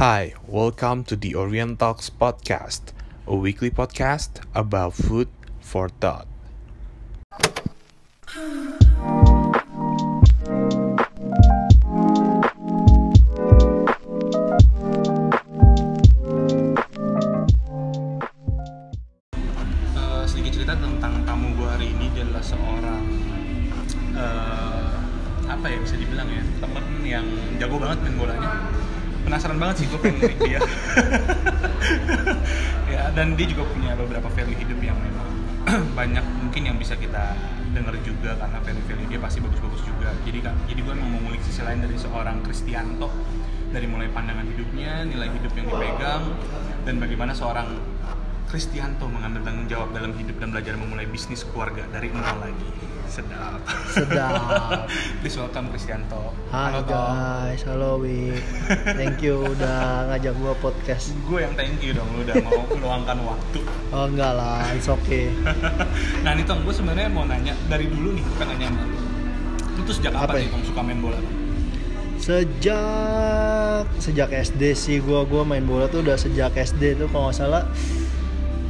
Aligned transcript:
Hi, 0.00 0.32
welcome 0.48 1.04
to 1.12 1.14
the 1.14 1.36
Orient 1.36 1.76
Talks 1.76 2.08
podcast, 2.08 2.96
a 3.28 3.36
weekly 3.36 3.68
podcast 3.68 4.40
about 4.56 4.96
food 4.96 5.28
for 5.60 5.92
thought. 5.92 6.24
Eh, 20.00 20.24
sedikit 20.24 20.56
cerita 20.56 20.80
tentang 20.80 21.28
tamu 21.28 21.52
gue 21.60 21.68
hari 21.68 21.92
ini 21.92 22.08
dia 22.16 22.24
adalah 22.24 22.40
seorang 22.40 23.04
eh, 24.16 24.96
apa 25.44 25.66
ya 25.68 25.76
bisa 25.76 26.00
dibilang 26.00 26.32
ya 26.32 26.40
temen 26.56 26.84
yang 27.04 27.26
jago 27.60 27.76
banget 27.76 28.00
main 28.00 28.16
bolanya 28.16 28.39
penasaran 29.30 29.62
banget 29.62 29.76
sih 29.78 29.86
gue 29.86 30.00
pengen 30.02 30.34
dia. 30.42 30.60
Ya 32.90 33.06
dan 33.14 33.38
dia 33.38 33.46
juga 33.46 33.70
punya 33.70 33.94
beberapa 33.94 34.26
value 34.26 34.58
hidup 34.58 34.82
yang 34.82 34.98
memang 34.98 35.28
banyak 35.98 36.26
mungkin 36.42 36.62
yang 36.66 36.74
bisa 36.74 36.98
kita 36.98 37.38
dengar 37.70 37.94
juga 38.02 38.34
karena 38.34 38.58
value-value 38.58 39.06
dia 39.06 39.20
pasti 39.22 39.38
bagus-bagus 39.38 39.86
juga. 39.86 40.10
Jadi 40.26 40.42
kan 40.42 40.58
jadi 40.66 40.82
gue 40.82 40.94
mau 40.98 41.22
ngulik 41.22 41.38
sisi 41.46 41.62
lain 41.62 41.78
dari 41.78 41.94
seorang 41.94 42.42
Kristianto. 42.42 43.06
Dari 43.70 43.86
mulai 43.86 44.10
pandangan 44.10 44.42
hidupnya 44.50 45.06
nilai 45.06 45.30
hidup 45.30 45.54
yang 45.54 45.70
dipegang 45.70 46.24
dan 46.82 46.98
bagaimana 46.98 47.30
seorang 47.30 47.78
Kristianto 48.50 49.06
mengambil 49.06 49.46
tanggung 49.46 49.70
jawab 49.70 49.94
dalam 49.94 50.10
hidup 50.18 50.42
dan 50.42 50.50
belajar 50.50 50.74
memulai 50.74 51.06
bisnis 51.06 51.46
keluarga 51.46 51.86
dari 51.94 52.10
nol 52.10 52.42
lagi. 52.42 52.89
Sedap. 53.10 53.58
Sedap. 53.90 54.86
Please 55.18 55.34
welcome 55.34 55.66
Kristianto. 55.74 56.30
Hai 56.46 56.78
Tom. 56.78 56.86
guys, 56.86 57.66
halo 57.66 57.98
Wi. 57.98 58.38
Thank 58.98 59.26
you 59.26 59.50
udah 59.50 60.06
ngajak 60.06 60.38
gua 60.38 60.54
podcast. 60.62 61.10
Gue 61.26 61.42
yang 61.42 61.58
thank 61.58 61.82
you 61.82 61.90
dong, 61.90 62.06
lu 62.14 62.22
udah 62.22 62.38
mau 62.38 62.62
meluangkan 62.70 63.18
waktu. 63.26 63.66
Oh 63.90 64.06
enggak 64.06 64.38
lah, 64.38 64.62
it's 64.70 64.86
okay. 64.86 65.26
nah 66.22 66.38
nih 66.38 66.46
Tong, 66.46 66.62
gue 66.62 66.70
sebenarnya 66.70 67.10
mau 67.10 67.26
nanya 67.26 67.50
dari 67.66 67.90
dulu 67.90 68.14
nih, 68.14 68.22
pengen 68.38 68.46
nanya 68.54 68.66
sama 68.70 68.82
lu. 68.86 68.98
Lu 69.58 69.80
tuh 69.82 69.94
sejak 69.98 70.12
Apa 70.14 70.22
kapan 70.22 70.34
ya? 70.38 70.40
nih 70.46 70.50
Tong 70.54 70.64
suka 70.70 70.80
main 70.80 70.98
bola? 71.02 71.18
Sejak 72.22 73.84
sejak 73.98 74.30
SD 74.30 74.62
sih 74.72 75.02
gua 75.02 75.26
gua 75.26 75.42
main 75.42 75.66
bola 75.66 75.90
tuh 75.90 76.06
udah 76.06 76.14
sejak 76.14 76.54
SD 76.54 76.94
tuh 76.94 77.10
kalau 77.10 77.26
nggak 77.26 77.42
salah 77.42 77.66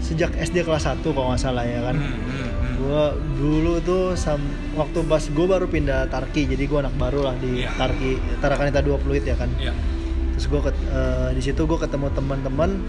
sejak 0.01 0.33
SD 0.35 0.65
kelas 0.65 0.89
1 0.89 1.05
kalau 1.05 1.29
nggak 1.31 1.43
salah 1.45 1.63
ya 1.63 1.85
kan. 1.85 1.95
Hmm, 1.95 2.40
Gua 2.81 3.13
dulu 3.37 3.77
tuh 3.85 4.17
sam, 4.17 4.41
waktu 4.73 5.05
pas 5.05 5.21
gua 5.31 5.61
baru 5.61 5.69
pindah 5.69 6.09
Tarki, 6.09 6.49
jadi 6.49 6.65
gua 6.65 6.89
anak 6.89 6.97
baru 6.97 7.29
lah 7.29 7.37
di 7.37 7.61
Iya. 7.61 7.77
Tarki, 7.77 8.17
Tarakanita 8.41 8.81
20 8.81 9.21
ya 9.23 9.37
kan. 9.37 9.53
Iya. 9.61 9.77
terus 10.31 10.57
gue 10.57 10.73
di 11.37 11.43
situ 11.45 11.69
gue 11.69 11.77
ketemu 11.77 12.09
teman-teman 12.17 12.81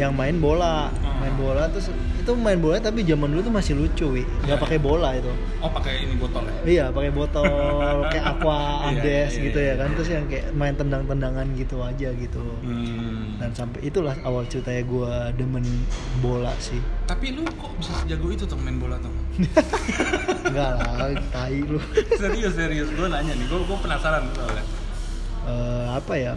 yang 0.00 0.12
main 0.12 0.36
bola 0.36 0.88
Ah. 0.90 1.20
main 1.20 1.36
bola 1.36 1.68
terus 1.68 1.92
itu 1.92 2.32
main 2.34 2.56
bola 2.56 2.76
tapi 2.78 3.00
zaman 3.02 3.28
dulu 3.28 3.40
tuh 3.42 3.52
masih 3.52 3.72
lucu 3.74 4.06
wi 4.10 4.24
nggak 4.40 4.48
Iya, 4.50 4.56
pakai 4.58 4.76
iya. 4.76 4.82
bola 4.82 5.08
itu 5.12 5.32
Oh 5.58 5.68
pakai 5.68 5.92
ini 6.00 6.14
botol 6.16 6.42
ya? 6.42 6.54
iya 6.64 6.84
pakai 6.88 7.10
botol 7.10 7.44
kayak 8.12 8.24
aqua 8.30 8.88
Iya, 8.90 9.00
iya, 9.26 9.42
gitu 9.42 9.58
iya. 9.58 9.70
ya 9.70 9.74
kan 9.76 9.88
terus 9.92 10.08
yang 10.10 10.24
kayak 10.26 10.46
main 10.52 10.72
tendang-tendangan 10.74 11.46
gitu 11.54 11.76
aja 11.80 12.08
gitu 12.14 12.40
Hmm. 12.60 13.36
dan 13.36 13.52
sampai 13.52 13.80
itulah 13.82 14.16
awal 14.22 14.44
ceritanya 14.46 14.80
gue 14.82 15.10
demen 15.36 15.64
bola 16.18 16.52
sih 16.58 16.80
Tapi 17.04 17.32
lu 17.32 17.44
kok 17.50 17.72
bisa 17.76 17.92
sejago 17.94 18.28
itu 18.28 18.44
Tong 18.44 18.60
main 18.60 18.76
bola 18.76 18.96
Tong? 18.96 19.12
enggak 20.46 20.70
lah 20.74 21.12
tai 21.28 21.60
lu 21.60 21.76
serius 22.20 22.54
serius, 22.54 22.88
gue 22.88 23.06
nanya 23.06 23.32
nih, 23.32 23.46
gue 23.46 23.60
gue 23.60 23.78
penasaran 23.78 24.24
soalnya. 24.30 24.64
Eh, 25.42 25.86
apa 25.90 26.14
ya 26.14 26.32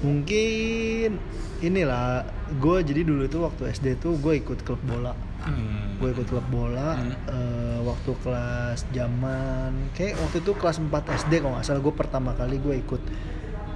mungkin 0.00 1.20
inilah 1.62 2.26
gue 2.52 2.76
jadi 2.82 3.00
dulu 3.02 3.22
itu 3.22 3.38
waktu 3.38 3.70
SD 3.70 3.86
tuh 3.96 4.18
gue 4.18 4.36
ikut 4.36 4.60
klub 4.60 4.82
bola 4.82 5.14
Hmm. 5.42 5.98
gue 5.98 6.06
ikut 6.08 6.26
klub 6.28 6.46
bola 6.48 6.94
Hmm. 6.94 7.10
eh, 7.26 7.78
waktu 7.80 8.14
kelas 8.16 8.86
zaman 8.88 9.90
kayak 9.92 10.14
waktu 10.16 10.38
itu 10.38 10.52
kelas 10.52 10.78
4 10.78 10.86
SD 11.16 11.32
kalau 11.38 11.54
nggak 11.54 11.64
salah 11.64 11.80
gue 11.80 11.90
pertama 11.92 12.30
kali 12.32 12.56
gue 12.56 12.74
ikut 12.76 13.02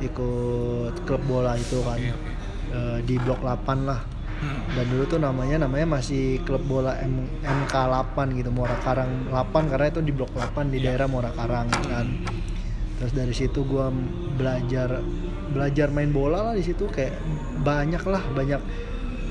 ikut 0.01 0.95
klub 1.03 1.23
bola 1.25 1.55
itu 1.55 1.81
kan 1.81 1.97
Oke, 1.97 2.11
oke. 2.11 2.33
Eh, 2.69 2.99
di 3.03 3.15
blok 3.17 3.41
8 3.41 3.57
lah 3.83 4.01
Hmm. 4.37 4.69
dan 4.71 4.85
dulu 4.87 5.05
tuh 5.07 5.17
namanya 5.17 5.57
namanya 5.59 5.97
masih 5.97 6.45
klub 6.45 6.61
bola 6.63 6.93
M, 7.01 7.25
MK 7.41 7.73
8 7.73 8.37
gitu 8.37 8.53
Muara 8.53 8.77
Karang 8.79 9.27
8 9.27 9.65
karena 9.67 9.89
itu 9.89 9.99
di 9.99 10.13
blok 10.13 10.29
8 10.31 10.69
di 10.69 10.77
Iya. 10.77 10.93
daerah 10.93 11.07
Muara 11.09 11.33
Karang 11.33 11.67
kan 11.73 12.05
terus 12.97 13.11
dari 13.11 13.33
situ 13.33 13.65
gue 13.65 13.87
belajar 14.37 15.01
belajar 15.57 15.89
main 15.89 16.13
bola 16.13 16.53
lah 16.53 16.55
di 16.55 16.61
situ 16.61 16.85
kayak 16.85 17.17
banyak 17.65 18.05
lah 18.05 18.21
banyak. 18.37 18.61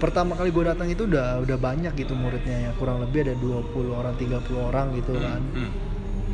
Pertama 0.01 0.33
kali 0.33 0.49
gue 0.49 0.65
datang 0.65 0.89
itu 0.89 1.05
udah 1.05 1.45
udah 1.45 1.57
banyak 1.61 1.93
gitu 1.93 2.17
muridnya 2.17 2.67
ya 2.67 2.71
kurang 2.75 2.99
lebih 3.05 3.29
ada 3.29 3.35
20 3.37 3.93
orang 3.93 4.13
30 4.17 4.69
orang 4.73 4.87
gitu 4.97 5.13
kan. 5.21 5.41
Hmm. 5.53 5.71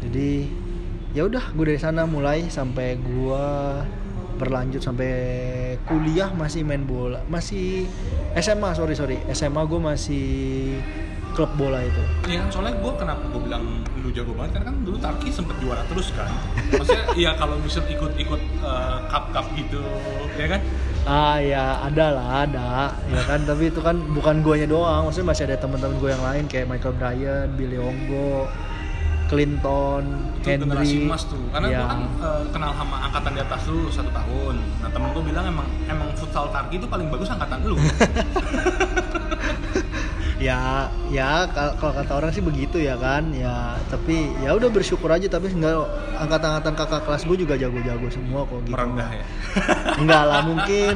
jadi 0.01 0.49
ya 1.11 1.27
udah 1.27 1.51
gue 1.53 1.65
dari 1.67 1.77
sana 1.77 2.07
mulai 2.07 2.47
sampai 2.47 2.95
gue 2.97 3.45
berlanjut 4.41 4.81
sampai 4.81 5.11
kuliah 5.85 6.33
masih 6.33 6.65
main 6.65 6.81
bola 6.81 7.21
masih 7.29 7.85
SMA 8.33 8.73
sorry 8.73 8.95
sorry. 8.97 9.21
SMA 9.35 9.61
gue 9.67 9.77
masih 9.77 10.29
klub 11.33 11.51
bola 11.55 11.79
itu 11.83 12.03
Iya 12.27 12.45
kan 12.45 12.49
soalnya 12.51 12.75
gue 12.79 12.91
kenapa 12.99 13.23
gue 13.31 13.41
bilang 13.41 13.63
lu 14.01 14.09
jago 14.09 14.33
banget 14.33 14.59
karena 14.59 14.65
kan 14.73 14.77
dulu 14.81 14.97
Tarki 14.97 15.29
sempet 15.29 15.55
juara 15.61 15.85
terus 15.85 16.09
kan. 16.17 16.31
Maksudnya 16.73 17.05
iya 17.13 17.31
kalau 17.37 17.55
bisa 17.61 17.85
ikut-ikut 17.85 18.41
eh, 18.41 18.97
cup-cup 19.13 19.45
gitu, 19.53 19.81
ya 20.41 20.57
kan? 20.57 20.61
ah 21.01 21.41
ya 21.41 21.81
ada 21.81 22.13
lah 22.13 22.27
ada 22.45 22.93
ya 23.09 23.25
kan 23.25 23.41
tapi 23.41 23.73
itu 23.73 23.81
kan 23.81 23.97
bukan 24.13 24.45
guanya 24.45 24.69
doang 24.69 25.09
maksudnya 25.09 25.33
masih 25.33 25.49
ada 25.49 25.57
teman-teman 25.57 25.97
gue 25.97 26.09
yang 26.13 26.21
lain 26.21 26.43
kayak 26.45 26.69
Michael 26.69 26.93
Bryan 26.93 27.47
Billy 27.57 27.81
Onggo 27.81 28.45
Clinton 29.25 30.03
Itu 30.43 30.59
generasi 30.59 30.91
Henry 30.91 31.07
emas 31.07 31.23
tuh. 31.23 31.39
Karena 31.55 31.67
ya. 31.71 31.79
gue 31.79 31.87
kan 31.87 32.01
eh, 32.03 32.43
kenal 32.51 32.71
sama 32.75 32.95
angkatan 33.07 33.31
di 33.31 33.39
atas 33.39 33.61
lu 33.71 33.87
satu 33.87 34.11
tahun. 34.11 34.55
Nah 34.83 34.89
temen 34.91 35.07
gue 35.15 35.23
bilang 35.23 35.47
emang 35.47 35.67
emang 35.87 36.11
futsal 36.19 36.51
Tarki 36.51 36.75
itu 36.75 36.87
paling 36.91 37.07
bagus 37.07 37.31
angkatan 37.31 37.63
lu. 37.63 37.79
ya 40.41 40.89
ya 41.07 41.45
kal- 41.47 41.77
kalau 41.77 41.93
kata 41.93 42.11
orang 42.15 42.31
sih 42.31 42.41
begitu 42.41 42.77
ya 42.77 42.97
kan 42.97 43.29
ya 43.31 43.77
tapi 43.85 44.33
ya 44.39 44.51
udah 44.51 44.67
bersyukur 44.67 45.07
aja 45.07 45.27
tapi 45.27 45.49
enggak 45.49 45.85
angkatan-angkatan 46.17 46.73
kakak 46.75 47.01
kelas 47.03 47.23
gue 47.23 47.37
juga 47.39 47.53
jago-jago 47.55 48.07
semua 48.09 48.41
kok 48.43 48.59
gitu 48.63 48.73
Merendah 48.73 49.09
ya. 49.11 49.25
enggak 50.01 50.23
lah 50.23 50.41
mungkin 50.41 50.95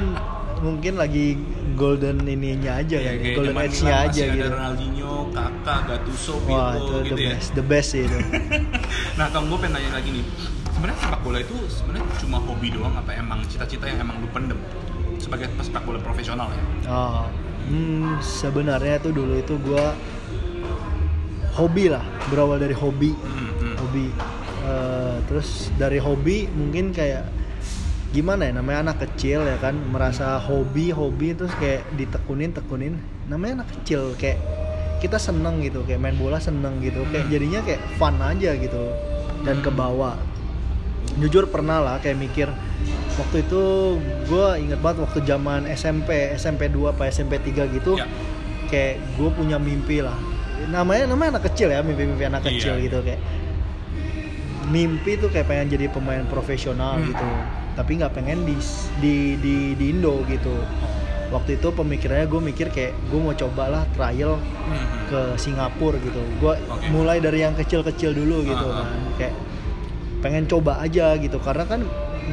mungkin 0.57 0.93
lagi 0.95 1.37
golden 1.73 2.23
ininya 2.23 2.79
aja 2.79 2.97
Iya, 2.97 3.05
kan 3.07 3.21
kayak 3.21 3.35
golden 3.35 3.55
age-nya 3.55 3.67
masih 3.67 3.91
aja 3.91 4.23
ada 4.23 4.33
gitu 4.33 4.47
Ronaldinho, 4.49 5.13
Kakak, 5.29 5.79
Gattuso, 5.85 6.33
wah 6.33 6.41
Pirlo, 6.41 6.71
itu 6.73 6.95
gitu 6.95 7.05
the 7.05 7.17
ya. 7.17 7.27
best 7.29 7.47
the 7.51 7.63
best 7.63 7.87
sih 7.91 8.01
itu 8.01 8.17
Nah, 9.19 9.27
Tom, 9.29 9.45
gue 9.45 9.57
pengen 9.57 9.77
nanya 9.77 9.91
lagi 9.93 10.09
nih. 10.11 10.25
Sebenarnya 10.67 10.97
sepak 10.97 11.19
bola 11.21 11.37
itu 11.37 11.55
sebenarnya 11.69 12.03
cuma 12.17 12.37
hobi 12.41 12.67
doang 12.67 12.91
apa 12.93 13.11
emang 13.13 13.39
cita-cita 13.45 13.85
yang 13.85 13.99
emang 14.01 14.17
lu 14.17 14.27
pendem 14.27 14.59
sebagai 15.17 15.47
pesepak 15.53 15.83
bola 15.83 15.99
profesional 15.99 16.47
ya? 16.49 16.63
oh 16.87 17.23
hmm, 17.65 18.21
sebenarnya 18.21 19.01
tuh 19.01 19.13
dulu 19.13 19.37
itu 19.37 19.57
gue 19.59 19.85
hobi 21.55 21.91
lah 21.91 22.03
berawal 22.29 22.59
dari 22.59 22.75
hobi 22.75 23.11
Hmm, 23.15 23.51
hmm. 23.61 23.75
hobi 23.79 24.07
Eh, 24.65 25.17
terus 25.29 25.69
dari 25.77 26.01
hobi 26.01 26.49
mungkin 26.49 26.89
kayak 26.89 27.29
gimana 28.09 28.49
ya 28.49 28.57
namanya 28.57 28.89
anak 28.89 29.05
kecil 29.05 29.45
ya 29.45 29.61
kan 29.61 29.77
merasa 29.77 30.41
hobi 30.41 30.89
hobi 30.89 31.37
terus 31.37 31.53
kayak 31.61 31.85
ditekunin 31.93 32.49
tekunin 32.49 32.97
namanya 33.29 33.61
anak 33.61 33.69
kecil 33.77 34.17
kayak 34.17 34.41
kita 35.05 35.21
seneng 35.21 35.61
gitu 35.61 35.85
kayak 35.85 36.01
main 36.01 36.17
bola 36.17 36.41
seneng 36.41 36.81
gitu 36.81 37.05
kayak 37.13 37.29
Hmm. 37.29 37.33
jadinya 37.37 37.59
kayak 37.61 37.81
fun 38.01 38.17
aja 38.17 38.57
gitu 38.57 38.89
dan 39.45 39.61
Hmm. 39.61 39.65
Jujur 41.15 41.45
pernah 41.45 41.79
lah 41.79 41.95
kayak 41.97 42.17
mikir 42.17 42.47
waktu 43.15 43.37
itu 43.39 43.61
gue 44.25 44.47
inget 44.59 44.79
banget 44.79 44.97
waktu 45.01 45.19
zaman 45.23 45.63
SMP 45.69 46.09
SMP 46.35 46.67
2 46.67 46.91
apa 46.91 47.07
SMP 47.07 47.39
3 47.39 47.71
gitu 47.71 47.95
Ya. 47.95 48.07
kayak 48.67 48.99
gue 49.15 49.29
punya 49.31 49.55
mimpi 49.57 49.99
lah 49.99 50.17
namanya 50.67 51.07
namanya 51.07 51.37
anak 51.37 51.47
kecil 51.47 51.69
ya 51.69 51.79
mimpi-mimpi 51.79 52.25
anak 52.25 52.43
Iya. 52.43 52.49
kecil 52.51 52.73
gitu 52.81 52.99
kayak 53.01 53.21
mimpi 54.65 55.15
tuh 55.15 55.29
kayak 55.29 55.45
pengen 55.45 55.69
jadi 55.69 55.85
pemain 55.87 56.25
profesional 56.25 56.97
Hmm. 56.97 57.07
gitu 57.07 57.27
tapi 57.75 57.91
nggak 57.95 58.13
pengen 58.13 58.43
di 58.43 58.55
di 58.97 59.15
di 59.37 59.55
di 59.73 59.85
Indo 59.89 60.23
gitu 60.25 60.51
waktu 61.27 61.55
itu 61.55 61.67
pemikirannya 61.69 62.25
gue 62.25 62.41
mikir 62.43 62.67
kayak 62.69 62.93
gue 63.05 63.19
mau 63.19 63.33
cobalah 63.33 63.83
trial 63.91 64.39
Hmm, 64.65 64.85
ke 65.05 65.19
Singapura 65.37 65.99
gitu 65.99 66.17
gue 66.35 66.53
Oke. 66.57 66.87
mulai 66.89 67.19
dari 67.19 67.39
yang 67.39 67.53
kecil-kecil 67.53 68.11
dulu 68.11 68.41
gitu 68.43 68.65
Ah, 68.65 68.75
ah. 68.75 68.83
kan 68.83 68.89
kayak 69.15 69.33
pengen 70.25 70.49
coba 70.49 70.81
aja 70.81 71.13
gitu. 71.15 71.37
Karena 71.37 71.61
kan 71.63 71.85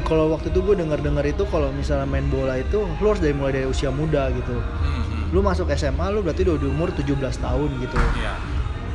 kalau 0.03 0.33
waktu 0.33 0.49
itu 0.49 0.59
gue 0.59 0.73
dengar-dengar 0.73 1.21
itu 1.23 1.45
kalau 1.45 1.69
misalnya 1.69 2.09
main 2.09 2.25
bola 2.25 2.57
itu 2.57 2.81
lu 2.97 3.05
harus 3.05 3.21
dari 3.21 3.37
mulai 3.37 3.53
dari 3.53 3.69
usia 3.69 3.93
muda 3.93 4.33
gitu. 4.33 4.57
Hmm, 4.57 5.29
lu 5.29 5.45
masuk 5.45 5.69
SMA 5.71 6.09
lu 6.09 6.25
berarti 6.25 6.41
udah 6.41 6.57
di 6.57 6.65
umur 6.65 6.89
17 6.89 7.13
tahun 7.37 7.69
gitu. 7.77 7.97
Iya. 8.17 8.33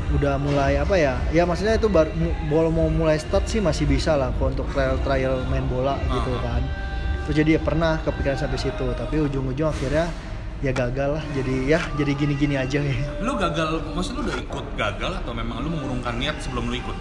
udah 0.09 0.41
mulai 0.41 0.81
apa 0.81 0.97
ya? 0.97 1.21
Ya 1.31 1.45
maksudnya 1.45 1.77
itu 1.77 1.85
baru 1.87 2.09
kalau 2.49 2.73
mau 2.73 2.89
mulai 2.89 3.21
start 3.21 3.45
sih 3.45 3.61
masih 3.61 3.85
bisa 3.85 4.17
lah 4.17 4.33
kok 4.33 4.51
untuk 4.51 4.65
trial 4.73 4.97
trial 5.05 5.45
main 5.47 5.69
bola 5.69 6.01
gitu 6.03 6.33
Ah. 6.35 6.57
kan. 6.57 6.63
Terus 7.23 7.37
jadi 7.37 7.51
ya 7.55 7.61
pernah 7.61 8.01
kepikiran 8.01 8.41
sampai 8.41 8.57
situ 8.57 8.89
tapi 8.97 9.21
ujung-ujung 9.21 9.69
akhirnya 9.69 10.09
ya 10.59 10.73
gagal 10.73 11.21
lah. 11.21 11.25
Jadi 11.37 11.69
ya 11.69 11.77
jadi 11.95 12.17
gini-gini 12.17 12.57
aja. 12.57 12.81
Ya 12.81 13.05
Lu 13.21 13.37
gagal, 13.37 13.85
maksud 13.93 14.17
lu 14.17 14.25
udah 14.25 14.41
ikut 14.41 14.65
gagal 14.75 15.13
atau 15.21 15.33
memang 15.37 15.61
lu 15.61 15.69
mengurungkan 15.69 16.17
niat 16.17 16.41
sebelum 16.41 16.73
lu 16.73 16.81
ikut? 16.81 16.97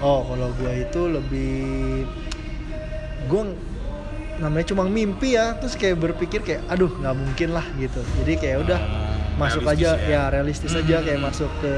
Oh 0.00 0.20
kalau 0.24 0.48
gua 0.54 0.72
itu 0.72 1.00
lebih 1.04 2.06
gua 3.26 3.52
namanya 4.38 4.66
cuma 4.66 4.86
mimpi 4.86 5.34
ya 5.34 5.54
terus 5.54 5.74
kayak 5.74 5.98
berpikir 5.98 6.40
kayak 6.40 6.62
aduh 6.66 6.90
nggak 6.92 7.10
mungkin 7.12 7.48
lah 7.50 7.66
gitu 7.76 7.98
jadi 8.18 8.32
kayak 8.36 8.58
udah 8.62 8.80
Hmm, 9.38 9.44
masuk 9.46 9.62
aja 9.64 9.94
ya. 9.96 10.06
ya, 10.08 10.22
realistis 10.28 10.70
aja 10.72 10.98
Hmm. 10.98 11.04
kayak 11.04 11.20
masuk 11.22 11.50
ke 11.58 11.74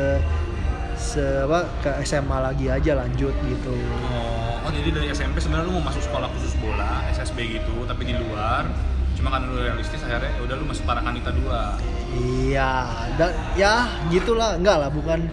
se 0.97 1.21
apa 1.21 1.65
ke 1.81 1.91
SMA 2.03 2.39
lagi 2.39 2.67
aja 2.67 2.93
lanjut 2.95 3.33
gitu 3.43 3.73
Oh, 4.07 4.61
oh 4.61 4.71
jadi 4.71 4.89
dari 4.91 5.09
SMP 5.11 5.37
sebenarnya 5.39 5.67
lu 5.67 5.77
mau 5.77 5.85
masuk 5.87 6.01
sekolah 6.03 6.29
khusus 6.31 6.53
bola, 6.57 7.05
SSB 7.11 7.37
gitu, 7.51 7.85
tapi 7.85 8.05
di 8.05 8.13
luar. 8.15 8.65
Cuma 9.13 9.29
karena 9.31 9.47
lu 9.47 9.57
realistis 9.59 10.01
akhirnya 10.01 10.29
ya 10.31 10.41
udah 10.41 10.57
lu 10.57 10.65
masuk 10.67 10.85
Tarakanita 10.85 11.33
2. 11.33 12.17
iya 12.43 12.73
dan 13.15 13.31
ya 13.55 13.75
gitulah 14.09 14.57
enggak 14.57 14.77
lah 14.79 14.91
bukan 14.91 15.29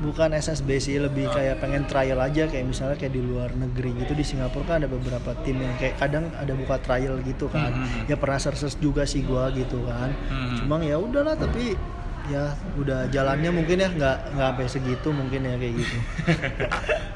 bukan 0.00 0.32
SSB 0.32 0.68
sih 0.76 0.96
lebih 0.96 1.24
Oh. 1.24 1.32
kayak 1.32 1.56
pengen 1.58 1.84
trial 1.84 2.16
aja 2.16 2.44
kayak 2.44 2.64
misalnya 2.64 2.96
kayak 2.96 3.12
di 3.12 3.20
luar 3.20 3.52
negeri 3.52 3.92
gitu 3.96 4.12
di 4.12 4.22
Singapura 4.22 4.64
kan 4.66 4.76
ada 4.78 4.88
beberapa 4.88 5.36
tim 5.40 5.56
yang 5.56 5.76
kayak 5.76 5.96
kadang 5.96 6.28
ada 6.34 6.52
buka 6.52 6.76
trial 6.78 7.20
gitu 7.20 7.46
kan 7.46 7.70
Hmm. 7.70 8.04
ya 8.06 8.14
pernah 8.14 8.36
search 8.36 8.58
juga 8.78 9.04
sih 9.04 9.20
gua 9.20 9.48
gitu 9.50 9.84
kan 9.84 10.10
Hmm. 10.26 10.56
cuma 10.56 10.80
ya 10.80 10.96
udahlah 10.96 11.32
tapi 11.34 11.76
ya 12.26 12.48
udah 12.74 13.08
jalannya 13.08 13.50
mungkin 13.50 13.76
ya 13.76 13.88
nggak 13.88 14.16
nggak 14.32 14.48
sampai 14.50 14.66
segitu 14.66 15.08
mungkin 15.10 15.40
ya 15.42 15.54
kayak 15.54 15.74
gitu 15.76 15.96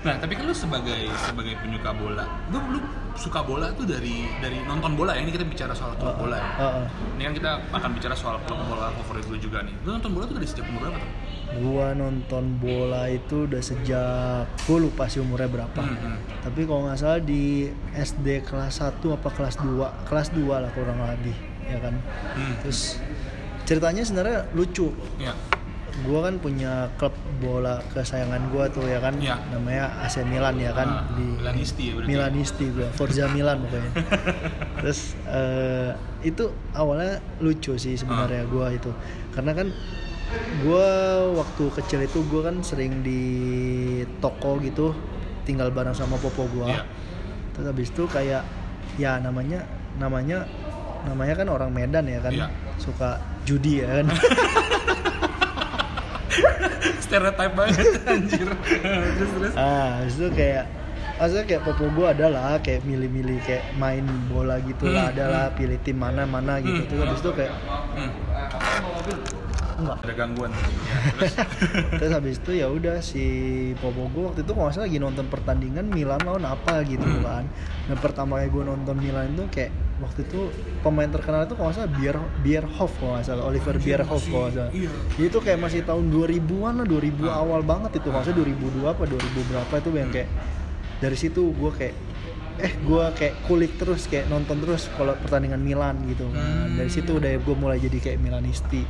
Nah, 0.05 0.21
tapi 0.21 0.37
kan 0.37 0.45
lu 0.45 0.53
sebagai 0.53 1.01
sebagai 1.17 1.57
penyuka 1.57 1.89
bola, 1.91 2.29
lu 2.53 2.61
lu 2.69 2.79
suka 3.17 3.41
bola 3.41 3.73
tuh 3.73 3.89
dari 3.89 4.29
dari 4.37 4.61
nonton 4.61 4.93
bola 4.93 5.17
ya. 5.17 5.25
Ini 5.25 5.33
kita 5.33 5.49
bicara 5.49 5.73
soal 5.73 5.97
klub 5.97 6.21
bola 6.21 6.37
ya. 6.37 6.45
Heeh. 6.61 6.87
Ini 7.17 7.23
kan 7.25 7.33
kita 7.33 7.51
akan 7.73 7.91
bicara 7.97 8.13
soal 8.13 8.37
klub 8.45 8.61
bola 8.69 8.93
favorit 8.95 9.25
lu 9.25 9.41
juga 9.41 9.65
nih. 9.65 9.73
Lu 9.81 9.97
nonton 9.97 10.13
bola 10.13 10.29
tuh 10.29 10.37
dari 10.37 10.45
sejak 10.45 10.69
umur 10.69 10.85
berapa 10.85 11.01
tuh? 11.01 11.09
Gua 11.57 11.93
nonton 11.93 12.57
bola 12.57 13.07
itu 13.07 13.45
udah 13.45 13.59
sejak 13.59 14.45
gua 14.61 14.79
lupa 14.81 15.05
sih 15.05 15.19
umurnya 15.19 15.47
berapa 15.47 15.77
Hmm, 15.77 15.95
hmm. 15.95 16.17
tapi 16.43 16.61
kalau 16.63 16.85
nggak 16.85 16.97
salah 16.97 17.21
di 17.21 17.67
SD 17.93 18.27
kelas 18.43 18.81
1 18.81 18.99
apa 19.11 19.29
kelas 19.29 19.57
2 19.59 19.71
kelas 20.05 20.29
2 20.31 20.43
lah 20.57 20.71
kurang 20.71 20.99
lebih 20.99 21.37
ya 21.65 21.79
kan 21.79 21.95
Hmm. 22.33 22.55
terus 22.61 22.99
ceritanya 23.63 24.01
sebenarnya 24.01 24.51
lucu 24.51 24.91
Ya. 25.17 25.33
gua 26.03 26.27
kan 26.27 26.37
punya 26.37 26.91
klub 26.95 27.15
bola 27.39 27.79
kesayangan 27.89 28.51
gua 28.51 28.67
tuh 28.67 28.83
ya 28.83 28.99
kan 28.99 29.15
Ya. 29.17 29.39
namanya 29.49 29.95
AC 30.01 30.21
Milan 30.23 30.59
ya 30.59 30.71
kan 30.71 30.89
Ah, 30.91 31.07
di 31.13 31.23
Milanisti 31.39 31.83
ya 31.85 31.93
berarti. 31.95 32.09
Milanisti 32.11 32.65
gua 32.69 32.89
Forza 32.91 33.25
Milan 33.29 33.63
pokoknya 33.63 33.91
terus 34.81 35.15
eh, 35.25 35.91
itu 36.23 36.45
awalnya 36.73 37.23
lucu 37.39 37.75
sih 37.75 37.95
sebenarnya 37.95 38.43
Ah. 38.43 38.51
gua 38.51 38.67
itu 38.71 38.91
karena 39.31 39.55
kan 39.55 39.69
gua 40.61 40.89
waktu 41.35 41.65
kecil 41.75 42.01
itu 42.03 42.19
gua 42.25 42.49
kan 42.49 42.61
sering 42.61 43.01
di 43.01 43.23
toko 44.19 44.57
gitu 44.59 44.95
tinggal 45.43 45.69
bareng 45.69 45.93
sama 45.93 46.17
popo 46.17 46.49
gua 46.49 46.69
Iya. 46.71 46.83
terus 47.53 47.67
habis 47.69 47.89
itu 47.89 48.05
kayak 48.07 48.43
ya 48.95 49.19
namanya 49.19 49.63
namanya 49.95 50.49
namanya 51.05 51.35
kan 51.35 51.49
orang 51.49 51.71
Medan 51.71 52.05
ya 52.05 52.19
kan 52.19 52.33
Iya. 52.33 52.49
suka 52.77 53.17
judi 53.45 53.81
ya 53.81 54.01
kan 54.01 54.07
Stereotype 56.97 57.55
banget 57.55 57.87
anjir. 58.11 58.49
terus 59.15 59.31
terus. 59.31 59.53
ah 59.55 60.03
itu 60.03 60.27
kayak 60.31 60.65
maksudnya 61.15 61.45
kayak 61.47 61.63
popo 61.63 61.85
gue 61.87 62.07
adalah 62.09 62.59
kayak 62.59 62.83
milih-milih 62.83 63.39
kayak 63.41 63.71
main 63.77 64.03
bola 64.27 64.59
gitu 64.59 64.89
lah 64.89 65.07
Hmm, 65.07 65.13
adalah 65.15 65.45
pilih 65.55 65.79
tim 65.79 65.95
mana 65.95 66.27
mana 66.27 66.59
gitu 66.59 66.75
Hmm. 66.75 66.89
terus 66.89 67.01
habis 67.05 67.21
itu 67.21 67.31
kayak 67.35 67.53
Hmm. 67.95 68.11
Enggak 69.77 69.99
Ada 70.01 70.15
gangguan. 70.15 70.51
Ya, 70.85 70.99
terus. 71.13 71.35
terus 71.93 72.13
habis 72.13 72.37
itu 72.37 72.51
ya 72.55 72.67
udah 72.69 72.97
si 72.99 73.25
popo 73.77 74.07
gue 74.07 74.23
waktu 74.25 74.41
itu 74.41 74.51
kalau 74.51 74.65
nggak 74.65 74.75
salah 74.75 74.87
lagi 74.87 74.99
nonton 74.99 75.27
pertandingan 75.27 75.87
Milan 75.87 76.21
lawan 76.21 76.45
apa 76.45 76.81
gitu 76.83 77.03
Hmm. 77.03 77.21
kan 77.21 77.45
dan 77.85 77.97
pertama 77.99 78.37
kali 78.37 78.49
gue 78.49 78.65
nonton 78.65 78.97
Milan 78.97 79.31
itu 79.31 79.45
kayak 79.49 79.71
waktu 79.97 80.21
itu 80.23 80.41
pemain 80.81 81.07
terkenal 81.07 81.45
itu 81.45 81.55
kalau 81.55 81.71
salah 81.71 81.87
Bier 81.89 82.17
Bierhoff 82.41 82.93
kalau 82.95 83.15
nggak 83.15 83.25
salah 83.25 83.45
Oliver 83.45 83.75
Anjir, 83.75 83.85
Bierhoff 83.87 84.21
masih- 84.21 84.33
kalau 84.33 84.49
salah 84.51 84.71
iya. 84.73 84.91
itu 85.19 85.39
kayak 85.39 85.59
masih 85.59 85.81
tahun 85.83 86.05
2000-an 86.09 86.75
lah 86.77 86.87
2000 86.87 87.25
Ah. 87.25 87.39
awal 87.39 87.61
banget 87.63 87.91
itu 87.95 88.09
maksudnya 88.09 88.37
2002 88.41 88.89
apa 88.89 89.03
2000 89.05 89.21
berapa 89.45 89.75
itu 89.77 89.89
yang 89.93 90.05
Hmm. 90.05 90.17
kayak 90.17 90.29
dari 90.97 91.17
situ 91.17 91.43
gue 91.51 91.71
kayak 91.73 91.95
eh 92.57 92.73
gue 92.73 93.05
kayak 93.13 93.35
kulik 93.45 93.73
terus 93.75 94.07
kayak 94.07 94.27
nonton 94.27 94.57
terus 94.59 94.87
kalau 94.91 95.13
pertandingan 95.17 95.59
Milan 95.59 95.99
gitu 96.07 96.27
kan 96.29 96.39
Hmm. 96.65 96.77
dari 96.77 96.89
situ 96.89 97.11
udah 97.13 97.31
gue 97.35 97.55
mulai 97.55 97.79
jadi 97.79 97.99
kayak 98.01 98.19
Milanisti 98.19 98.87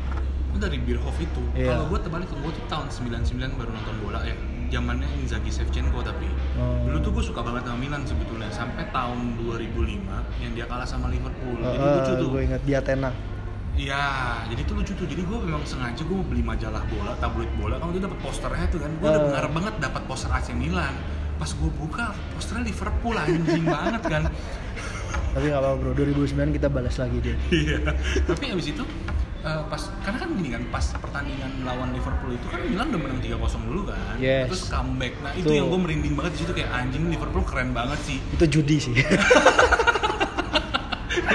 Itu 0.55 0.63
dari 0.63 0.79
Bierhoff 0.79 1.19
itu. 1.19 1.43
Iya. 1.53 1.75
Kalau 1.75 1.91
gue 1.91 1.99
terbalik 1.99 2.31
gue 2.31 2.53
tuh 2.53 2.65
tahun 2.65 2.87
99 2.87 3.59
baru 3.59 3.71
nonton 3.71 3.97
bola 4.01 4.23
ya. 4.23 4.39
Zamannya 4.65 5.07
Inzaghi 5.19 5.51
Shevchenko 5.51 5.99
tapi. 6.01 6.31
Oh. 6.55 6.87
Dulu 6.87 6.99
tuh 7.01 7.11
gue 7.13 7.25
suka 7.25 7.43
banget 7.43 7.63
sama 7.65 7.79
Milan 7.79 8.03
sebetulnya 8.03 8.47
sampai 8.49 8.87
tahun 8.89 9.19
2005 9.37 10.07
yang 10.41 10.53
dia 10.53 10.65
kalah 10.65 10.83
sama 10.85 11.07
Liverpool. 11.09 11.59
Jadi 11.59 11.75
Eh, 11.75 11.91
lucu 11.93 12.13
tuh. 12.17 12.29
gue 12.31 12.41
inget 12.45 12.63
di 12.63 12.73
Athena 12.73 13.11
Iya, 13.75 14.07
jadi 14.47 14.63
tuh 14.65 14.75
lucu 14.79 14.95
tuh. 14.95 15.03
Jadi 15.05 15.19
gue 15.21 15.39
memang 15.41 15.63
sengaja 15.65 15.99
gue 16.01 16.15
mau 16.15 16.23
beli 16.23 16.41
majalah 16.41 16.87
bola, 16.87 17.19
tabloid 17.19 17.51
bola. 17.55 17.75
Kalau 17.77 17.91
dia 17.91 18.03
dapat 18.03 18.19
posternya 18.19 18.67
tuh 18.69 18.79
kan, 18.79 18.91
gue 18.93 19.03
udah 19.05 19.23
ngarep 19.29 19.51
banget 19.53 19.75
dapat 19.81 20.03
poster 20.07 20.31
AC 20.31 20.55
Milan. 20.55 20.95
Pas 21.35 21.51
gue 21.51 21.71
buka, 21.73 22.15
posternya 22.33 22.65
Liverpool 22.65 23.15
anjing 23.15 23.67
banget 23.75 24.03
kan. 24.05 24.23
tapi 25.35 25.51
nggak 25.51 25.59
apa-apa 25.59 25.77
bro 25.77 25.93
2009 25.99 26.31
kita 26.55 26.71
balas 26.71 26.95
lagi 26.95 27.19
dia 27.19 27.35
Iya. 27.51 27.79
Tapi 28.23 28.55
abis 28.55 28.71
itu 28.71 28.87
eh, 29.45 29.63
pas 29.65 29.83
karena 30.01 30.19
kan 30.19 30.29
gini 30.33 30.49
kan 30.51 30.63
pas 30.69 30.87
pertandingan 30.95 31.53
lawan 31.63 31.89
Liverpool 31.91 32.33
itu 32.33 32.47
kan 32.47 32.61
Milan 32.61 32.87
udah 32.89 33.01
menang 33.03 33.21
3-0 33.21 33.37
dulu 33.63 33.83
kan. 33.87 34.17
Yes. 34.19 34.49
Terus 34.49 34.63
comeback. 34.69 35.13
Nah, 35.21 35.33
itu 35.35 35.45
Tuh. 35.45 35.55
yang 35.55 35.67
gue 35.67 35.81
merinding 35.81 36.15
banget 36.15 36.33
di 36.33 36.41
situ 36.41 36.53
kayak 36.53 36.71
anjing 36.71 37.05
Liverpool 37.07 37.45
keren 37.45 37.71
banget 37.71 38.01
sih. 38.03 38.19
itu 38.31 38.45
judi 38.51 38.77
sih 38.79 38.95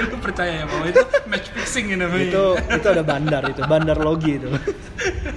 Lu 0.00 0.16
percaya 0.18 0.52
ya 0.54 0.66
bahwa 0.66 0.86
itu 0.86 1.00
match 1.26 1.48
fixing 1.52 1.86
ya 1.88 1.96
namanya. 1.98 2.24
itu 2.26 2.44
itu 2.72 2.88
ada 2.88 3.04
bandar 3.04 3.42
itu 3.46 3.60
bandar 3.64 3.98
logi 3.98 4.32
itu 4.34 4.48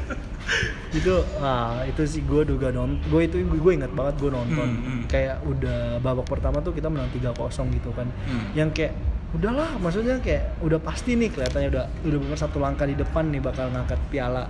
itu 1.00 1.14
ah 1.40 1.84
itu 1.84 2.02
sih 2.06 2.22
gue 2.22 2.42
juga 2.46 2.70
nonton 2.70 3.02
gue 3.04 3.22
itu 3.24 3.38
gue 3.42 3.72
ingat 3.74 3.92
banget 3.92 4.16
gue 4.20 4.32
nonton 4.32 4.68
Hmm, 4.68 4.84
hmm. 4.84 5.02
kayak 5.06 5.42
udah 5.44 5.80
babak 6.00 6.24
pertama 6.24 6.60
tuh 6.60 6.72
kita 6.72 6.88
menang 6.88 7.10
3-0 7.12 7.34
gitu 7.72 7.90
kan 7.92 8.08
Hmm. 8.24 8.46
yang 8.54 8.70
kayak 8.70 8.94
udahlah 9.34 9.76
maksudnya 9.78 10.18
kayak 10.18 10.62
udah 10.62 10.78
pasti 10.78 11.14
nih 11.14 11.28
kelihatannya 11.28 11.70
udah 11.70 11.86
udah 12.06 12.18
bener 12.20 12.38
satu 12.38 12.58
langkah 12.58 12.86
di 12.86 12.94
depan 12.94 13.28
nih 13.28 13.42
bakal 13.42 13.66
ngangkat 13.68 13.98
piala 14.08 14.46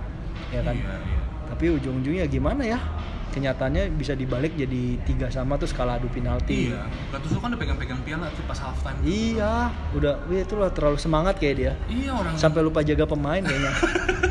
ya 0.52 0.60
kan 0.60 0.76
Iya, 0.76 0.94
iya. 1.00 1.20
tapi 1.46 1.64
ujung-ujungnya 1.72 2.26
gimana 2.26 2.62
ya 2.62 2.78
kenyataannya 3.30 3.90
bisa 3.90 4.12
dibalik 4.12 4.54
jadi 4.54 4.94
tiga 5.02 5.26
sama 5.26 5.56
terus 5.56 5.72
kalah 5.72 5.96
adu 5.96 6.06
penalti 6.06 6.68
Iya. 6.68 6.84
Gattuso 7.10 7.40
kan 7.40 7.50
udah 7.50 7.58
pegang-pegang 7.58 7.98
piala 8.00 8.30
tuh 8.30 8.44
pas 8.44 8.54
halftime. 8.56 8.94
tuh. 8.94 9.10
Iya, 9.10 9.52
udah, 9.90 10.14
wih 10.28 10.40
itu 10.40 10.54
lah 10.54 10.70
terlalu 10.70 10.94
semangat 10.96 11.34
kayak 11.36 11.54
dia. 11.56 11.72
Iya 11.88 12.14
orang 12.14 12.36
Sampai 12.36 12.62
lupa 12.62 12.86
jaga 12.86 13.02
pemain 13.04 13.42
kayaknya. 13.42 13.72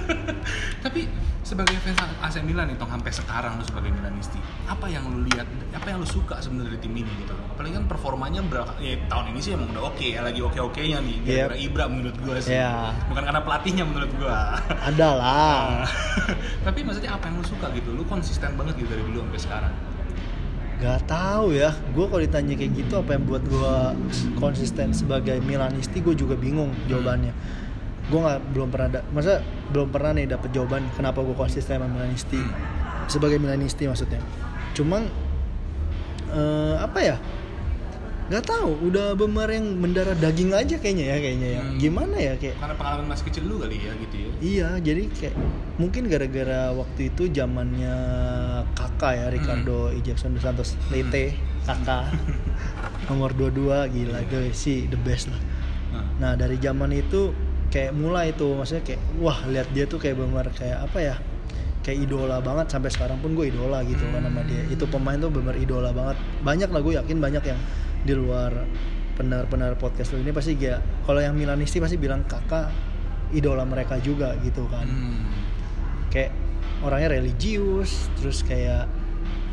Sebagai 1.53 1.77
fans 1.85 2.01
AC 2.17 2.41
Milan 2.41 2.65
nih, 2.65 2.81
Tong 2.81 2.89
sampai 2.89 3.13
sekarang 3.13 3.61
lu 3.61 3.63
sebagai 3.69 3.93
Milanisti, 3.93 4.41
apa 4.65 4.89
yang 4.89 5.05
lu 5.05 5.21
lihat, 5.21 5.45
apa 5.77 5.85
yang 5.85 6.01
lu 6.01 6.07
suka 6.09 6.41
sebenarnya 6.41 6.81
di 6.81 6.89
tim 6.89 6.97
ini 6.97 7.13
gitu? 7.21 7.37
Apalagi 7.53 7.77
kan 7.77 7.85
performanya 7.85 8.41
berapa? 8.41 8.73
Ya, 8.81 8.97
tahun 9.05 9.37
ini 9.37 9.37
sih 9.37 9.53
emang 9.53 9.69
udah 9.69 9.93
oke 9.93 10.01
ya, 10.01 10.25
lagi 10.25 10.41
oke 10.41 10.57
okenya 10.57 10.97
nih. 11.05 11.21
Yep. 11.21 11.29
Gara-gara 11.29 11.57
Ibra 11.61 11.85
menurut 11.93 12.17
gua 12.25 12.41
sih. 12.41 12.57
Iya. 12.57 12.97
Bukan 13.05 13.21
karena 13.21 13.41
pelatihnya 13.45 13.85
menurut 13.85 14.09
gua. 14.17 14.57
Ada 14.89 15.09
lah. 15.13 15.85
Tapi 16.65 16.79
maksudnya 16.81 17.13
apa 17.13 17.29
yang 17.29 17.37
lu 17.37 17.45
suka 17.45 17.69
gitu? 17.77 17.89
Lu 17.93 18.01
konsisten 18.09 18.57
banget 18.57 18.73
gitu 18.81 18.89
dari 18.89 19.05
dulu 19.05 19.21
sampai 19.21 19.41
sekarang. 19.45 19.73
Gak 20.81 21.05
tahu 21.05 21.53
ya. 21.53 21.69
Gue 21.93 22.09
kalau 22.09 22.21
ditanya 22.25 22.57
kayak 22.57 22.71
gitu 22.81 22.93
apa 22.97 23.13
yang 23.13 23.29
buat 23.29 23.45
gue 23.45 23.75
konsisten 24.41 24.89
sebagai 24.89 25.37
Milanisti 25.45 26.01
gue 26.01 26.17
juga 26.17 26.33
bingung 26.33 26.73
jawabannya. 26.89 27.61
Gue 28.13 28.21
nggak 28.21 28.39
belum 28.53 28.69
pernah 28.69 28.87
ada, 28.93 29.01
masa 29.09 29.41
belum 29.73 29.89
pernah 29.89 30.13
nih 30.13 30.29
dapet 30.29 30.53
jawaban 30.53 30.85
kenapa 30.93 31.25
gue 31.25 31.33
konsisten 31.33 31.81
sama 31.81 31.89
Milanisti 31.89 32.37
sebagai 33.09 33.41
Milanisti 33.41 33.89
maksudnya. 33.89 34.21
Cuman 34.77 35.09
eh, 36.29 36.75
apa 36.77 36.99
ya? 37.01 37.17
Gak 38.31 38.47
tahu. 38.47 38.87
Udah 38.87 39.13
bemer 39.19 39.51
yang 39.51 39.77
mendarah 39.77 40.15
daging 40.15 40.55
aja 40.55 40.79
kayaknya 40.79 41.05
ya 41.11 41.17
kayaknya 41.19 41.49
ya. 41.59 41.61
Hmm. 41.61 41.77
Gimana 41.77 42.15
ya 42.15 42.33
kayak 42.39 42.55
Karena 42.55 42.75
pengalaman 42.79 43.05
masih 43.11 43.25
kecil 43.27 43.43
lu 43.51 43.59
kali 43.59 43.77
ya 43.77 43.91
gitu 43.99 44.15
ya. 44.15 44.29
Iya, 44.39 44.69
jadi 44.79 45.03
kayak 45.11 45.35
mungkin 45.75 46.03
gara-gara 46.07 46.71
waktu 46.71 47.11
itu 47.11 47.27
zamannya 47.33 47.97
kakak 48.77 49.13
ya 49.19 49.25
Ricardo 49.27 49.91
Hmm. 49.91 49.99
Jackson 50.05 50.37
dos 50.37 50.43
Santos 50.45 50.69
Leite 50.93 51.35
kakak 51.67 52.13
nomor 53.11 53.35
22 53.35 53.91
gila 53.91 54.19
itu 54.23 54.37
sih 54.55 54.87
the 54.87 54.99
best 55.03 55.27
lah. 55.27 55.41
Nah, 55.91 56.05
Nah 56.17 56.31
dari 56.39 56.55
zaman 56.57 56.95
itu 56.95 57.35
kayak 57.73 57.91
mulai 57.97 58.29
tuh 58.37 58.53
maksudnya 58.53 58.85
kayak 58.85 59.01
wah 59.17 59.41
lihat 59.49 59.65
dia 59.73 59.89
tuh 59.89 59.97
kayak 59.97 60.13
benar 60.21 60.45
kayak 60.53 60.85
apa 60.85 60.99
ya 61.01 61.15
kayak 61.81 62.05
idola 62.05 62.37
banget. 62.39 62.69
Sampai 62.69 62.93
sekarang 62.93 63.17
pun 63.19 63.33
gue 63.33 63.49
idola 63.49 63.81
gitu 63.83 64.05
kan 64.13 64.21
sama 64.21 64.45
dia. 64.45 64.61
Itu 64.69 64.85
pemain 64.87 65.17
tuh 65.17 65.33
benar 65.33 65.57
idola 65.57 65.89
banget. 65.91 66.15
Banyak 66.45 66.69
lah 66.69 66.79
gue 66.85 66.93
yakin 66.95 67.17
banyak 67.17 67.43
yang 67.43 67.59
di 68.05 68.13
luar 68.13 68.51
pendengar-pendengar 69.17 69.77
podcast 69.77 70.13
lu 70.13 70.21
ini 70.25 70.33
pasti 70.33 70.57
ya 70.57 70.81
kalau 71.05 71.21
yang 71.21 71.37
Milanisti 71.37 71.77
pasti 71.77 72.01
bilang 72.01 72.25
kakak 72.25 72.69
idola 73.33 73.65
mereka 73.65 73.97
juga 73.97 74.37
gitu 74.45 74.69
kan. 74.69 74.85
Hmm. 74.85 75.25
kayak 76.13 76.29
orangnya 76.85 77.17
religius 77.17 78.05
terus 78.21 78.45
kayak 78.45 78.85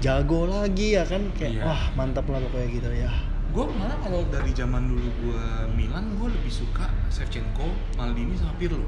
jago 0.04 0.44
lagi 0.44 0.96
ya 0.96 1.08
kan. 1.08 1.32
Kayak 1.40 1.56
Iya. 1.56 1.62
wah 1.64 1.82
mantap 1.96 2.28
lah 2.28 2.36
pokoknya 2.40 2.68
gitu 2.68 2.90
ya 2.92 3.10
Gue 3.50 3.66
malah 3.66 3.98
kalau 3.98 4.22
dari 4.30 4.54
zaman 4.54 4.94
dulu 4.94 5.10
gue 5.26 5.44
Milan, 5.74 6.06
gue 6.22 6.30
lebih 6.30 6.54
suka 6.54 6.86
Shevchenko, 7.10 7.66
Maldini 7.98 8.38
sama 8.38 8.54
Pirlo. 8.54 8.86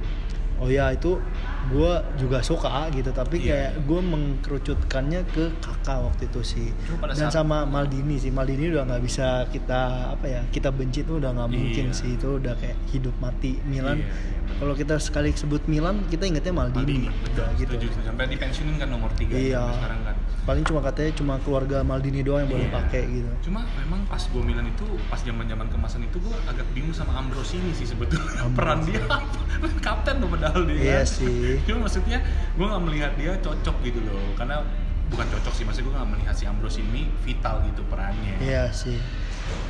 Oh 0.58 0.66
ya 0.66 0.90
itu 0.90 1.16
gue 1.64 1.92
juga 2.16 2.38
suka 2.40 2.90
gitu 2.90 3.08
tapi 3.10 3.38
Iya. 3.38 3.48
kayak 3.70 3.72
gue 3.84 4.00
mengkerucutkannya 4.02 5.20
ke 5.26 5.44
kakak 5.58 5.98
waktu 6.02 6.26
itu 6.26 6.40
sih 6.42 6.68
Cuma 6.84 7.06
pada 7.06 7.14
dan 7.14 7.30
sama 7.30 7.62
Maldini 7.64 8.18
sih 8.18 8.28
Maldini 8.28 8.68
udah 8.68 8.84
nggak 8.84 9.02
bisa 9.02 9.26
kita 9.48 9.80
apa 10.12 10.26
ya 10.26 10.42
kita 10.48 10.68
benci 10.68 11.02
tuh 11.02 11.16
udah 11.16 11.30
nggak 11.32 11.50
mungkin 11.50 11.86
Iya. 11.88 11.94
sih 11.94 12.10
itu 12.12 12.36
udah 12.36 12.54
kayak 12.54 12.76
hidup 12.88 13.14
mati 13.16 13.56
Milan 13.62 13.98
Iya, 13.98 14.06
iya, 14.06 14.54
kalau 14.54 14.74
kita 14.74 14.98
sekali 14.98 15.30
sebut 15.32 15.62
Milan 15.64 16.02
kita 16.06 16.24
ingetnya 16.24 16.52
Maldini, 16.52 17.06
Maldini, 17.06 17.22
betul, 17.24 17.46
gitu 17.56 17.72
setuju. 17.78 17.86
Sampai 18.04 18.26
dipensiunin 18.28 18.76
kan 18.76 18.88
nomor 18.88 19.10
3 19.12 19.32
Iya. 19.32 19.62
sekarang 19.72 20.00
kan. 20.04 20.16
paling 20.42 20.66
cuma 20.66 20.82
katanya 20.82 21.12
cuma 21.14 21.34
keluarga 21.38 21.78
Maldini 21.80 22.20
doang 22.20 22.42
yang 22.42 22.50
boleh 22.50 22.66
Iya. 22.66 22.74
pakai 22.76 23.02
gitu 23.08 23.30
Cuma 23.42 23.62
memang 23.76 24.02
pas 24.04 24.18
gue 24.20 24.42
Milan 24.42 24.66
itu, 24.66 24.82
pas 25.06 25.18
zaman 25.18 25.46
zaman 25.46 25.66
kemasan 25.68 26.02
itu 26.02 26.18
gue 26.18 26.36
agak 26.44 26.66
bingung 26.72 26.90
sama 26.92 27.14
Ambrosini 27.16 27.70
sih 27.72 27.86
sebetulnya. 27.86 28.50
Peran 28.52 28.82
dia? 28.82 29.02
Kapten 29.86 30.18
loh 30.18 30.28
padahal 30.28 30.51
dia. 30.62 30.76
Iya 30.76 31.00
kan. 31.00 31.06
sih. 31.08 31.56
Cuma 31.64 31.78
maksudnya 31.86 32.18
gue 32.52 32.66
nggak 32.66 32.82
melihat 32.84 33.12
dia 33.16 33.32
cocok 33.38 33.76
gitu 33.82 34.00
loh, 34.04 34.20
karena 34.34 34.60
bukan 35.08 35.26
cocok 35.28 35.52
sih, 35.52 35.64
maksudnya 35.64 35.86
gue 35.88 35.94
nggak 35.96 36.10
melihat 36.12 36.34
si 36.34 36.44
Ambrosini 36.44 37.02
vital 37.20 37.60
gitu 37.66 37.80
perannya. 37.86 38.36
Iya 38.38 38.68
sih. 38.70 38.96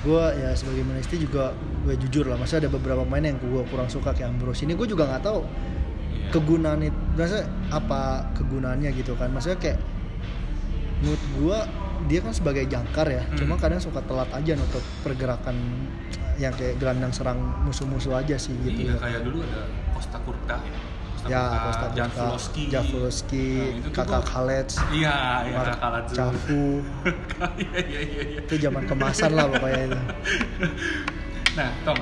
Gue 0.03 0.23
ya 0.37 0.53
sebagai 0.53 0.85
Manisti 0.85 1.17
juga 1.17 1.51
gue 1.83 1.95
jujur 1.97 2.29
lah, 2.29 2.37
masa 2.37 2.59
ada 2.59 2.69
beberapa 2.69 3.03
pemain 3.03 3.25
yang 3.25 3.39
gue 3.39 3.62
kurang 3.67 3.89
suka 3.89 4.12
kayak 4.12 4.31
Ambrose 4.31 4.62
ini 4.62 4.75
gue 4.75 4.87
juga 4.87 5.09
nggak 5.09 5.23
tahu 5.23 5.43
Iya. 6.12 6.29
kegunaan 6.29 6.81
itu, 6.85 6.99
maksudnya 7.17 7.47
apa 7.73 8.01
kegunaannya 8.37 8.91
gitu 8.95 9.17
kan, 9.17 9.33
maksudnya 9.33 9.59
kayak 9.59 9.79
menurut 11.01 11.23
gue 11.35 11.59
dia 12.03 12.19
kan 12.21 12.35
sebagai 12.35 12.67
jangkar 12.67 13.07
ya, 13.09 13.23
Hmm. 13.25 13.39
cuma 13.39 13.55
kadang 13.57 13.79
suka 13.79 14.03
telat 14.03 14.29
aja 14.31 14.53
nutup 14.55 14.83
pergerakan 15.03 15.55
yang 16.35 16.53
kayak 16.53 16.77
gelandang 16.77 17.11
serang 17.11 17.37
musuh-musuh 17.62 18.15
aja 18.15 18.35
sih 18.35 18.55
gitu. 18.59 18.81
Iya 18.83 18.95
ya. 18.95 18.99
kayak 18.99 19.21
dulu 19.23 19.39
ada 19.41 19.62
Costa 19.91 20.19
Curta 20.19 20.57
ya. 20.59 20.73
Costa 21.12 21.27
Ya, 21.29 21.39
Curta, 21.39 21.59
Costa 21.62 21.87
Curta. 21.87 21.97
Javulowski, 22.73 23.47
Nah, 23.79 23.93
Kakak 23.93 24.23
Khaled, 24.25 24.69
Iya, 24.91 25.17
iya 25.45 25.59
kakak 25.69 25.91
Lazio. 25.93 26.15
Cafu, 26.17 26.65
Iya, 27.62 27.81
iya, 27.81 28.01
iya, 28.03 28.23
iya. 28.29 28.41
itu 28.41 28.55
zaman 28.57 28.83
kemasan 28.85 29.31
lah 29.33 29.47
pokoknya 29.47 29.83
itu. 29.87 29.99
Nah, 31.53 31.69
Tom, 31.83 31.99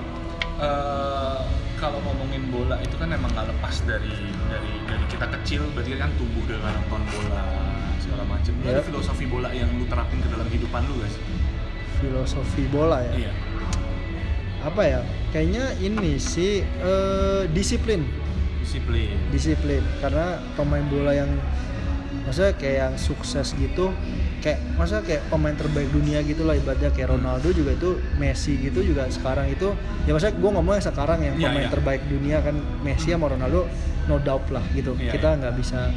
eh, 0.59 1.39
kalau 1.75 1.99
ngomongin 2.01 2.49
bola 2.49 2.79
itu 2.79 2.95
kan 2.95 3.11
emang 3.11 3.29
gak 3.31 3.51
lepas 3.51 3.83
dari 3.83 4.15
dari 4.47 4.73
dari 4.87 5.05
kita 5.07 5.27
kecil, 5.33 5.67
berarti 5.73 5.91
kan 5.97 6.11
tumbuh 6.15 6.47
dengan 6.47 6.71
nonton 6.79 7.03
bola 7.05 7.45
segala 7.99 8.25
macam. 8.25 8.53
Lu 8.55 8.63
Ada 8.63 8.79
Yep. 8.79 8.87
filosofi 8.87 9.25
bola 9.27 9.49
yang 9.51 9.69
lu 9.75 9.85
terapin 9.85 10.17
ke 10.17 10.29
dalam 10.29 10.47
kehidupan 10.47 10.87
lu 10.87 10.95
guys? 10.97 11.17
Filosofi 11.99 12.65
bola 12.67 13.03
ya. 13.03 13.13
Iya. 13.19 13.33
Apa 14.61 14.83
ya? 14.85 15.01
Kayaknya 15.33 15.65
ini 15.81 16.21
sih 16.21 16.61
eh, 16.63 17.43
disiplin. 17.51 18.05
Disiplin. 18.61 19.11
disiplin. 19.35 19.83
Karena 19.99 20.39
pemain 20.55 20.85
bola 20.87 21.11
yang 21.17 21.31
maksudnya 22.23 22.55
kayak 22.55 22.77
yang 22.77 22.95
sukses 23.01 23.57
gitu 23.57 23.91
kayak 24.41 24.61
masa 24.81 25.05
kayak 25.05 25.21
pemain 25.29 25.53
terbaik 25.53 25.89
dunia 25.93 26.25
gitu 26.25 26.45
lah 26.49 26.57
ibaratnya. 26.57 26.93
Kayak 26.93 27.17
Ronaldo 27.19 27.53
juga 27.53 27.77
itu 27.77 28.01
Messi 28.17 28.57
gitu 28.61 28.81
juga 28.85 29.09
sekarang 29.11 29.53
itu. 29.53 29.73
Ya 30.09 30.17
maksudnya 30.17 30.37
gue 30.39 30.51
ngomong 30.55 30.75
yang 30.79 30.87
sekarang 30.87 31.19
yang 31.25 31.35
Iya, 31.37 31.47
pemain 31.51 31.67
iya. 31.67 31.73
terbaik 31.73 32.03
dunia 32.09 32.37
kan 32.41 32.57
Messi 32.85 33.13
sama 33.13 33.29
Ronaldo 33.29 33.69
no 34.09 34.17
doubt 34.21 34.49
lah 34.49 34.65
gitu. 34.73 34.97
Iya, 34.97 35.13
kita 35.13 35.29
nggak 35.41 35.55
bisa 35.61 35.93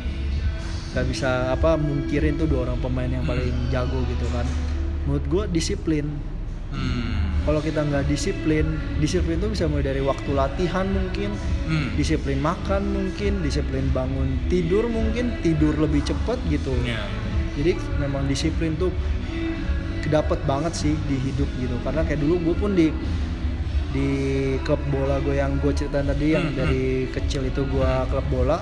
nggak 0.93 1.05
bisa 1.09 1.29
apa 1.49 1.73
mungkirin 1.73 2.37
tuh 2.37 2.45
dua 2.45 2.69
orang 2.69 2.77
pemain 2.77 3.09
yang 3.09 3.25
paling 3.25 3.53
jago 3.73 3.97
gitu 4.05 4.27
kan. 4.29 4.45
Menurut 5.09 5.25
gue 5.27 5.43
disiplin. 5.51 6.05
Hmm. 6.73 7.32
Kalau 7.43 7.59
kita 7.59 7.81
nggak 7.81 8.05
disiplin 8.05 8.65
disiplin 8.97 9.35
itu 9.35 9.51
bisa 9.51 9.65
mulai 9.65 9.85
dari 9.85 9.99
waktu 9.99 10.31
latihan 10.31 10.87
mungkin 10.87 11.35
Hmm. 11.63 11.95
disiplin 11.95 12.39
makan 12.39 12.83
mungkin 12.85 13.39
disiplin 13.39 13.87
bangun 13.89 14.35
tidur 14.47 14.83
mungkin 14.85 15.31
tidur 15.39 15.71
lebih 15.77 16.03
cepat 16.03 16.35
gitu 16.47 16.75
Iya. 16.81 16.99
jadi 17.55 17.71
memang 17.97 18.27
disiplin 18.27 18.75
tuh 18.75 18.91
dapat 20.05 20.43
banget 20.43 20.75
sih 20.75 20.93
di 21.01 21.15
hidup 21.17 21.47
gitu 21.57 21.79
karena 21.81 22.03
kayak 22.03 22.19
dulu 22.19 22.35
gue 22.43 22.55
pun 22.57 22.71
di 22.73 22.91
di 23.89 24.07
klub 24.61 24.81
bola 24.89 25.21
gue 25.21 25.37
yang 25.37 25.55
gue 25.57 25.71
ceritain 25.71 26.03
tadi 26.03 26.33
yang 26.33 26.45
Hmm, 26.45 26.57
dari 26.57 26.83
kecil 27.07 27.45
itu 27.45 27.63
gue 27.63 27.91
klub 28.07 28.27
bola 28.27 28.59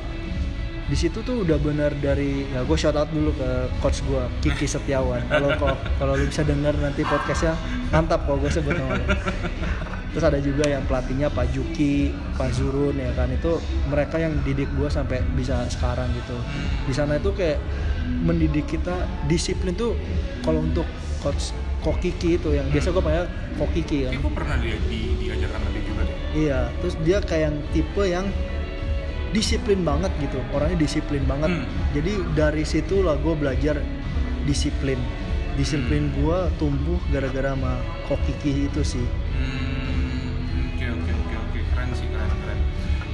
di 0.92 1.00
situ 1.00 1.24
tuh 1.24 1.48
udah 1.48 1.56
bener 1.56 1.96
dari 2.04 2.44
ya 2.52 2.68
gue 2.68 2.76
shout 2.76 3.00
out 3.00 3.08
dulu 3.16 3.32
ke 3.32 3.50
coach 3.80 4.04
gue 4.04 4.24
Kiki 4.44 4.68
Setiawan. 4.68 5.24
Kalau 5.32 5.56
kalau 5.96 6.14
lu 6.20 6.28
bisa 6.28 6.44
denger 6.44 6.76
nanti 6.84 7.08
podcastnya 7.08 7.56
mantap 7.96 8.28
kalau 8.28 8.44
gue 8.44 8.52
sebut 8.52 8.76
namanya 8.76 9.16
terus 10.12 10.28
ada 10.28 10.44
juga 10.44 10.68
yang 10.68 10.84
pelatihnya 10.92 11.32
Pak 11.32 11.56
Juki 11.56 12.12
Pak 12.36 12.52
Zurun 12.52 13.00
ya 13.00 13.16
kan? 13.16 13.32
Itu 13.32 13.64
mereka 13.88 14.20
yang 14.20 14.36
didik 14.44 14.68
gue 14.76 14.92
sampai 14.92 15.24
bisa 15.32 15.64
sekarang 15.72 16.12
gitu. 16.12 16.36
Di 16.84 16.92
sana 16.92 17.16
itu 17.16 17.32
kayak 17.32 17.64
mendidik 18.28 18.68
kita 18.68 19.08
disiplin 19.32 19.72
tuh 19.72 19.96
kalau 20.44 20.60
untuk 20.60 20.84
coach 21.24 21.56
Kok 21.82 21.98
Kiki 21.98 22.38
itu 22.38 22.54
yang 22.54 22.70
biasa 22.70 22.94
gue 22.94 23.02
panggil 23.02 23.26
Kok 23.58 23.72
Kiki 23.74 24.12
kan. 24.12 24.14
Gue 24.20 24.34
pernah 24.36 24.60
di, 24.60 24.76
di, 24.92 25.00
diajarkan 25.24 25.60
dia 25.72 25.82
juga 25.88 26.02
deh. 26.04 26.18
Iya, 26.36 26.60
terus 26.84 26.96
dia 27.02 27.18
kayak 27.24 27.42
yang 27.48 27.58
tipe 27.74 28.04
yang 28.06 28.26
disiplin 29.32 29.82
banget 29.82 30.12
gitu, 30.20 30.40
orangnya 30.52 30.78
disiplin 30.80 31.24
banget. 31.24 31.52
Hmm. 31.52 31.66
Jadi 31.96 32.14
dari 32.36 32.64
situ 32.64 33.00
lah 33.02 33.16
gue 33.18 33.34
belajar 33.34 33.80
disiplin. 34.44 35.00
Disiplin 35.56 36.12
Hmm. 36.12 36.16
gue 36.16 36.38
tumbuh 36.56 37.00
gara-gara 37.12 37.56
sama 37.56 37.80
Kokiki 38.08 38.68
itu 38.68 38.82
sih. 38.84 39.04
Hmm, 39.36 40.72
oke 40.76 40.86
oke 40.86 41.12
oke 41.12 41.36
oke 41.36 41.60
keren 41.72 41.90
sih 41.92 42.08
keren 42.08 42.28
keren. 42.28 42.60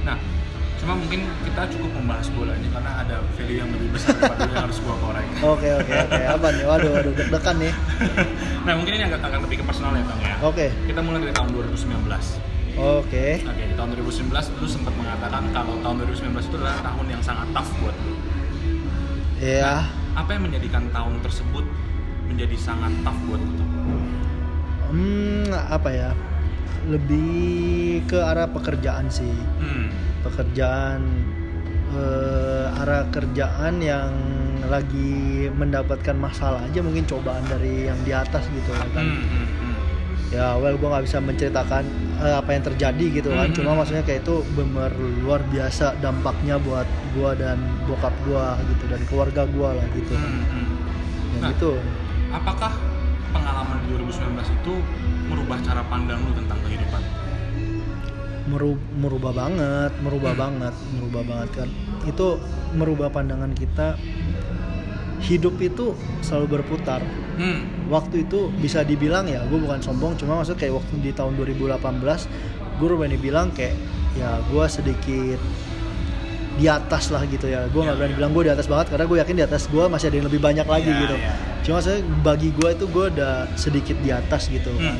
Nah, 0.02 0.16
cuma 0.78 0.94
mungkin 0.94 1.26
kita 1.42 1.62
cukup 1.74 1.90
membahas 1.98 2.26
bolanya 2.30 2.68
karena 2.70 2.92
ada 3.02 3.16
value 3.34 3.58
yang 3.58 3.70
lebih 3.74 3.90
besar 3.90 4.14
daripada 4.14 4.46
yang 4.46 4.62
harus 4.70 4.78
gua 4.82 4.94
korek. 5.02 5.26
Oke 5.54 5.68
oke 5.70 5.92
oke, 5.94 6.22
apa 6.34 6.46
nih? 6.50 6.64
Waduh 6.66 6.90
waduh 6.98 7.12
deg-degan 7.14 7.56
nih. 7.62 7.72
nah 8.66 8.72
mungkin 8.74 8.92
ini 8.98 9.04
agak 9.06 9.22
agak 9.22 9.40
lebih 9.46 9.56
ke 9.62 9.64
personal 9.66 9.94
ya 9.94 10.02
Tong 10.02 10.20
ya. 10.22 10.34
Oke 10.42 10.66
Kita 10.86 11.00
mulai 11.02 11.18
dari 11.22 11.34
tahun 11.34 11.50
2019. 11.54 12.57
Oke. 12.78 13.26
Oke, 13.42 13.62
di 13.66 13.74
tahun 13.74 13.88
2019 13.98 14.30
lu 14.30 14.68
sempat 14.70 14.94
mengatakan 14.94 15.42
kalau 15.50 15.74
tahun 15.82 16.06
2019 16.06 16.38
itu 16.38 16.56
adalah 16.62 16.78
tahun 16.80 17.06
yang 17.10 17.22
sangat 17.22 17.46
tough 17.50 17.70
buat 17.82 17.96
lu. 18.06 18.14
Iya. 19.38 19.86
Apa 20.14 20.30
yang 20.34 20.42
menjadikan 20.50 20.90
tahun 20.90 21.14
tersebut 21.22 21.64
menjadi 22.30 22.56
sangat 22.58 22.92
tough 23.02 23.20
buat 23.26 23.42
lu? 23.42 23.64
Hmm 24.88 25.50
apa 25.50 25.90
ya? 25.92 26.10
Lebih 26.88 28.08
ke 28.08 28.18
arah 28.18 28.48
pekerjaan 28.48 29.10
sih. 29.12 29.34
Hmm. 29.60 29.90
pekerjaan 30.18 31.00
eh, 31.94 32.80
arah 32.82 33.06
kerjaan 33.08 33.80
yang 33.80 34.12
lagi 34.68 35.48
mendapatkan 35.48 36.12
masalah 36.18 36.60
aja 36.68 36.84
mungkin 36.84 37.08
cobaan 37.08 37.40
dari 37.48 37.88
yang 37.88 37.96
di 38.04 38.12
atas 38.12 38.44
gitu 38.52 38.70
ya 38.76 38.86
kan 38.92 39.06
hmm, 39.08 39.24
hmm. 39.24 39.46
Ya 40.28 40.54
well 40.54 40.74
gue 40.74 40.84
nggak 40.84 41.04
bisa 41.04 41.18
menceritakan 41.18 41.84
eh, 42.18 42.36
apa 42.36 42.50
yang 42.50 42.64
terjadi 42.66 43.04
gitu 43.14 43.28
kan 43.30 43.48
Hmm. 43.48 43.56
cuma 43.56 43.70
maksudnya 43.74 44.02
kayak 44.02 44.20
itu 44.22 44.44
bener 44.50 44.92
luar 45.18 45.40
biasa 45.42 45.96
dampaknya 45.98 46.56
buat 46.58 46.84
gue 47.10 47.30
dan 47.34 47.56
bokap 47.84 48.12
gue 48.22 48.44
gitu 48.68 48.84
dan 48.86 49.00
keluarga 49.04 49.42
gue 49.44 49.68
lah 49.70 49.86
gitu 49.90 50.12
kan 50.12 50.28
Hmm, 50.28 50.44
hmm. 50.44 50.66
ya 51.30 51.38
Nah. 51.38 51.48
gitu 51.50 51.72
Apakah 52.28 52.72
pengalaman 53.30 53.80
di 53.80 53.86
2019 53.90 54.52
itu 54.52 54.72
merubah 55.24 55.56
cara 55.60 55.80
pandang 55.82 56.20
lu 56.20 56.32
tentang 56.34 56.60
kehidupan? 56.60 57.02
meru- 58.46 58.80
merubah 58.94 59.32
banget 59.34 59.92
merubah 59.98 60.32
Hmm. 60.32 60.42
banget 60.42 60.74
merubah 60.90 61.22
banget 61.22 61.50
kan 61.54 61.68
itu 62.02 62.26
merubah 62.72 63.08
pandangan 63.08 63.52
kita 63.52 63.96
hidup 65.20 65.58
itu 65.58 65.92
selalu 66.20 66.58
berputar 66.58 67.02
Hmm. 67.34 67.62
waktu 67.86 68.22
itu 68.22 68.50
bisa 68.52 68.82
dibilang 68.82 69.22
ya 69.24 69.42
gue 69.44 69.56
bukan 69.56 69.78
sombong 69.78 70.14
cuma 70.14 70.34
maksud 70.36 70.54
kayak 70.54 70.74
waktu 70.74 70.98
di 71.00 71.10
tahun 71.10 71.34
2018 71.34 72.26
gue 72.76 72.86
berani 72.90 73.14
bilang 73.16 73.50
kayak 73.50 73.78
ya 74.14 74.42
gue 74.44 74.64
sedikit 74.66 75.38
di 76.54 76.66
atas 76.66 77.08
lah 77.08 77.22
gitu 77.24 77.46
ya 77.46 77.62
gue 77.64 77.78
nggak 77.78 77.94
Ya, 77.94 78.00
berani 78.00 78.10
ya. 78.10 78.18
bilang 78.18 78.32
gue 78.32 78.42
di 78.42 78.52
atas 78.52 78.66
banget 78.66 78.90
karena 78.90 79.04
gue 79.04 79.16
yakin 79.16 79.34
di 79.36 79.44
atas 79.44 79.62
gue 79.64 79.84
masih 79.84 80.06
ada 80.08 80.16
yang 80.16 80.26
lebih 80.26 80.40
banyak 80.40 80.66
lagi 80.66 80.88
Ya, 80.88 80.98
gitu 81.00 81.14
ya. 81.16 81.32
cuma 81.60 81.78
saya 81.78 81.98
bagi 82.20 82.50
gue 82.50 82.68
itu 82.68 82.84
gue 82.84 83.04
udah 83.08 83.34
sedikit 83.54 83.94
di 83.96 84.10
atas 84.10 84.46
gitu 84.48 84.70
Hmm. 84.72 84.82
kan 84.84 84.98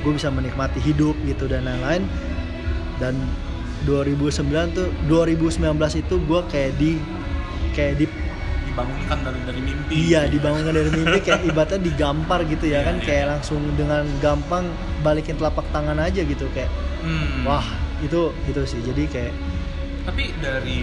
gue 0.00 0.12
bisa 0.14 0.28
menikmati 0.28 0.76
hidup 0.78 1.16
gitu 1.22 1.44
dan 1.44 1.64
lain-lain 1.64 2.04
dan 2.96 3.16
2009 3.82 4.44
tuh 4.70 4.88
2019 5.06 5.64
itu 5.98 6.14
gue 6.18 6.40
kayak 6.46 6.72
di 6.76 7.00
kayak 7.70 7.94
di 7.96 8.06
dibangunkan 8.70 9.18
dari 9.20 9.40
dari 9.44 9.60
mimpi 9.60 9.92
iya 9.92 10.20
dibangunkan 10.24 10.72
dari 10.72 10.90
mimpi 10.90 11.18
kayak 11.20 11.42
ibaratnya 11.50 11.80
digampar 11.82 12.40
gitu 12.46 12.64
ya 12.64 12.80
Iya, 12.80 12.86
kan 12.86 12.96
iya. 12.96 13.04
kayak 13.04 13.24
langsung 13.28 13.60
dengan 13.74 14.02
gampang 14.18 14.64
balikin 15.00 15.34
telapak 15.34 15.66
tangan 15.70 15.98
aja 15.98 16.22
gitu 16.22 16.46
kayak 16.50 16.70
Hmm. 17.00 17.48
wah 17.48 17.64
itu 18.04 18.28
itu 18.44 18.60
sih. 18.68 18.80
Jadi 18.84 19.08
kayak 19.08 19.32
tapi 20.04 20.36
dari 20.36 20.80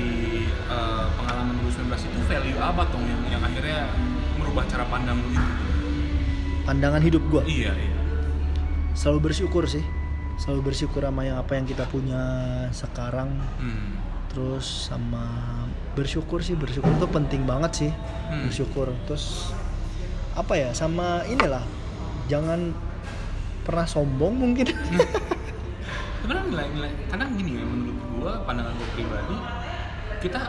eh, 0.49 1.05
pengalaman 1.13 1.53
2019 1.61 1.93
itu 2.09 2.19
value 2.25 2.57
apa 2.57 2.89
tuh 2.89 2.97
yang 3.01 3.21
yang 3.29 3.41
akhirnya 3.45 3.85
merubah 4.33 4.65
cara 4.65 4.81
pandang 4.89 5.21
lu 5.21 5.29
itu 5.29 5.45
pandangan 6.65 7.01
hidup 7.01 7.21
gua. 7.29 7.45
Iya 7.45 7.69
iya. 7.69 7.93
Selalu 8.97 9.29
bersyukur 9.29 9.69
sih. 9.69 9.85
Selalu 10.37 10.73
bersyukur 10.73 11.05
sama 11.05 11.21
yang 11.21 11.37
apa 11.37 11.53
yang 11.53 11.69
kita 11.69 11.85
punya 11.85 12.21
sekarang. 12.73 13.29
Hmm. 13.61 14.01
terus 14.27 14.89
sama 14.89 15.25
bersyukur 15.97 16.45
sih 16.45 16.53
bersyukur. 16.53 16.93
Itu 16.93 17.09
penting 17.09 17.49
banget 17.49 17.71
sih 17.73 17.91
Hmm. 18.29 18.45
bersyukur. 18.45 18.93
Terus 19.09 19.49
apa 20.37 20.53
ya 20.53 20.69
sama 20.77 21.25
inilah. 21.25 21.65
Jangan 22.29 22.77
pernah 23.65 23.89
sombong 23.89 24.37
mungkin. 24.37 24.69
Sebenarnya 26.21 26.45
nilai-nilai 26.53 26.91
kadang 27.09 27.33
gini 27.33 27.57
ya 27.57 27.65
menurut 27.65 27.97
gua 28.19 28.31
pandangan 28.45 28.73
gua 28.77 28.89
pribadi 28.93 29.37
kita 30.17 30.41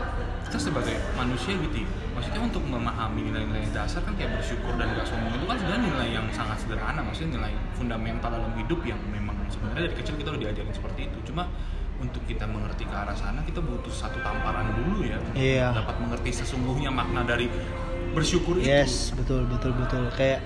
kita 0.48 0.58
sebagai 0.58 0.96
manusia 1.12 1.52
gitu 1.52 1.84
ya 1.84 1.88
maksudnya 2.16 2.40
untuk 2.40 2.64
memahami 2.64 3.30
nilai-nilai 3.30 3.68
dasar 3.70 4.00
kan 4.00 4.16
kayak 4.16 4.32
bersyukur 4.40 4.74
dan 4.74 4.90
gak 4.96 5.06
sombong 5.06 5.30
itu 5.36 5.44
kan 5.44 5.54
sebenarnya 5.60 5.82
nilai 5.86 6.08
yang 6.18 6.26
sangat 6.34 6.56
sederhana. 6.58 6.98
Maksudnya 6.98 7.38
nilai 7.38 7.52
fundamental 7.78 8.28
dalam 8.32 8.52
hidup 8.58 8.80
yang 8.82 8.98
memang 9.06 9.38
sebenarnya 9.46 9.86
dari 9.86 9.96
kecil 10.02 10.14
kita 10.18 10.28
udah 10.34 10.40
diajarin 10.50 10.74
seperti 10.74 11.00
itu. 11.06 11.18
Cuma 11.30 11.46
untuk 11.98 12.22
kita 12.24 12.46
mengerti 12.46 12.86
ke 12.86 12.94
arah 12.94 13.14
sana 13.14 13.42
kita 13.42 13.58
butuh 13.58 13.90
satu 13.90 14.22
tamparan 14.22 14.70
dulu 14.74 15.02
ya. 15.02 15.18
Iya. 15.34 15.68
dapat 15.74 15.96
mengerti 15.98 16.30
sesungguhnya 16.30 16.94
makna 16.94 17.26
dari 17.26 17.50
bersyukur 18.14 18.58
itu. 18.58 18.66
Yes 18.66 19.10
betul 19.14 19.44
betul 19.50 19.74
betul. 19.74 20.06
Kayak 20.14 20.40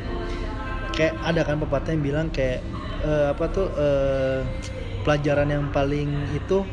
kayak 0.96 1.14
ada 1.20 1.40
kan 1.44 1.60
pepatah 1.60 1.92
yang 1.92 2.02
bilang 2.02 2.26
kayak 2.32 2.64
eh, 3.04 3.26
apa 3.28 3.44
tuh 3.52 3.68
eh, 3.76 4.40
pelajaran 5.04 5.48
yang 5.52 5.64
paling 5.70 6.08
itu 6.32 6.64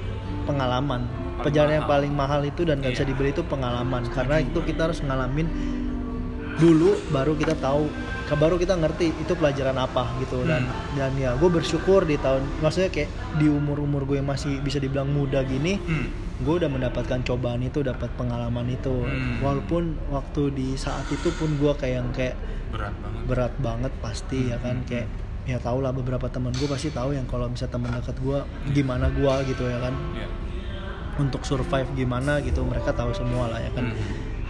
pengalaman. 0.47 1.03
Paling 1.05 1.43
pelajaran 1.43 1.71
yang 1.79 1.87
paling 1.87 2.11
mahal 2.11 2.41
itu 2.43 2.67
dan 2.67 2.79
bisa 2.83 3.03
Iya. 3.03 3.09
dibeli 3.11 3.31
itu 3.31 3.43
pengalaman. 3.47 4.07
Karena 4.11 4.39
itu 4.39 4.59
kita 4.59 4.91
harus 4.91 4.99
ngalamin 5.03 5.47
dulu 6.59 6.91
baru 7.09 7.33
kita 7.33 7.55
tahu 7.55 7.87
baru 8.29 8.55
kita 8.55 8.77
ngerti 8.77 9.09
itu 9.15 9.33
pelajaran 9.33 9.73
apa 9.73 10.05
gitu 10.19 10.43
dan 10.43 10.61
Hmm. 10.61 10.93
dan 10.93 11.11
ya 11.15 11.33
gue 11.33 11.49
bersyukur 11.49 12.03
di 12.03 12.13
tahun 12.15 12.45
maksudnya 12.59 12.87
kayak 12.87 13.09
di 13.35 13.49
umur 13.49 13.79
umur 13.79 14.05
gue 14.05 14.15
yang 14.15 14.27
masih 14.27 14.59
bisa 14.59 14.77
dibilang 14.77 15.09
muda 15.09 15.41
gini 15.41 15.79
Hmm. 15.79 16.13
gue 16.37 16.53
udah 16.55 16.69
mendapatkan 16.69 17.19
cobaan 17.21 17.59
itu 17.61 17.81
dapat 17.81 18.11
pengalaman 18.13 18.69
itu 18.69 18.93
Hmm. 18.93 19.41
walaupun 19.41 19.97
waktu 20.09 20.51
di 20.51 20.67
saat 20.75 21.09
itu 21.09 21.33
pun 21.33 21.57
gue 21.57 21.73
kayak 21.73 21.95
yang 21.95 22.09
kayak 22.11 22.35
berat 22.69 22.93
banget 22.95 23.21
berat 23.25 23.53
banget 23.57 23.93
pasti 23.97 24.39
ya 24.45 24.57
kan 24.57 24.77
Hmm. 24.77 24.85
kayak 24.85 25.07
ya 25.43 25.57
tau 25.57 25.81
lah 25.81 25.89
beberapa 25.89 26.29
teman 26.29 26.53
gue 26.53 26.69
pasti 26.69 26.91
tahu 26.91 27.11
yang 27.11 27.25
kalau 27.25 27.49
bisa 27.49 27.65
teman 27.65 27.89
dekat 27.91 28.13
gue 28.15 28.37
gimana 28.69 29.09
gue 29.09 29.33
gitu 29.47 29.65
ya 29.65 29.81
kan 29.81 29.95
ya 30.13 30.29
untuk 31.17 31.41
survive 31.41 31.89
gimana 31.93 32.37
gitu 32.39 32.61
mereka 32.61 32.93
tahu 32.93 33.09
semua 33.11 33.49
lah 33.49 33.57
ya 33.57 33.73
kan 33.73 33.89
Hmm. 33.89 33.97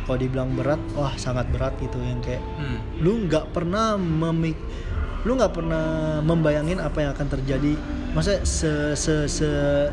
Kalau 0.10 0.18
dibilang 0.18 0.58
berat 0.58 0.82
wah 0.98 1.13
sangat 1.22 1.46
berat 1.54 1.78
gitu 1.78 2.01
yang 2.01 2.18
kayak 2.25 2.42
Hmm. 2.58 2.82
lu 2.98 3.30
nggak 3.30 3.54
pernah 3.54 3.94
memik 3.94 4.58
lu 5.22 5.38
nggak 5.38 5.54
pernah 5.54 6.18
membayangin 6.25 6.82
apa 6.82 7.06
yang 7.06 7.12
akan 7.13 7.28
terjadi 7.30 7.78
masa 8.18 8.42
se, 8.42 8.98
se, 8.98 9.30
se 9.30 9.50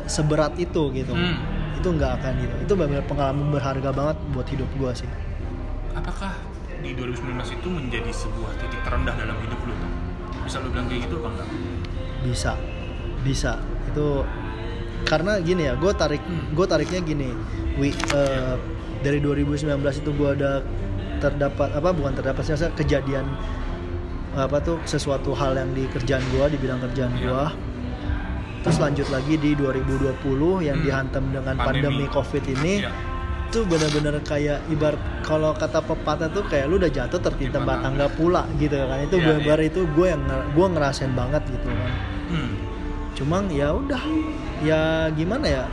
seberat 0.09 0.57
itu 0.57 0.89
gitu. 0.89 1.13
Hmm. 1.13 1.37
itu 1.77 1.93
nggak 1.93 2.11
akan 2.17 2.31
gitu. 2.41 2.55
Itu 2.65 2.73
benar 2.73 3.05
pengalaman 3.05 3.53
berharga 3.53 3.93
banget 3.93 4.17
buat 4.33 4.47
hidup 4.49 4.65
gua 4.81 4.97
sih. 4.97 5.05
Apakah 5.93 6.33
di 6.81 6.97
2019 6.97 7.37
itu 7.53 7.67
menjadi 7.69 8.09
sebuah 8.09 8.57
titik 8.57 8.81
terendah 8.81 9.13
dalam 9.13 9.37
hidup 9.45 9.61
lu? 9.61 9.73
Tom? 9.77 9.91
bisa 10.47 10.57
lu 10.63 10.71
bilang 10.73 10.87
kayak 10.89 11.05
gitu 11.05 11.15
apa 11.21 11.27
enggak? 11.37 11.47
Bisa. 12.25 12.51
Bisa. 13.21 13.51
Itu 13.93 14.25
karena 15.05 15.37
gini 15.43 15.69
ya 15.69 15.77
gue 15.77 15.91
tarik 15.93 16.23
gue 16.55 16.65
tariknya 16.65 16.99
gini. 17.05 17.29
Wi 17.77 17.93
eh, 17.93 18.55
dari 19.07 19.19
2019 19.19 19.71
itu 19.97 20.11
gue 20.11 20.29
ada 20.33 20.59
terdapat 21.17 21.71
apa 21.71 21.89
bukan 21.89 22.11
terdapat 22.13 22.43
maksudnya 22.43 22.75
kejadian 22.75 23.25
apa 24.35 24.59
tuh 24.59 24.77
sesuatu 24.83 25.31
hal 25.31 25.55
yang 25.55 25.71
di 25.71 25.87
kerjaan 25.87 26.21
gue 26.29 26.45
di 26.51 26.57
bidang 26.57 26.83
kerjaan 26.83 27.09
Iya. 27.13 27.23
gue 27.23 27.43
terus 28.59 28.77
lanjut 28.77 29.07
lagi 29.07 29.35
di 29.35 29.55
2020 29.55 30.11
yang 30.61 30.75
Hmm. 30.75 30.85
dihantam 30.85 31.23
dengan 31.31 31.55
Pandemi. 31.55 32.03
pandemi, 32.03 32.05
covid 32.07 32.43
ini 32.45 32.83
Iya. 32.83 32.91
itu 33.47 33.63
bener-bener 33.63 34.19
kayak 34.21 34.59
ibarat 34.67 34.99
kalau 35.23 35.55
kata 35.55 35.79
pepatah 35.79 36.27
tuh 36.27 36.43
kayak 36.43 36.67
lu 36.67 36.75
udah 36.75 36.91
jatuh 36.91 37.15
tertimpa 37.17 37.63
Timpa 37.63 37.79
tangga 37.79 38.07
pula 38.11 38.43
gitu 38.57 38.75
kan 38.75 38.99
itu 38.99 39.15
Iya, 39.15 39.23
bener-bener 39.23 39.61
itu 39.63 39.81
gue 39.87 40.05
yang 40.05 40.21
gue 40.51 40.67
ngerasain 40.67 41.13
banget 41.13 41.47
gitu 41.47 41.65
kan 41.65 41.91
Hmm. 42.27 42.51
cuman 43.15 43.43
ya 43.49 43.71
udah 43.71 44.03
ya 44.61 44.81
gimana 45.09 45.47
ya 45.47 45.63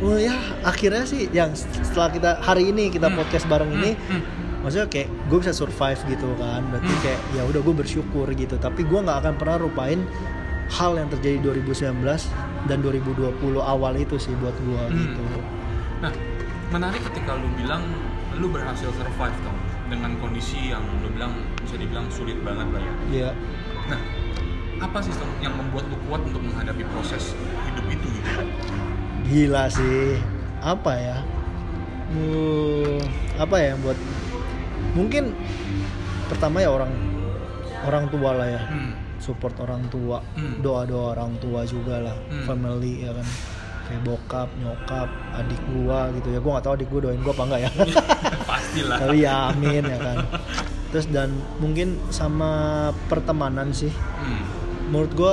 oh 0.00 0.16
ya 0.16 0.34
akhirnya 0.62 1.04
sih 1.04 1.30
yang 1.30 1.54
setelah 1.54 2.10
kita 2.10 2.30
hari 2.40 2.70
ini 2.70 2.88
kita 2.88 3.06
Hmm. 3.06 3.16
podcast 3.16 3.46
bareng 3.46 3.70
ini 3.72 3.94
Hmm. 3.94 4.22
maksudnya 4.60 4.86
kayak 4.86 5.08
gue 5.28 5.38
bisa 5.38 5.52
survive 5.52 6.00
gitu 6.08 6.28
kan 6.34 6.64
berarti 6.68 6.88
Hmm. 6.88 7.02
kayak 7.02 7.20
ya 7.32 7.42
udah 7.44 7.60
gue 7.60 7.74
bersyukur 7.76 8.26
gitu 8.30 8.56
tapi 8.56 8.82
gue 8.82 8.98
nggak 8.98 9.18
akan 9.20 9.34
pernah 9.36 9.56
lupain 9.60 10.00
hal 10.66 10.96
yang 10.96 11.08
terjadi 11.08 11.38
2019 11.44 12.26
dan 12.64 12.80
2020 12.80 13.36
awal 13.60 13.92
itu 13.94 14.16
sih 14.16 14.32
buat 14.34 14.56
gue 14.56 14.82
Hmm. 14.84 14.98
gitu 14.98 15.24
Nah, 16.02 16.12
menarik 16.68 17.00
ketika 17.02 17.32
lu 17.34 17.48
bilang 17.54 17.80
lu 18.34 18.50
berhasil 18.50 18.90
survive 18.90 19.36
Tom 19.40 19.56
dengan 19.86 20.18
kondisi 20.18 20.68
yang 20.68 20.82
lu 21.00 21.08
bilang 21.08 21.32
bisa 21.62 21.76
dibilang 21.76 22.10
sulit 22.10 22.36
banget 22.42 22.66
lah 22.66 22.82
ya. 22.82 22.94
ya 23.08 23.30
Nah, 23.84 24.00
apa 24.80 24.98
sih 24.98 25.12
yang 25.38 25.54
membuat 25.54 25.86
lu 25.86 25.96
kuat 26.04 26.20
untuk 26.24 26.42
menghadapi 26.42 26.82
proses 26.90 27.32
hidup 27.64 27.86
itu 27.86 28.08
gitu? 28.10 28.42
Gila 29.24 29.66
sih 29.66 30.18
apa 30.60 30.92
ya 30.94 31.18
Uh, 32.14 33.02
apa 33.34 33.58
ya 33.58 33.74
buat 33.74 33.98
mungkin 34.94 35.34
pertama 36.24 36.62
ya 36.62 36.70
orang 36.70 36.94
orang 37.82 38.06
tua 38.06 38.30
lah 38.32 38.46
ya 38.46 38.62
Hmm. 38.62 38.94
support 39.18 39.50
orang 39.58 39.82
tua 39.88 40.22
Hmm. 40.32 40.62
doa 40.62 40.86
doa 40.86 41.10
orang 41.10 41.34
tua 41.36 41.66
juga 41.66 41.98
lah 41.98 42.14
Hmm. 42.24 42.46
family 42.46 43.02
ya 43.02 43.10
kan 43.10 43.26
kayak 43.84 44.02
bokap 44.02 44.46
nyokap 44.56 45.10
adik 45.34 45.58
gua 45.66 46.06
gitu 46.12 46.28
ya 46.28 46.38
gua 46.38 46.50
nggak 46.54 46.64
tahu 46.64 46.74
adik 46.76 46.88
gua 46.88 47.00
doain 47.02 47.18
gua 47.18 47.34
apa 47.34 47.42
enggak 47.42 47.60
ya 47.60 47.70
Pastilah. 48.52 48.96
tapi 48.96 49.16
ya 49.18 49.34
amin 49.50 49.82
ya 49.84 49.98
kan 49.98 50.16
terus 50.88 51.06
dan 51.08 51.28
mungkin 51.58 51.88
sama 52.08 52.50
pertemanan 53.04 53.74
sih 53.74 53.90
Hmm. 53.90 54.38
menurut 54.86 55.12
gua 55.12 55.32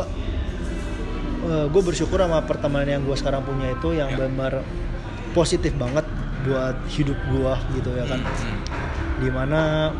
gue 1.43 1.81
bersyukur 1.81 2.17
sama 2.17 2.41
pertemanan 2.41 2.89
yang 2.91 3.03
gue 3.03 3.13
sekarang 3.13 3.41
punya 3.41 3.71
itu 3.71 3.91
yang 3.91 4.09
Ya. 4.09 4.17
benar 4.19 4.61
positif 5.31 5.73
banget 5.73 6.03
buat 6.41 6.73
hidup 6.89 7.15
gua 7.29 7.53
gitu 7.71 7.93
ya 7.93 8.03
kan 8.03 8.17
Hmm. 8.17 8.59
di 9.17 9.29
mana 9.29 9.93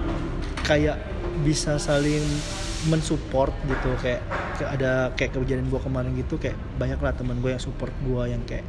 kayak 0.61 0.97
bisa 1.41 1.77
saling 1.77 2.25
mensupport 2.83 3.53
gitu 3.63 3.93
kayak, 3.95 4.25
ada 4.59 5.13
kayak 5.13 5.31
kejadian 5.31 5.69
gua 5.69 5.77
kemarin 5.79 6.11
gitu 6.13 6.35
kayak 6.35 6.57
banyak 6.75 6.97
lah 6.97 7.13
teman 7.13 7.37
gue 7.39 7.53
yang 7.53 7.61
support 7.61 7.93
gua 8.01 8.25
yang 8.25 8.41
kayak 8.43 8.65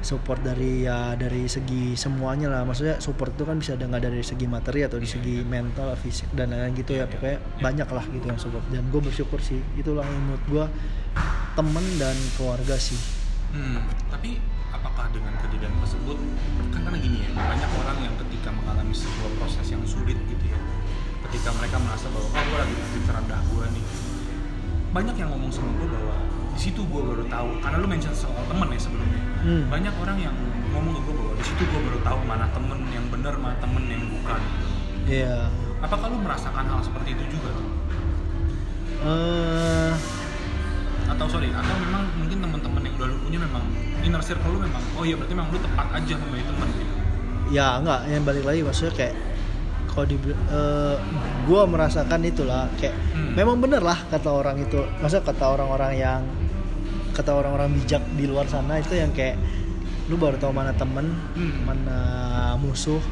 support 0.00 0.40
dari 0.40 0.84
ya 0.84 1.12
dari 1.14 1.44
segi 1.44 1.92
semuanya 1.94 2.48
lah 2.48 2.64
maksudnya 2.64 3.00
support 3.00 3.32
itu 3.32 3.44
kan 3.44 3.56
bisa 3.56 3.76
ada 3.76 3.84
nggak 3.84 4.04
dari 4.06 4.20
segi 4.20 4.46
materi 4.46 4.80
atau 4.80 4.96
di 4.96 5.04
Iya, 5.04 5.16
segi 5.16 5.36
mental 5.42 5.92
fisik 5.94 6.28
dan 6.30 6.52
lain-lain 6.52 6.72
gitu 6.74 6.92
Iya, 6.92 6.98
ya 6.98 7.04
iya, 7.04 7.10
pokoknya 7.10 7.36
iya. 7.36 7.60
banyak 7.60 7.88
lah 7.90 8.04
gitu 8.06 8.24
yang 8.26 8.40
support 8.40 8.64
dan 8.68 8.84
gue 8.86 9.00
bersyukur 9.02 9.40
sih 9.40 9.60
itulah 9.74 10.04
yang 10.04 10.22
menurut 10.22 10.44
gua 10.46 10.66
temen 11.52 11.86
dan 11.96 12.16
keluarga 12.34 12.74
sih 12.74 12.98
Hmm, 13.50 13.82
tapi 14.06 14.38
apakah 14.70 15.10
dengan 15.10 15.34
kejadian 15.36 15.74
tersebut 15.82 16.14
kan 16.70 16.80
karena 16.80 16.96
gini 16.96 17.18
ya 17.20 17.30
banyak 17.34 17.70
orang 17.76 17.98
yang 18.00 18.14
ketika 18.16 18.48
mengalami 18.48 18.94
sebuah 18.94 19.30
proses 19.36 19.66
yang 19.66 19.82
sulit 19.82 20.14
gitu 20.24 20.44
ya 20.46 20.60
ketika 21.26 21.50
mereka 21.58 21.82
merasa 21.82 22.06
bahwa 22.08 22.30
oh 22.30 22.38
gue 22.40 22.56
lagi 22.56 22.74
di 22.78 23.00
terendah 23.02 23.40
gue 23.44 23.64
nih 23.74 23.84
banyak 24.90 25.16
yang 25.16 25.30
ngomong 25.30 25.50
sama 25.50 25.70
gue 25.76 25.88
bahwa 25.88 26.14
di 26.50 26.60
situ 26.60 26.78
gue 26.80 27.02
baru 27.02 27.26
tahu 27.26 27.48
karena 27.58 27.76
lu 27.76 27.86
mention 27.86 28.14
soal 28.14 28.38
temen 28.46 28.68
ya 28.68 28.80
sebelumnya 28.80 29.20
Hmm. 29.40 29.66
banyak 29.66 29.94
orang 29.96 30.18
yang 30.20 30.36
ngomong 30.70 30.92
ke 30.92 31.00
gue 31.00 31.14
bahwa 31.16 31.32
di 31.34 31.44
situ 31.44 31.62
gue 31.64 31.80
baru 31.80 31.98
tahu 32.04 32.18
mana 32.22 32.46
temen 32.52 32.78
yang 32.86 33.08
benar 33.08 33.34
mana 33.34 33.56
temen 33.56 33.82
yang 33.88 34.04
bukan. 34.06 34.40
Iya. 35.02 35.48
apakah 35.80 36.06
lu 36.06 36.20
merasakan 36.20 36.68
hal 36.68 36.80
seperti 36.80 37.16
itu 37.16 37.24
juga 37.34 37.50
tuh 37.50 37.68
eh 39.00 39.92
atau 41.10 41.26
sorry 41.26 41.50
atau 41.50 41.74
memang 41.76 42.02
mungkin 42.16 42.38
teman-teman 42.38 42.80
yang 42.82 42.94
udah 42.96 43.06
lu 43.06 43.16
punya 43.20 43.38
memang 43.38 43.64
inner 44.00 44.22
circle 44.22 44.50
lu 44.50 44.60
memang 44.62 44.82
oh 44.94 45.02
iya 45.02 45.14
berarti 45.14 45.34
memang 45.34 45.50
lu 45.50 45.58
tepat 45.58 45.86
aja 45.92 46.14
memilih 46.16 46.46
teman 46.46 46.68
gitu 46.70 46.94
ya 47.50 47.66
enggak 47.76 48.00
yang 48.06 48.22
balik 48.22 48.44
lagi 48.44 48.60
maksudnya 48.62 48.94
kayak 48.94 49.14
kalau 49.90 50.06
di 50.06 50.16
gue 51.44 51.62
merasakan 51.66 52.20
itulah 52.22 52.70
kayak 52.78 52.94
Hmm. 53.10 53.34
memang 53.34 53.58
bener 53.58 53.82
lah 53.82 53.98
kata 54.06 54.30
orang 54.30 54.56
itu 54.56 54.78
masa 54.98 55.18
kata 55.18 55.44
orang-orang 55.50 55.92
yang 55.94 56.20
kata 57.10 57.34
orang-orang 57.34 57.74
bijak 57.74 58.00
di 58.14 58.24
luar 58.24 58.46
sana 58.46 58.78
itu 58.78 58.94
yang 58.94 59.10
kayak 59.10 59.34
lu 60.06 60.14
baru 60.14 60.38
tahu 60.38 60.50
mana 60.50 60.70
temen 60.72 61.10
Hmm. 61.34 61.66
mana 61.66 61.98
musuh 62.56 63.02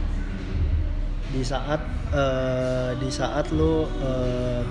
di 1.28 1.42
saat 1.42 1.82
eh, 2.08 2.90
di 2.96 3.11
saat 3.11 3.50
lu 3.50 3.84
eh, 4.00 4.62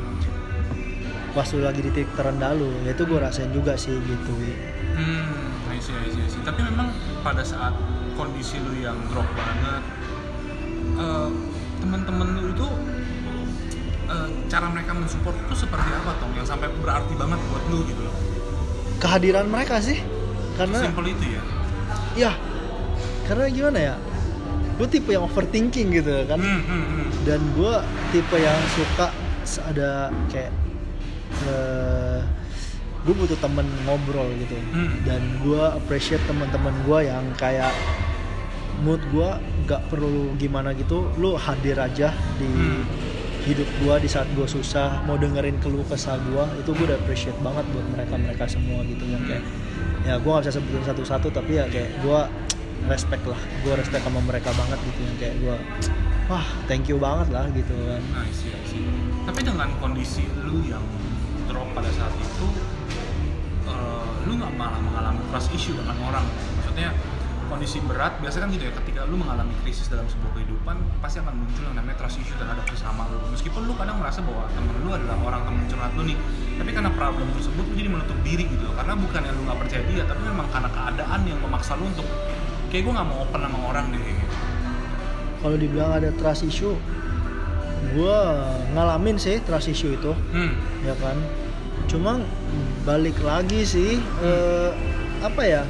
pas 1.38 1.45
lu 1.54 1.62
lagi 1.62 1.80
di 1.80 1.93
titik 1.93 2.10
terendah 2.17 2.50
lu 2.52 2.65
ya 2.82 2.91
itu 2.91 3.06
gue 3.06 3.19
rasain 3.21 3.54
juga 3.54 3.78
sih 3.78 3.93
gitu. 3.93 4.34
Hmm, 4.97 5.69
I 5.69 5.78
see, 5.78 5.93
I 5.93 6.10
see, 6.10 6.26
I 6.26 6.28
see. 6.28 6.41
Tapi 6.41 6.65
memang 6.65 6.89
pada 7.21 7.45
saat 7.45 7.78
kondisi 8.13 8.58
lu 8.58 8.73
yang 8.76 8.97
drop 9.08 9.30
banget, 9.32 9.84
eh, 10.97 11.30
teman-teman 11.78 12.28
lu 12.34 12.50
itu 12.50 12.67
eh, 14.08 14.30
cara 14.47 14.65
mereka 14.67 14.91
mensupport 14.91 15.38
itu 15.38 15.54
seperti 15.56 15.89
apa 15.93 16.12
Tong? 16.17 16.34
Yang 16.34 16.47
sampai 16.50 16.73
berarti 16.82 17.13
banget 17.13 17.39
buat 17.45 17.63
lu 17.69 17.86
gitu 17.86 18.02
loh. 18.02 18.15
kehadiran 18.97 19.45
mereka 19.45 19.78
sih 19.78 20.02
karena 20.58 20.82
Simple 20.82 21.06
itu 21.06 21.26
ya. 21.30 21.41
ya 22.17 22.32
karena 23.30 23.45
gimana 23.45 23.80
ya 23.84 23.95
gue 24.73 24.88
tipe 24.89 25.13
yang 25.13 25.21
overthinking 25.21 25.93
gitu 25.93 26.26
kan 26.26 26.41
Hmm, 26.41 26.65
hmm, 26.65 26.86
hmm. 26.89 27.08
dan 27.21 27.38
gue 27.54 27.73
tipe 28.10 28.34
yang 28.36 28.58
suka 28.73 29.13
ada 29.62 30.10
kayak 30.34 30.50
gue 32.99 33.15
butuh 33.15 33.39
temen 33.39 33.63
ngobrol 33.83 34.27
gitu 34.37 34.59
Hmm. 34.69 34.99
dan 35.01 35.21
gue 35.39 35.63
appreciate 35.73 36.19
teman-teman 36.27 36.75
gue 36.83 36.99
yang 37.05 37.23
kayak 37.35 37.71
mood 38.77 38.99
gue 39.09 39.29
gak 39.63 39.87
perlu 39.87 40.35
gimana 40.35 40.75
gitu 40.75 41.07
lu 41.15 41.33
hadir 41.33 41.79
aja 41.79 42.11
di 42.35 42.51
Hmm. 42.51 42.83
hidup 43.43 43.69
gue 43.79 43.95
di 44.03 44.09
saat 44.11 44.27
gue 44.29 44.43
susah 44.43 45.07
mau 45.07 45.15
dengerin 45.15 45.55
keluh 45.57 45.87
kesah 45.87 46.19
gue 46.19 46.43
itu 46.59 46.69
gue 46.69 46.85
udah 46.85 46.99
appreciate 46.99 47.39
banget 47.39 47.63
buat 47.71 47.87
mereka 47.87 48.13
mereka 48.17 48.43
semua 48.45 48.83
gitu 48.83 49.07
yang 49.07 49.23
kayak 49.23 49.43
ya 50.03 50.19
gue 50.19 50.27
gak 50.29 50.43
bisa 50.43 50.53
sebutin 50.53 50.83
satu-satu 50.83 51.27
tapi 51.31 51.55
ya 51.55 51.65
kayak 51.65 51.95
gue 52.03 52.19
respect 52.85 53.23
lah 53.23 53.39
gue 53.63 53.71
respect 53.73 54.03
sama 54.03 54.19
mereka 54.19 54.51
banget 54.51 54.79
gitu 54.83 54.99
yang 55.01 55.17
kayak 55.17 55.35
gue 55.39 55.55
wah 56.27 56.43
thank 56.67 56.85
you 56.85 56.99
banget 56.99 57.31
lah 57.31 57.47
gitu 57.49 57.71
kan 57.71 58.03
Nah, 58.03 58.19
I 58.21 58.31
see, 58.31 58.51
I 58.51 58.59
see. 58.63 58.83
Tapi 59.23 59.39
dengan 59.41 59.71
kondisi 59.77 60.27
lu 60.37 60.59
yang 60.61 60.83
drop 61.57 61.73
pada 61.73 61.89
saat 61.89 62.13
itu, 62.13 62.45
eh, 63.65 64.09
lu 64.29 64.37
nggak 64.37 64.53
malah 64.53 64.77
mengalami 64.77 65.21
trust 65.33 65.49
issue 65.51 65.73
dengan 65.73 65.97
orang. 66.05 66.21
Maksudnya 66.61 66.93
kondisi 67.47 67.79
berat, 67.81 68.19
biasanya 68.21 68.43
kan 68.45 68.49
gitu 68.53 68.63
ya, 68.67 68.73
ketika 68.75 68.99
lu 69.07 69.15
mengalami 69.17 69.55
krisis 69.63 69.87
dalam 69.87 70.05
sebuah 70.05 70.35
kehidupan, 70.37 70.77
pasti 71.01 71.17
akan 71.17 71.33
muncul 71.33 71.63
yang 71.65 71.79
namanya 71.79 71.97
trust 71.97 72.19
issue 72.21 72.37
terhadap 72.37 72.61
sesama 72.69 73.09
lu. 73.09 73.17
Meskipun 73.33 73.65
lu 73.65 73.73
kadang 73.73 73.97
merasa 73.97 74.21
bahwa 74.21 74.45
temen 74.53 74.75
lu 74.85 74.91
adalah 74.93 75.17
orang 75.17 75.41
temen 75.49 75.63
curhat 75.65 75.91
lu 75.97 76.03
nih, 76.05 76.17
tapi 76.59 76.69
karena 76.75 76.91
problem 76.93 77.25
tersebut 77.33 77.63
lu 77.65 77.73
jadi 77.73 77.89
menutup 77.89 78.17
diri 78.21 78.45
gitu. 78.45 78.67
Karena 78.77 78.93
bukan 78.93 79.21
yang 79.25 79.33
lu 79.33 79.43
nggak 79.49 79.59
percaya 79.65 79.83
dia, 79.89 80.03
tapi 80.05 80.21
memang 80.27 80.45
karena 80.53 80.69
keadaan 80.69 81.19
yang 81.25 81.39
memaksa 81.41 81.73
lu 81.73 81.89
untuk 81.89 82.05
kayak 82.67 82.83
gue 82.85 82.93
nggak 82.93 83.07
mau 83.07 83.17
open 83.25 83.39
sama 83.41 83.59
orang 83.65 83.85
deh. 83.89 83.97
Gitu. 83.97 84.25
kalau 85.37 85.53
dibilang 85.55 85.93
ada 85.93 86.09
trust 86.17 86.43
issue 86.43 86.75
gue 87.93 88.19
ngalamin 88.73 89.15
sih 89.15 89.37
trust 89.39 89.69
issue 89.69 89.93
itu 89.93 90.11
Hmm. 90.33 90.51
ya 90.81 90.91
kan 90.97 91.15
cuma 91.88 92.19
balik 92.84 93.15
lagi 93.21 93.63
sih 93.63 93.91
eh, 94.21 94.69
apa 95.19 95.41
ya 95.41 95.63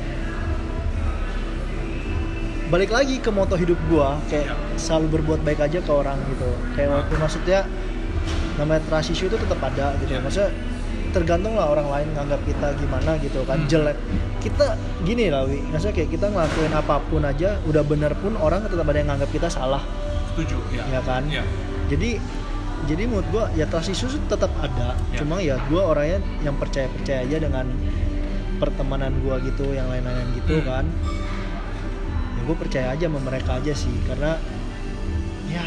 balik 2.68 2.92
lagi 2.92 3.18
ke 3.18 3.30
moto 3.30 3.56
hidup 3.56 3.80
gua 3.88 4.20
kayak 4.28 4.46
Ya. 4.46 4.56
selalu 4.76 5.08
berbuat 5.18 5.40
baik 5.42 5.62
aja 5.62 5.80
ke 5.80 5.88
orang 5.90 6.20
gitu 6.28 6.46
kayak 6.74 6.90
waktu 6.92 7.14
maksudnya 7.16 7.60
namanya 8.58 8.82
trust 8.86 9.10
issue 9.10 9.26
itu 9.26 9.38
tetap 9.38 9.62
ada 9.62 9.96
gitu 9.98 10.12
Ya. 10.12 10.20
maksudnya 10.20 10.52
tergantung 11.08 11.56
lah 11.56 11.72
orang 11.72 11.88
lain 11.88 12.08
nganggap 12.12 12.44
kita 12.44 12.76
gimana 12.76 13.16
gitu 13.18 13.40
kan 13.44 13.58
Hmm. 13.58 13.70
jelek 13.72 13.98
kita 14.38 14.76
gini 15.02 15.32
lah 15.32 15.48
wi 15.48 15.64
maksudnya 15.64 15.96
kayak 15.96 16.10
kita 16.12 16.28
ngelakuin 16.28 16.74
apa 16.74 16.96
pun 17.02 17.24
aja 17.24 17.56
udah 17.64 17.82
bener 17.82 18.12
pun 18.14 18.36
orang 18.36 18.60
tetap 18.64 18.84
ada 18.84 18.98
yang 18.98 19.10
nganggap 19.10 19.32
kita 19.32 19.48
salah 19.48 19.82
Setuju, 20.30 20.60
ya. 20.70 20.84
ya 20.92 21.02
kan 21.02 21.24
Iya. 21.26 21.42
jadi 21.88 22.20
jadi 22.88 23.04
menurut 23.06 23.28
gua 23.30 23.44
ya 23.54 23.68
trust 23.68 23.92
tuh 23.94 24.18
tetap 24.26 24.50
ada 24.58 24.96
Ya. 25.12 25.20
cuma 25.20 25.38
ya 25.38 25.60
gua 25.68 25.94
orangnya 25.94 26.20
yang 26.42 26.56
percaya 26.56 26.88
percaya 26.88 27.22
aja 27.22 27.38
dengan 27.38 27.68
pertemanan 28.58 29.14
gua 29.22 29.38
gitu 29.40 29.70
yang 29.72 29.86
lain-lain 29.86 30.28
gitu 30.34 30.58
Hmm. 30.58 30.66
kan 30.66 30.86
ya 32.34 32.42
gue 32.44 32.56
percaya 32.56 32.88
aja 32.96 33.06
sama 33.06 33.20
mereka 33.20 33.60
aja 33.60 33.74
sih 33.74 33.92
karena 34.08 34.40
ya 35.48 35.66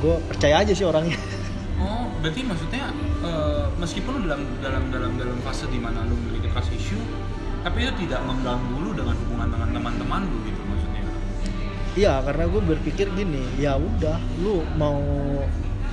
gue 0.00 0.16
percaya 0.26 0.60
aja 0.60 0.72
sih 0.72 0.82
orangnya 0.82 1.16
Oh, 1.80 2.12
berarti 2.20 2.44
maksudnya 2.44 2.92
eh, 3.24 3.64
meskipun 3.80 4.20
lu 4.20 4.28
dalam 4.28 4.44
dalam 4.60 4.92
dalam 4.92 5.12
dalam 5.16 5.38
fase 5.40 5.64
di 5.64 5.80
mana 5.80 6.04
lu 6.04 6.12
memiliki 6.12 6.52
trust 6.52 6.76
issue, 6.76 7.00
tapi 7.64 7.88
itu 7.88 8.04
tidak 8.04 8.20
mengganggu 8.20 8.76
lu 8.76 8.92
dengan 8.92 9.16
hubungan 9.16 9.48
dengan 9.48 9.68
teman-teman 9.72 10.28
lu 10.28 10.44
gitu 10.44 10.60
maksudnya. 10.60 11.02
iya 11.96 12.20
karena 12.20 12.44
gue 12.46 12.62
berpikir 12.68 13.06
gini 13.16 13.48
ya 13.56 13.80
udah 13.80 14.20
lu 14.44 14.60
mau 14.76 15.00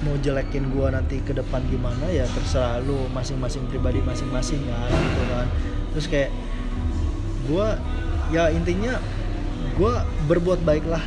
mau 0.02 0.14
jelekin 0.18 0.70
gua 0.70 0.92
nanti 0.92 1.18
ke 1.20 1.34
depan 1.34 1.62
gimana 1.68 2.06
ya 2.08 2.26
terserah 2.28 2.78
lu 2.82 3.10
masing-masing 3.10 3.66
pribadi 3.66 3.98
masing-masing 4.02 4.62
kan 4.64 4.90
gitu 4.90 5.24
kan. 5.28 5.48
Terus 5.96 6.06
kayak 6.06 6.30
gua 7.46 7.78
ya 8.30 8.50
intinya 8.50 9.00
gua 9.74 10.06
berbuat 10.26 10.62
baik 10.62 10.86
lah 10.86 11.02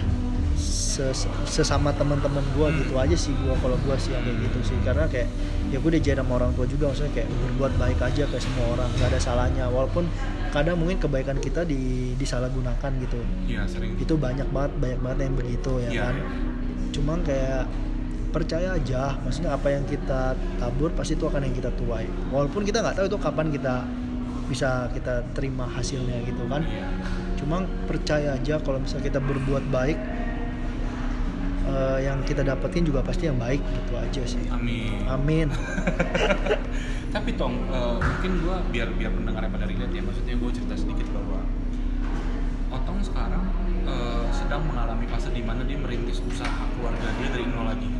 ses- 0.57 1.31
sesama 1.47 1.95
teman-teman 1.95 2.43
gua 2.53 2.73
gitu 2.73 2.97
aja 2.97 3.15
sih 3.15 3.31
gua 3.41 3.55
kalau 3.59 3.79
gua 3.87 3.95
sih 3.95 4.11
yang 4.11 4.27
kayak 4.27 4.39
gitu 4.49 4.75
sih. 4.75 4.79
Karena 4.83 5.07
kayak 5.07 5.29
ya 5.71 5.79
gue 5.79 5.87
udah 5.87 6.03
sama 6.19 6.33
orang 6.35 6.51
tua 6.59 6.67
juga 6.67 6.91
maksudnya 6.91 7.15
kayak 7.15 7.29
berbuat 7.31 7.73
baik 7.79 7.99
aja 8.03 8.27
ke 8.27 8.37
semua 8.43 8.67
orang 8.75 8.91
nggak 8.91 9.09
ada 9.15 9.21
salahnya. 9.23 9.65
Walaupun 9.71 10.03
kadang 10.51 10.83
mungkin 10.83 10.99
kebaikan 10.99 11.39
kita 11.39 11.63
di 11.63 12.11
disalahgunakan 12.19 12.91
gitu. 12.99 13.23
Iya, 13.47 13.63
sering. 13.71 13.95
itu 13.95 14.19
banyak 14.19 14.51
banget 14.51 14.73
banyak 14.83 14.99
banget 14.99 15.19
yang 15.23 15.35
begitu 15.39 15.73
ya 15.79 15.91
Iya, 15.91 16.03
kan. 16.03 16.15
iya. 16.19 16.27
cuma 16.91 17.15
kayak 17.23 17.71
percaya 18.31 18.79
aja 18.79 19.19
maksudnya 19.21 19.53
apa 19.53 19.69
yang 19.75 19.85
kita 19.85 20.33
tabur 20.57 20.95
pasti 20.95 21.19
itu 21.19 21.27
akan 21.27 21.43
yang 21.45 21.55
kita 21.55 21.71
tuai 21.75 22.07
walaupun 22.31 22.63
kita 22.63 22.81
nggak 22.81 22.97
tahu 22.97 23.07
itu 23.11 23.19
kapan 23.19 23.47
kita 23.51 23.75
bisa 24.47 24.91
kita 24.91 25.23
terima 25.35 25.67
hasilnya 25.67 26.23
gitu 26.27 26.43
kan 26.51 26.63
Iya. 26.63 26.87
cuma 27.39 27.63
percaya 27.87 28.35
aja 28.35 28.59
kalau 28.59 28.83
misalnya 28.83 29.07
kita 29.11 29.21
berbuat 29.23 29.65
baik 29.71 29.99
eh, 31.67 31.99
yang 32.03 32.19
kita 32.27 32.43
dapetin 32.43 32.83
juga 32.83 33.03
pasti 33.03 33.31
yang 33.31 33.39
baik 33.39 33.63
gitu 33.63 33.93
aja 33.95 34.23
sih 34.27 34.45
Amin. 34.51 35.07
amin 35.07 35.49
Tapi 37.11 37.35
tong, 37.35 37.59
eh, 37.75 37.97
mungkin 37.99 38.39
gua 38.47 38.63
biar 38.71 38.87
biar 38.95 39.11
pendengarnya 39.11 39.51
pada 39.51 39.67
relate 39.67 39.91
ya, 39.91 39.99
maksudnya 39.99 40.39
gue 40.39 40.51
cerita 40.55 40.75
sedikit 40.79 41.11
bahwa 41.11 41.43
Otong 42.71 43.03
sekarang 43.03 43.43
eh, 43.83 44.25
sedang 44.31 44.63
mengalami 44.63 45.11
fase 45.11 45.35
di 45.35 45.43
mana 45.43 45.67
dia 45.67 45.75
merintis 45.75 46.23
usaha 46.23 46.63
keluarga 46.71 47.11
dia 47.19 47.29
dari 47.35 47.51
nol 47.51 47.67
lagi. 47.67 47.91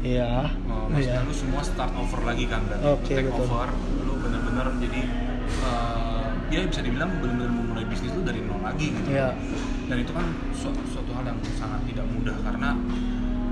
Iya. 0.00 0.48
Oh, 0.66 0.88
maksudnya 0.88 1.20
iya. 1.20 1.28
lu 1.28 1.34
semua 1.34 1.62
start 1.64 1.92
over 1.96 2.20
lagi 2.24 2.44
kan 2.48 2.60
berarti 2.66 2.86
Oke, 2.88 3.12
take 3.12 3.28
betul. 3.28 3.44
over 3.48 3.68
lu 4.04 4.12
bener-bener 4.20 4.66
jadi 4.80 5.00
eh, 5.64 6.26
ya 6.50 6.60
bisa 6.66 6.80
dibilang 6.82 7.10
bener-bener 7.22 7.52
memulai 7.52 7.84
bisnis 7.86 8.10
lu 8.16 8.22
dari 8.26 8.42
nol 8.42 8.60
lagi 8.60 8.90
gitu. 8.90 9.08
Iya. 9.12 9.36
Dan 9.86 9.96
itu 10.02 10.12
kan 10.14 10.26
su- 10.54 10.84
suatu 10.90 11.10
hal 11.14 11.24
yang 11.26 11.38
sangat 11.58 11.80
tidak 11.86 12.06
mudah 12.10 12.36
karena 12.42 12.74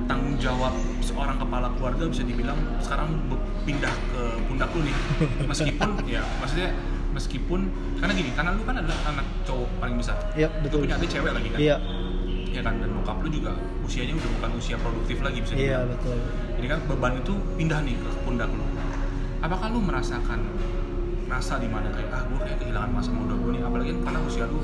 tanggung 0.08 0.36
jawab 0.40 0.72
seorang 1.04 1.36
kepala 1.36 1.68
keluarga 1.76 2.04
bisa 2.08 2.24
dibilang 2.24 2.56
sekarang 2.80 3.20
pindah 3.68 3.92
ke 3.92 4.22
pundak 4.48 4.70
lu 4.72 4.80
nih. 4.82 4.96
Meskipun 5.50 5.90
ya 6.08 6.22
maksudnya 6.40 6.72
meskipun 7.08 7.60
karena 7.98 8.12
gini 8.14 8.30
karena 8.36 8.52
lu 8.54 8.62
kan 8.68 8.76
adalah 8.78 8.98
anak 9.08 9.26
cowok 9.44 9.68
paling 9.80 9.96
besar. 10.00 10.16
Iya 10.34 10.48
lu 10.58 10.64
betul. 10.68 10.78
punya 10.84 10.94
adik 10.96 11.10
cewek 11.12 11.32
lagi 11.32 11.48
kan? 11.54 11.58
Iya 11.60 11.76
ya 12.58 12.62
kan 12.66 12.74
dan 12.82 12.90
bokap 12.90 13.22
lu 13.22 13.30
juga 13.30 13.54
usianya 13.86 14.18
udah 14.18 14.30
bukan 14.42 14.50
usia 14.58 14.76
produktif 14.82 15.22
lagi 15.22 15.38
bisa 15.46 15.54
iya 15.54 15.86
dibilang. 15.86 15.94
betul. 15.94 16.18
Jadi 16.58 16.66
kan 16.66 16.78
beban 16.90 17.12
itu 17.22 17.34
pindah 17.54 17.80
nih 17.86 17.94
ke 17.94 18.08
pundak 18.26 18.50
lu. 18.50 18.66
Apakah 19.38 19.70
lu 19.70 19.78
merasakan 19.78 20.42
rasa 21.28 21.60
di 21.60 21.68
mana 21.68 21.92
kayak 21.92 22.08
ah 22.10 22.24
gue 22.24 22.40
kayak 22.40 22.58
kehilangan 22.58 22.90
masa 22.90 23.12
muda 23.12 23.36
gue 23.36 23.50
nih 23.54 23.62
apalagi 23.62 23.90
kan 23.94 24.00
karena 24.10 24.20
usia 24.26 24.44
lu 24.50 24.58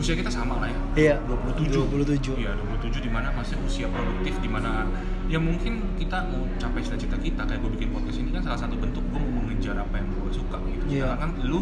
usia 0.00 0.14
kita 0.16 0.30
sama 0.32 0.54
lah 0.64 0.68
ya. 0.72 0.80
Iya 0.96 1.14
27 1.28 1.76
27 1.92 2.40
iya 2.40 2.56
27 2.56 3.04
di 3.04 3.10
mana 3.12 3.28
masih 3.36 3.58
usia 3.66 3.90
produktif 3.92 4.32
di 4.40 4.48
mana 4.48 4.88
ya 5.28 5.36
mungkin 5.36 5.98
kita 6.00 6.30
mau 6.32 6.46
capai 6.56 6.80
cita-cita 6.80 7.20
kita 7.20 7.42
kayak 7.44 7.60
gue 7.60 7.70
bikin 7.76 7.90
podcast 7.92 8.16
ini 8.22 8.30
kan 8.32 8.40
salah 8.46 8.64
satu 8.64 8.80
bentuk 8.80 9.04
gue 9.12 9.20
mau 9.20 9.44
mengejar 9.44 9.76
apa 9.76 9.98
yang 10.00 10.08
gue 10.08 10.32
suka 10.32 10.56
gitu. 10.72 10.84
Iya. 10.88 11.12
Sedangkan 11.12 11.20
kan 11.20 11.30
lu 11.44 11.60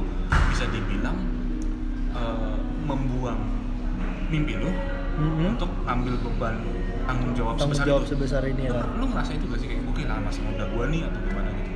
bisa 0.55 0.65
dibilang 0.71 1.19
eh, 2.15 2.57
membuang 2.85 3.41
mimpi 4.29 4.55
lu 4.61 4.71
Mhm. 5.15 5.45
untuk 5.55 5.71
ambil 5.85 6.15
beban 6.19 6.55
tanggung 7.05 7.33
jawab 7.33 7.55
tanggung 7.55 7.71
sebesar 7.73 7.87
jawab 7.87 8.03
itu. 8.03 8.11
sebesar 8.11 8.43
ini 8.45 8.65
lah 8.67 8.85
lu 8.95 9.07
ngerasa 9.07 9.31
itu 9.33 9.45
gak 9.47 9.59
sih 9.59 9.69
kayak 9.69 9.81
gue 9.83 9.95
kehilangan 9.95 10.23
masa 10.25 10.41
muda 10.43 10.65
gue 10.67 10.85
nih 10.89 11.01
atau 11.05 11.21
gimana 11.23 11.49
gitu? 11.51 11.71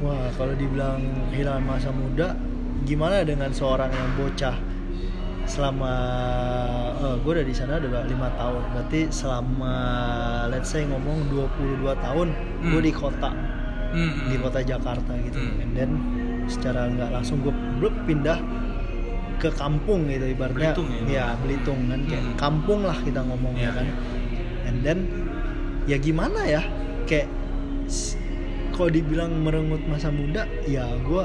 Wah, 0.00 0.26
kalau 0.32 0.54
dibilang 0.54 1.00
kehilangan 1.28 1.60
masa 1.62 1.90
muda, 1.92 2.28
gimana 2.82 3.16
dengan 3.20 3.50
seorang 3.50 3.90
yang 3.90 4.10
bocah 4.16 4.56
selama 5.44 5.92
eh, 6.96 7.16
gue 7.18 7.32
udah 7.32 7.44
di 7.44 7.52
sana 7.52 7.76
udah 7.76 8.04
lima 8.04 8.28
tahun, 8.32 8.62
berarti 8.72 9.00
selama 9.10 9.74
let's 10.48 10.68
say 10.68 10.82
ngomong 10.82 11.28
22 11.28 11.92
tahun, 11.96 12.28
gue 12.62 12.70
Hmm. 12.72 12.80
di 12.80 12.92
kota, 12.92 13.30
Hmm, 13.90 14.12
di 14.26 14.36
kota 14.36 14.60
Jakarta 14.62 15.12
gitu, 15.20 15.36
Hmm. 15.36 15.60
and 15.60 15.72
then 15.74 15.90
secara 16.46 16.86
nggak 16.86 17.10
langsung 17.10 17.42
gue 17.42 17.52
pindah 18.04 18.38
ke 19.40 19.50
kampung 19.50 20.04
gitu 20.06 20.28
ibaratnya, 20.28 20.70
Belitung 20.70 20.88
ya? 20.92 21.00
ya 21.08 21.26
Belitung 21.34 21.80
kan 21.86 22.00
kayak 22.04 22.22
Hmm. 22.22 22.36
kampung 22.36 22.80
lah 22.82 22.98
kita 23.00 23.20
ngomongnya 23.20 23.66
Iya, 23.66 23.70
kan, 23.72 23.86
iya. 23.86 23.94
and 24.68 24.76
then 24.80 24.98
ya 25.84 25.96
gimana 25.96 26.40
ya 26.44 26.62
kayak 27.04 27.26
kalau 28.70 28.88
dibilang 28.88 29.32
merenggut 29.36 29.82
masa 29.84 30.08
muda 30.08 30.44
ya 30.64 30.86
gue 30.96 31.24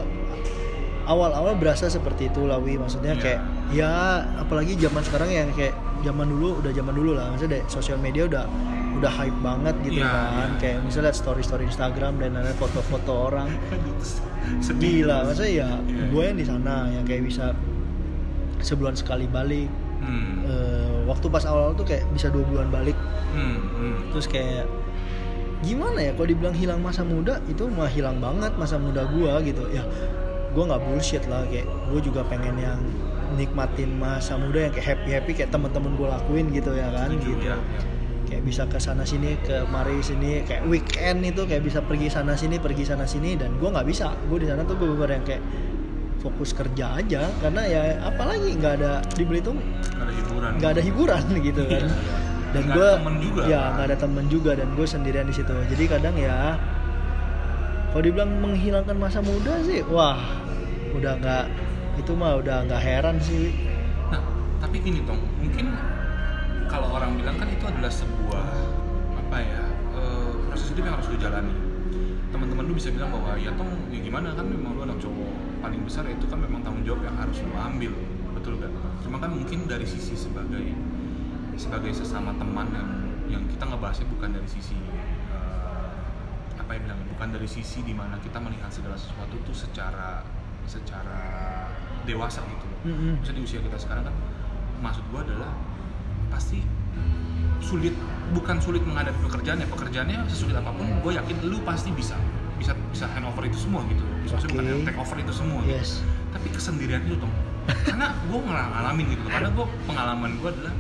awal-awal 1.06 1.54
berasa 1.54 1.86
seperti 1.86 2.28
itu 2.28 2.44
lah 2.44 2.58
Wi 2.58 2.76
maksudnya 2.76 3.14
Iya. 3.14 3.22
kayak 3.22 3.42
ya 3.72 3.92
apalagi 4.38 4.74
zaman 4.76 5.02
sekarang 5.02 5.30
yang 5.30 5.50
kayak 5.52 5.76
zaman 6.02 6.26
dulu 6.28 6.60
udah 6.60 6.72
zaman 6.72 6.94
dulu 6.94 7.12
lah 7.14 7.30
maksudnya 7.30 7.60
deh, 7.60 7.64
sosial 7.68 7.98
media 7.98 8.26
udah 8.26 8.46
udah 8.96 9.12
hype 9.12 9.40
banget 9.40 9.76
gitu 9.84 10.00
Iya, 10.00 10.08
kan 10.08 10.24
iya. 10.50 10.58
kayak 10.58 10.78
misalnya 10.82 11.12
story 11.12 11.44
story 11.44 11.64
Instagram 11.66 12.18
dan 12.18 12.32
ada 12.34 12.56
foto-foto 12.56 13.30
orang 13.30 13.52
sedih 14.66 15.04
gila 15.04 15.26
maksudnya 15.26 15.52
ya 15.54 15.70
Iya. 15.78 16.04
gue 16.10 16.24
yang 16.24 16.38
di 16.38 16.46
sana 16.46 16.74
yang 16.90 17.04
kayak 17.04 17.24
bisa 17.24 17.54
sebulan 18.66 18.98
sekali 18.98 19.30
balik 19.30 19.70
hmm. 20.02 20.34
Eh, 20.46 20.98
waktu 21.06 21.30
pas 21.30 21.46
awal 21.46 21.78
tuh 21.78 21.86
kayak 21.86 22.10
bisa 22.14 22.34
dua 22.34 22.42
bulan 22.50 22.74
balik 22.74 22.98
Hmm, 23.36 23.60
hmm. 23.60 23.96
terus 24.16 24.32
kayak 24.32 24.64
gimana 25.60 26.00
ya 26.00 26.12
kalau 26.16 26.28
dibilang 26.30 26.56
hilang 26.56 26.80
masa 26.80 27.04
muda 27.04 27.42
itu 27.52 27.68
mah 27.68 27.90
hilang 27.90 28.24
banget 28.24 28.54
masa 28.56 28.80
muda 28.80 29.04
gua 29.12 29.44
gitu 29.44 29.66
ya 29.74 29.84
gua 30.56 30.72
nggak 30.72 30.82
bullshit 30.88 31.24
lah 31.28 31.44
kayak 31.52 31.68
gue 31.92 32.00
juga 32.00 32.24
pengen 32.32 32.56
yang 32.56 32.80
nikmatin 33.36 33.92
masa 34.00 34.40
muda 34.40 34.70
yang 34.70 34.72
kayak 34.72 34.88
happy 34.96 35.10
happy 35.12 35.32
kayak 35.36 35.52
teman-teman 35.52 36.00
gue 36.00 36.08
lakuin 36.08 36.48
gitu 36.56 36.72
ya 36.72 36.88
kan 36.96 37.12
Setuju, 37.12 37.28
gitu 37.28 37.44
ya, 37.44 37.58
ya. 37.60 37.82
kayak 38.30 38.42
bisa 38.48 38.64
ke 38.72 38.78
sana 38.80 39.04
sini 39.04 39.36
ke 39.44 39.68
mari 39.68 40.00
sini 40.00 40.48
kayak 40.48 40.64
weekend 40.70 41.28
itu 41.28 41.44
kayak 41.44 41.60
bisa 41.66 41.84
pergi 41.84 42.08
sana 42.08 42.40
sini 42.40 42.56
pergi 42.56 42.84
sana 42.88 43.04
sini 43.04 43.36
dan 43.36 43.60
gua 43.60 43.76
nggak 43.76 43.88
bisa 43.90 44.16
gue 44.32 44.38
di 44.40 44.48
sana 44.48 44.64
tuh 44.64 44.80
gue 44.80 44.88
bener 44.96 45.20
yang 45.20 45.26
kayak 45.28 45.44
fokus 46.20 46.52
kerja 46.52 46.96
aja 46.96 47.28
karena 47.40 47.62
ya 47.64 47.82
apalagi 48.04 48.56
nggak 48.56 48.74
ada 48.82 48.94
di 49.14 49.24
Belitung 49.24 49.60
Nggak 49.60 50.02
ada 50.02 50.14
hiburan. 50.14 50.52
nggak 50.58 50.72
ada 50.72 50.82
hiburan 50.82 51.24
gitu 51.52 51.62
kan. 51.66 51.84
Iya, 51.86 51.94
dan 52.56 52.64
gue 52.72 52.90
ya 53.46 53.62
nggak 53.76 53.86
ada 53.92 53.98
temen 54.00 54.26
juga 54.28 54.52
dan 54.56 54.68
gue 54.74 54.88
sendirian 54.88 55.28
di 55.28 55.36
situ. 55.36 55.52
Jadi 55.52 55.84
kadang 55.86 56.16
ya 56.16 56.56
kalau 57.92 58.04
dibilang 58.04 58.32
menghilangkan 58.40 58.96
masa 58.96 59.20
muda 59.20 59.60
sih 59.64 59.80
wah 59.88 60.20
udah 60.92 61.16
nggak 61.16 61.46
itu 61.96 62.12
mah 62.12 62.40
udah 62.40 62.64
nggak 62.64 62.82
heran 62.82 63.16
sih. 63.20 63.52
Nah, 64.08 64.20
tapi 64.60 64.80
gini 64.80 65.00
dong, 65.04 65.20
mungkin 65.40 65.72
kalau 66.68 66.92
orang 66.92 67.16
bilang 67.16 67.36
kan 67.36 67.48
itu 67.48 67.64
adalah 67.64 67.88
sebuah 67.88 68.44
apa 69.16 69.38
ya 69.40 69.62
eh, 69.96 70.32
proses 70.48 70.68
hidup 70.72 70.84
yang 70.84 70.96
harus 71.00 71.08
lu 71.08 71.18
jalani. 71.20 71.56
Teman-teman 72.32 72.64
lu 72.68 72.74
bisa 72.76 72.92
bilang 72.92 73.16
bahwa 73.16 73.40
ya 73.40 73.52
tong 73.56 73.72
ya 73.92 74.00
gimana? 74.00 74.36
Kan 74.36 74.48
memang 74.48 74.76
lu 74.76 74.82
anak 74.84 75.00
cowok 75.00 75.35
paling 75.66 75.82
besar 75.82 76.06
itu 76.06 76.30
kan 76.30 76.38
memang 76.38 76.62
tanggung 76.62 76.86
jawab 76.86 77.02
yang 77.02 77.18
harus 77.18 77.42
lu 77.42 77.58
ambil, 77.58 77.90
betul 78.38 78.54
gak? 78.62 78.70
Cuma 79.02 79.18
kan 79.18 79.34
mungkin 79.34 79.66
dari 79.66 79.82
sisi 79.82 80.14
sebagai 80.14 80.62
sebagai 81.58 81.90
sesama 81.90 82.38
teman 82.38 82.70
yang 82.70 82.90
yang 83.26 83.44
kita 83.50 83.66
ngebahasnya 83.66 84.06
bukan 84.14 84.30
dari 84.38 84.46
sisi 84.46 84.78
eh, 85.34 85.90
apa 86.62 86.70
yang 86.78 86.86
bilang 86.86 87.02
bukan 87.10 87.28
dari 87.34 87.50
sisi 87.50 87.82
di 87.82 87.98
mana 87.98 88.22
kita 88.22 88.38
melihat 88.38 88.70
segala 88.70 88.94
sesuatu 88.94 89.42
tuh 89.42 89.58
secara 89.58 90.22
secara 90.70 91.22
dewasa 92.06 92.46
gitu 92.46 92.66
loh. 92.70 92.80
Maksudnya 93.18 93.42
di 93.42 93.42
usia 93.42 93.60
kita 93.66 93.82
sekarang 93.82 94.06
kan 94.06 94.16
maksud 94.86 95.02
gua 95.10 95.26
adalah 95.26 95.50
pasti 96.30 96.62
sulit 97.66 97.98
bukan 98.38 98.62
sulit 98.62 98.86
menghadapi 98.86 99.18
pekerjaan 99.26 99.58
ya 99.58 99.66
pekerjaannya 99.66 100.30
sesulit 100.30 100.54
apa 100.54 100.70
pun 100.70 100.86
gue 101.02 101.12
yakin 101.18 101.38
lu 101.50 101.58
pasti 101.66 101.90
bisa 101.90 102.14
bisa 102.56 102.72
bisa 102.90 103.06
handover 103.12 103.44
itu 103.46 103.58
semua 103.58 103.82
gitu. 103.86 104.04
Bisa 104.24 104.36
Oke. 104.38 104.48
bukan 104.52 104.84
take 104.84 104.98
over 104.98 105.18
itu 105.18 105.34
semua 105.34 105.60
gitu. 105.64 105.76
yes. 105.76 106.02
Tapi 106.32 106.48
kesendirian 106.50 107.02
itu 107.04 107.16
dong. 107.16 107.34
Karena 107.66 108.14
gue 108.14 108.40
ngalamin 108.40 109.06
gitu. 109.10 109.24
Karena 109.26 109.50
gue 109.50 109.66
pengalaman 109.84 110.32
gue 110.38 110.50
adalah 110.50 110.74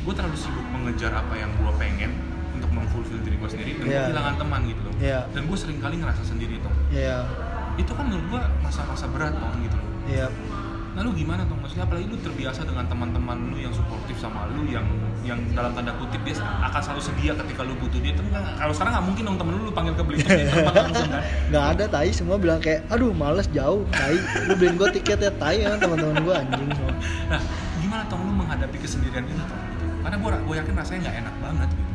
gue 0.00 0.12
terlalu 0.14 0.36
sibuk 0.36 0.66
mengejar 0.66 1.12
apa 1.12 1.34
yang 1.34 1.50
gue 1.52 1.72
pengen 1.76 2.10
untuk 2.50 2.70
memfulfill 2.72 3.20
diri 3.20 3.36
gue 3.36 3.48
sendiri 3.48 3.70
dan 3.74 3.82
gue 3.82 3.90
Iya. 3.90 4.02
kehilangan 4.06 4.34
teman 4.36 4.60
gitu 4.64 4.80
loh. 4.82 4.94
Iya. 4.96 5.20
dan 5.32 5.42
gue 5.44 5.56
sering 5.56 5.78
kali 5.78 5.94
ngerasa 5.96 6.22
sendiri 6.24 6.56
tuh 6.60 6.72
ya 6.88 7.24
itu 7.74 7.88
kan 7.90 8.04
menurut 8.04 8.26
gue 8.28 8.42
masa-masa 8.60 9.08
berat 9.08 9.32
dong 9.32 9.54
gitu 9.60 9.76
loh. 9.76 9.88
Ya 10.06 10.26
Nah 10.90 11.06
lu 11.06 11.14
gimana 11.14 11.46
tuh 11.46 11.54
maksudnya 11.54 11.86
apalagi 11.86 12.04
lu 12.04 12.18
terbiasa 12.18 12.66
dengan 12.66 12.84
teman-teman 12.84 13.48
lu 13.48 13.56
yang 13.56 13.70
suportif 13.70 14.18
sama 14.18 14.50
lu 14.50 14.66
yang 14.66 14.82
yang 15.20 15.36
dalam 15.52 15.72
tanda 15.72 15.92
kutip 15.94 16.20
dia 16.22 16.32
akan 16.40 16.80
selalu 16.80 17.02
sedia 17.02 17.32
ketika 17.36 17.60
lu 17.60 17.76
butuh 17.76 18.00
dia. 18.00 18.16
Tapi 18.16 18.28
kan 18.28 18.42
kalau 18.56 18.72
sekarang 18.72 18.92
nggak 18.96 19.06
mungkin 19.06 19.22
dong 19.22 19.36
temen 19.36 19.52
lu 19.52 19.62
lu 19.68 19.72
panggil 19.72 19.92
ke 19.92 20.02
Belitung 20.02 20.30
dia 20.30 20.48
langsung 20.66 21.10
kan. 21.12 21.22
nggak 21.48 21.64
ada 21.70 21.84
tai 21.86 22.10
semua 22.10 22.36
bilang 22.36 22.58
kayak 22.58 22.88
aduh 22.88 23.12
males 23.12 23.44
jauh 23.48 23.84
tai 23.90 24.16
lu 24.44 24.52
beliin 24.54 24.74
gue 24.74 24.88
tiket 24.96 25.18
ya 25.20 25.32
tai 25.32 25.60
ya 25.60 25.76
teman-teman 25.76 26.16
gue 26.20 26.34
anjing 26.34 26.68
semua 26.70 26.92
Nah 27.28 27.40
gimana 27.76 28.02
tuh 28.06 28.16
lu 28.16 28.32
menghadapi 28.34 28.76
kesendirian 28.76 29.24
ini 29.24 29.36
tuh? 29.36 29.44
Gitu. 29.50 29.84
Karena 30.00 30.16
gua 30.16 30.30
gua 30.40 30.54
yakin 30.56 30.74
rasanya 30.74 31.00
nggak 31.04 31.16
enak 31.20 31.34
banget 31.38 31.68
gitu. 31.70 31.90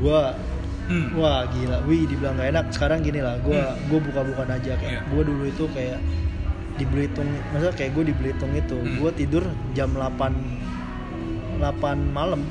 gue 0.00 0.22
Hmm. 0.90 1.06
Wah 1.14 1.46
gila, 1.46 1.86
wih 1.86 2.02
dibilang 2.02 2.34
gak 2.34 2.50
enak. 2.50 2.64
Sekarang 2.74 2.98
gini 2.98 3.22
lah, 3.22 3.38
gue 3.38 3.54
Hmm. 3.54 3.78
gue 3.86 4.00
buka-bukaan 4.10 4.50
aja 4.50 4.74
kayak 4.74 4.90
Iya. 4.98 5.02
gue 5.06 5.22
dulu 5.22 5.46
itu 5.46 5.64
kayak 5.70 6.02
di 6.74 6.84
Belitung, 6.84 7.30
maksudnya 7.54 7.74
kayak 7.78 7.92
gue 7.94 8.04
di 8.10 8.14
Belitung 8.18 8.50
itu, 8.50 8.74
Hmm. 8.74 8.98
gue 8.98 9.10
tidur 9.14 9.44
jam 9.70 9.94
8 9.94 10.34
8 11.62 12.10
malam. 12.10 12.42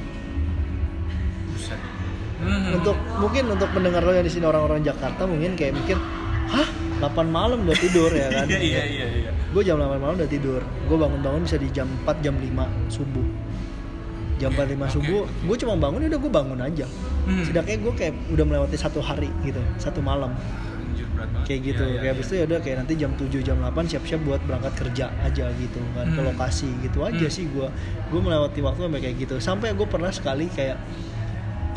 Hmm. 2.39 2.71
Untuk 2.73 2.95
mungkin 3.17 3.43
untuk 3.49 3.69
mendengar 3.71 3.99
lo 3.99 4.12
yang 4.12 4.23
di 4.23 4.32
sini 4.32 4.43
orang-orang 4.43 4.80
Jakarta 4.80 5.28
mungkin 5.28 5.54
kayak 5.54 5.75
mikir, 5.75 5.97
hah 6.47 6.67
8 6.99 7.28
malam 7.28 7.63
udah 7.63 7.75
tidur 7.75 8.08
ya 8.10 8.28
kan? 8.30 8.47
Iya 8.52 8.60
iya 8.60 8.84
iya 8.86 9.08
iya. 9.19 9.32
Gue 9.49 9.62
jam 9.62 9.75
8 9.75 9.95
malam 9.97 10.15
udah 10.15 10.28
tidur. 10.28 10.60
Gue 10.88 10.97
bangun-bangun 10.97 11.43
bisa 11.43 11.56
di 11.56 11.67
jam 11.69 11.88
4 12.04 12.19
jam 12.19 12.36
5 12.36 12.47
subuh. 12.88 13.28
Jam 14.39 14.52
Oke, 14.52 14.63
4 14.63 14.71
5 14.71 14.80
oke, 14.80 14.88
subuh, 14.88 15.21
oke. 15.23 15.32
gue 15.52 15.58
cuma 15.60 15.75
bangun 15.75 15.99
udah 16.06 16.15
gue 16.17 16.32
bangun 16.32 16.60
aja. 16.60 16.88
Hmm. 17.28 17.43
Sedangkan 17.43 17.75
gue 17.78 17.93
kayak 17.93 18.13
udah 18.32 18.45
melewati 18.45 18.75
satu 18.75 18.99
hari 18.99 19.28
gitu, 19.43 19.60
satu 19.75 19.99
malam 19.99 20.32
kayak 21.43 21.75
gitu 21.75 21.84
Iya, 21.84 21.89
iya, 21.89 21.99
kayak 21.99 22.13
habis 22.15 22.25
itu 22.25 22.32
iya. 22.32 22.39
ya 22.39 22.47
udah 22.47 22.60
kayak 22.63 22.78
nanti 22.80 22.93
jam 22.95 23.12
7 23.12 23.43
jam 23.43 23.58
8 23.60 23.91
siap-siap 23.91 24.21
buat 24.23 24.39
berangkat 24.39 24.73
kerja 24.78 25.06
aja 25.19 25.45
gitu 25.52 25.80
kan 25.91 26.08
ke 26.08 26.15
Hmm. 26.15 26.28
lokasi 26.32 26.69
gitu 26.80 27.04
aja 27.04 27.28
Hmm. 27.28 27.34
sih 27.34 27.43
gua 27.52 27.67
gue 28.08 28.19
melewati 28.21 28.60
waktu 28.62 28.80
sampai 28.82 29.02
kayak 29.02 29.15
gitu 29.17 29.36
sampai 29.38 29.67
gue 29.73 29.84
pernah 29.84 30.08
sekali 30.10 30.47
kayak 30.47 30.80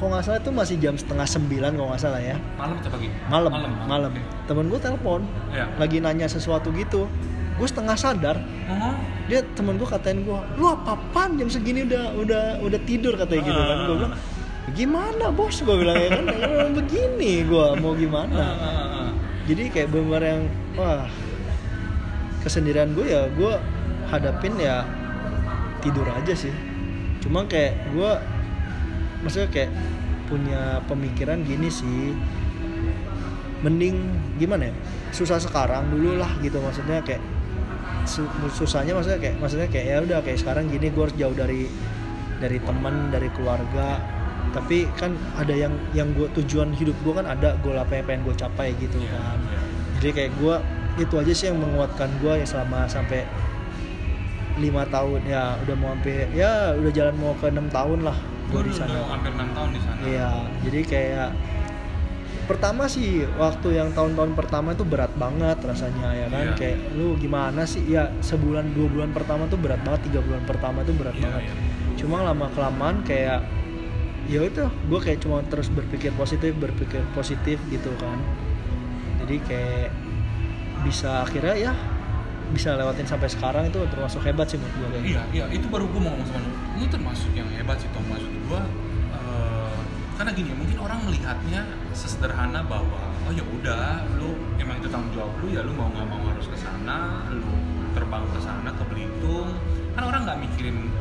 kalau 0.03 0.19
nggak 0.19 0.27
salah 0.27 0.41
itu 0.43 0.51
masih 0.51 0.77
jam 0.83 0.95
setengah 0.99 1.23
sembilan 1.25 1.71
kalau 1.73 1.89
nggak 1.95 2.03
salah 2.03 2.19
ya 2.19 2.35
malam 2.59 2.75
atau 2.75 2.91
pagi? 2.91 3.07
malam 3.31 3.51
malam, 3.87 4.11
oke. 4.11 4.23
temen 4.45 4.65
gue 4.67 4.81
telepon 4.83 5.21
Iya. 5.55 5.67
lagi 5.79 6.03
nanya 6.03 6.27
sesuatu 6.27 6.75
gitu 6.75 7.07
gue 7.55 7.69
setengah 7.71 7.95
sadar 7.95 8.37
Oh. 8.67 8.99
dia 9.27 9.47
temen 9.55 9.79
gue 9.79 9.87
katain 9.87 10.27
gue 10.27 10.39
lu 10.57 10.67
apa 10.67 10.99
apaan 10.99 11.39
jam 11.39 11.47
segini 11.47 11.87
udah 11.87 12.19
udah 12.19 12.45
udah 12.59 12.81
tidur 12.83 13.15
katanya 13.15 13.43
gitu 13.45 13.61
kan 13.61 13.79
gue 13.81 13.97
bilang 13.97 14.15
gimana 14.73 15.25
bos 15.31 15.63
gue 15.63 15.77
bilang 15.77 15.95
ya 15.95 16.09
kan 16.11 16.25
"Emang 16.27 16.75
begini 16.75 17.47
gue 17.47 17.67
mau 17.79 17.95
gimana 17.95 18.43
ah. 18.43 19.11
jadi 19.47 19.71
kayak 19.71 19.89
bener 19.89 20.19
yang 20.21 20.43
wah 20.75 21.07
kesendirian 22.43 22.91
gue 22.93 23.07
ya 23.07 23.31
gue 23.31 23.53
hadapin 24.09 24.59
ya 24.59 24.83
tidur 25.79 26.07
aja 26.09 26.35
sih 26.35 26.51
cuma 27.23 27.47
kayak 27.47 27.79
gue 27.95 28.11
maksudnya 29.23 29.49
kayak 29.49 29.71
punya 30.27 30.83
pemikiran 30.87 31.43
gini 31.43 31.69
sih. 31.69 32.13
Mending 33.63 33.95
gimana 34.43 34.69
ya? 34.69 34.75
Susah 35.15 35.39
sekarang 35.39 35.87
dulu 35.95 36.19
lah 36.19 36.31
gitu 36.43 36.59
maksudnya 36.59 36.99
kayak 37.07 37.23
su- 38.03 38.27
susahnya 38.51 38.91
maksudnya 38.91 39.23
kayak 39.23 39.37
maksudnya 39.39 39.69
kayak 39.71 39.87
ya 39.87 39.97
udah 40.03 40.19
kayak 40.27 40.39
sekarang 40.43 40.67
gini 40.67 40.91
gue 40.91 41.03
harus 41.07 41.15
jauh 41.15 41.31
dari 41.31 41.71
dari 42.43 42.59
teman 42.59 43.15
dari 43.15 43.31
keluarga. 43.31 44.03
Tapi 44.51 44.85
kan 44.99 45.15
ada 45.39 45.55
yang 45.55 45.73
yang 45.95 46.11
gue 46.13 46.27
tujuan 46.43 46.75
hidup 46.75 46.99
gue 47.07 47.15
kan 47.15 47.25
ada 47.25 47.55
goal 47.63 47.79
apa 47.79 48.03
yang 48.03 48.05
pengen 48.05 48.23
gue 48.27 48.35
capai 48.35 48.75
gitu 48.77 48.99
Iya, 49.01 49.15
kan. 49.17 49.39
iya. 49.49 49.61
jadi 50.03 50.11
kayak 50.13 50.33
gue 50.37 50.55
itu 51.01 51.15
aja 51.17 51.33
sih 51.33 51.47
yang 51.49 51.57
menguatkan 51.63 52.11
gue 52.21 52.33
ya 52.43 52.45
selama 52.45 52.85
sampai 52.85 53.23
lima 54.59 54.83
tahun. 54.91 55.23
Ya 55.25 55.55
udah 55.63 55.75
mau 55.79 55.95
hampir 55.95 56.27
ya 56.35 56.75
udah 56.75 56.91
jalan 56.91 57.15
mau 57.17 57.33
ke 57.39 57.47
enam 57.49 57.71
tahun 57.71 58.03
lah 58.05 58.19
gue 58.53 58.63
di 58.63 58.71
udah 58.71 58.79
sana 58.79 59.01
hampir 59.09 59.33
6 59.33 59.57
tahun 59.57 59.69
di 59.71 59.81
sana. 59.81 59.99
Iya, 60.03 60.31
jadi 60.63 60.81
kayak 60.85 61.29
pertama 62.43 62.85
sih 62.85 63.09
waktu 63.33 63.69
yang 63.73 63.91
tahun-tahun 63.91 64.35
pertama 64.35 64.75
itu 64.75 64.83
berat 64.83 65.15
banget 65.15 65.57
rasanya 65.59 66.11
ya 66.13 66.27
kan 66.29 66.45
Iya. 66.45 66.55
kayak 66.55 66.79
lu 66.93 67.15
gimana 67.17 67.63
sih 67.63 67.81
ya 67.87 68.11
sebulan 68.21 68.75
dua 68.75 68.91
bulan 68.91 69.11
pertama 69.11 69.47
tuh 69.47 69.57
berat 69.57 69.81
banget 69.81 70.11
tiga 70.11 70.21
bulan 70.21 70.43
pertama 70.43 70.83
tuh 70.83 70.93
berat 70.93 71.15
Iya, 71.15 71.23
banget 71.23 71.43
iya. 71.45 71.55
cuma 71.97 72.19
lama 72.21 72.51
kelamaan 72.51 73.01
kayak 73.03 73.47
ya 74.25 74.41
itu 74.41 74.59
gue 74.65 75.01
kayak 75.01 75.19
cuma 75.19 75.41
terus 75.45 75.71
berpikir 75.71 76.11
positif 76.13 76.51
berpikir 76.55 77.01
positif 77.13 77.63
gitu 77.69 77.91
kan 77.97 78.19
jadi 79.23 79.37
kayak 79.41 79.89
bisa 80.83 81.23
akhirnya 81.23 81.55
ya 81.55 81.73
bisa 82.51 82.75
lewatin 82.75 83.07
sampai 83.07 83.31
sekarang 83.31 83.65
itu 83.65 83.81
termasuk 83.87 84.21
hebat 84.21 84.45
sih 84.45 84.59
menurut 84.59 84.77
gue 84.93 85.09
Iya, 85.09 85.23
iya, 85.33 85.45
itu 85.49 85.65
baru 85.67 85.87
gue 85.87 85.97
mau 85.97 86.11
ngomong 86.11 86.27
sama 86.27 86.43
lu. 86.43 86.53
Lu 86.77 86.87
termasuk 86.87 87.33
yang 87.33 87.49
hebat 87.49 87.81
sih, 87.81 87.89
Tom. 87.97 88.05
Maksud 88.05 88.29
gue, 88.53 88.63
eh, 89.17 89.79
karena 90.21 90.31
gini, 90.37 90.53
mungkin 90.53 90.77
orang 90.85 91.01
melihatnya 91.09 91.65
sesederhana 91.97 92.61
bahwa, 92.69 93.01
oh 93.25 93.33
ya 93.33 93.41
udah, 93.41 94.05
lu 94.21 94.37
emang 94.61 94.77
itu 94.85 94.89
tanggung 94.93 95.13
jawab 95.17 95.33
lu, 95.41 95.49
ya 95.57 95.65
lu 95.65 95.73
mau 95.73 95.89
nggak 95.89 96.05
mau 96.05 96.21
harus 96.29 96.47
ke 96.53 96.59
sana, 96.61 97.25
lu 97.33 97.49
terbang 97.97 98.25
ke 98.29 98.41
sana 98.45 98.71
ke 98.77 98.85
Belitung. 98.89 99.57
Kan 99.97 100.03
orang 100.05 100.29
nggak 100.29 100.39
mikirin, 100.45 100.93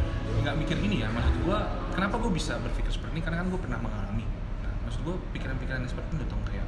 nggak 0.43 0.55
mikir 0.63 0.75
gini 0.79 1.03
ya. 1.03 1.07
Maksud 1.11 1.35
gue, 1.43 1.59
kenapa 1.95 2.15
gue 2.19 2.31
bisa 2.31 2.55
berpikir 2.59 2.91
seperti 2.91 3.19
ini? 3.19 3.21
Karena 3.23 3.43
kan 3.43 3.47
gue 3.51 3.59
pernah 3.59 3.79
mengalami. 3.79 4.25
Nah, 4.63 4.73
maksud 4.87 5.01
gue 5.03 5.15
pikiran-pikiran 5.35 5.83
seperti 5.87 6.19
itu 6.19 6.25
dong 6.27 6.43
kayak 6.47 6.67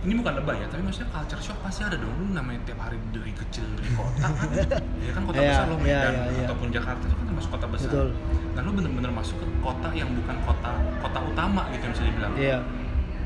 ini 0.00 0.16
bukan 0.16 0.32
lebay 0.34 0.56
ya 0.56 0.66
tapi 0.66 0.80
maksudnya 0.80 1.08
culture 1.10 1.42
shock 1.42 1.58
pasti 1.60 1.80
ada 1.82 1.94
dong. 1.94 2.08
Lu 2.14 2.32
namanya 2.32 2.60
tiap 2.64 2.80
hari 2.80 2.96
dari 3.10 3.32
kecil 3.32 3.66
dari 3.74 3.90
kota 3.92 4.26
kan? 4.26 4.48
Ya 5.06 5.12
kan 5.12 5.22
kota 5.24 5.38
Iya, 5.38 5.50
besar 5.50 5.64
lo 5.66 5.76
iya, 5.76 5.82
Medan 5.82 6.12
iya, 6.12 6.24
iya. 6.30 6.44
ataupun 6.44 6.68
Jakarta 6.70 7.02
itu 7.02 7.14
kan 7.14 7.26
termasuk 7.26 7.50
kota 7.50 7.66
besar. 7.66 7.90
Betul. 7.90 8.08
dan 8.50 8.60
lu 8.62 8.72
bener-bener 8.72 9.10
masuk 9.10 9.36
ke 9.36 9.46
kota 9.60 9.88
yang 9.92 10.10
bukan 10.10 10.36
kota 10.42 10.70
kota 10.98 11.18
utama 11.22 11.62
gitu 11.70 11.82
yang 11.82 11.92
bisa 11.92 12.04
dibilang. 12.04 12.32
Iya. 12.34 12.58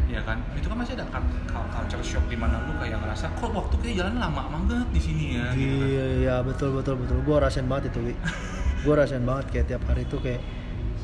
Ya 0.04 0.20
kan? 0.20 0.36
Itu 0.52 0.66
kan 0.66 0.76
masih 0.76 0.92
ada 0.94 1.06
cul- 1.08 1.32
cul- 1.46 1.70
culture 1.70 2.02
shock 2.04 2.24
di 2.26 2.36
mana 2.36 2.60
lu 2.60 2.74
kayak 2.76 2.98
ngerasa 2.98 3.24
kok 3.34 3.50
waktu 3.50 3.74
kayak 3.78 3.94
jalan 3.98 4.14
lama 4.20 4.42
banget 4.48 4.88
di 4.90 5.00
sini 5.00 5.24
ya 5.34 5.46
gitu 5.50 5.74
kan. 5.74 5.86
iya 5.88 6.04
iya 6.20 6.34
betul 6.40 6.70
betul 6.72 6.94
betul. 6.98 7.16
Gue 7.20 7.36
rasain 7.38 7.64
banget 7.64 7.90
itu 7.90 8.10
wi. 8.10 8.14
Gue 8.84 8.94
rasain 8.94 9.22
banget 9.22 9.46
kayak 9.48 9.66
tiap 9.66 9.82
hari 9.86 10.02
itu 10.04 10.16
kayak 10.18 10.42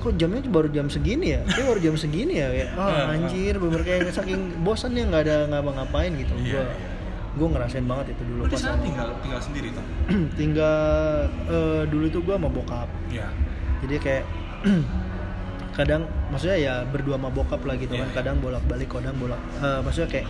kok 0.00 0.12
jamnya 0.16 0.40
baru 0.48 0.68
jam 0.72 0.88
segini 0.88 1.36
ya? 1.36 1.40
Kayak 1.44 1.66
baru 1.76 1.80
jam 1.84 1.94
segini 2.00 2.34
ya? 2.40 2.48
Kayak 2.48 2.68
oh 2.80 3.12
anjir 3.12 3.54
bener 3.60 3.80
kayak 3.84 4.00
saking 4.10 4.40
bosan 4.64 4.96
ya 4.96 5.04
nggak 5.04 5.22
ada 5.28 5.36
ngapa-ngapain 5.52 6.10
gitu. 6.16 6.32
Iya, 6.40 6.44
gue 6.56 6.62
iya. 6.64 6.88
gue 7.30 7.46
ngerasain 7.46 7.86
banget 7.86 8.06
itu 8.18 8.22
dulu 8.26 8.42
lu 8.42 8.50
di 8.50 8.58
sana 8.58 8.80
tinggal 8.80 9.08
tinggal 9.20 9.40
sendiri 9.44 9.68
tuh? 9.70 9.84
Tinggal 10.40 10.80
eh, 11.46 11.82
dulu 11.86 12.04
itu 12.08 12.18
gue 12.24 12.34
sama 12.34 12.48
bokap. 12.48 12.88
Ya 13.12 13.28
jadi 13.84 13.96
kayak 14.00 14.24
kadang 15.78 16.02
maksudnya 16.28 16.58
ya 16.58 16.74
berdua 16.84 17.16
sama 17.16 17.30
bokap 17.32 17.62
lah 17.64 17.74
gitu 17.78 17.96
Iya, 17.96 18.04
kan. 18.04 18.08
Iya. 18.08 18.16
kadang 18.16 18.36
bolak 18.42 18.64
balik 18.68 18.88
kadang 18.90 19.16
bolak 19.16 19.40
eh, 19.60 19.80
maksudnya 19.80 20.08
kayak 20.10 20.26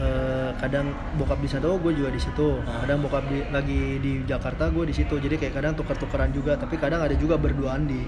eh, 0.00 0.50
kadang 0.56 0.86
bokap 1.20 1.38
di 1.40 1.48
sana 1.48 1.68
gue 1.68 1.92
juga 1.92 2.10
di 2.12 2.20
situ. 2.20 2.48
Ah. 2.64 2.84
kadang 2.86 3.04
bokap 3.04 3.24
di, 3.28 3.38
lagi 3.52 4.00
di 4.00 4.12
Jakarta 4.24 4.72
gue 4.72 4.84
di 4.88 4.94
situ. 4.96 5.14
Jadi 5.20 5.36
kayak 5.36 5.52
kadang 5.58 5.72
tuker-tukeran 5.76 6.32
juga. 6.32 6.56
Tapi 6.56 6.80
kadang 6.80 7.04
ada 7.04 7.12
juga 7.18 7.36
berduaan 7.36 7.84
di 7.84 8.00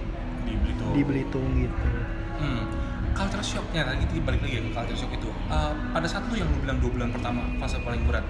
di 0.44 0.54
Belitung 0.60 0.92
di 0.92 1.02
Belitung 1.02 1.48
gitu 1.58 1.86
Hmm. 2.34 2.66
Culture 3.14 3.46
shocknya 3.46 3.86
lagi 3.86 4.10
kita 4.10 4.26
balik 4.26 4.42
lagi 4.42 4.58
ya 4.58 4.62
ke 4.66 4.74
culture 4.74 4.98
shock 5.06 5.14
itu. 5.14 5.30
Uh, 5.46 5.70
pada 5.94 6.02
saat 6.02 6.26
lu 6.26 6.34
yang 6.34 6.50
lu 6.50 6.58
bilang 6.66 6.82
dua 6.82 6.90
bulan 6.90 7.08
pertama 7.14 7.46
fase 7.62 7.78
paling 7.78 8.02
berat. 8.10 8.26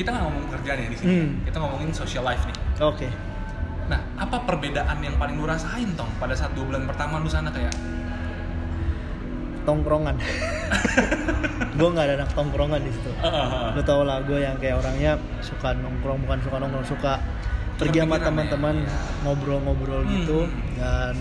Kita 0.00 0.08
nggak 0.16 0.24
ngomong 0.24 0.48
kerjaan 0.48 0.78
ya 0.80 0.88
di 0.88 0.96
sini. 0.96 1.12
Hmm. 1.12 1.30
Kita 1.44 1.60
ngomongin 1.60 1.92
social 1.92 2.24
life 2.24 2.40
nih. 2.48 2.56
oke 2.80 3.08
Nah, 3.88 4.00
apa 4.16 4.48
perbedaan 4.48 4.96
yang 5.04 5.16
paling 5.20 5.36
lu 5.36 5.44
rasain 5.44 5.92
tong 5.92 6.08
pada 6.16 6.32
saat 6.32 6.56
dua 6.56 6.72
bulan 6.72 6.88
pertama 6.88 7.20
lu 7.20 7.28
sana 7.28 7.52
kayak? 7.52 7.72
tongkrongan 9.68 10.16
gue 11.78 11.88
nggak 11.92 12.06
ada 12.08 12.14
anak 12.24 12.30
tongkrongan 12.32 12.80
di 12.80 12.88
situ 12.88 13.12
lo 13.76 13.80
tau 13.84 14.00
lah 14.00 14.24
gue 14.24 14.40
yang 14.40 14.56
kayak 14.56 14.80
orangnya 14.80 15.20
suka 15.44 15.76
nongkrong 15.76 16.24
bukan 16.24 16.40
suka 16.40 16.56
nongkrong 16.56 16.88
suka 16.88 17.20
pergi 17.78 17.98
sama 18.02 18.16
ya, 18.16 18.24
teman-teman 18.26 18.76
iya. 18.82 18.98
ngobrol-ngobrol 19.22 20.02
Hmm, 20.02 20.12
gitu 20.12 20.38
dan 20.74 21.14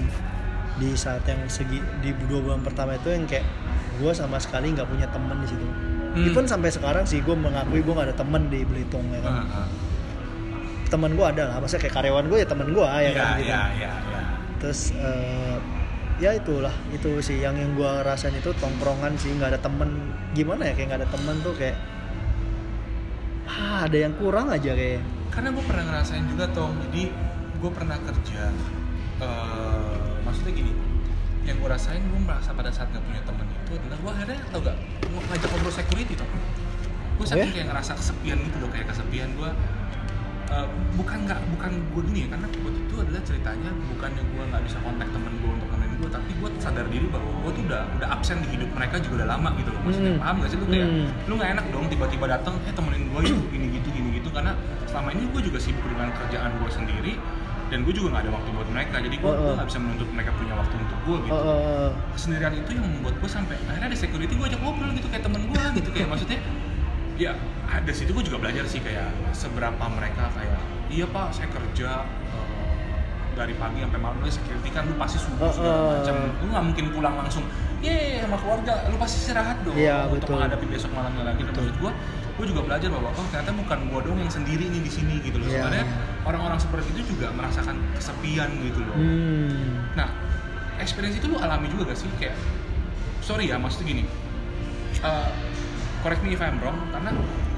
di 0.77 0.89
saat 0.93 1.25
yang 1.25 1.41
segi 1.45 1.77
di 2.01 2.13
dua 2.25 2.41
bulan 2.41 2.61
pertama 2.61 2.93
itu 2.93 3.09
yang 3.09 3.25
kayak 3.25 3.45
gue 3.97 4.11
sama 4.11 4.37
sekali 4.37 4.73
nggak 4.73 4.85
punya 4.85 5.07
temen 5.07 5.37
di 5.39 5.47
situ 5.47 5.67
Hmm. 6.07 6.25
even 6.25 6.45
sampai 6.45 6.73
sekarang 6.73 7.05
sih 7.05 7.21
gue 7.21 7.33
mengakui 7.33 7.79
gue 7.79 7.93
nggak 7.93 8.09
ada 8.09 8.17
temen 8.17 8.49
di 8.49 8.65
Belitung 8.65 9.05
ya 9.11 9.21
kan 9.21 9.33
Uh, 9.37 9.53
uh. 9.61 9.67
temen 10.87 11.13
gue 11.13 11.21
ada 11.21 11.43
lah 11.45 11.55
maksudnya 11.59 11.83
kayak 11.83 11.95
karyawan 11.95 12.25
gue 12.25 12.37
ya 12.41 12.47
temen 12.47 12.67
gue 12.71 12.81
ya 12.81 12.97
Iya, 12.97 13.11
kan 13.13 13.27
gitu 13.37 13.45
iya, 13.45 13.61
iya, 13.75 13.91
iya. 14.01 14.21
terus 14.57 14.79
eh, 14.95 15.57
ya 16.17 16.33
itulah 16.33 16.73
itu 16.89 17.21
sih 17.21 17.37
yang 17.37 17.53
yang 17.53 17.77
gue 17.77 17.91
rasain 18.01 18.33
itu 18.33 18.49
tongkrongan 18.57 19.13
sih 19.13 19.29
nggak 19.29 19.53
ada 19.53 19.59
temen 19.61 20.09
gimana 20.33 20.65
ya 20.65 20.73
kayak 20.73 20.87
nggak 20.89 21.01
ada 21.05 21.09
temen 21.11 21.35
tuh 21.43 21.53
kayak 21.53 21.77
ah 23.47 23.85
ada 23.85 23.97
yang 23.99 24.13
kurang 24.17 24.49
aja 24.49 24.71
kayak 24.73 25.03
Karena 25.37 25.49
gue 25.51 25.63
pernah 25.63 25.83
ngerasain 25.85 26.25
juga 26.25 26.45
tong. 26.49 26.73
Jadi 26.81 27.13
gue 27.55 27.71
pernah 27.71 27.97
kerja. 27.99 28.49
eh, 29.17 29.97
maksudnya 30.21 30.53
gini, 30.55 30.69
yang 31.41 31.57
gue 31.57 31.65
rasain 31.67 31.97
gue 31.99 32.19
merasa 32.19 32.49
pada 32.51 32.69
saat 32.69 32.85
gak 32.87 33.01
punya 33.01 33.17
temen 33.23 33.45
itu 33.49 33.73
adalah 33.75 33.97
gue 33.97 34.11
akhirnya 34.13 34.39
tau 34.47 34.61
gak 34.61 34.77
mau 35.07 35.21
ngajak 35.23 35.49
ngobrol 35.49 35.73
security 35.73 36.13
tau 36.13 36.29
gue 37.17 37.25
saking 37.25 37.49
kayak 37.51 37.67
ngerasa 37.67 37.91
kesepian 37.93 38.37
gitu 38.39 38.57
loh 38.59 38.69
kayak 38.69 38.85
kesepian 38.85 39.33
gue 39.33 39.49
eh, 40.47 40.67
bukan 40.93 41.17
nggak 41.23 41.39
bukan 41.49 41.71
gue 41.87 42.01
gini 42.05 42.19
ya 42.19 42.27
karena 42.29 42.45
waktu 42.45 42.79
itu 42.79 42.95
adalah 42.95 43.21
ceritanya 43.23 43.69
bukannya 43.89 44.21
gue 44.23 44.43
nggak 44.45 44.63
bisa 44.63 44.77
kontak 44.79 45.07
temen 45.09 45.33
gue 45.35 45.49
untuk 45.51 45.67
nemenin 45.67 45.95
gue 45.97 46.09
tapi 46.11 46.29
gue 46.35 46.49
sadar 46.57 46.85
diri 46.87 47.07
bahwa 47.09 47.29
gue 47.41 47.51
tuh 47.51 47.63
udah 47.65 47.81
udah 47.97 48.07
absen 48.11 48.37
di 48.39 48.53
hidup 48.53 48.69
mereka 48.71 48.95
juga 49.01 49.25
udah 49.25 49.29
lama 49.33 49.49
gitu 49.55 49.69
loh 49.71 49.81
maksudnya 49.81 50.13
Hmm. 50.13 50.21
paham 50.21 50.35
gak 50.37 50.49
sih 50.51 50.57
lu 50.57 50.65
kayak 50.67 50.85
Hmm. 50.85 51.07
lu 51.25 51.33
nggak 51.33 51.51
enak 51.51 51.65
dong 51.67 51.85
tiba-tiba 51.87 52.25
datang 52.29 52.53
eh 52.61 52.71
temenin 52.71 53.03
gue 53.07 53.19
gitu 53.25 53.41
gini 53.49 53.65
gitu 53.73 53.87
karena 54.37 54.53
selama 54.85 55.09
ini 55.11 55.23
gue 55.27 55.41
juga 55.43 55.57
sibuk 55.57 55.81
dengan 55.83 56.13
kerjaan 56.13 56.51
gue 56.55 56.69
sendiri 56.69 57.13
dan 57.67 57.83
gue 57.83 57.91
juga 57.91 58.07
nggak 58.13 58.23
ada 58.23 58.31
waktu 58.31 58.49
buat 58.53 58.69
mereka. 58.69 58.95
Jadi 59.01 59.15
gue 59.17 59.27
Oh, 59.27 59.35
oh. 59.43 59.53
nggak 59.57 59.67
bisa 59.67 59.79
menuntut 59.81 60.07
mereka 60.13 60.31
punya 60.33 60.53
waktu 60.53 60.75
untuk 60.77 60.99
gue 61.03 61.17
gitu. 61.25 61.35
Eh, 61.35 61.57
eh, 61.57 61.89
kesendirian 62.13 62.53
itu 62.55 62.69
yang 62.71 62.85
membuat 62.87 63.15
gue 63.17 63.29
sampai 63.29 63.55
akhirnya 63.65 63.87
ada 63.89 63.97
security 63.97 64.33
gue 64.33 64.45
ajak 64.45 64.61
ngobrol 64.61 64.91
gitu 64.93 65.07
kayak 65.09 65.23
temen 65.25 65.41
gue 65.43 65.63
gitu. 65.75 65.89
Kayak 65.91 66.07
maksudnya 66.07 66.39
ya 67.17 67.31
ada 67.67 67.91
situ 67.91 68.13
gue 68.13 68.23
juga 68.23 68.37
belajar 68.37 68.63
sih 68.63 68.77
kayak 68.77 69.09
seberapa 69.33 69.83
mereka 69.89 70.29
kayak 70.31 70.61
iya 70.87 71.03
pak 71.03 71.33
saya 71.33 71.49
kerja 71.49 71.89
eh, 72.05 72.85
dari 73.35 73.53
pagi 73.57 73.81
sampai 73.81 73.99
malam. 73.99 74.17
Lu 74.21 74.29
security 74.29 74.69
kan 74.69 74.85
lu 74.85 74.95
pasti 74.95 75.17
subuh 75.19 75.41
Oh, 75.41 75.51
segala 75.51 75.79
macam. 75.99 76.15
Lu 76.39 76.47
nggak 76.47 76.65
mungkin 76.71 76.85
pulang 76.93 77.15
langsung 77.17 77.43
ye 77.83 78.23
sama 78.23 78.37
keluarga. 78.39 78.85
Lu 78.87 78.95
pasti 78.95 79.17
istirahat 79.19 79.59
dong 79.61 79.75
Iya, 79.75 80.07
untuk 80.07 80.23
betul. 80.23 80.33
menghadapi 80.39 80.65
besok 80.71 80.91
malamnya 80.95 81.23
lagi. 81.25 81.41
Dan 81.43 81.51
Betul. 81.51 81.67
maksud 81.67 81.77
gue 81.83 81.91
gue 82.37 82.45
juga 82.53 82.61
belajar 82.69 82.93
bahwa 82.93 83.09
oh 83.17 83.25
ternyata 83.33 83.51
bukan 83.57 83.79
gue 83.89 83.99
dong 84.05 84.17
yang 84.21 84.29
sendiri 84.29 84.65
nih 84.69 84.81
di 84.85 84.91
sini 84.93 85.17
gitu 85.25 85.41
loh. 85.41 85.49
Iya, 85.49 85.65
sebenarnya 85.65 85.85
iya. 85.89 86.25
orang-orang 86.29 86.59
seperti 86.61 86.87
itu 86.93 87.01
juga 87.17 87.33
merasakan 87.33 87.75
kesepian 87.97 88.49
gitu 88.61 88.79
loh. 88.85 88.97
Hmm. 88.97 89.89
Nah, 89.97 90.09
experience 90.77 91.17
itu 91.17 91.25
lu 91.25 91.41
alami 91.41 91.65
juga 91.73 91.89
gak 91.89 91.97
sih? 91.97 92.09
Kayak, 92.21 92.37
sorry 93.25 93.49
ya, 93.49 93.57
maksudnya 93.57 93.97
gini, 93.97 94.03
uh, 95.01 95.33
correct 96.05 96.21
me 96.21 96.37
if 96.37 96.41
I'm 96.45 96.61
wrong, 96.61 96.77
karena 96.93 97.09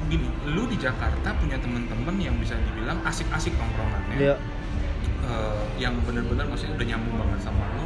gini, 0.07 0.31
lu 0.47 0.63
di 0.71 0.79
Jakarta 0.79 1.35
punya 1.37 1.59
temen-temen 1.59 2.15
yang 2.17 2.39
bisa 2.39 2.55
dibilang 2.55 3.03
asik-asik 3.03 3.51
nongkrongannya, 3.59 4.17
ya 4.17 4.35
uh, 5.29 5.63
yang 5.77 5.95
bener-bener 6.03 6.45
maksudnya 6.47 6.75
udah 6.75 6.87
nyambung 6.95 7.15
banget 7.21 7.39
sama 7.45 7.63
lu, 7.77 7.85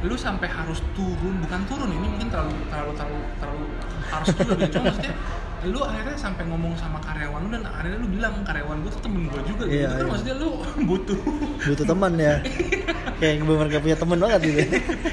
lu 0.00 0.14
sampai 0.14 0.48
harus 0.48 0.80
turun, 0.92 1.34
bukan 1.38 1.60
turun 1.64 1.90
ini 1.90 2.06
mungkin 2.08 2.28
terlalu 2.28 2.56
terlalu 2.66 2.92
terlalu 2.96 3.18
terlalu 3.36 3.64
harus 4.08 4.26
juga 4.32 4.52
gitu, 4.56 4.72
cuma 4.72 4.84
maksudnya 4.88 5.14
lu 5.60 5.80
akhirnya 5.84 6.16
sampai 6.16 6.42
ngomong 6.48 6.72
sama 6.72 6.96
karyawan 7.04 7.40
lu 7.44 7.48
dan 7.52 7.64
akhirnya 7.68 7.98
lu 8.00 8.08
bilang 8.08 8.32
karyawan 8.40 8.76
gue 8.80 8.90
tuh 8.90 9.02
temen 9.04 9.28
gue 9.28 9.40
juga 9.44 9.64
gitu, 9.68 9.76
Iya, 9.76 9.88
kan 9.90 10.00
iya. 10.00 10.08
maksudnya 10.08 10.36
lu 10.36 10.48
butuh 10.88 11.18
butuh 11.60 11.84
teman 11.84 12.12
ya 12.16 12.34
kayak 13.20 13.44
bener 13.44 13.66
gak 13.68 13.82
punya 13.84 13.96
teman 13.96 14.18
banget 14.18 14.40
gitu 14.40 14.58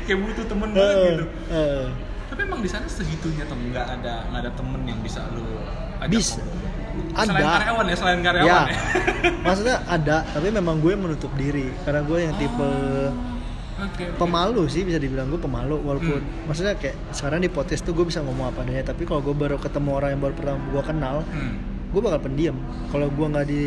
kayak 0.07 0.19
butuh 0.23 0.45
temen 0.47 0.69
banget 0.71 0.95
Eh, 0.95 1.03
gitu. 1.11 1.25
eh. 1.51 1.83
Tapi 2.27 2.39
emang 2.43 2.59
di 2.59 2.69
sana 2.69 2.87
segitunya 2.87 3.43
tuh 3.43 3.55
nggak 3.57 3.87
ada 3.99 4.13
nggak 4.31 4.41
ada 4.41 4.51
temen 4.53 4.81
yang 4.83 4.99
bisa 4.99 5.19
lu 5.31 5.43
ajak 5.99 6.15
Bisa. 6.15 6.39
ngobrol? 6.39 6.63
Selain 6.97 7.29
Ada. 7.37 7.51
karyawan 7.59 7.85
ya, 7.85 7.95
selain 7.95 8.19
karyawan 8.21 8.47
ya 8.47 8.59
ya. 8.63 8.77
maksudnya 9.43 9.77
ada 9.85 10.17
tapi 10.25 10.47
memang 10.49 10.79
gue 10.79 10.93
menutup 10.95 11.29
diri 11.35 11.75
karena 11.83 12.01
gue 12.01 12.17
yang 12.23 12.33
tipe 12.33 12.63
Oke. 12.63 13.36
Pemalu 14.15 14.65
sih 14.65 14.81
bisa 14.81 14.97
dibilang 14.97 15.27
gue 15.27 15.37
pemalu 15.37 15.77
walaupun 15.77 16.17
Hmm. 16.17 16.45
maksudnya 16.45 16.73
kayak 16.73 16.97
sekarang 17.11 17.39
di 17.39 17.47
podcast 17.47 17.81
tuh 17.81 17.93
gue 17.93 18.03
bisa 18.03 18.19
ngomong 18.19 18.49
apa 18.49 18.61
adanya 18.61 18.83
tapi 18.85 19.03
kalau 19.03 19.21
gue 19.21 19.33
baru 19.33 19.57
ketemu 19.57 19.89
orang 19.93 20.09
yang 20.11 20.21
baru 20.21 20.33
pertama 20.33 20.59
gue 20.67 20.83
kenal 20.83 21.15
Hmm. 21.23 21.53
gue 21.87 22.01
bakal 22.01 22.19
pendiam 22.21 22.57
kalau 22.87 23.07
gue 23.07 23.27
nggak 23.27 23.45
di 23.45 23.61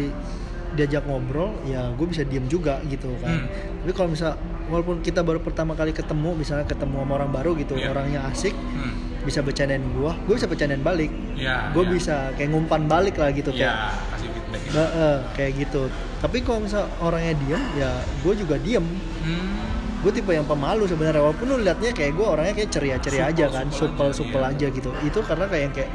diajak 0.70 1.02
ngobrol 1.04 1.50
ya 1.64 1.90
gue 1.90 2.06
bisa 2.06 2.22
diem 2.22 2.46
juga 2.46 2.78
gitu 2.84 3.10
kan 3.18 3.34
Hmm. 3.36 3.46
tapi 3.80 3.92
kalau 3.92 4.08
misal 4.08 4.34
walaupun 4.66 4.98
kita 5.00 5.20
baru 5.20 5.38
pertama 5.38 5.74
kali 5.74 5.90
ketemu 5.90 6.34
misalnya 6.36 6.62
ketemu 6.64 7.00
sama 7.00 7.12
orang 7.16 7.30
baru 7.30 7.54
gitu 7.54 7.74
Iya. 7.74 7.90
orangnya 7.90 8.20
asik 8.28 8.54
Hmm. 8.54 8.94
bisa 9.20 9.40
bercandain 9.40 9.82
gue 9.82 10.12
gue 10.24 10.34
bisa 10.36 10.46
bercandain 10.46 10.78
balik 10.80 11.10
Ya. 11.34 11.70
gue 11.70 11.82
ya. 11.82 11.90
bisa 11.90 12.14
kayak 12.34 12.50
ngumpan 12.50 12.86
balik 12.86 13.14
lah 13.14 13.30
gitu 13.30 13.50
kayak 13.50 13.66
Ya, 13.68 13.90
kasih 14.10 14.28
feedback. 14.28 14.60
gitu. 14.64 14.78
Eh, 14.78 15.18
kayak 15.34 15.52
gitu 15.58 15.82
tapi 16.20 16.36
kalau 16.40 16.60
misal 16.60 16.82
orangnya 16.98 17.34
diem 17.36 17.62
ya 17.76 17.90
gue 18.20 18.34
juga 18.36 18.54
diem 18.56 18.86
Hmm. 19.20 19.79
Gue 20.00 20.12
tipe 20.12 20.32
yang 20.32 20.48
pemalu 20.48 20.88
sebenarnya 20.88 21.20
walaupun 21.20 21.44
lu 21.44 21.56
liatnya 21.60 21.92
kayak 21.92 22.12
gue 22.16 22.26
orangnya 22.26 22.54
kayak 22.56 22.70
ceria-ceria 22.72 23.24
aja 23.28 23.44
kan 23.52 23.66
supel 23.68 24.08
supel 24.08 24.08
aja, 24.08 24.16
supel 24.16 24.40
iya. 24.40 24.50
aja 24.56 24.66
gitu 24.72 24.90
itu 25.04 25.18
karena 25.20 25.44
kayak 25.44 25.62
yang 25.68 25.74
kayak 25.76 25.90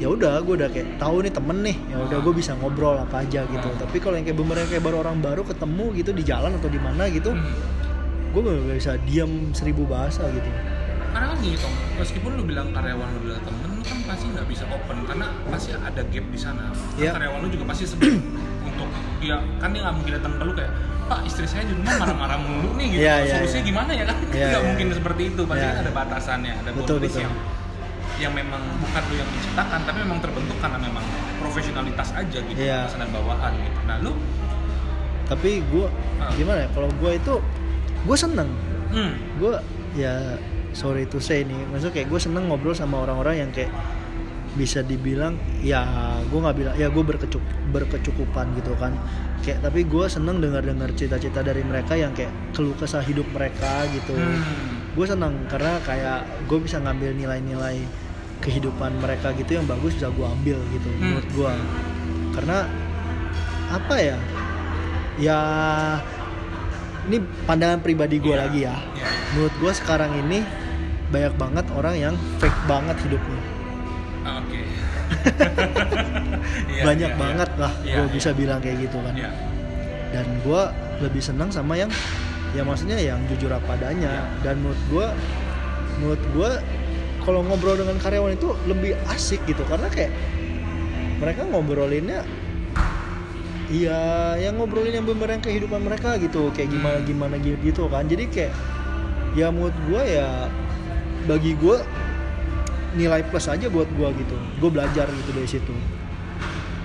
ya 0.00 0.06
udah 0.08 0.34
gue 0.40 0.54
udah 0.54 0.68
kayak 0.70 0.88
tahu 0.96 1.16
nih 1.20 1.32
temen 1.34 1.58
nih 1.60 1.76
ya 1.90 1.96
udah 1.98 2.18
Ah. 2.18 2.24
gue 2.24 2.34
bisa 2.34 2.52
ngobrol 2.56 2.94
apa 2.94 3.16
aja 3.20 3.42
gitu 3.44 3.68
Ah. 3.68 3.78
tapi 3.82 3.96
kalau 3.98 4.14
yang 4.14 4.24
kayak 4.24 4.38
bener 4.38 4.56
kayak 4.64 4.80
baru 4.80 4.96
orang 5.02 5.18
baru 5.18 5.42
ketemu 5.42 5.84
gitu 5.98 6.10
di 6.14 6.22
jalan 6.22 6.54
atau 6.56 6.70
di 6.70 6.78
mana 6.78 7.10
gitu 7.10 7.34
Hmm. 7.34 7.52
gue 8.30 8.40
gak 8.40 8.78
bisa 8.78 8.92
diam 9.02 9.50
seribu 9.50 9.82
bahasa 9.84 10.24
gitu 10.30 10.46
Karena 11.10 11.26
kan 11.34 11.42
gini 11.42 11.58
Tom, 11.58 11.74
meskipun 11.98 12.38
lu 12.38 12.46
bilang 12.46 12.70
karyawan 12.70 13.02
lu 13.18 13.26
bilang 13.26 13.42
temen, 13.42 13.66
lu 13.74 13.82
kan 13.82 13.98
pasti 14.06 14.30
nggak 14.30 14.46
bisa 14.46 14.62
open 14.70 15.02
karena 15.10 15.26
pasti 15.50 15.74
ada 15.74 16.06
gap 16.06 16.22
di 16.30 16.38
sana. 16.38 16.70
Iya. 16.94 17.18
Karyawan 17.18 17.38
lu 17.42 17.48
juga 17.50 17.66
pasti 17.66 17.82
sebel 17.82 18.14
untuk 18.14 18.30
ya 19.20 19.36
kan 19.56 19.68
dia 19.70 19.80
nggak 19.82 19.94
mungkin 19.94 20.12
datang 20.16 20.32
ke 20.34 20.44
lu 20.44 20.52
kayak 20.52 20.72
Pak 21.06 21.20
istri 21.26 21.42
saya 21.44 21.66
di 21.66 21.74
rumah 21.74 21.94
marah-marah 21.98 22.38
mulu 22.38 22.70
nih 22.78 22.86
gitu. 22.88 23.02
Iya, 23.02 23.14
iya, 23.20 23.34
Solusinya 23.36 23.58
iya. 23.58 23.66
gimana 23.66 23.90
ya 23.90 24.04
kan? 24.06 24.16
Iya, 24.22 24.46
Nggak 24.46 24.46
iya. 24.54 24.68
mungkin 24.70 24.86
seperti 24.94 25.22
itu. 25.26 25.42
Pasti 25.42 25.58
Iya. 25.60 25.70
kan 25.70 25.82
ada 25.82 25.92
batasannya, 25.92 26.52
ada 26.56 26.70
Betul, 26.70 26.96
betul. 27.02 27.20
yang 27.20 27.34
yang 28.20 28.32
memang 28.32 28.62
bukan 28.78 29.02
lu 29.02 29.14
yang 29.16 29.26
menciptakan 29.26 29.80
tapi 29.82 29.98
memang 30.04 30.20
terbentuk 30.20 30.56
karena 30.60 30.78
memang 30.78 31.04
profesionalitas 31.40 32.08
aja 32.12 32.38
gitu 32.38 32.54
Iya. 32.54 32.84
atasan 32.84 33.00
dan 33.00 33.10
bawahan 33.10 33.52
gitu. 33.56 33.78
Nah 33.82 33.96
lu 33.98 34.12
tapi 35.24 35.62
gue 35.64 35.86
Ah. 36.18 36.30
gimana 36.32 36.58
ya 36.62 36.68
kalau 36.70 36.90
gue 36.92 37.10
itu 37.12 37.34
gue 38.02 38.16
seneng 38.18 38.50
hmm, 38.90 39.12
gue 39.38 39.54
ya 39.94 40.36
sorry 40.70 41.06
to 41.06 41.16
say 41.16 41.42
nih 41.42 41.58
maksudnya 41.66 41.94
kayak 41.96 42.08
gue 42.08 42.20
seneng 42.20 42.44
ngobrol 42.44 42.70
sama 42.72 43.00
orang-orang 43.00 43.40
yang 43.40 43.50
kayak 43.50 43.70
bisa 44.52 44.80
dibilang 44.80 45.34
ya 45.60 45.86
gue 46.22 46.36
nggak 46.36 46.56
bilang 46.56 46.74
ya 46.74 46.86
gue 46.86 47.00
berkecup 47.00 47.38
berkecukupan 47.70 48.50
gitu 48.54 48.74
kan 48.74 48.92
kayak 49.40 49.60
tapi 49.60 49.82
gue 49.82 50.04
seneng 50.04 50.38
dengar 50.38 50.60
dengar 50.60 50.90
cita-cita 50.90 51.40
dari 51.40 51.62
mereka 51.62 51.94
yang 51.94 52.10
kayak 52.10 52.28
keluh 52.50 52.74
kesah 52.74 53.00
hidup 53.00 53.24
mereka 53.30 53.86
gitu 53.88 54.12
Hmm. 54.12 54.42
gue 54.90 55.06
seneng 55.06 55.46
karena 55.46 55.78
kayak 55.80 56.18
gue 56.44 56.58
bisa 56.58 56.76
ngambil 56.78 57.14
nilai-nilai 57.14 57.78
kehidupan 58.40 58.98
mereka 58.98 59.30
gitu 59.32 59.54
yang 59.54 59.64
bagus 59.64 59.94
bisa 59.94 60.08
gue 60.08 60.26
ambil 60.26 60.58
gitu 60.68 60.88
Hmm. 60.90 61.00
menurut 61.14 61.28
gue 61.30 61.52
karena 62.32 62.58
apa 63.70 63.94
ya 63.96 64.16
ya 65.16 65.38
ini 67.06 67.16
pandangan 67.44 67.80
pribadi 67.80 68.18
gue 68.18 68.28
Iya. 68.28 68.40
lagi 68.40 68.60
ya 68.60 68.76
Iya. 68.92 69.06
menurut 69.30 69.54
gue 69.56 69.72
sekarang 69.72 70.10
ini 70.18 70.42
banyak 71.08 71.34
banget 71.34 71.66
orang 71.70 71.94
yang 71.96 72.14
fake 72.38 72.60
banget 72.66 72.96
hidupnya 73.00 73.40
Oke. 74.20 74.60
Iya, 76.70 76.82
banyak 76.82 77.10
iya, 77.12 77.18
banget 77.18 77.50
iya. 77.50 77.60
lah 77.60 77.72
Iya, 77.82 77.94
gue 78.00 78.06
iya. 78.08 78.14
bisa 78.14 78.30
bilang 78.32 78.58
kayak 78.58 78.78
gitu 78.80 78.98
kan 79.02 79.14
Iya. 79.14 79.30
dan 80.10 80.26
gue 80.42 80.62
lebih 81.00 81.22
senang 81.22 81.50
sama 81.50 81.76
yang 81.76 81.90
ya 82.50 82.62
maksudnya 82.62 82.98
yang 82.98 83.20
jujur 83.28 83.50
apa 83.50 83.76
adanya 83.76 84.10
Iya. 84.10 84.24
dan 84.42 84.54
menurut 84.58 84.80
gue 84.88 85.06
menurut 86.00 86.22
gue 86.32 86.50
kalau 87.20 87.40
ngobrol 87.44 87.76
dengan 87.76 88.00
karyawan 88.00 88.34
itu 88.34 88.56
lebih 88.64 88.96
asik 89.06 89.44
gitu 89.44 89.62
karena 89.68 89.86
kayak 89.92 90.10
mereka 91.20 91.44
ngobrolinnya 91.46 92.24
iya 93.70 94.00
yang 94.40 94.58
ngobrolin 94.58 94.96
yang 94.96 95.06
bener 95.06 95.28
yang 95.30 95.44
kehidupan 95.44 95.84
mereka 95.84 96.16
gitu 96.18 96.50
kayak 96.50 96.72
gimana 96.72 96.98
Hmm. 96.98 97.06
gimana 97.06 97.34
gitu 97.38 97.86
kan 97.86 98.08
jadi 98.08 98.24
kayak 98.26 98.52
ya 99.36 99.46
menurut 99.52 99.76
gue 99.86 100.02
ya 100.02 100.48
bagi 101.28 101.54
gue 101.54 101.76
nilai 102.92 103.22
plus 103.22 103.46
aja 103.46 103.66
buat 103.66 103.86
gue 103.88 104.08
gitu 104.16 104.36
gue 104.56 104.70
belajar 104.70 105.06
gitu 105.08 105.30
dari 105.30 105.48
situ 105.48 105.74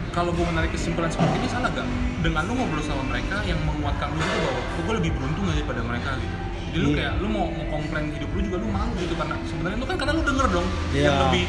Kalau 0.09 0.31
gue 0.31 0.45
menarik 0.45 0.71
kesimpulan 0.71 1.11
seperti 1.11 1.35
ini 1.35 1.49
salah 1.49 1.67
gak? 1.69 1.83
Dengan 2.21 2.47
lu 2.47 2.55
ngobrol 2.55 2.79
sama 2.79 3.03
mereka 3.05 3.43
yang 3.43 3.59
menguatkan 3.61 4.07
lu 4.09 4.17
itu 4.17 4.37
bahwa 4.37 4.51
"Oh, 4.55 4.81
gue 4.81 4.93
lebih 4.95 5.11
beruntung 5.11 5.43
daripada 5.45 5.83
mereka 5.83 6.15
gitu. 6.15 6.35
Jadi 6.65 6.77
lu 6.77 6.87
Iya. 6.87 6.95
kayak 6.95 7.13
lu 7.19 7.27
mau 7.27 7.45
mau 7.49 7.65
komplain 7.69 8.05
hidup 8.09 8.29
lu 8.31 8.39
juga 8.41 8.57
lu 8.57 8.67
malu 8.69 8.95
gitu 8.95 9.11
karena 9.13 9.35
sebenarnya 9.43 9.75
lu 9.75 9.85
kan 9.85 9.95
karena 9.97 10.13
lu 10.13 10.23
denger 10.23 10.47
dong 10.49 10.67
Iya. 10.89 11.03
yang 11.03 11.17
lebih 11.21 11.43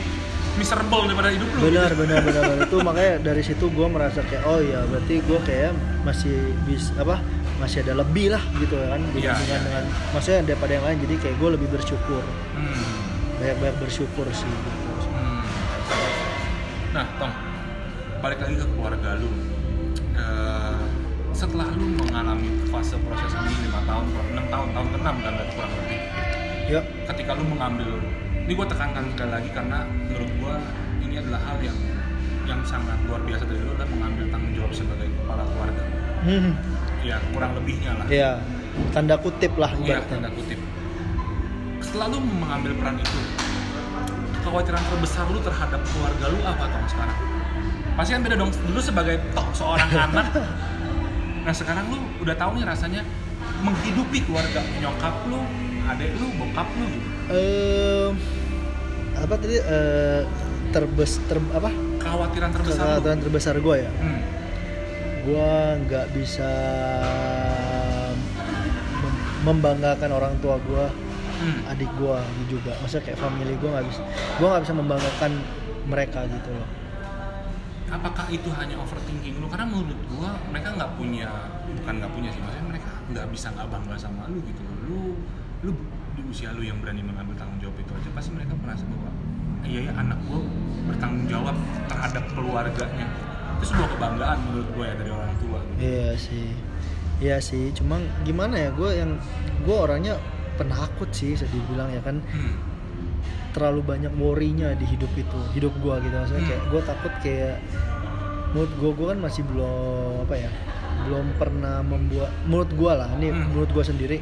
miserable 0.56 1.02
daripada 1.04 1.28
hidup 1.30 1.48
lu. 1.48 1.58
benar 1.62 1.86
gitu. 1.86 2.00
benar 2.00 2.18
benar 2.20 2.42
benar. 2.44 2.58
itu 2.66 2.76
makanya 2.82 3.12
dari 3.22 3.42
situ 3.44 3.64
gue 3.68 3.86
merasa 3.86 4.20
kayak 4.20 4.44
oh 4.44 4.58
ya 4.58 4.80
berarti 4.84 5.14
gue 5.20 5.38
kayak 5.44 5.70
masih 6.02 6.36
bis 6.66 6.90
apa 6.96 7.22
masih 7.56 7.78
ada 7.82 7.94
lebih 7.96 8.26
lah 8.28 8.42
gitu 8.56 8.74
kan 8.74 8.98
Iya, 8.98 9.30
dibandingkan 9.30 9.46
iya, 9.46 9.58
dengan 9.62 9.84
maksudnya 10.10 10.40
daripada 10.42 10.72
yang 10.74 10.84
lain 10.84 10.98
jadi 11.00 11.14
kayak 11.20 11.36
gue 11.38 11.50
lebih 11.54 11.68
bersyukur 11.70 12.22
Hmm. 12.50 13.05
Banyak 13.46 13.62
banyak 13.62 13.78
bersyukur 13.78 14.26
sih 14.28 14.42
gitu 14.42 14.74
Hmm. 15.06 15.38
Nah, 16.90 17.06
Tong, 17.16 17.30
balik 18.18 18.42
lagi 18.42 18.58
ke 18.58 18.66
keluarga 18.68 19.14
lu. 19.16 19.30
Eh, 20.12 20.82
setelah 21.30 21.70
lu 21.72 21.94
mengalami 21.94 22.50
fase 22.66 22.98
proses 22.98 23.30
ini 23.32 23.64
lima 23.64 23.86
tahun, 23.86 24.02
enam 24.34 24.46
tahun, 24.50 24.68
tahun 24.74 24.86
ke-6 24.90 25.06
kan 25.06 25.30
berarti 25.30 25.52
kurang 25.54 25.72
lebih. 25.78 25.98
ya 26.66 26.80
Ketika 27.06 27.30
lu 27.32 27.44
mengambil, 27.46 27.90
ini 28.42 28.52
gue 28.52 28.66
tekankan 28.66 29.04
sekali 29.08 29.30
lagi 29.30 29.50
karena 29.54 29.78
menurut 29.86 30.30
gue 30.32 30.54
ini 31.00 31.14
adalah 31.16 31.40
hal 31.46 31.58
yang 31.62 31.78
yang 32.44 32.60
sangat 32.62 32.98
luar 33.06 33.22
biasa 33.22 33.46
dari 33.46 33.62
lu 33.62 33.70
adalah 33.70 33.90
mengambil 33.92 34.24
tanggung 34.28 34.52
jawab 34.52 34.72
sebagai 34.74 35.06
kepala 35.08 35.42
keluarga. 35.46 35.82
hmm, 36.24 36.50
Ya 37.00 37.16
kurang 37.30 37.52
lebihnya 37.54 37.92
lah. 37.94 38.06
ya 38.10 38.30
tanda 38.90 39.14
kutip 39.16 39.54
lah 39.54 39.70
Iya, 39.76 40.02
ibaratnya. 40.02 40.10
tanda 40.10 40.30
kutip. 40.34 40.58
Setelah 41.96 42.12
lu 42.12 42.20
mengambil 42.20 42.76
peran 42.76 43.00
itu, 43.00 43.20
kekhawatiran 44.36 44.84
terbesar 44.84 45.32
lu 45.32 45.40
terhadap 45.40 45.80
keluarga 45.80 46.28
lu 46.28 46.44
apa 46.44 46.68
Tong 46.68 46.84
sekarang? 46.86 47.18
Pasti 47.96 48.10
kan 48.12 48.20
beda 48.20 48.36
dong. 48.36 48.52
Dulu 48.52 48.80
sebagai 48.84 49.16
tok 49.32 49.48
seorang 49.56 49.88
anak, 50.04 50.28
nah 51.40 51.54
sekarang 51.56 51.88
lu 51.88 51.96
udah 52.20 52.36
tahu 52.36 52.60
nih 52.60 52.68
rasanya 52.68 53.00
menghidupi 53.58 54.20
keluarga 54.22 54.60
nyokap 54.76 55.24
lu, 55.24 55.40
adek 55.88 56.12
lu, 56.14 56.26
bokap 56.36 56.68
lu 56.76 56.84
gitu. 56.84 57.08
Em, 57.32 58.12
apa 59.16 59.34
tadi 59.34 59.56
eh, 59.56 60.20
terbes 60.68 61.12
ter 61.24 61.40
apa 61.48 61.72
Kekhawatiran 61.96 62.50
terbesar 62.52 62.76
lu. 62.76 62.88
kekhawatiran 62.92 63.18
terbesar 63.18 63.54
gue 63.56 63.76
ya 63.78 63.90
Hmm. 63.96 64.20
gue 65.24 65.50
nggak 65.80 66.06
bisa 66.12 66.52
mem- 68.94 69.16
membanggakan 69.46 70.10
orang 70.12 70.36
tua 70.38 70.60
gue 70.60 71.05
Hmm. 71.36 71.68
adik 71.68 71.90
gue 72.00 72.18
juga 72.48 72.72
maksudnya 72.80 73.12
kayak 73.12 73.18
family 73.20 73.52
gue 73.60 73.68
nggak 73.68 73.86
bisa 73.86 74.02
gue 74.40 74.46
nggak 74.48 74.62
bisa 74.64 74.74
membanggakan 74.74 75.32
mereka 75.86 76.20
gitu 76.32 76.50
loh 76.50 76.68
Apakah 77.86 78.26
itu 78.34 78.50
hanya 78.50 78.74
overthinking 78.82 79.38
lu? 79.38 79.46
Karena 79.46 79.62
menurut 79.70 79.94
gua 80.10 80.34
mereka 80.50 80.74
nggak 80.74 80.98
punya, 80.98 81.30
bukan 81.70 82.02
nggak 82.02 82.12
punya 82.18 82.34
sih, 82.34 82.42
maksudnya 82.42 82.66
mereka 82.66 82.90
nggak 83.14 83.26
bisa 83.30 83.46
nggak 83.54 83.68
bangga 83.70 83.94
sama 83.94 84.26
lu 84.26 84.42
gitu. 84.42 84.62
Lu, 84.90 85.14
lu 85.62 85.70
di 86.18 86.22
usia 86.26 86.50
lu 86.50 86.66
yang 86.66 86.82
berani 86.82 87.06
mengambil 87.06 87.38
tanggung 87.38 87.62
jawab 87.62 87.78
itu 87.78 87.92
aja, 87.94 88.10
pasti 88.10 88.34
mereka 88.34 88.58
merasa 88.58 88.82
bahwa 88.90 89.10
iya 89.62 89.86
ya 89.86 89.92
anak 90.02 90.18
gua 90.26 90.42
bertanggung 90.90 91.26
jawab 91.30 91.56
terhadap 91.86 92.24
keluarganya. 92.34 93.06
Itu 93.62 93.64
sebuah 93.70 93.88
kebanggaan 93.94 94.38
menurut 94.50 94.68
gua 94.74 94.84
ya 94.90 94.94
dari 94.98 95.10
orang 95.14 95.32
tua. 95.38 95.58
Gitu. 95.62 95.78
iya 95.78 96.10
sih 96.18 96.48
iya 97.16 97.36
sih 97.40 97.72
cuma 97.72 97.96
gimana 98.28 98.60
ya 98.60 98.68
gue 98.76 98.90
yang 98.92 99.16
gue 99.64 99.76
orangnya 99.76 100.20
penakut 100.56 101.08
sih 101.10 101.32
bisa 101.32 101.46
dibilang 101.46 101.88
ya 101.88 102.00
kan 102.00 102.20
Hmm. 102.24 102.56
terlalu 103.52 103.80
banyak 103.86 104.12
worry-nya 104.16 104.72
di 104.72 104.84
hidup 104.84 105.12
itu 105.12 105.38
hidup 105.52 105.72
gua 105.80 106.00
gitu 106.00 106.12
maksudnya 106.12 106.42
Hmm. 106.42 106.50
kayak 106.50 106.62
gue 106.66 106.80
takut 106.82 107.12
kayak 107.20 107.56
menurut 108.50 108.72
gua 108.76 108.90
gua 108.92 109.06
kan 109.12 109.18
masih 109.20 109.42
belum 109.44 110.12
apa 110.22 110.34
ya 110.36 110.50
belum 111.04 111.26
pernah 111.36 111.76
membuat 111.80 112.30
menurut 112.44 112.70
gua 112.72 112.92
lah 112.96 113.08
ini 113.14 113.28
Hmm. 113.30 113.52
menurut 113.52 113.70
gua 113.70 113.84
sendiri 113.84 114.18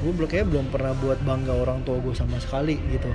gue 0.00 0.08
belum 0.10 0.28
kayak 0.28 0.48
belum 0.48 0.66
pernah 0.68 0.92
buat 0.94 1.20
bangga 1.20 1.52
orang 1.54 1.84
tua 1.84 2.00
gue 2.00 2.12
sama 2.12 2.40
sekali 2.40 2.80
gitu 2.88 3.12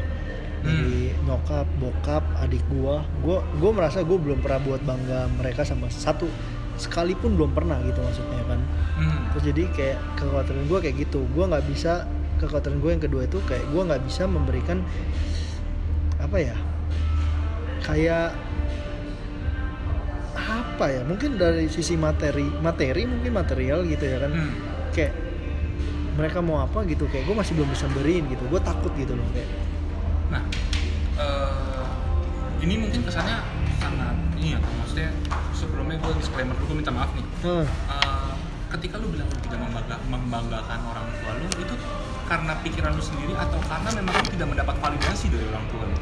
dari 0.61 1.09
Hmm. 1.09 1.25
nyokap 1.25 1.65
bokap 1.75 2.21
adik 2.39 2.61
gua 2.67 3.01
gua 3.21 3.41
gua 3.57 3.71
merasa 3.71 4.01
gue 4.01 4.17
belum 4.17 4.37
pernah 4.39 4.61
buat 4.61 4.81
bangga 4.81 5.25
mereka 5.31 5.61
sama 5.61 5.89
satu 5.89 6.29
sekalipun 6.75 7.39
belum 7.39 7.51
pernah 7.55 7.79
gitu 7.83 7.99
maksudnya 8.03 8.43
kan. 8.47 8.59
Hmm. 8.95 9.27
terus 9.35 9.43
jadi 9.51 9.63
kayak 9.75 9.97
kekhawatiran 10.19 10.63
gue 10.67 10.79
kayak 10.79 10.95
gitu. 11.07 11.19
Gue 11.31 11.45
nggak 11.47 11.65
bisa 11.67 12.07
kekhawatiran 12.39 12.77
gue 12.79 12.91
yang 12.91 13.03
kedua 13.03 13.21
itu 13.27 13.39
kayak 13.47 13.65
gue 13.71 13.81
nggak 13.81 14.03
bisa 14.03 14.23
memberikan 14.27 14.83
apa 16.19 16.37
ya 16.39 16.55
kayak 17.83 18.33
apa 20.35 20.85
ya 20.91 21.01
mungkin 21.07 21.39
dari 21.39 21.71
sisi 21.71 21.95
materi 21.95 22.43
materi 22.59 23.07
mungkin 23.07 23.31
material 23.31 23.87
gitu 23.87 24.03
ya 24.03 24.17
kan. 24.23 24.31
Hmm. 24.31 24.53
kayak 24.95 25.13
mereka 26.15 26.39
mau 26.39 26.63
apa 26.63 26.87
gitu 26.87 27.11
kayak 27.11 27.27
gue 27.27 27.35
masih 27.35 27.53
belum 27.59 27.69
bisa 27.71 27.85
beriin 27.91 28.23
gitu. 28.31 28.43
Gue 28.47 28.63
takut 28.63 28.91
gitu 28.95 29.15
loh 29.15 29.27
kayak. 29.35 29.51
Nah, 30.31 30.41
eh, 31.19 31.83
ini 32.63 32.79
mungkin 32.79 33.03
kesannya 33.03 33.54
sangat 33.77 34.15
ini 34.35 34.47
ya, 34.51 34.59
maksudnya 34.59 35.09
sebelumnya 35.51 35.97
gue 35.97 36.11
disclaimer 36.15 36.53
dulu, 36.53 36.65
gue 36.67 36.77
minta 36.77 36.91
maaf 36.91 37.11
nih. 37.11 37.25
"Hah, 37.41 37.65
Eh, 37.65 38.31
ketika 38.69 38.95
lu 38.97 39.07
bilang 39.09 39.25
lu 39.25 39.39
tidak 39.41 39.59
membangga, 39.61 39.95
membanggakan 40.05 40.79
orang 40.83 41.05
tua 41.13 41.31
lu 41.33 41.47
itu 41.53 41.75
karena 42.25 42.53
pikiran 42.59 42.91
lu 42.91 43.03
sendiri 43.03 43.33
atau 43.33 43.59
karena 43.61 43.89
memang 43.93 44.13
lu 44.15 44.29
tidak 44.29 44.47
mendapat 44.49 44.75
validasi 44.77 45.25
dari 45.29 45.45
orang 45.45 45.65
tua 45.67 45.83
lu? 45.85 45.97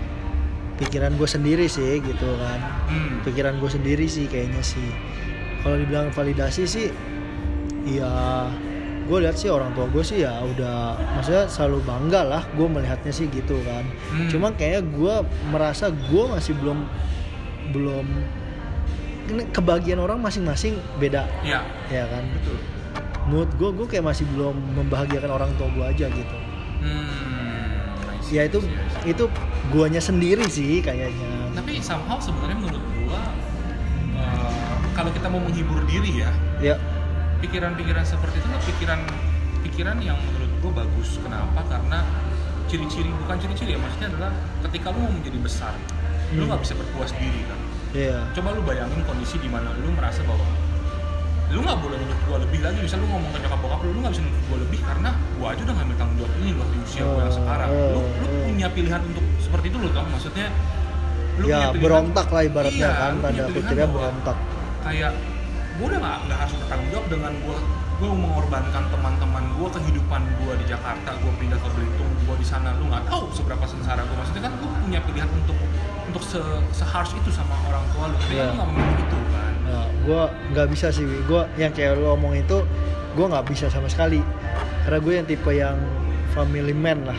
pikiran 0.73 1.13
gue 1.13 1.29
sendiri 1.29 1.69
sih 1.69 2.01
gitu 2.01 2.29
kan 2.35 2.59
Hmm. 2.89 3.21
pikiran 3.21 3.61
gue 3.61 3.69
sendiri 3.69 4.09
sih 4.09 4.25
kayaknya 4.25 4.57
sih 4.59 4.89
kalau 5.61 5.77
dibilang 5.77 6.09
validasi 6.09 6.65
sih 6.65 6.89
ya 7.85 8.09
gue 9.03 9.17
lihat 9.19 9.35
sih 9.35 9.51
orang 9.51 9.69
tua 9.73 9.85
gue 9.85 10.01
sih 10.01 10.23
ya 10.23 10.41
udah 10.41 10.95
maksudnya 11.13 11.45
selalu 11.45 11.77
bangga 11.83 12.25
lah 12.25 12.43
gue 12.49 12.65
melihatnya 12.65 13.11
sih 13.11 13.29
gitu 13.29 13.59
kan 13.61 13.85
Hmm. 14.09 14.27
cuma 14.27 14.49
kayaknya 14.51 14.81
gue 14.89 15.15
merasa 15.45 15.91
gue 15.91 16.23
masih 16.25 16.55
belum 16.55 16.89
belum 17.71 18.05
kebagian 19.55 19.97
orang 19.97 20.19
masing-masing 20.19 20.75
beda 20.99 21.23
Iya, 21.41 21.63
ya 21.87 22.03
kan 22.11 22.23
betul. 22.27 22.57
menurut 23.23 23.51
gue 23.55 23.69
gue 23.71 23.87
kayak 23.87 24.05
masih 24.05 24.27
belum 24.35 24.51
membahagiakan 24.75 25.31
orang 25.31 25.51
tua 25.55 25.71
gue 25.71 25.85
aja 25.87 26.07
gitu 26.09 26.37
Hmm. 26.83 28.19
See, 28.19 28.35
ya 28.35 28.43
itu 28.43 28.59
see, 28.59 28.75
itu 29.07 29.23
guanya 29.71 30.03
sendiri 30.03 30.43
sih 30.51 30.83
kayaknya 30.83 31.23
Tapi 31.55 31.79
somehow 31.79 32.19
sebenarnya 32.19 32.59
menurut 32.59 32.83
gua 32.99 33.23
eh, 34.19 34.75
kalau 34.91 35.07
kita 35.15 35.31
mau 35.31 35.39
menghibur 35.39 35.79
diri 35.87 36.19
ya, 36.19 36.31
ya 36.59 36.75
pikiran-pikiran 37.39 38.03
seperti 38.03 38.43
itu 38.43 38.47
pikiran 38.67 38.99
pikiran 39.63 39.95
yang 40.03 40.19
menurut 40.19 40.51
gua 40.59 40.83
bagus. 40.83 41.15
Kenapa? 41.23 41.63
Karena 41.71 42.03
ciri-ciri 42.67 43.15
bukan 43.15 43.35
ciri-ciri 43.39 43.75
ya 43.75 43.79
maksudnya 43.79 44.07
adalah 44.11 44.31
ketika 44.67 44.91
lu 44.91 44.99
mau 44.99 45.13
menjadi 45.15 45.39
besar, 45.39 45.71
lu 46.33 46.39
Hmm. 46.39 46.49
nggak 46.49 46.61
bisa 46.61 46.73
berpuas 46.75 47.11
diri 47.13 47.41
kan. 47.43 47.59
ya 47.93 48.17
Coba 48.31 48.47
lu 48.51 48.61
bayangin 48.61 49.01
kondisi 49.03 49.37
di 49.37 49.47
mana 49.47 49.69
lu 49.75 49.89
merasa 49.89 50.21
bahwa 50.23 50.41
lu 51.47 51.59
nggak 51.59 51.77
boleh 51.77 51.95
nunjuk 51.95 52.19
gue 52.23 52.37
lebih 52.41 52.59
lagi. 52.59 52.79
Misal 52.81 52.97
lu 52.97 53.07
ngomong 53.07 53.29
ke 53.29 53.39
nyokap 53.39 53.59
bokap 53.59 53.79
lu 53.79 53.89
lu 53.91 53.99
nggak 53.99 54.11
bisa 54.11 54.21
nuntut 54.21 54.43
gue 54.43 54.57
lebih 54.63 54.79
karena 54.81 55.09
gue 55.13 55.45
aja 55.45 55.61
udah 55.61 55.75
ngambil 55.75 55.95
tanggung 55.95 56.17
jawab 56.17 56.33
ini 56.35 56.51
loh 56.51 56.67
di 56.67 56.77
usia 56.79 57.01
gue 57.03 57.13
yang 57.15 57.23
Oh, 57.23 57.35
sekarang. 57.35 57.69
lu 57.69 57.83
lu 57.93 57.99
oh. 58.25 58.41
punya 58.43 58.67
pilihan 58.69 59.01
untuk 59.03 59.25
seperti 59.37 59.65
itu 59.67 59.77
loh 59.77 59.89
toh 59.91 60.03
maksudnya 60.03 60.47
lu 61.33 61.45
ya 61.45 61.45
punya 61.45 61.67
pilihan- 61.69 61.83
berontak 61.83 62.27
lah 62.27 62.41
ibaratnya 62.43 62.81
Iya, 62.83 62.91
kan 62.95 63.11
lu 63.13 63.51
kutipnya 63.51 63.85
bahwa 63.85 63.93
berontak. 63.99 64.37
kayak 64.83 65.11
gue 65.73 65.85
udah 65.85 65.99
gak, 65.99 66.17
nggak 66.23 66.37
harus 66.39 66.53
bertanggung 66.55 66.89
jawab 66.91 67.07
dengan 67.07 67.33
gue 67.39 67.57
gue 67.93 68.09
mengorbankan 68.11 68.83
teman-teman 68.89 69.43
gue 69.53 69.67
kehidupan 69.71 70.21
gue 70.35 70.53
di 70.55 70.65
Jakarta 70.67 71.09
gue 71.15 71.31
pindah 71.35 71.55
ke 71.55 71.69
Belitung 71.71 72.09
gue 72.19 72.35
di 72.35 72.43
sana. 72.43 72.73
Lu 72.75 72.85
nggak 72.85 73.05
tahu 73.05 73.29
seberapa 73.31 73.63
sengsara 73.63 74.01
gue 74.01 74.15
maksudnya 74.15 74.43
kan 74.43 74.53
lu 74.55 74.67
punya 74.75 74.99
pilihan 74.99 75.29
untuk 75.31 75.55
untuk 76.05 76.21
se, 76.21 76.39
seharsh 76.71 77.13
itu 77.13 77.29
sama 77.29 77.55
orang 77.63 77.83
tua 77.89 78.03
lu 78.05 78.15
tapi 78.17 78.33
Iya. 78.33 78.45
lu 78.45 78.53
nggak 78.53 78.69
memilih 78.69 78.97
itu 78.99 79.17
kan 79.29 79.51
Nah, 79.63 79.85
gue 79.99 80.21
nggak 80.51 80.67
bisa 80.69 80.87
sih, 80.89 81.01
gue 81.05 81.41
yang 81.55 81.71
kayak 81.71 81.95
lu 81.95 82.05
omong 82.09 82.35
itu, 82.35 82.61
gue 83.11 83.25
nggak 83.25 83.45
bisa 83.45 83.65
sama 83.67 83.87
sekali. 83.87 84.19
Karena 84.83 84.99
gue 84.99 85.13
yang 85.13 85.25
tipe 85.25 85.49
yang 85.49 85.79
family 86.29 86.73
man 86.73 87.03
lah, 87.03 87.17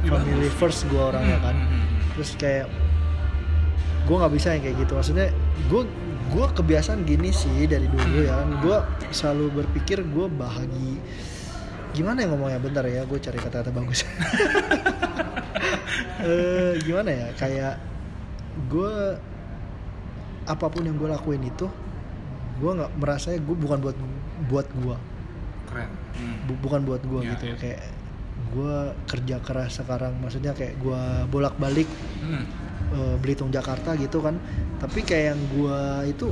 Iya, 0.00 0.10
family 0.10 0.48
bagus. 0.48 0.58
first 0.58 0.80
gue 0.84 0.98
orangnya 0.98 1.36
Hmm, 1.36 1.44
kan. 1.44 1.54
hmm, 1.54 1.68
hmm. 1.68 1.86
Terus 2.12 2.30
kayak 2.34 2.66
gue 4.04 4.16
nggak 4.16 4.32
bisa 4.32 4.48
yang 4.50 4.62
kayak 4.64 4.76
gitu. 4.80 4.92
Maksudnya 4.92 5.26
gue 5.68 5.82
gue 6.28 6.46
kebiasaan 6.50 7.00
gini 7.02 7.30
sih 7.30 7.64
dari 7.64 7.86
dulu 7.86 8.18
ya 8.20 8.34
kan. 8.36 8.48
Gue 8.58 8.76
selalu 9.10 9.44
berpikir 9.54 10.02
gue 10.02 10.26
bahagi. 10.26 10.98
Gimana 11.90 12.20
ya 12.20 12.26
ngomongnya 12.26 12.58
bentar 12.58 12.84
ya, 12.84 13.04
gue 13.04 13.18
cari 13.18 13.36
kata-kata 13.36 13.70
bagus. 13.70 14.02
Eh, 16.18 16.74
gimana 16.82 17.10
ya, 17.10 17.28
kayak 17.32 17.74
gue 18.64 18.92
apa 20.44 20.66
pun 20.66 20.80
yang 20.80 20.96
gue 20.96 21.06
lakuin 21.06 21.42
itu 21.42 21.68
gue 22.56 22.70
nggak 22.72 22.90
merasa 22.96 23.30
gue 23.30 23.56
bukan 23.56 23.78
buat 23.78 23.96
buat 24.46 24.66
gue 24.74 24.96
keren 25.64 25.90
Hmm. 26.10 26.34
Bu- 26.44 26.58
bukan 26.60 26.82
buat 26.82 26.98
gue 27.00 27.20
Iya, 27.20 27.30
gitu 27.30 27.44
iya. 27.44 27.56
kayak 27.56 27.80
gue 28.48 28.76
kerja 29.06 29.36
keras 29.38 29.70
sekarang 29.76 30.18
maksudnya 30.18 30.50
kayak 30.50 30.74
gue 30.76 31.00
bolak 31.26 31.54
balik 31.56 31.86
Hmm. 32.18 32.42
Belitung 33.20 33.48
Jakarta 33.48 33.92
gitu 33.94 34.18
kan 34.18 34.40
tapi 34.76 35.04
kayak 35.04 35.24
yang 35.28 35.40
gue 35.48 35.78
itu 36.08 36.26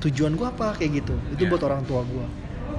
tujuan 0.00 0.32
gue 0.32 0.46
apa 0.46 0.72
kayak 0.72 1.02
gitu 1.02 1.12
itu 1.28 1.42
Iya. 1.42 1.50
buat 1.50 1.62
orang 1.62 1.82
tua 1.84 2.00
gue 2.02 2.26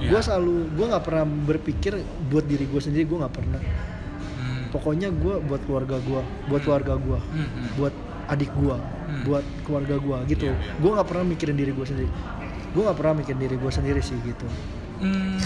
Iya. 0.00 0.08
gue 0.08 0.20
selalu 0.20 0.54
gue 0.72 0.86
nggak 0.88 1.04
pernah 1.04 1.24
berpikir 1.28 1.92
buat 2.26 2.42
diri 2.42 2.64
gue 2.64 2.80
sendiri 2.80 3.04
gue 3.04 3.18
nggak 3.20 3.34
pernah 3.36 3.60
Hmm. 3.60 4.64
pokoknya 4.70 5.12
gue 5.12 5.34
buat 5.38 5.62
keluarga 5.62 6.00
gue 6.00 6.20
buat 6.48 6.58
Hmm. 6.58 6.64
keluarga 6.64 6.94
gue 6.96 7.18
Hmm, 7.20 7.46
hmm. 7.46 7.68
buat 7.76 7.94
adik 8.30 8.50
gua, 8.54 8.78
Hmm. 8.78 9.26
buat 9.26 9.44
keluarga 9.66 9.98
gua 9.98 10.18
gitu. 10.24 10.46
Iya, 10.46 10.54
iya. 10.54 10.72
Gua 10.78 10.90
nggak 10.96 11.08
pernah 11.10 11.24
mikirin 11.26 11.56
diri 11.58 11.72
gua 11.74 11.84
sendiri. 11.84 12.10
Gua 12.70 12.82
nggak 12.86 12.98
pernah 13.02 13.14
mikirin 13.18 13.40
diri 13.42 13.56
gua 13.58 13.70
sendiri 13.70 14.00
sih 14.00 14.14
gitu. 14.22 14.46
Hmm, 15.00 15.42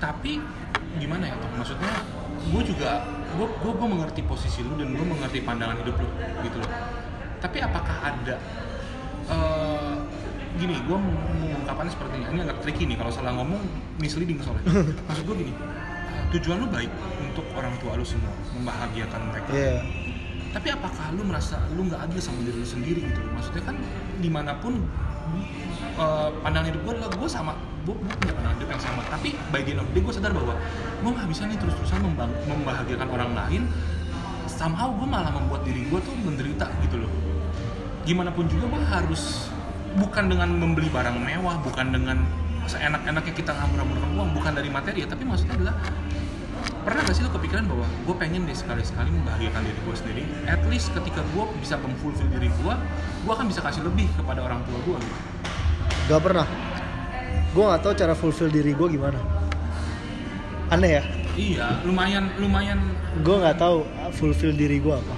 tapi 0.00 0.42
gimana 0.96 1.30
ya? 1.30 1.36
Maksudnya 1.54 1.92
gue 2.44 2.62
juga 2.64 2.90
gue 3.34 3.46
gue 3.50 3.72
gue 3.72 3.88
mengerti 3.88 4.20
posisi 4.22 4.60
lu 4.62 4.76
dan 4.76 4.92
gue 4.92 5.02
mengerti 5.02 5.42
pandangan 5.42 5.80
hidup 5.80 5.96
lu 5.96 6.08
gitu 6.44 6.56
loh. 6.60 6.70
Tapi 7.40 7.58
apakah 7.60 7.96
ada 8.00 8.36
eh, 9.26 9.94
gini? 10.54 10.76
Gue 10.84 10.96
mengungkapkan 10.96 11.88
seperti 11.88 12.14
ini. 12.20 12.26
Ini 12.30 12.40
agak 12.46 12.58
tricky 12.62 12.84
nih 12.88 12.96
kalau 12.96 13.10
salah 13.10 13.32
ngomong 13.34 13.60
misleading 13.98 14.38
soalnya. 14.40 14.64
Maksud 15.08 15.24
gue 15.24 15.36
gini. 15.40 15.52
Tujuan 16.36 16.56
lu 16.62 16.66
baik 16.68 16.90
untuk 17.20 17.46
orang 17.54 17.74
tua 17.78 17.94
lu 17.94 18.06
semua, 18.06 18.32
membahagiakan 18.54 19.20
mereka. 19.30 19.50
Iya. 19.54 19.76
Tapi 20.54 20.68
apakah 20.70 21.10
lu 21.18 21.26
merasa 21.26 21.58
lu 21.74 21.90
nggak 21.90 21.98
adil 22.06 22.20
sama 22.22 22.38
diri 22.46 22.62
lu 22.62 22.68
sendiri 22.68 23.00
gitu? 23.02 23.20
Maksudnya 23.34 23.62
kan 23.66 23.76
di 24.22 24.30
mana 24.30 24.54
pun 24.62 24.78
uh, 25.98 26.30
pandangan 26.46 26.70
hidup 26.70 26.80
gue 26.86 26.92
adalah 26.94 27.10
gue 27.10 27.26
sama 27.26 27.52
gue 27.82 27.90
punya 27.90 28.32
pandangan 28.38 28.56
hidup 28.62 28.70
yang 28.70 28.82
sama. 28.86 29.02
Tapi 29.10 29.34
by 29.50 29.66
the 29.66 29.74
gue 29.98 30.14
sadar 30.14 30.30
bahwa 30.30 30.54
gue 31.02 31.10
nggak 31.10 31.28
bisa 31.28 31.42
nih 31.50 31.58
terus-terusan 31.58 31.98
membahagiakan 32.46 33.08
orang 33.10 33.30
lain. 33.34 33.62
Somehow 34.46 34.94
gue 34.94 35.08
malah 35.10 35.34
membuat 35.34 35.66
diri 35.66 35.90
gue 35.90 35.98
tuh 35.98 36.14
menderita 36.22 36.70
gitu 36.86 37.02
loh. 37.02 37.10
Gimana 38.06 38.30
pun 38.30 38.46
juga 38.46 38.70
gue 38.70 38.82
harus 38.86 39.50
bukan 39.98 40.30
dengan 40.30 40.50
membeli 40.54 40.86
barang 40.86 41.18
mewah 41.18 41.58
bukan 41.66 41.90
dengan 41.90 42.22
seenak-enaknya 42.66 43.32
kita 43.34 43.52
ngambur-ngamburkan 43.54 44.10
uang 44.16 44.30
bukan 44.34 44.52
dari 44.56 44.70
materi 44.72 45.04
ya 45.04 45.08
tapi 45.08 45.22
maksudnya 45.22 45.54
adalah 45.60 45.76
pernah 46.84 47.00
gak 47.04 47.14
sih 47.16 47.22
lo 47.24 47.30
kepikiran 47.32 47.64
bahwa 47.64 47.86
gue 47.86 48.14
pengen 48.20 48.44
deh 48.44 48.56
sekali-sekali 48.56 49.08
membahagiakan 49.08 49.60
diri 49.64 49.80
gue 49.80 49.96
sendiri 49.96 50.22
at 50.44 50.60
least 50.68 50.92
ketika 50.92 51.20
gue 51.32 51.44
bisa 51.60 51.80
memfulfill 51.80 52.28
diri 52.28 52.48
gue 52.52 52.74
gue 53.24 53.32
akan 53.32 53.46
bisa 53.48 53.60
kasih 53.64 53.82
lebih 53.84 54.08
kepada 54.14 54.44
orang 54.44 54.60
tua 54.68 54.78
gue 54.84 54.96
gitu 55.00 55.16
Gak 56.04 56.20
pernah. 56.20 56.44
Gua 57.56 57.64
nggak 57.72 57.80
tahu 57.80 57.92
cara 57.96 58.12
fulfill 58.12 58.52
diri 58.52 58.76
gua 58.76 58.92
gimana. 58.92 59.16
Aneh 60.68 61.00
ya. 61.00 61.02
iya 61.34 61.66
lumayan 61.82 62.28
lumayan 62.36 62.76
Gua 63.24 63.40
nggak 63.40 63.56
tahu 63.56 63.88
uh, 63.88 64.10
fulfill 64.12 64.52
diri 64.52 64.84
gua 64.84 65.00
apa. 65.00 65.14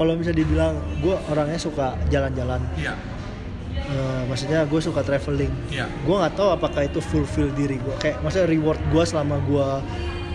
Kalau 0.00 0.16
bisa 0.16 0.32
dibilang 0.32 0.80
gua 1.04 1.20
orangnya 1.28 1.60
suka 1.60 1.92
jalan-jalan. 2.08 2.62
iya 2.80 2.96
Eh, 3.90 4.22
maksudnya 4.30 4.62
gue 4.70 4.78
suka 4.78 5.02
traveling. 5.02 5.50
iya 5.66 5.82
gue 6.06 6.14
nggak 6.14 6.38
tahu 6.38 6.54
apakah 6.54 6.86
itu 6.86 7.02
fulfill 7.02 7.50
diri 7.58 7.74
gue 7.74 7.94
kayak 7.98 8.22
maksudnya 8.22 8.46
reward 8.46 8.78
gue 8.86 9.02
selama 9.02 9.42
gue 9.42 9.66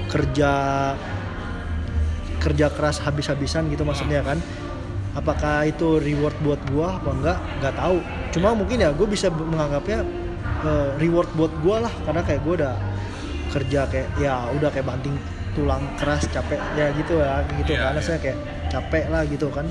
kerja 0.10 0.52
kerja 2.42 2.68
keras 2.70 3.02
habis-habisan 3.02 3.68
gitu 3.74 3.82
maksudnya 3.82 4.22
kan 4.22 4.38
apakah 5.18 5.66
itu 5.66 5.98
reward 5.98 6.36
buat 6.44 6.62
gue 6.70 6.86
apa 6.86 7.10
enggak 7.10 7.38
nggak 7.64 7.76
tahu 7.80 7.98
cuma 8.36 8.54
mungkin 8.54 8.78
ya 8.84 8.92
gue 8.92 9.08
bisa 9.08 9.32
menganggapnya 9.32 10.06
eh, 10.62 10.90
reward 11.02 11.32
buat 11.34 11.54
gue 11.64 11.76
lah 11.82 11.94
karena 12.06 12.22
kayak 12.22 12.42
gue 12.46 12.54
udah 12.62 12.76
kerja 13.56 13.88
kayak 13.88 14.08
ya 14.20 14.52
udah 14.52 14.70
kayak 14.70 14.86
banting 14.86 15.16
tulang 15.56 15.82
keras 15.96 16.28
capek 16.28 16.60
ya 16.76 16.92
gitu 17.00 17.24
ya 17.24 17.40
gitu 17.56 17.72
Iya, 17.72 17.82
karena 17.88 18.02
iya. 18.04 18.08
saya 18.12 18.18
kayak 18.20 18.38
capek 18.68 19.06
lah 19.08 19.24
gitu 19.24 19.48
kan 19.50 19.66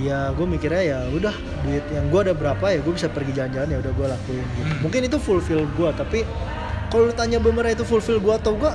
ya 0.00 0.32
gue 0.34 0.46
mikirnya 0.48 0.82
ya 0.82 0.98
udah 1.12 1.34
duit 1.62 1.84
yang 1.94 2.10
gue 2.10 2.20
ada 2.24 2.34
berapa 2.34 2.64
ya 2.72 2.80
gue 2.82 2.94
bisa 2.96 3.06
pergi 3.12 3.30
jalan-jalan 3.36 3.68
ya 3.70 3.78
udah 3.78 3.92
gue 3.94 4.06
lakuin 4.10 4.42
gitu. 4.58 4.64
Hmm. 4.66 4.78
mungkin 4.82 5.00
itu 5.06 5.18
fulfill 5.22 5.62
gue 5.76 5.90
tapi 5.94 6.26
kalau 6.90 7.12
ditanya 7.12 7.38
bener 7.38 7.76
itu 7.76 7.84
fulfill 7.86 8.18
gue 8.18 8.34
atau 8.34 8.58
gue 8.58 8.72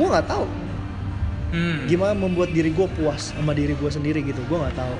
gue 0.00 0.08
nggak 0.08 0.26
tahu. 0.26 0.46
Hmm. 1.50 1.82
gimana 1.90 2.14
membuat 2.14 2.54
diri 2.54 2.70
gue 2.70 2.86
puas 2.94 3.34
sama 3.34 3.50
diri 3.50 3.74
gue 3.74 3.90
sendiri 3.90 4.22
gitu 4.22 4.40
gue 4.40 4.56
nggak 4.56 4.72
tahu. 4.72 4.96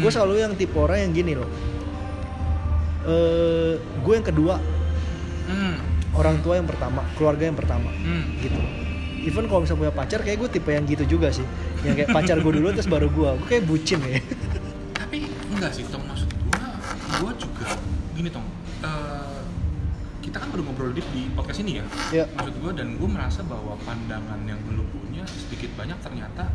Gue 0.00 0.08
Hmm. 0.08 0.14
selalu 0.18 0.34
yang 0.40 0.52
tipe 0.56 0.72
orang 0.74 0.98
yang 1.04 1.12
gini 1.12 1.32
loh. 1.36 1.50
Eh 3.04 3.72
gue 3.78 4.12
yang 4.12 4.26
kedua. 4.26 4.56
Hmm. 5.42 5.76
orang 6.12 6.44
tua 6.44 6.60
yang 6.60 6.68
pertama 6.68 7.00
keluarga 7.16 7.44
yang 7.44 7.56
pertama 7.56 7.88
Hmm. 7.88 8.36
gitu. 8.38 8.56
Even 9.22 9.48
kalau 9.48 9.62
misalnya 9.62 9.80
punya 9.82 9.94
pacar 9.94 10.20
kayak 10.20 10.38
gue 10.38 10.50
tipe 10.50 10.68
yang 10.68 10.84
gitu 10.84 11.04
juga 11.06 11.28
sih. 11.28 11.44
Yang 11.84 12.04
kayak 12.04 12.10
pacar 12.10 12.36
gue 12.36 12.52
dulu 12.52 12.68
terus 12.72 12.84
baru 12.86 13.08
gue 13.08 13.28
gue 13.36 13.46
kayak 13.48 13.64
bucin 13.64 14.00
ya. 14.02 14.20
Tapi 14.92 15.28
enggak 15.50 15.72
sih 15.72 15.84
tong 15.86 16.04
maksud 16.04 16.28
gua 16.48 16.68
gua 17.20 17.32
juga 17.34 17.68
gini 18.12 18.28
tong 18.28 18.44
eh, 18.80 19.11
kita 20.22 20.38
kan 20.38 20.48
baru 20.54 20.62
ngobrol 20.70 20.94
deep 20.94 21.04
di 21.10 21.26
podcast 21.34 21.66
ini 21.66 21.82
ya. 21.82 21.84
Iya. 22.14 22.24
maksud 22.38 22.54
gua 22.62 22.72
dan 22.72 22.94
gua 22.96 23.08
merasa 23.10 23.42
bahwa 23.42 23.74
pandangan 23.82 24.38
yang 24.46 24.60
lu 24.70 24.86
punya 24.94 25.26
sedikit 25.26 25.74
banyak 25.74 25.98
ternyata 25.98 26.46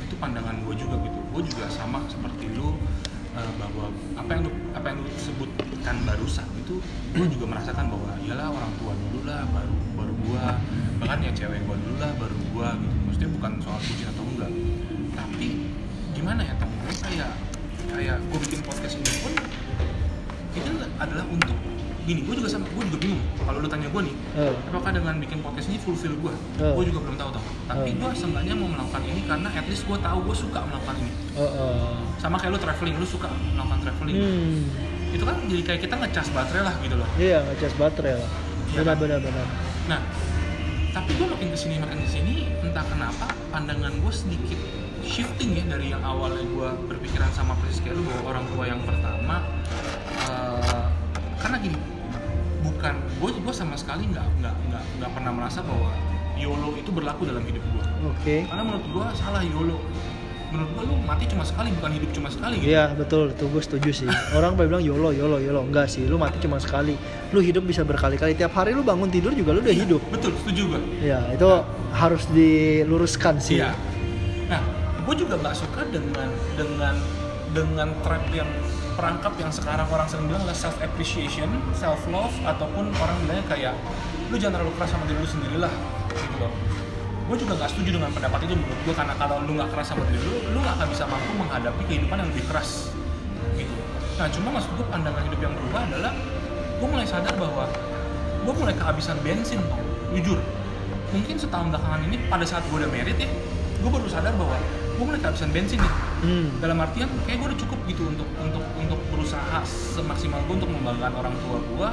itu 0.00 0.16
pandangan 0.16 0.56
gua 0.64 0.72
juga 0.72 0.96
gitu. 1.04 1.18
Gua 1.28 1.42
juga 1.44 1.64
sama 1.68 2.00
seperti 2.08 2.48
lu 2.56 2.72
eh, 3.36 3.52
bahwa 3.60 3.92
apa 4.16 4.30
yang 4.32 4.42
lu 4.48 4.52
apa 4.72 4.86
yang 4.88 4.98
lu 5.04 5.10
sebutkan 5.20 5.96
barusan 6.08 6.48
itu 6.56 6.80
gua 7.12 7.26
juga 7.28 7.44
merasakan 7.52 7.92
bahwa 7.92 8.10
iyalah 8.24 8.48
orang 8.48 8.72
tua 8.80 8.92
dulu 8.96 9.20
lah 9.28 9.44
baru 9.52 9.76
baru 9.92 10.14
gua. 10.24 10.44
Bahkan 11.04 11.18
ya 11.20 11.30
cewek 11.36 11.60
gua 11.68 11.76
dulu 11.76 11.96
lah 12.00 12.10
baru 12.16 12.36
gua 12.56 12.68
gitu. 12.80 12.96
Maksudnya 13.04 13.30
bukan 13.36 13.52
soal 13.60 13.78
bucin 13.84 14.08
atau 14.08 14.24
enggak. 14.24 14.52
Tapi 15.12 15.48
gimana 16.16 16.40
ya 16.40 16.56
temen 16.56 16.80
gue 16.80 16.96
kayak 17.04 17.30
kayak 17.92 18.16
gue 18.32 18.38
bikin 18.40 18.60
podcast 18.64 18.96
ini 18.96 19.12
pun 19.20 19.32
itu 20.56 20.70
adalah 20.96 21.24
untuk 21.28 21.56
gini 22.06 22.22
gue 22.22 22.34
juga 22.34 22.48
sama 22.48 22.64
gue 22.64 22.84
juga 22.86 22.98
bingung. 22.98 23.22
Kalau 23.36 23.58
lu 23.58 23.66
tanya 23.66 23.88
gue 23.88 24.02
nih 24.06 24.14
Eh, 24.36 24.54
apakah 24.64 24.90
dengan 24.90 25.14
bikin 25.18 25.38
podcast 25.40 25.66
ini 25.66 25.76
fulfill 25.76 26.14
gue 26.14 26.32
Eh. 26.56 26.72
gue 26.72 26.84
juga 26.86 26.98
belum 27.02 27.16
tahu 27.16 27.30
tau 27.34 27.42
tapi 27.66 27.90
Eh. 27.90 27.94
gue 27.98 28.10
seenggaknya 28.14 28.54
mau 28.54 28.68
melakukan 28.68 29.02
ini 29.02 29.20
karena 29.24 29.48
at 29.50 29.66
least 29.66 29.84
gue 29.84 29.98
tahu 29.98 30.18
gue 30.22 30.36
suka 30.38 30.60
melakukan 30.62 30.96
ini. 30.96 31.12
Eh, 31.34 31.42
eh. 31.42 31.98
sama 32.16 32.38
kayak 32.38 32.54
lu 32.54 32.60
traveling 32.60 32.96
lu 32.96 33.04
suka 33.04 33.26
melakukan 33.28 33.80
traveling. 33.82 34.16
Hmm. 34.16 34.62
Itu 35.10 35.22
kan 35.22 35.36
jadi 35.44 35.62
kayak 35.62 35.80
kita 35.82 35.94
ngecas 35.96 36.28
baterai 36.30 36.62
lah 36.62 36.74
gitu 36.78 36.94
loh. 36.94 37.08
Iya 37.16 37.38
ngecas 37.44 37.74
baterai 37.74 38.14
lah. 38.16 38.30
Iya 38.66 38.80
benar 38.80 38.86
kan? 38.86 38.96
benar 38.98 39.18
benar 39.20 39.46
Nah, 39.86 40.00
tapi 40.90 41.10
gue 41.12 41.26
makin 41.26 41.48
ke 41.48 41.58
sini 41.58 41.74
makin 41.76 41.98
ke 42.00 42.10
sini 42.10 42.34
entah 42.60 42.82
kenapa 42.82 43.26
pandangan 43.48 43.94
gue 43.94 44.12
sedikit 44.12 44.58
shifting 45.06 45.54
ya 45.54 45.62
dari 45.64 45.90
yang 45.90 46.02
awalnya 46.02 46.42
gue 46.42 46.68
berpikiran 46.86 47.30
sama 47.30 47.54
persis 47.56 47.78
kayak 47.78 47.94
lu 47.94 48.02
bahwa 48.02 48.22
orang 48.26 48.44
tua 48.50 48.64
yang 48.66 48.80
pertama 48.82 49.38
eh, 50.26 50.84
karena 51.38 51.56
gini 51.60 51.78
bukan 52.66 52.94
gue 53.22 53.30
gue 53.38 53.54
sama 53.54 53.74
sekali 53.78 54.10
nggak 54.10 54.26
nggak 54.42 54.54
nggak 54.70 54.82
nggak 54.98 55.10
pernah 55.14 55.32
merasa 55.32 55.62
bahwa 55.62 55.90
YOLO 56.36 56.76
itu 56.76 56.90
berlaku 56.92 57.22
dalam 57.24 57.42
hidup 57.46 57.62
gue 57.62 57.84
oke 58.10 58.36
karena 58.50 58.62
menurut 58.66 58.86
gue 58.90 59.06
salah 59.14 59.42
YOLO 59.46 59.78
menurut 60.46 60.70
gua 60.78 60.82
lu 60.86 60.94
mati 61.02 61.24
cuma 61.26 61.42
sekali 61.42 61.68
bukan 61.74 61.90
hidup 61.98 62.10
cuma 62.14 62.28
sekali 62.30 62.54
gitu 62.62 62.70
Iya 62.70 62.94
betul, 62.94 63.34
tuh 63.34 63.50
gue 63.50 63.62
setuju 63.62 63.90
sih. 63.90 64.08
Orang 64.30 64.54
pada 64.54 64.70
bilang 64.70 64.84
yolo, 64.84 65.10
yolo, 65.10 65.42
yolo. 65.42 65.66
Enggak 65.66 65.90
sih, 65.90 66.06
lu 66.06 66.16
mati 66.16 66.38
cuma 66.38 66.62
sekali. 66.62 66.94
Lu 67.34 67.42
hidup 67.42 67.66
bisa 67.66 67.82
berkali-kali. 67.82 68.38
Tiap 68.38 68.54
hari 68.54 68.72
lu 68.72 68.86
bangun 68.86 69.10
tidur 69.10 69.34
juga 69.34 69.50
lu 69.56 69.60
udah 69.62 69.74
hidup. 69.74 70.00
betul 70.14 70.32
setuju 70.42 70.62
gua 70.70 70.80
Iya, 71.02 71.20
itu 71.34 71.48
harus 71.92 72.22
diluruskan 72.30 73.42
sih. 73.42 73.58
Iya. 73.58 73.74
Nah, 74.46 74.62
gue 75.02 75.14
juga 75.18 75.34
nggak 75.38 75.54
suka 75.54 75.82
dengan 75.90 76.30
dengan 76.54 76.94
dengan 77.50 77.88
trap 78.06 78.24
yang 78.30 78.50
perangkap 78.96 79.32
yang 79.36 79.52
sekarang 79.52 79.84
orang 79.92 80.08
sering 80.08 80.26
bilang 80.26 80.42
adalah 80.42 80.56
self 80.56 80.76
appreciation, 80.80 81.46
self 81.76 82.00
love 82.08 82.32
ataupun 82.42 82.88
orang 82.96 83.16
bilangnya 83.22 83.44
kayak 83.46 83.74
lu 84.32 84.40
jangan 84.40 84.58
terlalu 84.58 84.72
keras 84.80 84.90
sama 84.96 85.04
diri 85.06 85.20
lu 85.20 85.28
sendiri 85.28 85.56
lah 85.60 85.72
gitu 86.16 86.36
loh. 86.40 86.52
Gue 87.28 87.36
juga 87.36 87.52
nggak 87.60 87.70
setuju 87.76 87.90
dengan 88.00 88.10
pendapat 88.10 88.48
itu 88.48 88.54
menurut 88.56 88.80
gue 88.88 88.94
karena 88.96 89.14
kalau 89.20 89.36
lu 89.44 89.52
nggak 89.54 89.68
keras 89.70 89.86
sama 89.92 90.02
diri 90.08 90.18
lu, 90.24 90.34
lu 90.56 90.58
nggak 90.64 90.74
akan 90.80 90.88
bisa 90.88 91.04
mampu 91.04 91.30
menghadapi 91.36 91.82
kehidupan 91.84 92.16
yang 92.24 92.28
lebih 92.32 92.44
keras 92.48 92.90
gitu. 93.54 93.76
Nah, 94.16 94.26
cuma 94.32 94.48
maksud 94.56 94.70
gue 94.80 94.86
pandangan 94.88 95.22
hidup 95.28 95.40
yang 95.44 95.52
berubah 95.52 95.80
adalah 95.92 96.12
gue 96.80 96.88
mulai 96.88 97.06
sadar 97.06 97.34
bahwa 97.36 97.68
gue 98.48 98.54
mulai 98.56 98.74
kehabisan 98.74 99.16
bensin 99.20 99.60
bang, 99.60 99.82
jujur. 100.16 100.40
Mungkin 101.12 101.36
setahun 101.36 101.68
belakangan 101.70 102.00
ini 102.08 102.16
pada 102.32 102.44
saat 102.48 102.64
gue 102.72 102.76
udah 102.80 102.90
merit 102.90 103.18
ya, 103.20 103.28
gue 103.82 103.90
baru 103.92 104.08
sadar 104.08 104.32
bahwa 104.34 104.56
gue 104.96 105.04
mulai 105.04 105.20
kehabisan 105.20 105.52
bensin 105.52 105.76
nih 105.78 105.94
Hmm. 106.16 106.48
dalam 106.64 106.80
artian 106.80 107.12
kayak 107.28 107.44
gue 107.44 107.48
udah 107.52 107.60
cukup 107.60 107.78
gitu 107.92 108.08
untuk 108.08 108.24
untuk 108.46 108.64
untuk 108.76 109.00
berusaha 109.10 109.58
semaksimal 109.66 110.40
gue 110.44 110.54
untuk 110.56 110.70
membanggakan 110.70 111.12
orang 111.16 111.34
tua 111.40 111.58
gue 111.60 111.88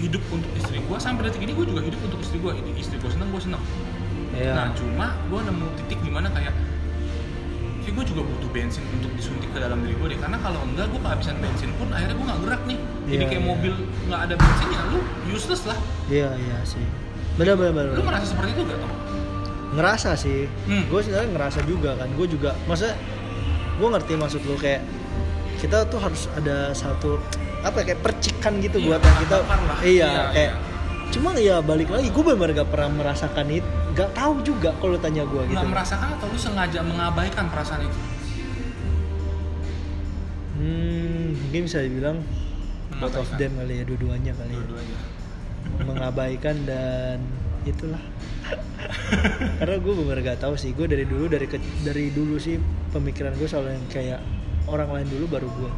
hidup 0.00 0.22
untuk 0.28 0.50
istri 0.54 0.78
gue 0.78 0.98
sampai 0.98 1.26
detik 1.26 1.40
ini 1.40 1.52
gue 1.52 1.66
juga 1.66 1.80
hidup 1.80 2.00
untuk 2.02 2.18
istri 2.18 2.38
gue 2.38 2.52
ini 2.52 2.70
istri 2.74 2.96
gue 2.96 3.08
seneng 3.08 3.30
gue 3.30 3.40
seneng 3.40 3.62
Iya. 4.32 4.52
nah 4.56 4.66
cuma 4.72 5.06
gue 5.28 5.40
nemu 5.44 5.66
titik 5.76 6.00
di 6.00 6.08
mana 6.08 6.26
kayak 6.28 6.56
kayak 7.82 7.94
gue 7.94 8.04
juga 8.08 8.22
butuh 8.24 8.48
bensin 8.48 8.80
untuk 8.90 9.12
disuntik 9.12 9.50
ke 9.50 9.60
dalam 9.60 9.84
diri 9.84 9.92
gue 9.92 10.08
deh 10.08 10.18
karena 10.18 10.38
kalau 10.38 10.64
enggak 10.64 10.88
gue 10.88 10.96
kehabisan 10.98 11.36
bensin 11.36 11.68
pun 11.76 11.92
akhirnya 11.92 12.14
gue 12.14 12.26
nggak 12.26 12.40
gerak 12.40 12.62
nih 12.64 12.78
jadi 13.04 13.12
Iya, 13.12 13.28
kayak 13.28 13.42
iya. 13.42 13.50
mobil 13.52 13.72
nggak 14.08 14.20
ada 14.22 14.34
bensin 14.34 14.68
ya 14.70 14.80
lu 14.88 14.98
useless 15.28 15.62
lah 15.64 15.78
Iya, 16.08 16.28
iya 16.34 16.58
sih. 16.64 16.84
Benar, 17.32 17.54
benar, 17.56 17.72
benar. 17.74 17.92
lu 17.92 18.02
merasa 18.02 18.26
seperti 18.26 18.52
itu 18.52 18.62
gak 18.64 18.76
Tom? 18.76 18.92
ngerasa 19.72 20.10
sih. 20.14 20.44
Hmm. 20.68 20.84
Gue 20.86 21.00
sebenarnya 21.00 21.30
ngerasa 21.32 21.60
juga 21.64 21.90
kan. 21.96 22.08
Gue 22.12 22.26
juga, 22.26 22.52
maksudnya 22.62 22.92
gue 23.72 23.88
ngerti 23.88 24.12
maksud 24.14 24.40
lu 24.42 24.54
kayak 24.54 24.84
kita 25.62 25.86
tuh 25.86 25.96
harus 25.96 26.26
ada 26.32 26.74
satu 26.74 27.22
apa 27.60 27.80
ya, 27.80 27.84
kayak 27.88 28.00
percikan 28.02 28.58
gitu 28.58 28.76
Iya, 28.76 28.86
buat 28.88 29.00
yang 29.00 29.18
kita 29.20 29.36
lah. 29.38 29.46
iya, 29.80 29.86
Iya, 29.86 30.10
kayak 30.28 30.34
iya. 30.34 30.52
cuma 31.08 31.28
ya 31.36 31.56
balik 31.60 31.86
lagi 31.86 32.08
gue 32.08 32.22
benar 32.26 32.50
gak 32.52 32.68
pernah 32.68 32.90
merasakan 32.92 33.46
itu 33.48 33.62
gak 33.92 34.10
tahu 34.10 34.42
juga 34.42 34.74
kalau 34.76 34.96
tanya 34.96 35.22
gue 35.22 35.42
gitu. 35.44 35.54
Nggak 35.54 35.70
merasakan 35.70 36.08
atau 36.12 36.26
lu 36.26 36.34
sengaja 36.36 36.80
mengabaikan 36.80 37.46
perasaan 37.46 37.84
itu? 37.84 37.98
Hmm 40.52 41.26
mungkin 41.38 41.60
bisa 41.62 41.78
dibilang 41.80 42.18
both 42.94 43.14
of 43.14 43.28
them 43.36 43.52
kali 43.54 43.74
ya 43.76 43.84
dua-duanya 43.84 44.32
kali 44.32 44.52
ya. 44.52 44.62
Dua-duanya. 44.62 44.98
Mengabaikan 45.84 46.56
dan 46.64 47.18
itulah. 47.62 48.02
Karena 49.58 49.76
gue 49.76 49.92
bener 49.94 50.18
gak 50.24 50.40
tahu 50.40 50.54
sih 50.56 50.72
gue 50.72 50.86
dari 50.86 51.04
dulu 51.04 51.24
dari 51.26 51.46
ke- 51.46 51.62
dari 51.80 52.10
dulu 52.10 52.34
sih 52.36 52.58
pemikiran 52.90 53.30
gue 53.32 53.46
selalu 53.46 53.68
yang 53.72 53.86
kayak 53.88 54.20
orang 54.66 54.90
lain 54.90 55.08
dulu 55.08 55.26
baru 55.28 55.48
gue 55.48 55.72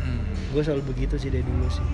Hmm. 0.00 0.32
gue 0.56 0.62
selalu 0.64 0.96
begitu 0.96 1.20
sih 1.20 1.28
dari 1.28 1.44
dulu 1.44 1.68
sih. 1.68 1.84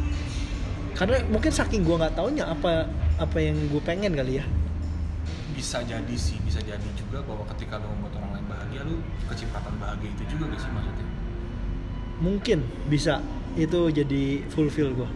Karena 0.95 1.19
mungkin 1.27 1.51
saking 1.51 1.83
gue 1.83 1.97
nggak 1.99 2.15
taunya 2.15 2.47
apa 2.47 2.87
apa 3.19 3.39
yang 3.43 3.59
gue 3.67 3.83
pengen 3.83 4.15
kali 4.15 4.39
ya. 4.39 4.47
Bisa 5.53 5.83
jadi 5.83 6.15
sih 6.15 6.39
bisa 6.47 6.63
jadi 6.63 6.87
juga 6.95 7.19
bahwa 7.27 7.43
ketika 7.51 7.83
lo 7.83 7.91
membuat 7.91 8.23
orang 8.23 8.31
lain 8.39 8.47
bahagia 8.47 8.81
lu 8.87 8.97
kecepatan 9.27 9.75
bahagia 9.83 10.09
itu 10.15 10.23
juga 10.31 10.55
gak 10.55 10.61
sih 10.63 10.71
maksudnya? 10.71 11.07
Mungkin 12.23 12.59
bisa. 12.87 13.19
Itu 13.57 13.89
jadi 13.89 14.45
fulfill 14.53 14.93
gue 14.93 15.09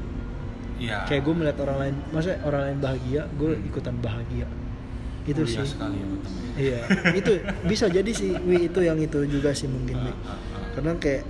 iya. 0.81 1.05
Kayak 1.05 1.29
gue 1.29 1.35
melihat 1.37 1.59
orang 1.69 1.77
lain 1.77 1.95
maksudnya 2.09 2.41
orang 2.43 2.63
lain 2.67 2.79
bahagia 2.81 3.23
gue 3.37 3.51
ikutan 3.69 3.95
bahagia. 4.01 4.49
Itu 5.29 5.45
mulia 5.45 5.61
sih. 5.63 5.69
sekali 5.77 5.97
ya 6.01 6.07
lo 6.09 6.19
iya. 6.59 6.81
Itu 7.15 7.33
bisa 7.69 7.87
jadi 7.87 8.11
sih 8.11 8.35
wi 8.41 8.67
itu 8.67 8.81
yang 8.81 8.97
itu 8.99 9.29
juga 9.29 9.53
sih 9.53 9.69
mungkin 9.69 10.01
ah, 10.01 10.35
ah. 10.35 10.39
Karena 10.75 10.93
kayak 10.99 11.25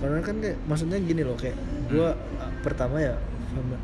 karena 0.00 0.18
kan 0.24 0.36
kayak 0.40 0.58
maksudnya 0.64 0.98
gini 1.04 1.22
loh 1.24 1.36
kayak 1.36 1.56
gue 1.92 2.08
pertama 2.64 2.96
ya 3.00 3.14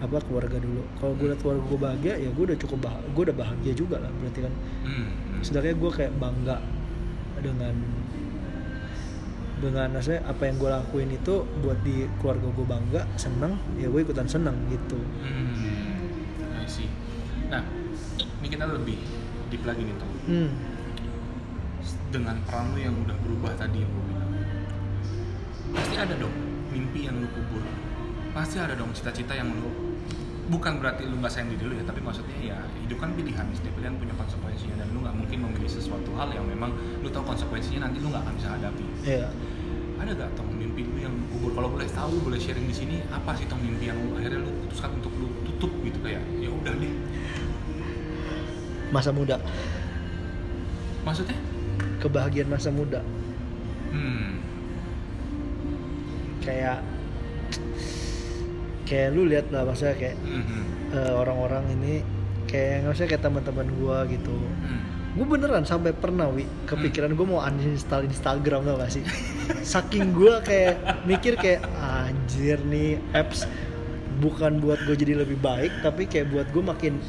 apa 0.00 0.22
keluarga 0.22 0.56
dulu. 0.62 0.82
Kalau 0.96 1.12
gue 1.18 1.26
liat 1.28 1.40
keluarga 1.42 1.62
gue 1.66 1.78
bahagia 1.78 2.14
ya 2.16 2.28
gue 2.30 2.44
udah 2.46 2.58
cukup 2.58 2.78
bah 2.86 2.96
gue 3.02 3.22
udah 3.26 3.36
bahagia 3.36 3.72
juga 3.76 3.96
lah 4.00 4.10
berarti 4.22 4.40
kan. 4.46 4.52
Hmm, 4.86 5.06
hmm. 5.10 5.40
sedangkan 5.44 5.76
gue 5.76 5.90
kayak 5.90 6.12
bangga 6.16 6.56
dengan 7.42 7.74
dengan 9.56 9.88
maksudnya 9.96 10.20
apa 10.28 10.42
yang 10.44 10.56
gue 10.60 10.70
lakuin 10.70 11.10
itu 11.16 11.34
buat 11.64 11.78
di 11.80 12.04
keluarga 12.20 12.48
gue 12.52 12.66
bangga 12.68 13.02
seneng 13.16 13.56
ya 13.80 13.88
gue 13.88 14.00
ikutan 14.00 14.28
seneng 14.28 14.56
gitu. 14.68 15.00
Hmm, 15.24 16.60
I 16.60 16.68
see. 16.68 16.88
Nah, 17.48 17.64
ini 18.40 18.48
kita 18.48 18.68
lebih 18.68 19.00
deep 19.48 19.62
lagi 19.64 19.82
nih 19.84 19.96
Tom. 19.96 20.10
hmm. 20.28 20.50
Dengan 22.06 22.36
peran 22.46 22.72
lu 22.72 22.78
yang 22.80 22.94
udah 23.02 23.16
berubah 23.20 23.52
tadi 23.58 23.82
yang 23.82 23.90
gue 23.90 24.15
pasti 25.76 25.96
ada 25.96 26.14
dong 26.16 26.34
mimpi 26.72 27.06
yang 27.06 27.16
lu 27.16 27.28
kubur. 27.30 27.62
Pasti 28.32 28.56
ada 28.60 28.74
dong 28.74 28.92
cita-cita 28.92 29.32
yang 29.32 29.48
lu 29.52 29.70
bukan 30.46 30.78
berarti 30.78 31.02
lu 31.02 31.18
nggak 31.18 31.32
sayang 31.32 31.50
diri 31.50 31.64
lu 31.66 31.74
ya, 31.74 31.82
tapi 31.82 31.98
maksudnya 31.98 32.36
ya 32.38 32.58
hidup 32.78 33.02
kan 33.02 33.10
pilihan, 33.12 33.46
setiap 33.50 33.74
pilihan 33.74 33.98
punya 33.98 34.14
konsekuensinya 34.14 34.78
dan 34.78 34.86
lu 34.94 35.02
nggak 35.02 35.16
mungkin 35.16 35.38
memilih 35.42 35.66
sesuatu 35.66 36.14
hal 36.14 36.30
yang 36.30 36.46
memang 36.46 36.70
lu 37.02 37.08
tahu 37.10 37.26
konsekuensinya 37.26 37.90
nanti 37.90 37.98
lu 37.98 38.08
nggak 38.08 38.22
akan 38.22 38.34
bisa 38.38 38.48
hadapi. 38.54 38.84
ya 39.02 39.26
Ada 39.96 40.12
gak 40.12 40.36
tong 40.36 40.52
mimpi 40.52 40.84
lu 40.84 41.00
yang 41.00 41.16
kubur? 41.32 41.56
Kalau 41.56 41.72
boleh 41.72 41.88
tahu, 41.88 42.20
boleh 42.20 42.36
sharing 42.36 42.68
di 42.68 42.76
sini 42.76 42.96
apa 43.08 43.32
sih 43.32 43.48
tong 43.48 43.56
mimpi 43.58 43.88
yang 43.88 43.96
lu 43.96 44.12
akhirnya 44.14 44.44
lu 44.44 44.52
putuskan 44.62 44.92
untuk 44.92 45.08
lu 45.16 45.32
tutup 45.48 45.72
gitu 45.82 45.98
kayak 46.04 46.20
ya 46.36 46.52
udah 46.52 46.74
deh. 46.76 46.92
masa 48.86 49.10
muda 49.10 49.40
Maksudnya? 51.02 51.34
kebahagiaan 51.98 52.46
masa 52.46 52.68
muda 52.70 53.00
Hmm. 53.88 54.35
Kayak 56.46 56.78
kayak 58.86 59.08
lu 59.12 59.26
lihat 59.26 59.50
lah 59.50 59.66
maksudnya 59.66 59.96
kayak 59.96 60.16
Mhm. 60.16 60.60
eh, 60.94 61.12
orang-orang 61.12 61.64
ini 61.72 61.94
kayak 62.46 62.86
maksudnya 62.86 63.10
kayak 63.10 63.24
teman-teman 63.24 63.66
gua 63.76 64.06
gitu. 64.06 64.32
Hmm. 64.32 64.82
gue 65.16 65.24
beneran 65.24 65.64
sampai 65.64 65.90
pernah 65.90 66.28
wi 66.28 66.44
kepikiran 66.64 67.08
gue 67.10 67.24
mau 67.24 67.40
uninstall 67.40 68.04
Instagram 68.04 68.62
tau 68.62 68.76
gak 68.76 68.92
sih? 68.92 69.00
Saking 69.64 70.12
gue 70.12 70.44
kayak 70.44 70.76
mikir 71.02 71.34
kayak 71.34 71.64
anjir 71.74 72.60
nih 72.62 73.00
apps 73.10 73.48
bukan 74.18 74.60
buat 74.60 74.76
gue 74.78 74.92
jadi 74.94 75.16
lebih 75.16 75.40
baik 75.40 75.72
tapi 75.80 76.04
kayak 76.04 76.28
buat 76.28 76.46
gue 76.46 76.60
makin 76.60 77.00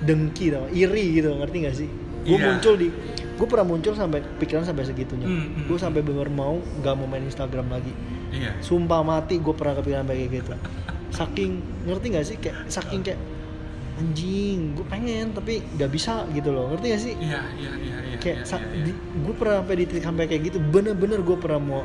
dengki 0.00 0.48
tau 0.48 0.70
iri 0.70 1.18
gitu 1.18 1.34
ngerti 1.34 1.56
gak 1.60 1.74
sih? 1.76 1.90
Gue 2.22 2.38
Iya. 2.38 2.46
muncul 2.48 2.74
di 2.78 2.86
gue 3.34 3.46
pernah 3.46 3.66
muncul 3.66 3.92
sampai 3.92 4.22
pikiran 4.38 4.62
sampai 4.62 4.86
segitunya. 4.86 5.26
Hmm, 5.26 5.42
hmm, 5.52 5.66
gue 5.66 5.76
sampai 5.76 6.00
bener 6.00 6.30
mau 6.30 6.62
nggak 6.78 6.94
mau 6.94 7.04
main 7.04 7.26
Instagram 7.26 7.66
lagi 7.68 7.90
Iya. 8.36 8.52
sumpah 8.60 9.00
mati 9.00 9.36
gue 9.36 9.50
pernah 9.50 9.74
kepikiran 9.74 10.04
kayak 10.06 10.30
gitu 10.34 10.52
saking 11.08 11.52
ngerti 11.82 12.06
gak 12.10 12.24
sih 12.24 12.36
kayak 12.36 12.56
saking 12.66 13.00
kayak 13.00 13.20
anjing 13.96 14.76
gue 14.76 14.84
pengen 14.84 15.32
tapi 15.32 15.64
nggak 15.72 15.88
bisa 15.88 16.28
gitu 16.30 16.52
loh 16.52 16.68
ngerti 16.68 16.86
gak 16.86 17.02
sih 17.02 17.14
Iya, 17.16 17.40
iya, 17.54 17.72
iya, 17.74 17.96
iya. 18.04 18.16
kayak 18.18 18.38
iya, 18.38 18.44
sa- 18.44 18.60
iya, 18.60 18.68
iya. 18.74 18.84
di- 18.86 19.00
gue 19.18 19.34
pernah 19.34 19.56
sampai 19.58 19.74
di 19.74 19.84
titik 19.86 20.04
sampai 20.04 20.24
kayak 20.26 20.42
gitu 20.44 20.58
bener-bener 20.62 21.18
gue 21.18 21.36
pernah 21.36 21.56
mau 21.58 21.82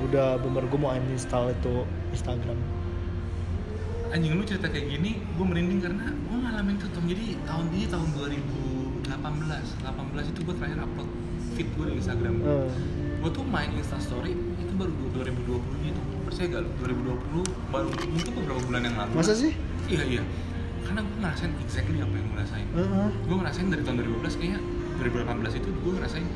udah 0.00 0.38
bener 0.38 0.64
gue 0.64 0.78
mau 0.78 0.92
uninstall 0.92 1.50
itu 1.50 1.82
Instagram 2.10 2.58
Anjing 4.08 4.32
lu 4.32 4.42
cerita 4.42 4.64
kayak 4.66 4.88
gini, 4.88 5.20
gue 5.20 5.44
merinding 5.44 5.84
karena 5.84 6.08
gue 6.08 6.36
ngalamin 6.38 6.80
tuh 6.80 6.88
Tom. 6.88 7.04
Jadi 7.04 7.36
tahun 7.44 7.68
ini 7.68 7.84
tahun 7.86 8.08
2018, 8.16 9.04
18 9.04 10.32
itu 10.32 10.40
gue 10.42 10.54
terakhir 10.56 10.78
upload 10.80 11.08
feed 11.52 11.68
gue 11.70 11.84
di 11.84 11.94
Instagram. 11.98 12.34
Eh, 12.40 12.68
Gue 13.18 13.28
tuh 13.28 13.44
main 13.44 13.68
Instastory 13.70 14.32
itu 14.32 14.57
baru 14.78 14.92
2020 15.12 15.58
gitu. 15.84 16.00
Percaya 16.24 16.46
gak 16.48 16.60
lu? 16.62 16.70
2020 16.78 17.74
baru 17.74 17.88
mungkin 17.90 18.32
beberapa 18.34 18.60
bulan 18.62 18.82
yang 18.82 18.96
lalu. 18.96 19.12
masa 19.14 19.34
sih 19.34 19.52
Iya 19.88 20.02
iya. 20.06 20.22
Karena 20.80 21.00
gue 21.02 21.16
ngerasain 21.18 21.52
exactly 21.60 21.98
apa 21.98 22.14
yang 22.14 22.26
gue 22.26 22.38
rasain. 22.38 22.66
Heeh. 22.70 23.08
gue 23.26 23.36
ngerasain 23.36 23.66
dari 23.68 23.82
tahun 23.82 23.96
2012 24.00 24.38
kayaknya 24.38 24.60
2018 24.98 25.60
itu 25.60 25.68
gue 25.68 25.92
ngerasain 25.94 26.26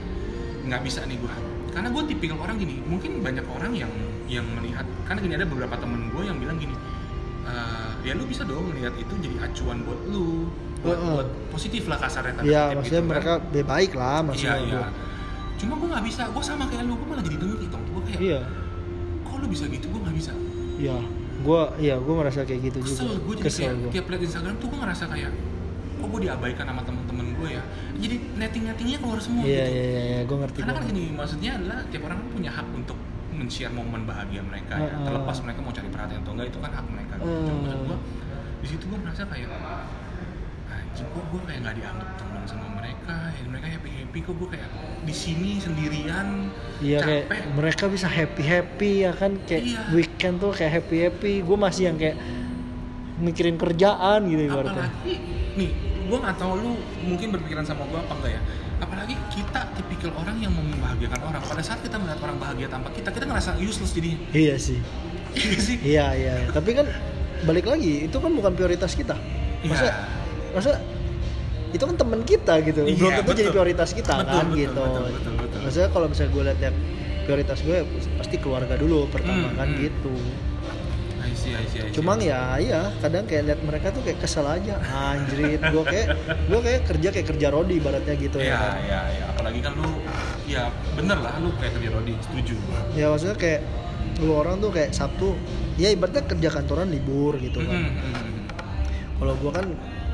nggak 0.62 0.80
bisa 0.82 1.00
nih 1.02 1.18
gue 1.18 1.32
karena 1.72 1.88
gue 1.88 2.02
tipikal 2.06 2.38
orang 2.38 2.54
gini 2.54 2.78
mungkin 2.84 3.18
banyak 3.18 3.42
orang 3.48 3.72
yang 3.74 3.90
yang 4.28 4.46
melihat 4.54 4.86
karena 5.02 5.18
gini 5.18 5.34
ada 5.34 5.46
beberapa 5.48 5.74
temen 5.74 6.06
gue 6.08 6.22
yang 6.22 6.38
bilang 6.38 6.54
gini 6.54 6.76
"Eh, 7.42 7.90
ya 8.06 8.14
lu 8.14 8.22
bisa 8.22 8.46
dong 8.46 8.70
melihat 8.70 8.94
itu 8.94 9.10
jadi 9.18 9.36
acuan 9.42 9.82
buat 9.82 9.98
lu 10.06 10.46
buat, 10.78 10.94
Heeh. 10.94 11.14
buat 11.18 11.28
positif 11.50 11.90
lah 11.90 11.98
kasarnya 11.98 12.38
tanda 12.38 12.46
ya 12.46 12.70
maksudnya 12.72 13.02
gitu 13.02 13.02
kan. 13.02 13.10
mereka 13.10 13.32
lebih 13.42 13.64
baik 13.66 13.92
lah 13.94 14.14
iya 14.14 14.22
maksudnya 14.22 14.54
iya 14.60 14.78
gua. 14.78 14.88
cuma 15.58 15.72
gue 15.74 15.88
nggak 15.90 16.04
bisa 16.06 16.22
gue 16.30 16.42
sama 16.42 16.64
kayak 16.70 16.84
lu 16.86 16.94
gue 16.94 17.06
malah 17.10 17.24
jadi 17.26 17.36
dengki 17.38 17.66
tong 17.66 17.84
kayak 18.12 18.20
iya. 18.22 18.40
Kok 19.24 19.34
lu 19.40 19.46
bisa 19.48 19.64
gitu? 19.72 19.86
Gue 19.88 20.00
nggak 20.04 20.16
bisa. 20.16 20.32
Iya. 20.76 20.98
Gue 21.42 21.60
iya 21.80 21.94
gue 21.98 22.14
merasa 22.14 22.44
kayak 22.44 22.60
gitu 22.70 22.78
kesel 22.84 23.08
juga. 23.08 23.18
gue 23.24 23.34
jadi 23.40 23.46
kesel 23.48 23.64
kayak 23.64 23.74
gue 23.80 23.90
tiap 23.96 24.06
lihat 24.12 24.22
Instagram 24.28 24.54
tuh 24.60 24.66
gue 24.68 24.78
ngerasa 24.78 25.04
kayak 25.08 25.32
kok 26.02 26.08
gue 26.10 26.20
diabaikan 26.26 26.64
sama 26.66 26.82
temen-temen 26.84 27.26
gue 27.38 27.48
ya? 27.56 27.62
Jadi 27.98 28.16
netting 28.36 28.64
nettingnya 28.68 28.98
keluar 29.00 29.18
semua 29.22 29.42
iya 29.42 29.64
gitu. 29.64 29.74
iya 29.74 29.84
iya 29.86 30.02
iya, 30.02 30.20
gue 30.28 30.36
ngerti 30.36 30.58
karena 30.60 30.72
gua 30.74 30.78
kan 30.78 30.90
gini 30.90 31.02
maksudnya 31.14 31.50
adalah 31.56 31.78
tiap 31.88 32.02
orang 32.06 32.18
kan 32.20 32.28
punya 32.30 32.50
hak 32.50 32.66
untuk 32.74 32.98
men-share 33.32 33.72
momen 33.72 34.02
bahagia 34.04 34.42
mereka 34.44 34.74
ya. 34.76 34.92
Terlepas 35.02 35.36
mereka 35.40 35.58
mau 35.64 35.72
cari 35.72 35.88
perhatian 35.88 36.20
atau 36.20 36.32
enggak 36.36 36.48
itu 36.52 36.58
kan 36.60 36.72
hak 36.76 36.86
mereka. 36.92 37.14
Gitu. 37.16 37.40
Cuma 37.48 37.58
maksud 37.64 37.80
gue 37.88 37.98
di 38.62 38.66
situ 38.70 38.84
gue 38.86 38.98
merasa 39.02 39.22
kayak 39.26 39.48
kok 40.94 41.24
gue 41.26 41.40
kayak 41.42 41.60
nggak 41.62 41.76
dianggap 41.76 42.08
teman 42.14 42.42
sama 42.44 42.66
mereka? 42.74 43.14
Ya 43.32 43.44
mereka 43.46 43.66
happy 43.68 43.90
happy 43.94 44.18
kok 44.20 44.34
gue 44.34 44.48
kayak 44.50 44.68
di 45.02 45.14
sini 45.14 45.50
sendirian 45.56 46.26
Iya 46.78 46.98
kayak 47.00 47.24
capek. 47.26 47.42
mereka 47.52 47.84
bisa 47.88 48.06
happy 48.06 48.42
happy 48.42 48.92
ya 49.00 49.12
kan? 49.12 49.32
Kayak 49.42 49.62
Iya. 49.64 49.80
weekend 49.90 50.34
tuh 50.38 50.52
kayak 50.52 50.72
happy 50.74 50.96
happy 51.02 51.32
gue 51.40 51.56
masih 51.58 51.82
yang 51.84 51.96
kayak 51.96 52.16
mikirin 53.18 53.56
kerjaan 53.56 54.20
gitu 54.26 54.42
ibaratnya. 54.44 54.86
Apalagi 54.86 55.14
nih 55.54 55.70
gue 56.02 56.18
nggak 56.18 56.36
tahu 56.36 56.52
lu 56.56 56.72
mungkin 57.02 57.28
berpikiran 57.30 57.64
sama 57.64 57.82
gue 57.84 57.96
apa 57.96 58.12
enggak 58.14 58.32
ya. 58.32 58.40
Apalagi 58.78 59.14
kita 59.30 59.60
tipikal 59.72 60.10
orang 60.12 60.36
yang 60.38 60.50
mau 60.50 60.60
membahagiakan 60.60 61.20
orang. 61.24 61.40
Pada 61.40 61.62
saat 61.62 61.80
kita 61.80 61.96
melihat 61.96 62.18
orang 62.20 62.36
bahagia 62.36 62.66
tanpa 62.66 62.90
kita 62.90 63.08
kita 63.08 63.24
ngerasa 63.24 63.56
useless 63.56 63.94
jadinya. 63.94 64.18
Iya 64.30 64.54
sih. 64.58 64.78
Iya 65.32 65.58
sih. 65.58 65.76
Iya 65.80 66.06
iya. 66.12 66.34
Tapi 66.50 66.70
kan 66.74 66.86
balik 67.42 67.64
lagi 67.64 68.04
itu 68.04 68.16
kan 68.18 68.28
bukan 68.28 68.52
prioritas 68.52 68.92
kita. 68.92 69.14
Masa 69.62 69.82
Iya. 69.82 69.94
Masa 70.52 70.78
itu 71.72 71.80
kan 71.82 71.96
temen 71.96 72.20
kita 72.22 72.60
gitu. 72.62 72.84
Iya, 72.84 72.96
belum 73.00 73.12
tentu 73.16 73.32
jadi 73.32 73.48
prioritas 73.48 73.90
kita 73.90 74.12
Betul, 74.20 74.28
kan 74.28 74.44
betul, 74.46 74.60
gitu. 74.60 74.82
betul, 74.84 75.04
betul, 75.08 75.32
betul. 75.40 75.58
maksudnya 75.64 75.88
kalau 75.88 76.06
misalnya 76.12 76.30
gue 76.30 76.42
lihat 76.44 76.58
ya 76.60 76.70
prioritas 77.22 77.58
gue 77.62 77.74
ya 77.80 77.84
pasti 78.18 78.36
keluarga 78.36 78.74
dulu 78.76 79.08
pertama 79.08 79.48
Hmm, 79.48 79.56
kan 79.56 79.68
hmm. 79.72 79.80
gitu. 79.80 80.14
I 81.22 81.32
see, 81.32 81.54
I 81.54 81.64
see, 81.64 81.80
I 81.80 81.88
see. 81.88 81.94
Cuman 81.96 82.18
ya 82.20 82.60
iya 82.60 82.92
kadang 83.00 83.24
kayak 83.24 83.42
lihat 83.48 83.60
mereka 83.64 83.88
tuh 83.88 84.02
kayak 84.04 84.20
kesel 84.20 84.44
aja. 84.44 84.74
Anjrit 84.84 85.62
gue 85.72 85.84
kayak 85.86 86.06
gue 86.44 86.60
kayak 86.60 86.80
kerja 86.84 87.08
kayak 87.08 87.26
kerja 87.32 87.46
rodi 87.48 87.80
ibaratnya 87.80 88.14
gitu 88.20 88.36
ya 88.36 88.52
ya 88.52 88.56
kan. 88.58 88.72
ya 88.84 89.00
ya 89.08 89.24
apalagi 89.32 89.60
kan 89.62 89.72
lu 89.72 89.90
ya 90.44 90.68
bener 90.92 91.18
lah 91.18 91.32
lu 91.40 91.48
kayak 91.56 91.72
kerja 91.78 91.88
Rodi 91.88 92.12
setuju. 92.20 92.54
Ya 92.92 93.06
maksudnya 93.08 93.38
kayak 93.38 93.60
lu 94.20 94.34
orang 94.36 94.60
tuh 94.60 94.70
kayak 94.74 94.90
Sabtu 94.92 95.32
ya 95.80 95.88
ibaratnya 95.88 96.20
kerja 96.26 96.48
kantoran 96.52 96.92
libur 96.92 97.38
gitu 97.40 97.64
kan. 97.64 97.80
Mm, 97.80 97.90
mm, 97.96 98.12
mm. 98.12 98.40
kalau 99.16 99.34
gue 99.40 99.50
kan 99.54 99.66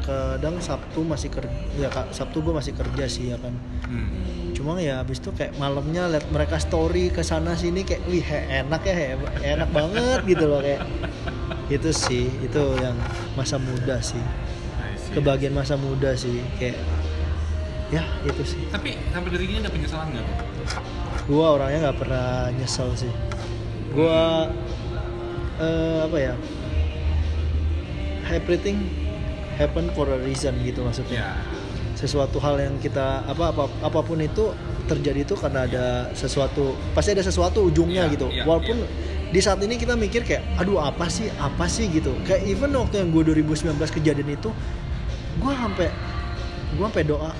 kadang 0.08 0.56
Sabtu 0.56 1.04
masih 1.04 1.28
kerja 1.28 1.52
ya 1.76 1.92
Kak, 1.92 2.16
Sabtu 2.16 2.40
gue 2.40 2.56
masih 2.56 2.72
kerja 2.72 3.04
sih 3.04 3.28
ya 3.28 3.36
kan. 3.36 3.52
Mm. 3.84 4.08
cuma 4.56 4.74
ya 4.80 5.04
abis 5.04 5.22
itu 5.22 5.30
kayak 5.30 5.54
malamnya 5.54 6.10
liat 6.10 6.26
mereka 6.34 6.58
story 6.58 7.14
ke 7.14 7.22
sana 7.22 7.54
sini 7.54 7.86
kayak 7.86 8.02
wih 8.10 8.18
he- 8.18 8.48
enak 8.58 8.82
ya 8.82 8.94
he- 8.96 9.54
enak 9.54 9.70
banget 9.70 10.24
gitu 10.26 10.48
loh 10.48 10.64
kayak. 10.64 10.82
Itu 11.68 11.92
sih 11.92 12.26
itu 12.40 12.62
yang 12.80 12.96
masa 13.36 13.60
muda 13.60 14.00
sih. 14.00 14.18
Kebagian 15.12 15.52
masa 15.52 15.76
muda 15.76 16.16
sih 16.16 16.40
kayak 16.56 16.80
ya 17.92 18.02
itu 18.24 18.42
sih. 18.42 18.64
Tapi 18.72 18.96
sampai 19.12 19.28
detik 19.30 19.46
ini 19.52 19.60
ada 19.60 19.70
penyesalan 19.70 20.08
nggak 20.10 20.26
gua 21.28 21.46
orangnya 21.60 21.78
nggak 21.92 21.98
pernah 22.00 22.48
nyesel 22.56 22.88
sih. 22.96 23.12
Gua 23.92 24.48
eh, 25.60 25.98
apa 26.02 26.16
ya 26.18 26.34
everything 28.28 28.84
happen 29.58 29.90
for 29.92 30.06
a 30.08 30.18
reason 30.22 30.54
gitu 30.62 30.86
maksudnya. 30.86 31.18
Ya. 31.18 31.30
Sesuatu 31.92 32.38
hal 32.38 32.62
yang 32.62 32.78
kita 32.78 33.26
apa 33.26 33.50
apa 33.50 33.66
apa 33.82 34.00
pun 34.00 34.22
itu 34.22 34.54
terjadi 34.86 35.26
itu 35.26 35.34
karena 35.34 35.66
ada 35.66 35.86
sesuatu 36.14 36.72
pasti 36.94 37.12
ada 37.12 37.20
sesuatu 37.20 37.66
ujungnya 37.66 38.06
Iya, 38.08 38.14
gitu. 38.14 38.26
iya, 38.30 38.46
walaupun 38.46 38.86
di 39.28 39.40
saat 39.42 39.60
ini 39.60 39.76
kita 39.76 39.98
mikir 39.98 40.22
kayak 40.24 40.46
aduh 40.56 40.80
apa 40.80 41.10
sih 41.10 41.26
apa 41.36 41.66
sih? 41.66 41.90
gitu. 41.90 42.14
Kayak 42.22 42.46
even 42.46 42.70
waktu 42.72 43.02
yang 43.02 43.10
gue 43.10 43.34
2019 43.34 43.74
kejadian 43.92 44.30
itu 44.30 44.48
gue 45.38 45.52
sampai 45.52 45.90
gue 46.72 46.84
sampai 46.86 47.04
doa 47.04 47.30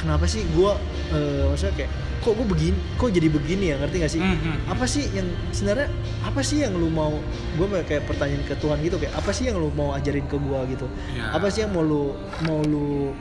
kenapa 0.00 0.24
sih 0.24 0.42
gue 0.50 0.72
eh, 1.12 1.44
maksudnya 1.46 1.74
kayak 1.84 1.92
kok 2.20 2.32
gue 2.32 2.46
begini 2.46 2.78
kok 2.94 3.08
jadi 3.08 3.28
begini 3.28 3.64
ya 3.66 3.76
ngerti 3.76 3.96
gak 3.98 4.10
sih 4.10 4.20
Hmm, 4.20 4.36
hmm. 4.36 4.56
apa 4.68 4.84
sih 4.84 5.08
yang 5.10 5.24
sebenarnya 5.50 5.88
apa 6.20 6.40
sih 6.40 6.60
yang 6.60 6.72
lu 6.72 6.88
mau 6.88 7.16
gue 7.54 7.66
kayak 7.82 8.04
pertanyaan 8.04 8.44
ke 8.44 8.54
Tuhan 8.54 8.76
gitu 8.78 8.96
kayak 8.96 9.14
apa 9.14 9.30
sih 9.30 9.44
yang 9.44 9.56
lu 9.56 9.68
mau 9.70 9.92
ajarin 9.92 10.24
ke 10.24 10.36
gue 10.36 10.60
gitu 10.70 10.86
Iya. 11.10 11.32
apa 11.32 11.46
sih 11.48 11.60
yang 11.60 11.72
mau 11.72 11.80
lu 11.80 12.12
mau 12.42 12.60
lu 12.62 13.16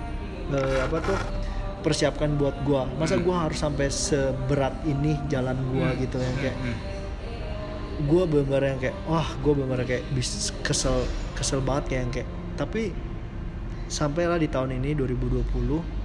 eh, 0.49 0.79
apa 0.81 0.99
tuh 0.99 1.15
persiapkan 1.79 2.35
buat 2.35 2.59
gua 2.61 2.83
masa 2.93 3.15
Hmm. 3.15 3.23
gua 3.23 3.35
harus 3.41 3.55
sampai 3.57 3.87
seberat 3.87 4.75
ini 4.83 5.15
jalan 5.25 5.55
gua 5.69 5.89
Hmm. 5.89 5.97
gitu 5.97 6.17
yang 6.17 6.35
kayak 6.37 6.57
Mm, 6.59 6.75
gua 8.01 8.23
bener 8.25 8.61
yang 8.65 8.79
kayak 8.79 8.95
wah 9.05 9.27
gua 9.39 9.53
bener 9.57 9.79
kayak 9.83 10.03
bis 10.11 10.51
kesel 10.59 11.07
kesel 11.33 11.59
banget 11.59 11.83
kayak 11.87 12.01
yang 12.01 12.11
kayak 12.13 12.27
tapi 12.55 12.91
sampailah 13.87 14.35
di 14.35 14.45
tahun 14.45 14.75
ini 14.75 14.91
2020 14.93 15.39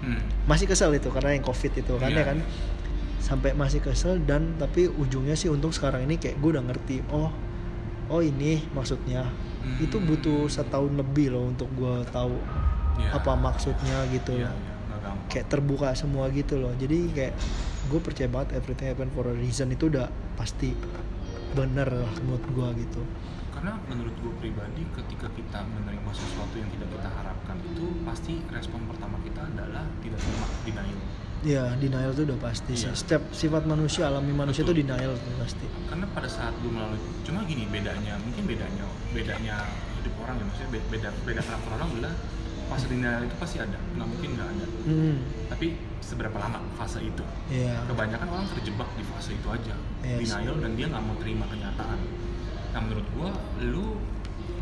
mm. 0.00 0.20
masih 0.44 0.64
kesel 0.64 0.90
itu 0.90 1.08
karena 1.08 1.34
yang 1.34 1.42
covid 1.42 1.72
itu 1.72 1.92
kan 1.96 2.08
Iya, 2.08 2.16
ya 2.16 2.24
kan 2.24 2.38
iya. 2.38 2.46
Sampai 3.24 3.56
masih 3.56 3.80
kesel 3.80 4.20
dan 4.20 4.52
tapi 4.54 4.84
ujungnya 4.86 5.32
sih 5.32 5.48
untuk 5.48 5.72
sekarang 5.72 6.04
ini 6.04 6.20
kayak 6.20 6.36
gue 6.36 6.50
udah 6.52 6.64
ngerti 6.64 7.00
oh 7.08 7.32
oh 8.06 8.20
ini 8.20 8.60
maksudnya 8.70 9.24
Hmm. 9.64 9.80
itu 9.80 9.96
butuh 9.96 10.44
setahun 10.44 10.92
lebih 10.92 11.32
loh 11.32 11.48
untuk 11.48 11.72
gue 11.72 12.04
tahu 12.12 12.36
Ya. 12.94 13.10
apa 13.10 13.32
maksudnya 13.32 14.04
gitu 14.12 14.36
nggak 14.36 14.52
gampang. 14.92 15.16
kayak 15.26 15.46
terbuka 15.48 15.88
semua 15.96 16.28
gitu 16.30 16.60
loh 16.60 16.70
jadi 16.76 17.10
kayak 17.10 17.34
gue 17.88 17.98
percaya 17.98 18.28
banget 18.28 18.54
everything 18.54 18.86
happen 18.86 19.08
for 19.10 19.24
a 19.24 19.34
reason 19.34 19.72
itu 19.72 19.88
udah 19.88 20.06
pasti 20.36 20.76
bener 21.50 21.88
lah 21.90 22.12
menurut 22.20 22.44
gue 22.44 22.68
gitu 22.86 23.02
karena 23.50 23.80
menurut 23.88 24.14
gue 24.14 24.32
pribadi 24.38 24.84
ketika 24.92 25.26
kita 25.32 25.64
menerima 25.64 26.10
sesuatu 26.12 26.54
yang 26.54 26.68
tidak 26.70 26.92
kita 26.92 27.08
harapkan 27.08 27.56
itu 27.64 27.84
pasti 28.04 28.44
respon 28.52 28.84
pertama 28.84 29.16
kita 29.24 29.42
adalah 29.42 29.88
tidak 29.98 30.20
terima 30.20 30.46
denial 30.62 31.00
ya 31.44 31.76
denial 31.76 32.10
itu 32.10 32.24
udah 32.24 32.38
pasti 32.40 32.72
sih. 32.72 32.88
Iya. 32.88 32.96
setiap 32.96 33.22
sifat 33.30 33.62
manusia 33.64 34.08
alami 34.08 34.32
manusia 34.32 34.64
itu 34.64 34.72
Betul. 34.72 34.88
denial 34.88 35.12
tuh 35.14 35.32
pasti. 35.38 35.66
Karena 35.86 36.06
pada 36.10 36.26
saat 36.26 36.56
gue 36.58 36.72
melalui 36.72 37.00
cuma 37.22 37.44
gini 37.44 37.68
bedanya 37.68 38.16
mungkin 38.18 38.42
bedanya 38.48 38.84
bedanya 39.12 39.56
hidup 40.00 40.14
orang 40.18 40.40
ya 40.40 40.44
maksudnya 40.44 40.70
be- 40.72 40.88
beda 40.90 41.08
beda 41.22 41.40
karakter 41.40 41.70
orang 41.70 41.88
adalah 41.94 42.14
fase 42.64 42.86
denial 42.88 43.20
itu 43.20 43.36
pasti 43.36 43.56
ada 43.60 43.76
nggak 43.76 44.08
mungkin 44.08 44.28
nggak 44.34 44.48
ada. 44.48 44.66
Hmm 44.88 45.16
tapi 45.44 45.66
seberapa 46.00 46.34
lama 46.34 46.58
fase 46.74 46.98
itu? 46.98 47.24
Ya 47.52 47.84
kebanyakan 47.84 48.26
orang 48.26 48.46
terjebak 48.50 48.88
di 48.96 49.04
fase 49.04 49.36
itu 49.36 49.48
aja. 49.52 49.74
Yes. 50.00 50.32
denial 50.32 50.56
dan 50.58 50.70
dia 50.74 50.86
nggak 50.88 51.04
mau 51.04 51.16
terima 51.20 51.44
kenyataan. 51.46 52.00
Nah 52.72 52.80
menurut 52.80 53.06
gua 53.12 53.30
lu 53.60 54.00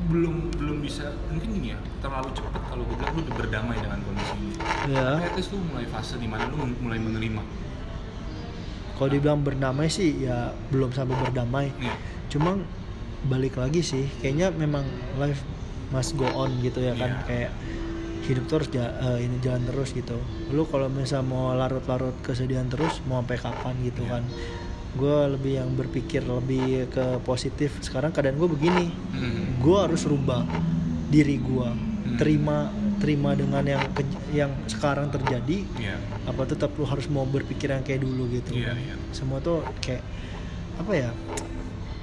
belum 0.03 0.37
belum 0.53 0.79
bisa 0.81 1.11
mungkin 1.29 1.49
gini 1.53 1.69
ya 1.73 1.79
terlalu 1.99 2.29
cepat. 2.33 2.63
Kalau 2.67 2.83
gue 2.83 2.97
bilang 2.97 3.13
lu 3.13 3.21
udah 3.23 3.37
berdamai 3.37 3.77
dengan 3.77 3.99
kondisi 4.01 4.35
ini 4.35 4.53
ya 4.91 5.15
tapi 5.15 5.25
at 5.25 5.35
least 5.35 5.51
lu 5.51 5.59
mulai 5.63 5.87
fase 5.87 6.15
di 6.17 6.27
mana 6.27 6.47
lu 6.47 6.57
mulai 6.79 6.99
menerima. 6.99 7.43
Kalau 8.93 9.09
dibilang 9.09 9.41
berdamai 9.43 9.89
sih 9.89 10.23
ya 10.23 10.51
belum 10.69 10.91
sampai 10.91 11.17
berdamai. 11.19 11.67
Iya. 11.77 11.95
cuma 12.33 12.57
balik 13.23 13.61
lagi 13.61 13.85
sih 13.85 14.09
kayaknya 14.19 14.49
memang 14.51 14.89
life 15.15 15.45
must 15.93 16.17
go 16.17 16.25
on 16.33 16.49
gitu 16.61 16.81
ya 16.81 16.97
kan. 16.97 17.13
Iya. 17.13 17.25
kayak 17.29 17.53
hidup 18.23 18.45
terus 18.47 18.69
ja- 18.71 18.95
eh, 19.03 19.27
ini 19.27 19.37
jalan 19.39 19.67
terus 19.67 19.93
gitu. 19.93 20.15
Lu 20.49 20.65
kalau 20.65 20.87
misal 20.87 21.21
mau 21.21 21.51
larut-larut 21.53 22.15
kesedihan 22.23 22.65
terus 22.67 23.03
mau 23.05 23.21
sampai 23.21 23.37
kapan 23.37 23.75
gitu 23.83 24.03
Iya. 24.03 24.11
kan 24.17 24.23
gue 24.93 25.19
lebih 25.31 25.53
yang 25.57 25.71
berpikir 25.71 26.21
lebih 26.21 26.87
ke 26.87 27.05
positif 27.23 27.73
sekarang 27.81 28.11
keadaan 28.11 28.37
gue 28.37 28.51
begini 28.51 28.87
Hmm. 29.11 29.57
gue 29.59 29.77
harus 29.79 30.03
rubah 30.03 30.45
diri 31.09 31.37
gue 31.37 31.69
Hmm. 31.69 32.17
terima 32.17 32.69
terima 32.99 33.33
dengan 33.33 33.65
yang 33.65 33.83
ke- 33.91 34.05
yang 34.31 34.53
sekarang 34.67 35.09
terjadi 35.09 35.65
Iya. 35.75 35.97
apa 36.25 36.43
tetap 36.45 36.71
lu 36.73 36.85
harus 36.85 37.09
mau 37.09 37.25
berpikir 37.25 37.69
yang 37.69 37.81
kayak 37.81 37.99
dulu 38.01 38.31
gitu 38.31 38.53
kan. 38.55 38.75
iya. 38.75 38.95
semua 39.11 39.39
tuh 39.39 39.61
kayak 39.79 40.05
apa 40.77 40.93
ya 40.93 41.11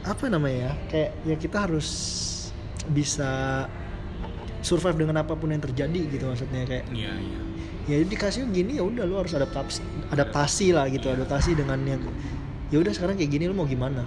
apa 0.02 0.24
namanya 0.28 0.58
ya 0.60 0.72
kayak 0.88 1.10
ya 1.24 1.36
kita 1.38 1.58
harus 1.62 1.88
bisa 2.86 3.64
survive 4.60 4.98
dengan 4.98 5.20
apa 5.20 5.34
pun 5.34 5.48
yang 5.48 5.62
terjadi 5.62 6.02
gitu 6.10 6.26
maksudnya 6.26 6.66
kayak 6.66 6.86
Iya, 6.90 7.14
iya. 7.16 7.40
ya 7.88 8.04
dikasih 8.04 8.50
gini 8.50 8.76
ya 8.76 8.84
udah 8.84 9.04
lu 9.04 9.16
harus 9.16 9.32
adaptasi 9.32 9.80
adaptasi 10.10 10.68
lah 10.72 10.86
gitu 10.88 11.08
Iya. 11.08 11.16
adaptasi 11.16 11.54
dengan 11.54 11.80
yang 11.82 12.02
ya 12.70 12.78
udah 12.78 12.94
sekarang 12.94 13.18
kayak 13.18 13.32
gini 13.32 13.44
lu 13.46 13.54
mau 13.54 13.66
gimana 13.66 14.06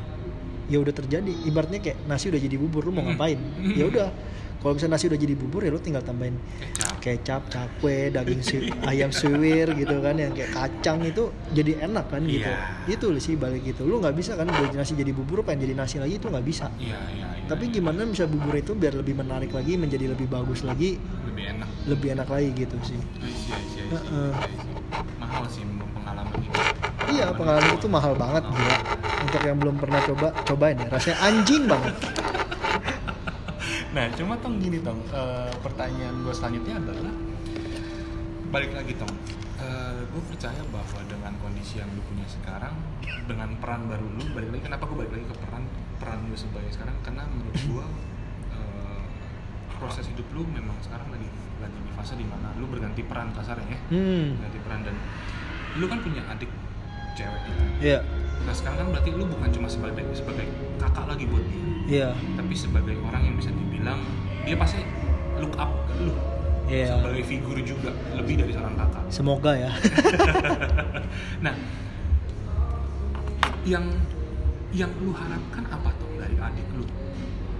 ya 0.70 0.78
udah 0.78 0.94
terjadi 0.94 1.32
ibaratnya 1.44 1.82
kayak 1.82 1.98
nasi 2.06 2.30
udah 2.30 2.40
jadi 2.40 2.56
bubur 2.56 2.86
lu 2.86 2.92
mau 2.94 3.02
Mm. 3.02 3.08
ngapain 3.12 3.38
ya 3.74 3.84
udah 3.84 4.08
kalau 4.62 4.78
misalnya 4.78 4.94
nasi 4.94 5.10
udah 5.10 5.18
jadi 5.18 5.34
bubur 5.34 5.60
ya 5.60 5.70
lu 5.70 5.82
tinggal 5.82 6.00
tambahin 6.00 6.38
Kecap. 7.02 7.50
cakwe, 7.50 8.14
daging 8.14 8.42
su- 8.46 8.62
ayam 8.90 9.10
suwir 9.10 9.74
gitu 9.74 9.98
kan 9.98 10.14
yang 10.14 10.30
kayak 10.30 10.54
kacang 10.54 11.02
itu 11.02 11.34
jadi 11.50 11.82
enak 11.90 12.06
kan 12.06 12.22
gitu. 12.22 12.46
Iya. 12.46 12.86
Itu 12.86 13.10
sih 13.18 13.34
balik 13.34 13.66
gitu. 13.66 13.82
Lu 13.82 13.98
nggak 13.98 14.14
bisa 14.14 14.38
kan 14.38 14.46
buat 14.46 14.70
nasi 14.70 14.94
jadi 14.94 15.10
bubur 15.10 15.42
pengen 15.42 15.66
jadi 15.66 15.74
nasi 15.74 15.98
lagi 15.98 16.22
itu 16.22 16.30
nggak 16.30 16.46
bisa. 16.46 16.70
Iya, 16.78 16.94
iya, 17.10 17.26
iya. 17.34 17.46
Tapi 17.50 17.74
gimana 17.74 18.06
bisa 18.06 18.30
bubur 18.30 18.54
itu 18.54 18.78
biar 18.78 18.94
lebih 18.94 19.18
menarik 19.18 19.50
lagi, 19.50 19.74
menjadi 19.74 20.14
lebih 20.14 20.30
bagus 20.30 20.62
lagi, 20.62 21.02
lebih 21.26 21.58
enak. 21.58 21.68
lebih 21.90 22.08
enak 22.14 22.28
lagi 22.30 22.48
gitu 22.54 22.76
sih. 22.86 22.94
Iya, 22.94 23.26
iya, 23.26 23.56
iya, 23.58 23.82
iya, 23.82 23.98
iya, 23.98 24.22
iya. 24.46 25.02
Mahal 25.18 25.42
sih 25.50 25.66
pengalaman 25.66 26.38
ini. 26.38 26.91
Iya 27.12 27.26
pengalaman 27.36 27.72
itu 27.76 27.88
mahal 27.92 28.16
banget 28.16 28.42
gila. 28.48 28.76
Untuk 29.22 29.42
yang 29.44 29.58
belum 29.60 29.76
pernah 29.76 30.00
coba, 30.02 30.28
cobain 30.48 30.76
ya. 30.80 30.88
Rasanya 30.88 31.16
anjing 31.20 31.64
banget. 31.68 31.94
Nah, 33.92 34.08
cuma 34.16 34.34
tong 34.40 34.56
gini 34.56 34.80
tong, 34.80 35.04
eh, 35.12 35.52
pertanyaan 35.60 36.24
gue 36.24 36.32
selanjutnya 36.32 36.80
adalah 36.80 37.12
balik 38.48 38.72
lagi 38.72 38.96
Tom 38.96 39.12
gue 40.12 40.22
percaya 40.28 40.60
bahwa 40.68 41.00
dengan 41.08 41.32
kondisi 41.40 41.80
yang 41.80 41.88
lu 41.96 42.04
punya 42.04 42.28
sekarang 42.28 42.76
dengan 43.24 43.48
peran 43.56 43.88
baru 43.88 44.04
lu 44.12 44.24
balik 44.36 44.52
lagi 44.52 44.62
kenapa 44.68 44.84
gue 44.84 44.96
balik 45.00 45.12
lagi 45.16 45.26
ke 45.32 45.36
peran 45.40 45.64
peran 45.96 46.18
lu 46.28 46.36
sebagai 46.36 46.68
sekarang 46.68 46.96
karena 47.00 47.24
menurut 47.32 47.56
gue 47.56 47.84
eh, 48.52 49.02
proses 49.80 50.04
hidup 50.12 50.28
lu 50.36 50.44
memang 50.52 50.76
sekarang 50.84 51.08
lagi 51.08 51.28
lagi 51.64 51.78
di 51.80 51.90
fase 51.96 52.12
di 52.20 52.28
mana 52.28 52.52
lu 52.60 52.68
berganti 52.68 53.00
peran 53.08 53.32
kasarnya 53.32 53.72
ya 53.72 53.80
hmm 53.88 54.26
berganti 54.36 54.58
peran 54.60 54.80
dan 54.84 54.96
lu 55.80 55.86
kan 55.88 55.98
punya 56.04 56.22
adik 56.28 56.52
cewek 57.14 57.42
itu 57.44 57.62
iya. 57.80 57.98
Nah 58.42 58.50
sekarang 58.50 58.76
kan 58.76 58.88
berarti 58.90 59.10
lu 59.10 59.24
bukan 59.24 59.48
cuma 59.50 59.66
sebagai 59.66 60.02
sebagai 60.12 60.46
kakak 60.76 61.06
lagi 61.06 61.24
buat 61.26 61.46
dia. 61.46 61.62
Iya. 61.86 62.08
Tapi 62.34 62.54
sebagai 62.54 62.94
orang 62.98 63.22
yang 63.22 63.36
bisa 63.36 63.50
dibilang 63.50 64.02
dia 64.42 64.56
pasti 64.56 64.82
look 65.38 65.54
up 65.54 65.70
ke 65.86 65.94
lu. 66.02 66.14
Iya. 66.66 66.98
Sebagai 66.98 67.22
figur 67.22 67.54
juga 67.60 67.90
lebih 68.12 68.42
dari 68.42 68.50
seorang 68.50 68.74
kakak. 68.74 69.02
Semoga 69.08 69.52
ya. 69.54 69.70
Nah 71.44 71.54
yang 73.62 73.84
yang 74.74 74.90
lu 74.98 75.12
harapkan 75.12 75.62
apa 75.68 75.90
tuh 75.94 76.10
dari 76.18 76.34
adik 76.34 76.66
lu? 76.74 76.82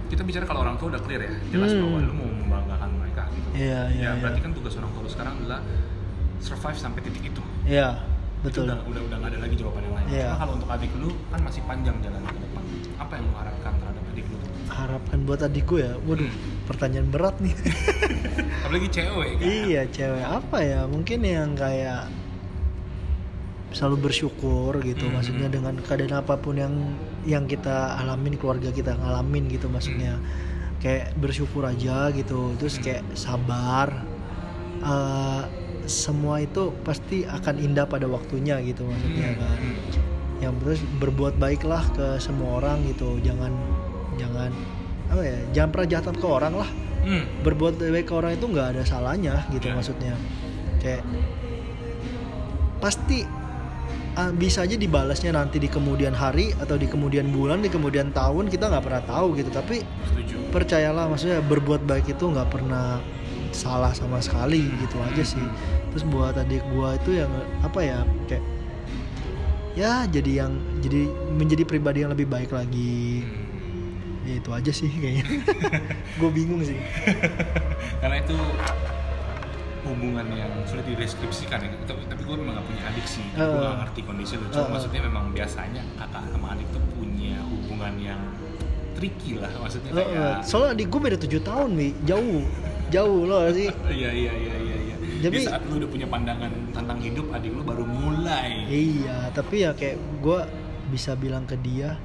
Kita 0.09 0.21
bicara 0.21 0.43
kalau 0.43 0.61
orang 0.61 0.75
tua 0.75 0.91
udah 0.91 1.01
clear 1.01 1.23
ya 1.23 1.33
jelas 1.47 1.71
Hmm. 1.71 1.81
bahwa 1.87 1.97
lu 2.01 2.13
mau 2.13 2.27
membanggakan 2.27 2.89
mereka 2.99 3.23
gitu. 3.31 3.47
Iya 3.55 3.81
iya 3.89 4.03
ya 4.03 4.19
berarti 4.19 4.39
kan 4.43 4.51
tugas 4.51 4.73
orang 4.75 4.91
tua 4.91 5.01
lu 5.01 5.09
sekarang 5.09 5.33
adalah 5.39 5.59
survive 6.43 6.75
sampai 6.75 6.99
titik 7.01 7.31
itu 7.31 7.41
itu 8.43 8.51
betul 8.51 8.63
udah 8.67 8.79
udah 8.83 9.01
udah 9.07 9.17
nggak 9.17 9.31
ada 9.31 9.39
lagi 9.39 9.55
jawaban 9.55 9.81
yang 9.81 9.95
lain. 9.95 10.05
Iya. 10.05 10.27
cuma 10.27 10.35
kalau 10.37 10.53
untuk 10.53 10.69
adik 10.69 10.91
lu 10.93 11.09
kan 11.31 11.39
masih 11.41 11.61
panjang 11.63 11.95
jalan 11.99 12.21
ke 12.21 12.37
depan. 12.37 12.63
Apa 12.99 13.11
yang 13.15 13.23
lu 13.23 13.33
harapkan 13.33 13.73
terhadap 13.79 14.03
adik 14.05 14.25
lu? 14.27 14.37
Harapkan 14.67 15.17
buat 15.23 15.39
adik 15.41 15.63
gue 15.65 15.79
ya? 15.79 15.93
Waduh 16.01 16.27
Hmm. 16.27 16.65
pertanyaan 16.65 17.07
berat 17.07 17.35
nih. 17.39 17.55
Apalagi 18.63 18.87
cewek 18.89 19.29
kan? 19.33 19.43
Iya 19.43 19.81
cewek. 19.87 20.23
Apa 20.25 20.57
ya? 20.59 20.81
Mungkin 20.85 21.19
yang 21.21 21.49
kayak 21.53 22.11
selalu 23.73 24.05
bersyukur 24.05 24.77
gitu 24.81 25.07
Hmm. 25.07 25.17
maksudnya 25.17 25.47
dengan 25.47 25.73
keadaan 25.79 26.13
apa 26.15 26.37
pun 26.37 26.53
yang 26.53 26.73
yang 27.25 27.47
kita 27.47 27.97
alamin 27.97 28.35
keluarga 28.35 28.69
kita 28.69 28.93
ngalamin 28.93 29.47
gitu 29.47 29.65
maksudnya. 29.65 30.19
Kayak 30.77 31.15
bersyukur 31.15 31.63
aja 31.63 32.11
gitu 32.11 32.53
terus 32.55 32.75
Hmm. 32.75 32.83
kayak 32.83 33.03
sabar. 33.15 33.87
Eh, 34.83 35.41
semua 35.85 36.39
itu 36.39 36.71
pasti 36.81 37.23
akan 37.23 37.59
indah 37.59 37.85
pada 37.85 38.07
waktunya 38.07 38.57
gitu 38.63 38.83
maksudnya 38.83 39.29
Hmm, 39.31 39.41
kan. 39.41 39.59
Yang 40.41 40.53
terus 40.59 40.79
berbuat 40.99 41.33
baiklah 41.37 41.83
ke 41.91 42.07
semua 42.19 42.59
orang 42.59 42.83
gitu. 42.87 43.19
Jangan 43.19 43.51
jangan 44.15 44.51
apa 45.11 45.21
ya 45.21 45.37
jangan 45.51 45.69
pernah 45.71 45.87
jahat 45.89 46.15
ke 46.15 46.27
orang 46.27 46.55
lah. 46.55 46.69
Hmm. 47.03 47.27
berbuat 47.43 47.83
baik 47.83 48.07
ke 48.07 48.13
orang 48.15 48.31
itu 48.39 48.47
nggak 48.47 48.67
ada 48.79 48.83
salahnya 48.87 49.43
gitu 49.51 49.67
Ya. 49.67 49.75
maksudnya. 49.75 50.15
Kayak 50.79 51.03
pasti 52.79 53.27
ah, 54.15 54.31
bisa 54.31 54.63
aja 54.63 54.75
dibalasnya 54.75 55.35
nanti 55.35 55.59
di 55.59 55.67
kemudian 55.67 56.15
hari 56.15 56.55
atau 56.55 56.79
di 56.79 56.87
kemudian 56.87 57.27
bulan 57.27 57.59
di 57.59 57.67
kemudian 57.67 58.11
tahun 58.11 58.47
kita 58.47 58.71
nggak 58.71 58.83
pernah 58.83 59.03
tahu 59.03 59.35
gitu. 59.35 59.51
Tapi 59.51 59.83
setuju. 59.83 60.35
percayalah 60.51 61.11
maksudnya 61.11 61.39
berbuat 61.43 61.83
baik 61.83 62.15
itu 62.15 62.23
nggak 62.23 62.47
pernah 62.47 62.99
salah 63.53 63.93
sama 63.93 64.17
sekali 64.19 64.67
gitu 64.81 64.97
aja 64.99 65.23
sih. 65.23 65.45
Terus 65.93 66.03
buat 66.09 66.33
adik 66.35 66.65
gua 66.73 66.97
itu 66.97 67.21
yang 67.21 67.31
apa 67.61 67.79
ya 67.79 67.99
kayak 68.27 68.43
ya 69.73 70.05
jadi 70.05 70.45
yang 70.45 70.53
jadi 70.81 71.09
menjadi 71.33 71.63
pribadi 71.65 72.05
yang 72.05 72.13
lebih 72.13 72.29
baik 72.29 72.53
lagi. 72.53 73.23
Hmm. 73.25 73.41
ya 74.23 74.39
itu 74.39 74.49
aja 74.55 74.71
sih 74.71 74.87
kayaknya. 74.87 75.25
Gue 76.19 76.31
bingung 76.31 76.63
sih. 76.63 76.79
Karena 78.01 78.23
itu 78.23 78.31
hubungan 79.83 80.23
yang 80.31 80.47
sulit 80.63 80.87
dideskripsikan 80.87 81.59
ya. 81.59 81.69
Tapi, 81.83 82.07
tapi 82.07 82.23
gue 82.23 82.35
memang 82.39 82.55
gak 82.55 82.67
punya 82.71 82.83
adik 82.87 83.03
sih. 83.03 83.25
Gue 83.35 83.43
Uh. 83.43 83.67
gak 83.67 83.79
ngerti 83.83 83.99
kondisi 84.07 84.39
lu 84.39 84.47
cuma 84.47 84.63
Uh. 84.63 84.71
maksudnya 84.79 85.01
memang 85.03 85.25
biasanya 85.35 85.83
kakak 85.99 86.23
sama 86.31 86.55
adik 86.55 86.67
tuh 86.71 86.83
punya 86.95 87.35
hubungan 87.43 87.93
yang 87.99 88.21
tricky 88.95 89.35
lah. 89.43 89.51
Maksudnya 89.59 89.91
Lo, 89.91 89.99
kayak 90.07 90.47
soalnya 90.47 90.71
adik 90.79 90.87
gue 90.87 90.99
beda 91.03 91.17
7 91.19 91.43
tahun 91.43 91.69
wi 91.75 91.89
jauh 92.07 92.41
jauh 92.93 93.25
loh 93.25 93.49
sih. 93.49 93.73
Iya 93.89 94.09
iya 94.13 94.31
iya 94.31 94.55
iya 94.55 94.77
iya. 94.79 94.95
Di 95.01 95.25
Jadi- 95.25 95.43
saat 95.43 95.65
lu 95.65 95.81
udah 95.81 95.89
punya 95.89 96.05
pandangan 96.05 96.51
tentang 96.69 96.97
hidup 96.99 97.25
adik 97.31 97.51
lu 97.51 97.63
baru 97.63 97.83
mulai. 97.83 98.69
Iya 98.69 99.33
tapi 99.33 99.65
ya 99.65 99.73
kayak 99.73 99.97
gue 100.21 100.39
bisa 100.87 101.17
bilang 101.17 101.43
ke 101.43 101.57
dia 101.57 101.97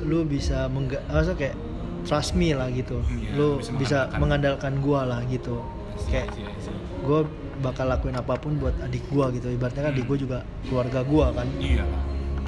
lu 0.00 0.24
bisa 0.24 0.64
mengga 0.66 0.98
masa 1.06 1.36
kayak 1.36 1.54
trust 2.02 2.32
me 2.32 2.56
lah 2.56 2.72
gitu. 2.72 3.04
Iya, 3.06 3.36
lu 3.36 3.48
bisa 3.60 3.70
bisa, 3.76 3.98
mengandalkan. 4.16 4.18
mengandalkan 4.18 4.72
gue 4.80 5.00
lah 5.04 5.20
gitu. 5.28 5.56
Kayak 6.08 6.32
Iya, 6.34 6.48
iya. 6.48 6.72
gue 7.00 7.20
bakal 7.60 7.86
lakuin 7.86 8.16
apa 8.16 8.40
pun 8.40 8.56
buat 8.56 8.72
adik 8.80 9.04
gue 9.06 9.26
gitu. 9.36 9.52
Ibaratnya 9.52 9.82
kan 9.84 9.92
adik 9.92 10.08
gue 10.08 10.18
juga 10.18 10.38
keluarga 10.64 11.04
gue 11.04 11.26
kan. 11.30 11.48
Iya. 11.60 11.84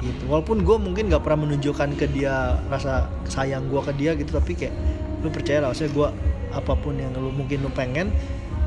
Gitu. 0.01 0.23
Walaupun 0.25 0.65
gue 0.65 0.77
mungkin 0.81 1.07
nggak 1.07 1.21
pernah 1.21 1.45
menunjukkan 1.45 1.89
ke 1.95 2.09
dia 2.09 2.57
rasa 2.67 3.07
sayang 3.23 3.69
gue 3.69 3.79
ke 3.79 3.93
dia 3.93 4.17
gitu 4.17 4.33
tapi 4.33 4.57
kayak 4.57 4.73
lu 5.21 5.29
percaya 5.29 5.63
lah 5.63 5.71
maksudnya 5.71 5.93
gue 5.93 6.07
apa 6.53 6.73
pun 6.77 6.95
yang 6.95 7.11
lu 7.17 7.33
mungkin 7.33 7.65
lu 7.65 7.69
pengen 7.69 8.13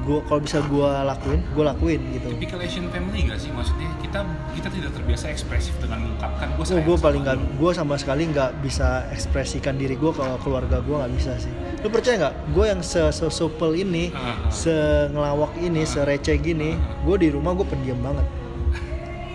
gue 0.06 0.22
kalau 0.30 0.38
bisa 0.38 0.62
gue 0.62 0.86
lakuin 1.02 1.42
gue 1.50 1.64
lakuin 1.66 2.00
gitu. 2.14 2.30
Typical 2.38 2.62
Asian 2.62 2.86
family 2.94 3.26
gak 3.26 3.42
sih? 3.42 3.50
Maksudnya 3.50 3.90
kita 3.98 4.22
kita 4.54 4.68
tidak 4.70 4.90
terbiasa 4.94 5.34
ekspresif 5.34 5.74
dengan 5.82 6.06
mengungkapkan. 6.06 6.54
Gue 6.54 6.62
oh 6.62 6.78
gue 6.78 6.96
paling 6.96 7.22
nggak 7.26 7.38
gue 7.58 7.70
sama 7.74 7.98
sekali 7.98 8.30
nggak 8.30 8.62
bisa 8.62 9.02
ekspresikan 9.10 9.74
diri 9.74 9.98
gue 9.98 10.12
kalau 10.14 10.38
keluarga 10.38 10.78
gue 10.78 10.94
nggak 10.94 11.12
bisa 11.18 11.34
sih. 11.42 11.50
Lu 11.82 11.90
percaya 11.90 12.22
nggak? 12.22 12.34
Gue 12.54 12.64
yang 12.70 12.86
se 12.86 13.02
se 13.10 13.26
supel 13.34 13.82
ini 13.82 14.14
Ah, 14.14 14.30
ah. 14.30 14.34
se 14.46 14.74
ngelawak 15.10 15.58
ini 15.58 15.82
se 15.82 15.98
receh 15.98 16.38
gini 16.38 16.78
gue 17.02 17.16
di 17.18 17.28
rumah 17.34 17.58
gue 17.58 17.66
pendiam 17.66 17.98
banget. 17.98 18.26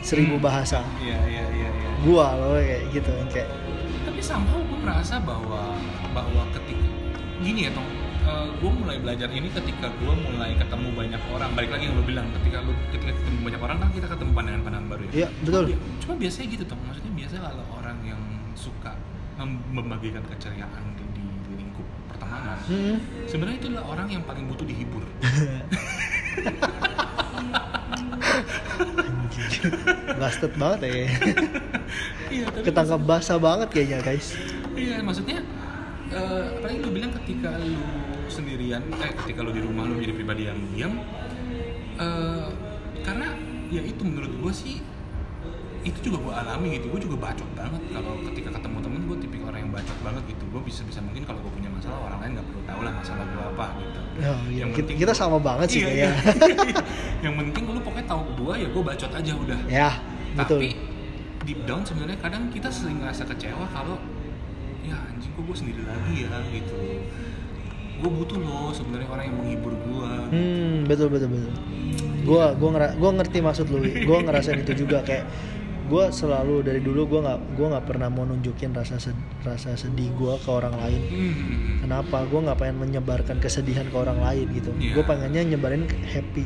Seribu 0.01 0.39
Hmm. 0.39 0.45
bahasa. 0.47 0.79
Iya 1.03 1.19
iya 1.27 1.45
iya 1.51 1.67
iya. 1.67 1.89
Gue 1.99 2.15
loh 2.23 2.55
kayak 2.55 2.83
gitu 2.95 3.11
yang 3.11 3.27
kayak 3.27 3.49
tapi 4.01 4.17
somehow 4.23 4.57
gue 4.57 4.79
merasa 4.81 5.19
bahwa 5.21 5.77
bahwa 6.09 6.43
ketika 6.55 6.85
gini 7.43 7.67
ya 7.67 7.71
tong 7.75 7.85
gue 8.61 8.71
mulai 8.71 8.97
belajar 9.01 9.29
ini 9.33 9.49
ketika 9.49 9.89
gue 9.89 10.13
mulai 10.13 10.53
ketemu 10.53 10.87
banyak 10.93 11.21
orang. 11.33 11.49
Balik 11.57 11.71
lagi 11.73 11.83
yang 11.89 11.95
lo 11.97 12.03
bilang 12.05 12.27
ketika 12.39 12.61
lo 12.61 12.73
ketika 12.93 13.13
ketemu 13.17 13.39
banyak 13.41 13.61
orang 13.61 13.77
kan 13.81 13.89
kita 13.89 14.07
ketemu 14.07 14.31
pandangan-pandangan 14.37 14.87
baru 14.87 15.01
ya. 15.09 15.11
Iya, 15.11 15.27
betul. 15.41 15.63
cuma, 15.73 15.97
cuma 16.05 16.13
biasanya 16.21 16.47
gitu 16.53 16.63
tong 16.69 16.81
maksudnya 16.85 17.13
biasa 17.17 17.35
kalau 17.41 17.65
orang 17.81 17.97
yang 18.05 18.21
suka 18.53 18.91
mem- 19.41 19.65
membagikan 19.73 20.21
keceriaan 20.29 20.83
di, 20.97 21.03
di 21.17 21.53
lingkup 21.57 21.87
pertemanan 22.13 22.57
hmm, 22.69 22.95
sebenarnya 23.25 23.57
itu 23.57 23.67
adalah 23.73 23.85
orang 23.89 24.07
yang 24.13 24.23
paling 24.23 24.45
butuh 24.45 24.65
dihibur. 24.67 25.01
Blasted 30.17 30.53
banget 30.57 30.79
ya. 30.85 31.09
Iya 32.31 32.45
ketangkap 32.63 33.01
basah 33.03 33.37
banget 33.41 33.67
kayaknya 33.73 33.99
guys. 34.05 34.33
Iya, 34.77 35.03
maksudnya 35.03 35.43
eh 36.11 36.43
apalagi 36.59 36.79
lu 36.83 36.91
bilang 36.91 37.11
ketika 37.23 37.55
lu 37.55 37.79
sendirian, 38.27 38.83
eh 38.99 39.11
ketika 39.23 39.39
lu 39.43 39.51
di 39.55 39.63
rumah 39.63 39.87
lu 39.87 39.95
jadi 39.99 40.13
pribadi 40.15 40.43
yang 40.47 40.59
diam, 40.75 40.93
eh 41.99 42.47
karena 43.01 43.27
ya 43.71 43.81
itu 43.81 44.01
menurut 44.03 44.31
gue 44.35 44.53
sih 44.53 44.77
itu 45.81 45.97
juga 46.13 46.17
gue 46.21 46.33
alami 46.45 46.77
gitu, 46.77 46.93
gue 46.93 47.01
juga 47.09 47.17
bacot 47.17 47.49
banget 47.57 47.81
kalau 47.89 48.13
ketika 48.29 48.53
ketemu 48.53 48.77
temen 48.85 49.01
gue 49.09 49.17
tipikal 49.17 49.49
orang 49.49 49.61
yang 49.65 49.73
bacot 49.73 49.97
banget 50.05 50.23
gitu, 50.29 50.43
gue 50.45 50.61
bisa 50.61 50.81
bisa 50.85 50.99
mungkin 51.01 51.25
kalau 51.25 51.41
gue 51.41 51.51
punya 51.57 51.69
masalah 51.73 51.99
orang 52.05 52.19
lain 52.21 52.31
nggak 52.37 52.47
perlu 52.53 52.61
tahu 52.69 52.79
lah 52.85 52.93
masalah 52.93 53.25
gue 53.25 53.43
apa 53.55 53.67
gitu. 53.81 53.99
Oh, 54.21 54.39
iya. 54.53 54.59
Yang 54.61 54.69
Kita, 54.69 54.77
penting 54.85 54.97
kita 55.01 55.13
sama 55.17 55.37
banget 55.41 55.67
sih 55.73 55.81
Iya, 55.81 55.89
iya. 55.89 56.11
yang 57.25 57.33
penting 57.39 57.63
lu 57.65 57.81
pokoknya 57.81 58.05
tahu 58.05 58.21
gue 58.37 58.53
ya 58.61 58.67
gue 58.69 58.83
bacot 58.85 59.11
aja 59.15 59.31
udah. 59.33 59.59
ya 59.65 59.89
betul 60.37 60.59
Tapi 60.61 60.69
deep 61.41 61.59
down 61.65 61.81
sebenarnya 61.81 62.17
kadang 62.21 62.43
kita 62.53 62.69
sering 62.69 63.01
ngerasa 63.01 63.23
kecewa 63.25 63.65
kalau 63.73 63.97
ya 63.97 64.20
kok 65.41 65.47
gue 65.47 65.57
sendiri 65.57 65.81
lagi 65.81 66.15
ya 66.21 66.37
gitu. 66.51 66.77
Gue 67.97 68.11
butuh 68.11 68.37
loh 68.37 68.69
sebenarnya 68.69 69.09
orang 69.09 69.25
yang 69.25 69.35
menghibur 69.35 69.73
gue. 69.75 70.09
hmm 70.29 70.85
betul 70.85 71.07
betul 71.07 71.29
betul 71.29 71.51
gua 72.21 72.53
gua 72.53 72.69
ngera 72.71 72.87
gua 72.95 73.11
ngerti 73.13 73.37
maksud 73.39 73.65
lu 73.67 73.77
gua 74.05 74.21
ngerasain 74.21 74.61
itu 74.61 74.73
juga 74.77 75.01
kayak 75.01 75.25
gua 75.87 76.07
selalu 76.07 76.61
dari 76.61 76.77
dulu 76.77 77.03
gua 77.05 77.19
nggak 77.23 77.39
gua 77.51 77.67
nggak 77.73 77.85
pernah 77.85 78.07
mau 78.07 78.23
nunjukin 78.23 78.71
rasa 78.71 78.95
sed- 78.95 79.17
rasa 79.41 79.73
sedih 79.73 80.13
gua 80.13 80.37
ke 80.37 80.45
orang 80.47 80.77
lain 80.77 81.01
Hmm. 81.01 81.33
kenapa 81.81 82.21
gua 82.25 82.45
nggak 82.45 82.57
pengen 82.59 82.77
menyebarkan 82.79 83.37
kesedihan 83.37 83.83
ke 83.83 83.95
orang 83.95 84.17
lain 84.17 84.45
gitu 84.51 84.69
Iya. 84.77 84.93
Gua 84.93 85.03
pengennya 85.03 85.41
nyebarin 85.47 85.83
happy 86.05 86.45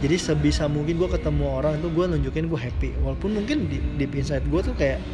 jadi 0.00 0.16
sebisa 0.16 0.64
mungkin 0.66 0.96
gua 0.96 1.12
ketemu 1.12 1.44
orang 1.44 1.76
itu 1.76 1.88
gua 1.90 2.08
nunjukin 2.08 2.48
gua 2.48 2.60
happy 2.60 2.96
walaupun 2.98 3.36
mungkin 3.36 3.68
di 3.68 3.76
deep 3.96 4.12
inside 4.14 4.42
gua 4.46 4.60
tuh 4.60 4.72
kayak 4.72 5.04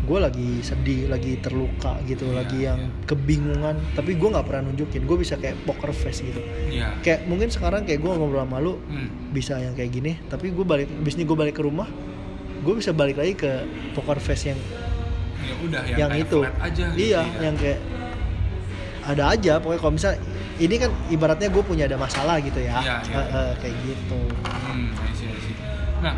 gue 0.00 0.18
lagi 0.18 0.50
sedih 0.60 1.06
lagi 1.06 1.36
terluka 1.36 2.00
gitu 2.02 2.24
Iya, 2.26 2.34
lagi 2.34 2.58
yang 2.62 2.80
iya. 2.80 3.04
kebingungan 3.04 3.76
tapi 3.92 4.14
gue 4.14 4.28
nggak 4.28 4.42
pernah 4.42 4.62
nunjukin 4.66 5.02
gue 5.02 5.16
bisa 5.16 5.36
kayak 5.36 5.60
poker 5.62 5.90
face 5.90 6.20
gitu 6.20 6.40
Iya. 6.66 6.96
kayak 7.00 7.24
mungkin 7.24 7.48
sekarang 7.48 7.84
kayak 7.84 7.98
gue 7.98 8.10
ngobrol 8.10 8.40
sama 8.40 8.58
lu 8.58 8.80
Hmm. 8.82 9.08
bisa 9.30 9.56
yang 9.56 9.72
kayak 9.72 9.90
gini 9.90 10.16
tapi 10.26 10.50
gue 10.50 10.64
balik 10.64 10.88
abis 10.90 11.14
ini 11.14 11.22
gue 11.22 11.36
balik 11.36 11.52
ke 11.52 11.62
rumah 11.62 11.86
gue 12.60 12.74
bisa 12.74 12.90
balik 12.90 13.16
lagi 13.16 13.34
ke 13.34 13.50
poker 13.92 14.18
face 14.18 14.48
yang 14.48 14.60
Ya 15.40 15.54
udah 15.58 15.82
yang, 15.82 15.98
yang, 15.98 16.10
kayak 16.10 16.24
itu 16.26 16.38
aja 16.42 16.84
gitu 16.86 16.98
iya 16.98 17.20
ya. 17.22 17.40
yang 17.42 17.54
kayak 17.54 17.80
ada 19.02 19.24
aja 19.30 19.52
pokoknya 19.56 19.80
kalau 19.80 19.94
misal 19.94 20.12
ini 20.56 20.74
kan 20.76 20.90
ibaratnya 21.08 21.48
gue 21.48 21.62
punya 21.62 21.84
ada 21.84 21.96
masalah 21.96 22.36
gitu 22.38 22.58
ya 22.58 22.76
Iya, 22.78 22.96
iya. 23.02 23.16
Eh, 23.16 23.26
eh, 23.30 23.52
kayak 23.58 23.76
gitu 23.82 24.20
Hmm, 24.42 24.86
I 24.92 25.10
see, 25.10 25.26
I 25.26 25.38
see. 25.40 25.56
Nah, 25.98 26.14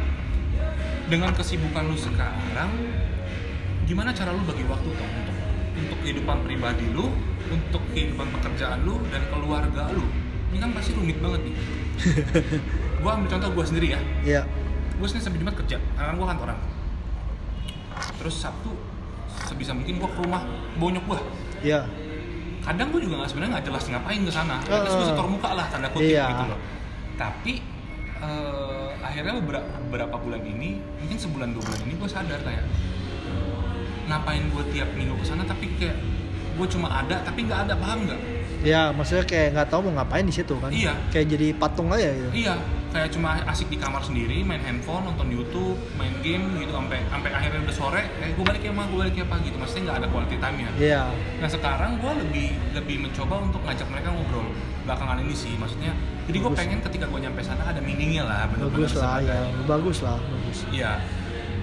dengan 1.05 1.33
kesibukan 1.33 1.83
lu 1.85 1.97
sekarang, 1.97 2.71
gimana 3.85 4.11
cara 4.11 4.31
lu 4.31 4.43
bagi 4.43 4.65
waktu 4.65 4.89
Tom 4.91 5.11
untuk 5.11 5.37
untuk 5.73 5.99
kehidupan 6.05 6.37
pribadi 6.45 6.87
lu, 6.93 7.11
untuk 7.49 7.83
kehidupan 7.93 8.29
pekerjaan 8.31 8.85
lu 8.85 9.01
dan 9.09 9.25
keluarga 9.29 9.91
lu? 9.91 10.05
Ini 10.53 10.59
kan 10.61 10.71
pasti 10.77 10.93
rumit 10.93 11.17
banget 11.19 11.41
nih. 11.49 11.55
gua 13.03 13.17
ambil 13.17 13.29
contoh 13.29 13.49
gua 13.53 13.65
sendiri 13.65 13.97
ya. 13.97 14.01
ya 14.23 14.43
Gua 15.01 15.07
Senin 15.09 15.25
sampai 15.25 15.41
Jumat 15.41 15.57
kerja, 15.57 15.77
karena 15.97 16.13
gua 16.15 16.27
kantoran. 16.31 16.59
Terus 18.21 18.35
Sabtu 18.37 18.71
sebisa 19.49 19.73
mungkin 19.73 19.99
gua 19.99 20.09
ke 20.09 20.19
rumah 20.21 20.43
bonyok 20.77 21.05
gua. 21.09 21.21
ya 21.63 21.87
kadang 22.63 22.95
gue 22.95 23.03
juga 23.03 23.19
nggak 23.19 23.31
sebenarnya 23.31 23.59
nggak 23.59 23.67
jelas 23.75 23.85
ngapain 23.91 24.23
ke 24.23 24.31
sana 24.31 24.55
uh, 24.63 24.83
gue 24.83 24.87
Heeh. 24.87 25.07
setor 25.11 25.27
muka 25.27 25.51
lah 25.51 25.67
tanda 25.67 25.91
kutip 25.91 26.15
Iya. 26.15 26.31
gitu 26.31 26.45
loh 26.47 26.59
tapi 27.19 27.59
eh, 28.23 28.91
akhirnya 29.03 29.35
beberapa, 29.43 29.67
beberapa 29.83 30.15
bulan 30.15 30.43
ini 30.47 30.79
mungkin 30.79 31.19
sebulan 31.19 31.59
dua 31.59 31.63
bulan 31.67 31.81
ini 31.83 31.95
gue 31.99 32.07
sadar 32.07 32.39
kayak 32.39 32.63
ngapain 34.13 34.45
gue 34.53 34.65
tiap 34.77 34.89
minggu 34.93 35.17
ke 35.17 35.25
sana 35.25 35.43
tapi 35.49 35.73
kayak 35.81 35.97
gue 36.53 36.67
cuma 36.69 36.93
ada 36.93 37.25
tapi 37.25 37.49
nggak 37.49 37.61
ada 37.69 37.75
paham 37.81 38.05
nggak? 38.05 38.21
Ya 38.63 38.93
maksudnya 38.95 39.25
kayak 39.25 39.57
nggak 39.57 39.69
tahu 39.73 39.91
mau 39.91 40.05
ngapain 40.05 40.23
di 40.29 40.35
situ 40.35 40.55
kan. 40.61 40.71
Iya. 40.71 40.95
kayak 41.09 41.27
jadi 41.33 41.47
patung 41.57 41.89
aja 41.91 42.13
gitu. 42.13 42.31
Iya 42.37 42.55
kayak 42.93 43.09
cuma 43.09 43.41
asik 43.49 43.73
di 43.73 43.81
kamar 43.81 44.05
sendiri 44.05 44.45
main 44.45 44.61
handphone 44.61 45.09
nonton 45.09 45.33
YouTube 45.33 45.81
main 45.97 46.13
game 46.21 46.61
gitu 46.61 46.77
sampai 46.77 47.01
sampai 47.09 47.31
akhirnya 47.33 47.65
udah 47.65 47.73
sore 47.73 48.05
eh 48.21 48.37
gue 48.37 48.45
balik 48.45 48.61
ya 48.61 48.73
mah 48.77 48.85
gue 48.85 48.99
balik 49.01 49.17
ya 49.17 49.25
pagi 49.25 49.49
gitu. 49.49 49.57
Maksudnya 49.57 49.83
nggak 49.89 49.99
ada 50.05 50.09
quality 50.13 50.37
time 50.37 50.57
ya 50.61 50.71
iya. 50.77 51.03
Nah 51.41 51.49
sekarang 51.49 51.91
gue 51.99 52.13
lebih 52.21 52.47
lebih 52.77 52.97
mencoba 53.09 53.35
untuk 53.41 53.65
ngajak 53.65 53.89
mereka 53.89 54.09
ngobrol 54.13 54.47
belakangan 54.85 55.17
ini 55.25 55.35
sih 55.35 55.53
maksudnya. 55.57 55.97
Jadi 56.29 56.37
gue 56.39 56.53
pengen 56.53 56.79
ketika 56.85 57.09
gue 57.09 57.21
nyampe 57.25 57.41
sana 57.41 57.65
ada 57.65 57.81
meaningnya 57.81 58.29
lah 58.29 58.45
bener-bener 58.53 58.87
bagus 58.87 58.93
lah 59.01 59.19
ya. 59.25 59.41
Bagus 59.65 59.99
lah 60.05 60.17
bagus. 60.21 60.59
Iya. 60.69 60.93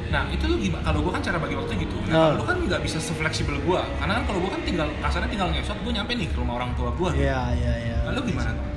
Nah 0.10 0.26
itu 0.28 0.42
tuh 0.42 0.58
gimana? 0.58 0.82
Kalau 0.82 1.00
gue 1.00 1.12
kan 1.12 1.22
cara 1.22 1.38
bagi 1.38 1.54
waktu 1.54 1.74
gitu. 1.78 1.96
Nah 2.04 2.10
Ah. 2.10 2.20
kalau 2.28 2.36
lu 2.36 2.44
kan 2.44 2.58
nggak 2.64 2.82
bisa 2.82 2.98
sefleksibel 2.98 3.56
gue. 3.58 3.82
Karena 3.96 4.14
kan 4.16 4.24
kalau 4.26 4.40
gue 4.40 4.52
kan 4.52 4.62
tinggal 4.64 4.88
kasarnya 5.00 5.30
tinggal 5.30 5.48
ngesot 5.50 5.78
gue 5.78 5.92
nyampe 5.92 6.12
nih 6.12 6.28
ke 6.28 6.36
rumah 6.36 6.54
orang 6.58 6.72
tua 6.74 6.90
gue. 6.92 7.10
iya 7.16 7.42
iya 7.54 7.74
iya 7.80 7.98
Lalu 8.06 8.20
gimana? 8.28 8.52
Tom? 8.52 8.68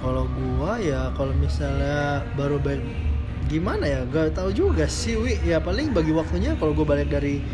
kalau 0.00 0.24
gua 0.26 0.80
ya 0.80 1.12
kalau 1.12 1.32
misalnya 1.34 2.00
baru 2.32 2.56
balik 2.56 2.80
gimana 3.46 3.84
ya 3.84 4.00
gak 4.06 4.32
tahu 4.32 4.48
juga 4.50 4.88
sih 4.88 5.12
wi 5.14 5.36
ya 5.42 5.60
paling 5.60 5.92
bagi 5.92 6.08
waktunya 6.10 6.56
kalau 6.56 6.72
gua 6.72 6.88
balik 6.88 7.08
dari 7.10 7.44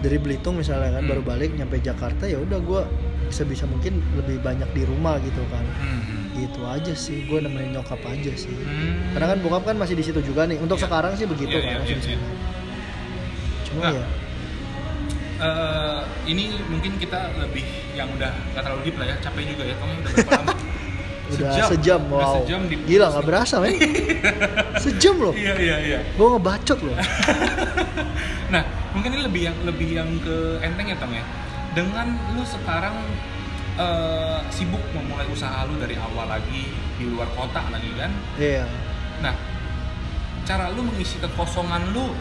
dari 0.00 0.16
Belitung 0.16 0.56
misalnya 0.56 0.88
kan 0.90 1.02
Hmm. 1.02 1.12
baru 1.12 1.22
balik 1.22 1.52
nyampe 1.52 1.76
Jakarta 1.78 2.24
ya 2.24 2.40
udah 2.40 2.56
gua 2.58 2.88
bisa 3.22 3.44
bisa 3.44 3.64
mungkin 3.64 4.00
lebih 4.14 4.40
banyak 4.40 4.64
di 4.70 4.82
rumah 4.82 5.20
gitu 5.20 5.44
kan 5.46 5.60
Hmm. 5.76 6.19
Gitu 6.30 6.60
aja 6.62 6.92
sih 6.94 7.26
gua 7.26 7.42
nemenin 7.42 7.74
nyokap 7.74 7.98
aja 8.06 8.32
sih. 8.38 8.52
Hmm. 8.54 9.12
karena 9.12 9.26
kan 9.34 9.38
bokap 9.42 9.62
kan 9.66 9.76
masih 9.76 9.98
di 9.98 10.04
situ 10.06 10.20
juga 10.22 10.46
nih. 10.46 10.62
Untuk 10.62 10.78
Iya. 10.78 10.86
sekarang 10.86 11.12
sih 11.18 11.26
begitu 11.26 11.50
kan 11.58 11.66
iya, 11.66 11.78
masih 11.82 11.94
iya, 11.94 12.02
di 12.02 12.06
iya. 12.06 12.18
sana. 12.18 12.28
cuma 13.66 13.80
Nah, 13.82 13.92
ya. 13.94 14.06
Eh, 15.40 16.00
ini 16.28 16.52
mungkin 16.68 17.00
kita 17.00 17.32
lebih 17.40 17.64
yang 17.96 18.12
udah 18.12 18.28
nggak 18.52 18.60
terlalu 18.60 18.80
deep 18.84 18.96
lah 19.00 19.06
ya. 19.08 19.16
Capek 19.24 19.42
juga 19.48 19.62
ya 19.64 19.74
kamu 19.80 19.92
udah 20.04 20.10
berapa 20.12 20.32
lama? 20.36 20.54
Udah 21.30 21.62
sejam, 21.70 22.00
udah 22.10 22.26
wow. 22.26 22.36
sejam 22.42 22.60
di 22.66 22.74
gila 22.90 23.06
nggak 23.14 23.22
berasa 23.22 23.62
men. 23.62 23.78
Sejam 24.82 25.14
loh. 25.14 25.30
Iya 25.30 25.54
iya 25.62 25.76
iya. 25.78 25.98
Gua 26.18 26.34
ngebacot 26.36 26.78
loh. 26.82 26.96
Nah, 28.50 28.66
mungkin 28.90 29.14
ini 29.14 29.22
lebih 29.30 29.42
yang 29.46 29.56
lebih 29.62 29.88
yang 29.94 30.10
ke 30.26 30.58
enteng 30.58 30.90
ya 30.90 30.98
Tong 30.98 31.14
ya. 31.14 31.22
Dengan 31.70 32.18
lu 32.34 32.42
sekarang 32.42 32.98
eh, 33.80 34.38
sibuk 34.48 34.84
memulai 34.92 35.24
usaha 35.26 35.64
lu 35.64 35.76
dari 35.76 35.96
awal 35.96 36.28
lagi 36.28 36.68
di 36.94 37.04
luar 37.06 37.28
kota 37.32 37.64
lagi 37.66 37.88
kan. 37.94 38.12
iya 38.36 38.64
Nah, 39.18 39.32
cara 40.42 40.68
lu 40.70 40.80
mengisi 40.82 41.16
kekosongan 41.18 41.90
lu 41.90 42.12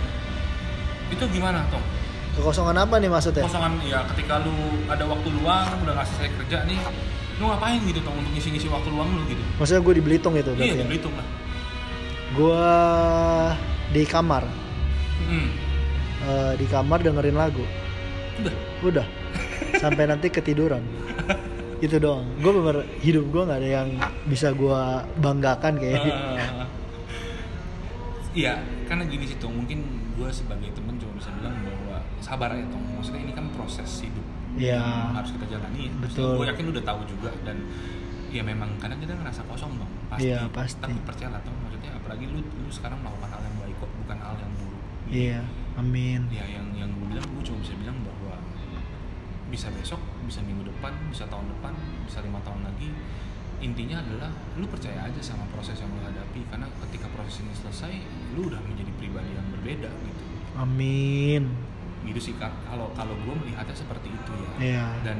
itu 1.09 1.25
gimana 1.27 1.65
Tong? 1.67 1.83
kekosongan 2.31 2.77
apa 2.77 2.95
nih 2.97 3.09
maksudnya 3.09 3.43
Kekosongan 3.43 3.73
ya 3.83 3.99
ketika 4.07 4.39
lu 4.39 4.53
ada 4.85 5.03
waktu 5.03 5.27
luang 5.33 5.67
udah 5.79 5.93
nggak 5.93 6.07
selesai 6.07 6.29
kerja 6.37 6.57
nih, 6.63 6.77
lu 7.35 7.47
ngapain 7.47 7.79
gitu 7.81 7.99
Tong 7.99 8.15
untuk 8.15 8.31
ngisi-ngisi 8.31 8.67
waktu 8.67 8.87
luang 8.89 9.09
lu 9.11 9.23
gitu? 9.25 9.43
maksudnya 9.57 9.81
gue 9.81 9.93
di 9.93 10.03
Belitung 10.03 10.33
gitu 10.33 10.51
Iya, 10.53 10.63
di 10.71 10.79
ya? 10.79 10.87
Belitung 10.87 11.13
lah. 11.13 11.25
Gua 12.29 12.71
di 13.89 14.03
kamar, 14.05 14.43
Hmm. 15.19 15.49
Eh, 16.19 16.53
di 16.55 16.65
kamar 16.65 16.99
dengerin 16.99 17.33
lagu. 17.33 17.65
Udah. 18.37 18.53
Udah. 18.81 19.05
Sampai 19.77 20.09
nanti 20.09 20.33
ketiduran. 20.33 20.81
Itu 21.79 21.95
doang. 22.01 22.25
Gue 22.41 22.51
bener 22.57 22.77
hidup 22.99 23.29
gue 23.29 23.41
nggak 23.45 23.59
ada 23.59 23.69
yang 23.83 23.89
bisa 24.27 24.51
gua 24.51 25.05
banggakan 25.21 25.79
kayak. 25.79 26.01
Ah. 26.03 26.67
Iya, 28.29 28.61
karena 28.85 29.09
gini 29.09 29.25
sih 29.25 29.37
Tong, 29.41 29.51
mungkin 29.51 29.81
gue 30.13 30.29
sebagai 30.29 30.69
temen 30.77 30.95
cuma 31.01 31.17
bisa 31.17 31.33
bilang 31.33 31.55
bahwa 31.65 31.97
sabar 32.21 32.53
aja 32.53 32.65
Tong. 32.69 32.83
Maksudnya 32.99 33.21
ini 33.25 33.33
kan 33.33 33.49
proses 33.55 33.89
hidup 34.05 34.25
Iya. 34.59 34.81
yang 34.81 35.15
harus 35.17 35.31
kita 35.33 35.45
jalani. 35.57 35.89
Betul. 36.03 36.37
Gue 36.37 36.47
yakin 36.49 36.63
lu 36.69 36.71
udah 36.77 36.85
tahu 36.85 37.01
juga 37.09 37.31
dan 37.41 37.57
ya 38.29 38.45
memang 38.45 38.69
kadang 38.77 39.01
kita 39.01 39.17
ngerasa 39.17 39.41
kosong 39.49 39.81
dong. 39.81 39.91
Pasti. 40.13 40.29
Iya, 40.29 40.45
pasti. 40.53 40.81
Tapi 40.83 40.95
percayalah 41.07 41.41
Tong, 41.41 41.57
maksudnya 41.63 41.91
apalagi 41.97 42.25
lu 42.29 42.39
lu 42.43 42.69
sekarang 42.69 42.99
melakukan 43.01 43.29
hal 43.33 43.41
yang 43.41 43.55
baik 43.65 43.75
kok, 43.81 43.91
bukan 44.05 44.17
hal 44.21 44.35
yang 44.37 44.51
buruk. 44.61 44.83
Iya. 45.09 45.41
Amin. 45.79 46.21
Ya 46.29 46.45
yang 46.45 46.67
yang 46.75 46.89
gue 46.91 47.07
bilang 47.09 47.25
gue 47.25 47.43
cuma 47.47 47.57
bisa 47.65 47.73
bilang 47.81 47.97
bahwa 48.03 48.08
bisa 49.49 49.67
besok, 49.73 49.99
bisa 50.23 50.39
minggu 50.45 50.69
depan, 50.69 50.93
bisa 51.09 51.25
tahun 51.27 51.49
depan, 51.57 51.73
bisa 52.05 52.21
lima 52.21 52.39
tahun 52.45 52.63
lagi. 52.63 52.89
Intinya 53.59 53.99
adalah 53.99 54.31
lu 54.55 54.63
percaya 54.71 55.03
aja 55.03 55.19
sama 55.19 55.43
proses 55.51 55.75
yang 55.81 55.91
lu 55.91 55.99
hadapi 55.99 56.47
karena 56.47 56.69
ketika 56.87 57.11
proses 57.11 57.43
ini 57.43 57.51
selesai, 57.51 57.93
lu 58.37 58.47
udah 58.47 58.61
menjadi 58.63 58.91
pribadi 58.95 59.35
yang 59.35 59.47
berbeda 59.51 59.89
gitu. 59.91 60.23
Amin. 60.55 61.51
Gitu 62.07 62.31
sih 62.31 62.33
Kak. 62.39 62.53
Kalau 62.71 62.87
kalau 62.95 63.17
gue 63.19 63.35
melihatnya 63.35 63.75
seperti 63.75 64.07
itu 64.07 64.31
ya. 64.31 64.51
Iya. 64.63 64.87
Dan 65.03 65.19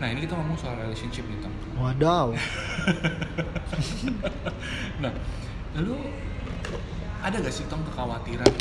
nah 0.00 0.08
ini 0.08 0.24
kita 0.24 0.32
ngomong 0.32 0.56
soal 0.56 0.80
relationship 0.80 1.28
nih 1.28 1.38
Tom. 1.44 1.52
Wadaw. 1.78 2.34
Nah, 5.00 5.08
lu 5.80 5.96
ada 7.24 7.36
gak 7.40 7.52
sih 7.52 7.64
Tom 7.72 7.80
kekhawatiran 7.88 8.52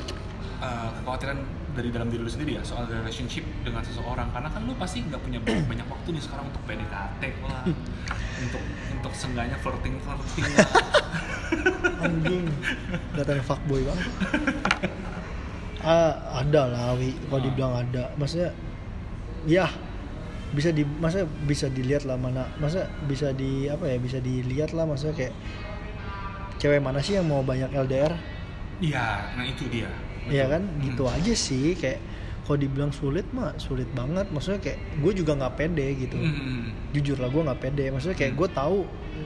eh, 0.64 0.90
kekhawatiran 1.00 1.40
dari 1.76 1.90
dalam 1.90 2.08
diri 2.10 2.22
lu 2.22 2.32
sendiri 2.32 2.58
ya 2.58 2.64
soal 2.64 2.86
relationship 2.86 3.46
dengan 3.62 3.82
seseorang 3.84 4.30
karena 4.34 4.50
kan 4.50 4.62
lu 4.66 4.74
pasti 4.76 5.06
nggak 5.06 5.22
punya 5.22 5.40
banyak, 5.42 5.66
banyak 5.70 5.88
waktu 5.88 6.08
nih 6.16 6.24
sekarang 6.24 6.46
untuk 6.50 6.64
PDKT 6.66 7.22
lah 7.46 7.64
untuk 8.44 8.64
untuk 8.96 9.14
sengganya 9.14 9.58
flirting 9.60 9.96
flirting 10.02 10.46
lah 10.56 10.70
Anjing. 12.00 12.46
Datang 13.18 13.42
fuckboy 13.44 13.82
banget. 13.84 14.08
Ah, 15.80 16.44
ada 16.44 16.68
lah, 16.68 16.92
Wi. 17.00 17.16
Kalau 17.32 17.40
Ah. 17.40 17.44
dibilang 17.48 17.72
ada, 17.72 18.12
maksudnya 18.20 18.52
ya 19.48 19.64
bisa 20.52 20.76
di 20.76 20.84
masa 20.84 21.24
bisa 21.48 21.72
dilihat 21.72 22.04
lah 22.04 22.20
mana 22.20 22.52
masa 22.60 22.90
bisa 23.08 23.32
di 23.32 23.72
apa 23.72 23.88
ya 23.88 23.96
bisa 23.96 24.20
dilihat 24.20 24.76
lah 24.76 24.84
maksudnya 24.84 25.16
kayak 25.16 25.34
cewek 26.60 26.82
mana 26.82 27.00
sih 27.00 27.16
yang 27.16 27.30
mau 27.30 27.46
banyak 27.46 27.70
LDR 27.70 28.18
iya 28.82 29.30
nah 29.38 29.46
itu 29.46 29.70
dia 29.70 29.86
Iya 30.30 30.46
Betul. 30.46 30.52
kan 30.52 30.62
gitu 30.80 31.04
Hmm. 31.04 31.16
aja 31.16 31.34
sih 31.36 31.74
kayak 31.74 32.00
kalau 32.42 32.58
dibilang 32.58 32.90
sulit 32.92 33.30
mah 33.30 33.54
sulit 33.58 33.86
banget 33.92 34.26
maksudnya 34.28 34.58
kayak 34.60 34.80
gue 34.98 35.12
juga 35.16 35.32
nggak 35.36 35.54
pede 35.56 35.88
gitu 35.96 36.18
Hmm. 36.18 36.74
jujur 36.92 37.18
lah 37.18 37.28
gue 37.28 37.42
nggak 37.44 37.60
pede 37.60 37.86
maksudnya 37.90 38.14
kayak 38.16 38.34
Hmm. 38.34 38.40
gue 38.40 38.50
tahu 38.52 38.78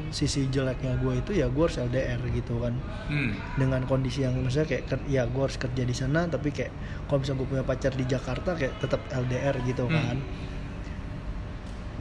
sisi 0.10 0.45
jeleknya 0.45 0.93
gue 0.95 1.14
itu 1.18 1.32
ya 1.34 1.47
gue 1.47 1.64
harus 1.64 1.78
LDR 1.78 2.20
gitu 2.30 2.60
kan 2.60 2.76
Hmm. 3.08 3.32
dengan 3.56 3.82
kondisi 3.84 4.22
yang 4.22 4.36
maksudnya 4.38 4.68
kayak 4.68 4.84
ker- 4.86 5.08
ya 5.08 5.24
gue 5.26 5.39
harus 5.41 5.56
kerja 5.56 5.84
di 5.84 5.93
sana 5.93 6.26
tapi 6.26 6.49
kayak 6.49 6.72
kalau 7.06 7.20
misalnya 7.20 7.39
gue 7.39 7.49
punya 7.49 7.64
pacar 7.64 7.91
di 7.91 8.06
Jakarta 8.06 8.49
kayak 8.54 8.74
tetap 8.78 9.01
LDR 9.10 9.56
gitu 9.62 9.84
Hmm. 9.84 9.93
kan 9.93 10.18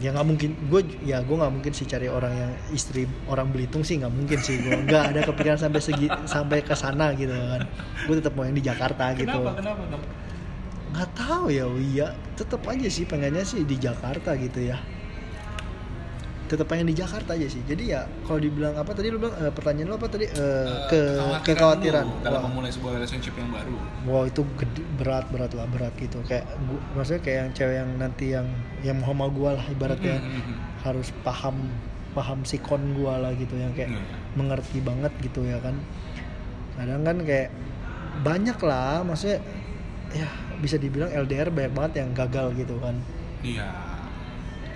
ya 0.01 0.15
nggak 0.15 0.27
mungkin. 0.27 0.51
Gue 0.71 0.87
ya 1.05 1.21
gue 1.21 1.37
nggak 1.37 1.53
mungkin 1.53 1.73
sih 1.75 1.85
cari 1.85 2.09
orang 2.09 2.33
yang 2.33 2.53
istri 2.73 3.05
orang 3.29 3.51
Belitung 3.51 3.85
sih 3.85 4.01
nggak 4.01 4.15
mungkin 4.15 4.39
sih. 4.41 4.63
Gue 4.63 4.87
nggak 4.89 5.13
ada 5.13 5.21
kepikiran 5.27 5.59
sampai 5.59 5.81
segi 5.83 6.07
sampai 6.25 6.65
ke 6.65 6.73
sana 6.73 7.13
gitu 7.19 7.33
kan. 7.35 7.69
Gue 8.09 8.15
tetap 8.23 8.33
mau 8.33 8.47
yang 8.47 8.57
di 8.57 8.65
Jakarta 8.65 9.13
gitu. 9.13 9.29
Kenapa? 9.29 9.59
Kenapa 9.59 9.83
nggak 10.93 11.11
tahu 11.17 11.45
ya 11.53 11.67
Wia. 11.69 12.09
Tetap 12.39 12.65
aja 12.69 12.89
sih 12.89 13.05
pengennya 13.05 13.45
sih 13.45 13.65
di 13.65 13.77
Jakarta 13.77 14.37
gitu 14.37 14.61
ya 14.61 14.81
tetap 16.53 16.69
pengen 16.69 16.93
di 16.93 16.93
Jakarta 16.93 17.33
aja 17.33 17.49
sih. 17.49 17.65
Jadi 17.65 17.97
ya 17.97 18.05
kalau 18.29 18.37
dibilang 18.37 18.77
apa 18.77 18.93
tadi 18.93 19.09
lu 19.09 19.17
bilang 19.17 19.33
eh, 19.41 19.49
pertanyaan 19.49 19.89
lu 19.89 19.97
apa 19.97 20.07
tadi? 20.13 20.29
Eh, 20.29 20.41
Eh, 20.53 20.69
ke 20.93 21.01
kekhawatiran 21.49 22.05
dalam 22.21 22.45
Wah. 22.45 22.49
memulai 22.53 22.69
sebuah 22.69 23.01
relationship 23.01 23.33
yang 23.41 23.49
baru. 23.49 23.77
Wow 24.05 24.29
itu 24.29 24.45
gede, 24.61 24.85
berat 25.01 25.33
berat 25.33 25.57
lah 25.57 25.65
berat 25.73 25.97
gitu. 25.97 26.21
Kayak 26.29 26.45
gua, 26.69 26.81
maksudnya 26.93 27.23
kayak 27.25 27.39
yang 27.41 27.51
cewek 27.57 27.77
yang 27.81 27.91
nanti 27.97 28.27
yang 28.37 28.47
yang 28.85 28.97
mau 29.01 29.17
sama 29.17 29.27
gua 29.33 29.51
lah 29.57 29.65
ibaratnya. 29.73 30.21
Hmm, 30.21 30.29
hmm, 30.29 30.43
hmm. 30.45 30.57
harus 30.85 31.09
paham 31.25 31.57
paham 32.13 32.45
sikon 32.45 32.93
gua 32.93 33.17
lah 33.17 33.33
gitu 33.33 33.57
yang 33.57 33.73
kayak 33.73 33.97
mengerti 34.37 34.85
banget 34.85 35.13
gitu 35.25 35.49
ya 35.49 35.57
kan. 35.65 35.81
Kadang 36.77 37.01
kan 37.01 37.17
kayak 37.25 37.49
banyak 38.21 38.59
lah 38.61 39.01
maksudnya 39.01 39.41
ya 40.13 40.29
bisa 40.61 40.77
dibilang 40.77 41.09
LDR 41.09 41.49
banyak 41.49 41.73
banget 41.73 41.93
yang 42.05 42.13
gagal 42.13 42.53
gitu 42.61 42.77
kan. 42.77 43.01
Iya 43.41 43.82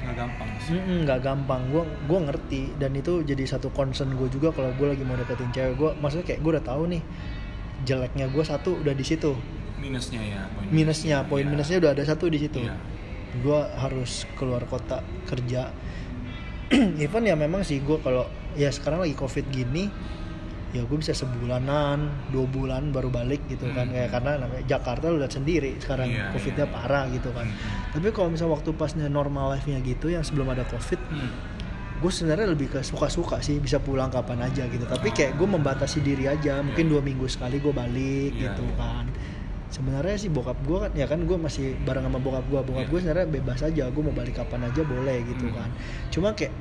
nggak 0.06 0.16
gampang 0.16 0.50
sih 0.62 0.78
nggak 0.78 1.20
gampang. 1.20 1.60
Gue 1.68 1.82
gue 2.06 2.18
ngerti. 2.22 2.62
Dan 2.78 2.94
itu 2.94 3.20
jadi 3.20 3.42
satu 3.42 3.68
concern 3.68 4.14
gue 4.14 4.30
juga 4.30 4.54
kalau 4.54 4.70
gue 4.72 4.86
lagi 4.86 5.02
mau 5.02 5.18
deketin 5.18 5.50
cewek. 5.50 5.74
Gue 5.74 5.90
maksudnya 5.98 6.22
kayak 6.24 6.40
gue 6.40 6.50
udah 6.54 6.64
tahu 6.64 6.82
nih 6.88 7.02
jeleknya 7.82 8.26
gue 8.30 8.40
satu 8.40 8.78
udah 8.80 8.94
di 8.94 9.04
situ. 9.04 9.34
Minusnya 9.76 10.22
ya 10.22 10.40
poin 10.48 10.66
minusnya 10.70 11.16
poin 11.26 11.44
Iya. 11.44 11.50
minusnya 11.52 11.76
udah 11.82 11.90
ada 11.92 12.02
satu 12.02 12.30
di 12.30 12.38
situ. 12.38 12.62
Iya. 12.62 12.76
gue 13.36 13.60
harus 13.76 14.24
keluar 14.38 14.64
kota 14.64 15.04
kerja. 15.28 15.68
Even 17.02 17.22
ya 17.22 17.36
memang 17.36 17.60
sih 17.60 17.84
gue 17.84 18.00
kalau 18.00 18.24
ya 18.56 18.72
sekarang 18.72 19.04
lagi 19.04 19.12
covid 19.12 19.44
gini 19.52 19.92
ya 20.68 20.82
gue 20.82 20.96
bisa 20.96 21.12
sebulanan 21.12 21.98
dua 22.28 22.44
bulan 22.44 22.90
baru 22.90 23.08
balik 23.08 23.46
gitu 23.46 23.70
kan 23.70 23.86
Hmm. 23.86 23.94
kayak 23.94 24.10
karena 24.10 24.30
namanya 24.38 24.64
Jakarta 24.66 25.04
lu 25.06 25.16
lihat 25.16 25.32
sendiri 25.32 25.78
sekarang 25.78 26.08
Iya, 26.08 26.30
covidnya 26.30 26.64
iya. 26.64 26.74
parah 26.74 27.04
gitu 27.08 27.30
kan 27.30 27.46
Hmm. 27.46 27.92
tapi 27.92 28.06
kalau 28.10 28.28
misalnya 28.28 28.52
waktu 28.52 28.70
pasnya 28.72 29.06
normal 29.06 29.52
life 29.52 29.64
nya 29.64 29.78
gitu 29.78 30.06
yang 30.08 30.20
sebelum 30.20 30.48
ada 30.48 30.64
covid 30.64 30.98
Hmm. 31.06 31.30
gue 31.96 32.10
sebenarnya 32.10 32.48
lebih 32.48 32.68
ke 32.68 32.80
suka-suka 32.80 33.40
sih 33.40 33.56
bisa 33.56 33.78
pulang 33.78 34.08
kapan 34.08 34.42
aja 34.42 34.66
gitu 34.66 34.84
tapi 34.84 35.10
kayak 35.10 35.34
gue 35.34 35.48
membatasi 35.48 36.00
diri 36.00 36.26
aja 36.26 36.60
mungkin 36.60 36.84
Iya. 36.84 36.92
dua 36.92 37.00
minggu 37.00 37.26
sekali 37.26 37.56
gue 37.56 37.72
balik 37.72 38.32
Iya, 38.32 38.52
gitu 38.52 38.64
iya. 38.64 38.76
kan 38.76 39.04
sebenarnya 39.66 40.16
sih 40.16 40.28
bokap 40.28 40.58
gue 40.60 40.78
kan 40.78 40.90
ya 40.92 41.04
kan 41.04 41.18
gue 41.20 41.36
masih 41.36 41.74
bareng 41.80 42.04
sama 42.04 42.18
bokap 42.18 42.44
gue 42.44 42.60
bokap 42.60 42.80
Iya. 42.80 42.88
gue 42.88 42.98
sebenarnya 43.00 43.28
bebas 43.30 43.60
aja 43.62 43.84
gue 43.86 44.02
mau 44.02 44.12
balik 44.12 44.34
kapan 44.36 44.60
aja 44.64 44.82
boleh 44.82 45.18
gitu 45.26 45.46
Hmm. 45.46 45.56
kan 45.56 45.70
cuma 46.08 46.28
kayak 46.32 46.52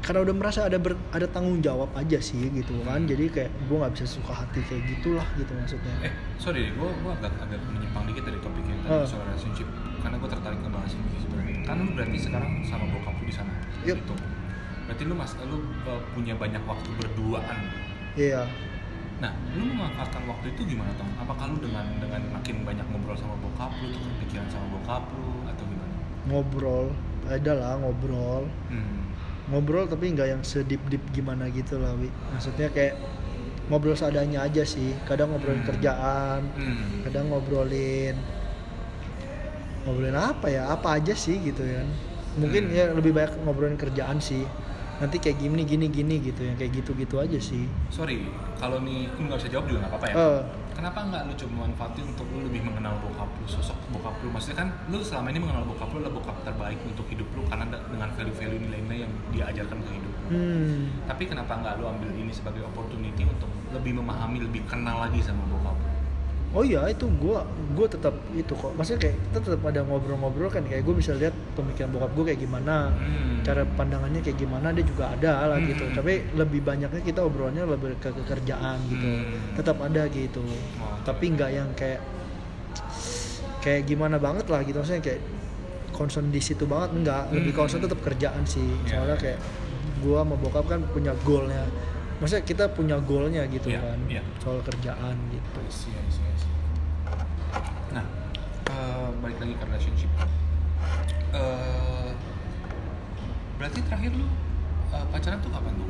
karena 0.00 0.22
udah 0.22 0.34
merasa 0.34 0.60
ada 0.62 0.76
ber- 0.76 1.00
ada 1.10 1.26
tanggung 1.26 1.58
jawab 1.58 1.90
aja 1.92 2.18
sih 2.18 2.48
gitu 2.48 2.80
kan 2.82 2.98
Hmm. 2.98 3.10
jadi 3.10 3.24
kayak 3.28 3.50
gue 3.60 3.76
nggak 3.76 3.92
bisa 3.92 4.06
suka 4.08 4.32
hati 4.36 4.60
kayak 4.62 4.82
gitulah 4.88 5.26
gitu 5.34 5.52
maksudnya 5.52 5.94
eh 6.00 6.10
sorry 6.36 6.70
gue 6.70 6.88
gue 6.88 7.10
agak 7.12 7.32
agak 7.38 7.60
menyimpang 7.66 8.04
dikit 8.06 8.24
dari 8.24 8.38
topik 8.38 8.64
yang 8.64 8.78
tadi 8.80 8.94
Eh. 8.94 9.04
soal 9.04 9.22
relationship 9.24 9.68
karena 9.98 10.16
gue 10.16 10.28
tertarik 10.28 10.58
ngebahas 10.58 10.92
ini 10.92 11.06
sih 11.10 11.20
sebenarnya 11.20 11.56
kan 11.62 11.76
lu 11.78 11.90
berarti 11.92 12.18
sekarang 12.18 12.52
sama 12.62 12.84
bokap 12.88 13.14
lu 13.14 13.24
di 13.24 13.34
sana 13.34 13.52
Yup. 13.82 13.96
gitu 13.96 14.14
berarti 14.86 15.02
lu 15.04 15.14
mas 15.14 15.32
lu 15.38 15.56
uh, 15.84 16.00
punya 16.10 16.34
banyak 16.34 16.62
waktu 16.62 16.88
berduaan 16.94 17.58
iya 18.14 18.42
nah 19.18 19.34
lu 19.50 19.66
memanfaatkan 19.66 20.22
waktu 20.24 20.54
itu 20.54 20.62
gimana 20.68 20.94
Tom? 20.94 21.10
apakah 21.18 21.50
lu 21.50 21.58
dengan 21.58 21.84
dengan 21.98 22.22
makin 22.30 22.62
banyak 22.62 22.86
ngobrol 22.86 23.18
sama 23.18 23.34
bokap 23.36 23.74
lu 23.76 23.90
tuh 23.90 24.00
kepikiran 24.14 24.46
sama 24.46 24.66
bokap 24.72 25.02
lu 25.12 25.42
atau 25.44 25.64
gimana 25.66 25.94
ngobrol 26.24 26.86
ada 27.26 27.52
lah 27.52 27.72
ngobrol 27.76 28.46
hmm. 28.70 28.96
Ngobrol 29.48 29.88
tapi 29.88 30.12
nggak 30.12 30.28
yang 30.28 30.42
sedip 30.42 30.80
dip 30.86 31.00
gimana 31.10 31.48
gitu 31.48 31.80
lah 31.80 31.96
wi 31.96 32.08
maksudnya 32.30 32.68
kayak 32.68 33.00
ngobrol 33.68 33.96
seadanya 33.96 34.44
aja 34.44 34.64
sih 34.64 34.92
kadang 35.04 35.32
ngobrolin 35.32 35.60
Hmm. 35.60 35.68
kerjaan 35.68 36.40
Hmm. 36.52 37.04
kadang 37.04 37.24
ngobrolin 37.28 38.16
ngobrolin 39.84 40.16
apa 40.16 40.46
ya 40.48 40.68
apa 40.68 41.00
aja 41.00 41.14
sih 41.14 41.40
gitu 41.40 41.64
ya 41.64 41.80
mungkin 42.36 42.68
Hmm. 42.68 42.76
ya 42.76 42.84
lebih 42.92 43.12
banyak 43.12 43.40
ngobrolin 43.40 43.76
kerjaan 43.76 44.20
sih 44.20 44.44
nanti 44.98 45.16
kayak 45.16 45.38
gini 45.38 45.62
gini 45.62 45.86
gini 45.88 46.14
gitu 46.20 46.42
yang 46.42 46.58
kayak 46.58 46.82
gitu 46.82 46.90
gitu 46.92 47.16
aja 47.16 47.38
sih 47.38 47.64
sorry 47.88 48.28
kalau 48.58 48.82
nih 48.82 49.08
nggak 49.08 49.38
bisa 49.38 49.48
jawab 49.48 49.64
juga 49.64 49.86
nggak 49.86 49.92
apa-apa 49.94 50.06
ya 50.10 50.16
Eh. 50.18 50.40
Kenapa 50.78 51.02
nggak 51.10 51.22
lu 51.26 51.34
coba 51.34 51.54
manfaatin 51.66 52.06
untuk 52.06 52.26
lu 52.30 52.46
lebih 52.46 52.62
mengenal 52.62 52.94
bokap 53.02 53.26
lu 53.42 53.46
sosok 53.50 53.74
bokap 53.90 54.14
lu? 54.22 54.30
Maksudnya 54.30 54.62
kan 54.62 54.68
lu 54.86 55.02
selama 55.02 55.34
ini 55.34 55.42
mengenal 55.42 55.66
bokap 55.66 55.90
lu 55.90 55.98
adalah 55.98 56.14
bokap 56.14 56.36
terbaik 56.46 56.78
untuk 56.86 57.02
hidup 57.10 57.26
lu 57.34 57.42
karena 57.50 57.66
dengan 57.66 58.08
value-value 58.14 58.62
nilai-nilai 58.62 58.98
yang 59.02 59.12
dia 59.34 59.44
ajarkan 59.50 59.78
ke 59.82 59.90
hidup 59.98 60.14
lu. 60.22 60.28
Hmm. 60.30 60.86
Tapi 61.10 61.22
kenapa 61.26 61.52
nggak 61.58 61.82
lu 61.82 61.84
ambil 61.90 62.10
ini 62.14 62.30
sebagai 62.30 62.62
opportunity 62.62 63.26
untuk 63.26 63.50
lebih 63.74 63.98
memahami 63.98 64.38
lebih 64.46 64.62
kenal 64.70 65.02
lagi 65.02 65.18
sama 65.18 65.42
bokap 65.50 65.74
lu 65.74 65.87
oh 66.48 66.62
iya 66.62 66.80
itu 66.86 67.04
gua 67.14 67.44
gua 67.72 67.84
tetap 67.84 68.16
itu 68.32 68.50
kok 68.50 68.72
maksudnya 68.72 69.04
kayak 69.04 69.16
kita 69.22 69.38
tetap 69.44 69.62
ada 69.64 69.80
ngobrol-ngobrol 69.82 70.48
kan 70.48 70.64
kayak 70.64 70.80
gue 70.80 70.94
bisa 70.94 71.12
lihat 71.12 71.36
pemikiran 71.52 71.90
bokap 71.90 72.10
gue 72.10 72.24
kayak 72.26 72.40
gimana 72.40 72.88
Hmm. 72.90 73.40
cara 73.42 73.62
pandangannya 73.68 74.20
kayak 74.20 74.38
gimana 74.38 74.72
dia 74.72 74.80
juga 74.82 75.10
ada 75.10 75.44
lah 75.46 75.58
gitu 75.60 75.82
Hmm. 75.82 75.94
tapi 75.94 76.12
lebih 76.32 76.60
banyaknya 76.62 77.00
kita 77.00 77.20
obrolannya 77.20 77.64
lebih 77.66 77.96
ke 77.98 78.08
kerjaan 78.22 78.80
gitu 78.86 79.04
Hmm. 79.04 79.54
tetap 79.54 79.76
ada 79.78 80.08
gitu 80.08 80.40
Oh, 80.40 80.96
tapi 81.02 81.24
nggak 81.30 81.50
yang 81.50 81.68
kayak 81.74 82.00
kayak 83.58 83.84
gimana 83.84 84.16
banget 84.16 84.46
lah 84.46 84.62
gitu 84.62 84.78
maksudnya 84.78 85.04
kayak 85.04 85.20
concern 85.90 86.28
di 86.28 86.38
situ 86.38 86.64
banget 86.64 86.94
enggak 86.94 87.22
lebih 87.30 87.52
Hmm. 87.52 87.60
concern 87.60 87.80
tetap 87.82 88.00
kerjaan 88.00 88.42
sih 88.44 88.64
soalnya 88.84 89.14
iya. 89.14 89.22
kayak 89.26 89.38
gua 89.98 90.22
sama 90.22 90.34
bokap 90.34 90.64
kan 90.66 90.80
punya 90.86 91.10
goalnya 91.20 91.66
maksudnya 92.16 92.44
kita 92.44 92.64
punya 92.68 92.96
goalnya 93.00 93.42
gitu 93.46 93.68
Iya, 93.68 93.78
kan 93.80 93.98
iya. 94.08 94.22
soal 94.38 94.58
kerjaan 94.60 95.14
gitu 95.28 95.58
I 95.58 95.66
see, 95.68 95.90
I 95.90 96.06
see, 96.08 96.22
I 96.22 96.34
see. 96.34 96.37
Eh, 98.68 99.08
balik 99.18 99.38
lagi 99.38 99.54
ke 99.54 99.64
relationship. 99.64 100.10
Eh, 101.32 102.10
berarti 103.56 103.78
terakhir 103.82 104.12
lu 104.12 104.26
eh, 104.88 105.04
pacaran 105.10 105.38
tuh 105.40 105.50
kapan 105.50 105.72
tuh? 105.74 105.88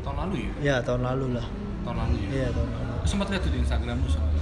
Tahun 0.00 0.16
lalu 0.16 0.34
ya? 0.40 0.50
ya 0.62 0.76
tahun 0.80 1.04
lalu 1.04 1.26
lah 1.36 1.46
Tahun 1.84 1.96
lalu 1.98 2.14
ya? 2.16 2.28
iya 2.32 2.48
tahun 2.48 2.68
lalu 2.70 2.86
sempat 3.04 3.26
lihat 3.32 3.40
tuh 3.40 3.50
di 3.50 3.58
Instagram 3.60 3.96
lu 3.98 4.08
soalnya. 4.08 4.36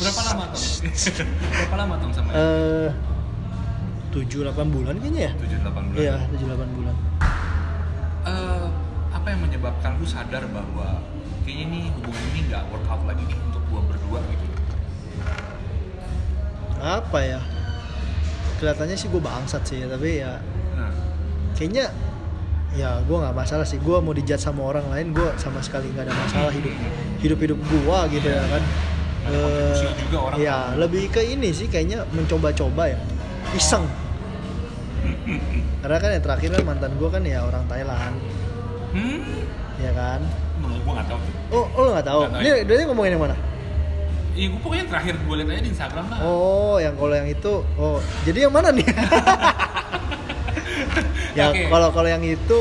Berapa 0.00 0.20
lama 0.28 0.44
tuh? 0.52 0.60
Berapa 1.32 1.74
lama 1.76 1.94
tuh 1.96 2.08
sama 2.12 2.28
eh 2.32 2.90
tujuh 4.12 4.38
delapan 4.44 4.66
bulan 4.70 4.94
kayaknya 5.00 5.20
ya 5.26 5.32
7-8 5.34 5.90
bulan. 5.90 5.98
iya 5.98 6.14
tujuh 6.30 6.46
delapan 6.46 6.68
bulan 6.72 6.94
Eh, 8.24 8.66
apa 9.10 9.26
yang 9.28 9.40
menyebabkan 9.42 9.90
lu 9.98 10.04
sadar 10.04 10.44
bahwa 10.48 11.00
kayaknya 11.44 11.64
nih 11.68 11.82
hubungan 11.92 12.22
ini 12.32 12.40
nggak 12.46 12.62
work 12.70 12.86
out 12.88 13.02
lagi 13.04 13.24
nih 13.24 13.36
berdua 14.04 14.20
gitu? 14.28 14.46
apa 16.84 17.18
ya? 17.24 17.40
Kelihatannya 18.60 18.96
sih 18.96 19.08
gue 19.08 19.22
bangsat 19.22 19.62
sih 19.64 19.76
ya 19.82 19.86
tapi 19.88 20.20
ya 20.20 20.36
Nah, 20.74 20.90
kayaknya 21.54 21.86
ya 22.74 22.98
gue 23.06 23.16
nggak 23.16 23.32
masalah 23.32 23.64
sih. 23.64 23.80
Gue 23.80 23.96
mau 24.02 24.12
dijat 24.12 24.42
sama 24.42 24.66
orang 24.68 24.90
lain 24.90 25.14
gue 25.14 25.28
sama 25.40 25.62
sekali 25.64 25.88
nggak 25.94 26.10
ada 26.10 26.14
masalah 26.14 26.50
hidup 26.52 26.74
hidup 27.22 27.38
hidup 27.40 27.58
gue 27.58 27.98
gitu 28.18 28.28
ya 28.28 28.44
kan. 28.52 28.62
Ada 29.24 29.36
kontribusi 29.40 29.86
juga 30.04 30.18
orang. 30.20 30.36
ya 30.36 30.56
kan. 30.58 30.76
lebih 30.76 31.04
ke 31.08 31.22
ini 31.24 31.48
sih 31.56 31.70
kayaknya 31.72 32.04
mencoba-coba 32.12 32.92
ya. 32.92 33.00
Iseng. 33.56 33.86
Karena 35.80 35.96
kan 36.00 36.10
yang 36.12 36.24
terakhir 36.24 36.48
kan 36.52 36.62
mantan 36.66 36.92
gue 37.00 37.08
kan 37.08 37.22
ya 37.24 37.38
orang 37.46 37.64
Thailand. 37.70 38.16
Hmm, 38.92 39.22
ya 39.80 39.92
kan? 39.94 40.20
Gua 40.84 40.92
nggak 41.00 41.08
tahu 41.08 41.18
oh 41.54 41.66
oh, 41.76 41.82
lo 41.86 41.90
nggak 41.96 42.06
tahu? 42.06 42.20
Ini 42.40 42.50
ya. 42.50 42.56
dia 42.66 42.84
ngomongin 42.88 43.16
yang 43.16 43.24
mana 43.24 43.36
Iya, 44.34 44.46
gue 44.48 44.58
pokoknya 44.58 44.84
terakhir 44.86 45.14
gue 45.16 45.36
lihat 45.36 45.48
aja 45.48 45.60
di 45.60 45.70
Instagram 45.70 46.04
lah. 46.06 46.18
oh 46.20 46.76
yang 46.76 46.94
kalau 46.94 47.12
yang 47.12 47.28
itu 47.28 47.52
oh 47.76 47.98
jadi 48.22 48.38
yang 48.44 48.52
mana 48.52 48.68
nih 48.68 48.82
ya 51.34 51.50
kalau 51.66 51.88
kalau 51.90 52.06
yang 52.06 52.20
itu 52.20 52.58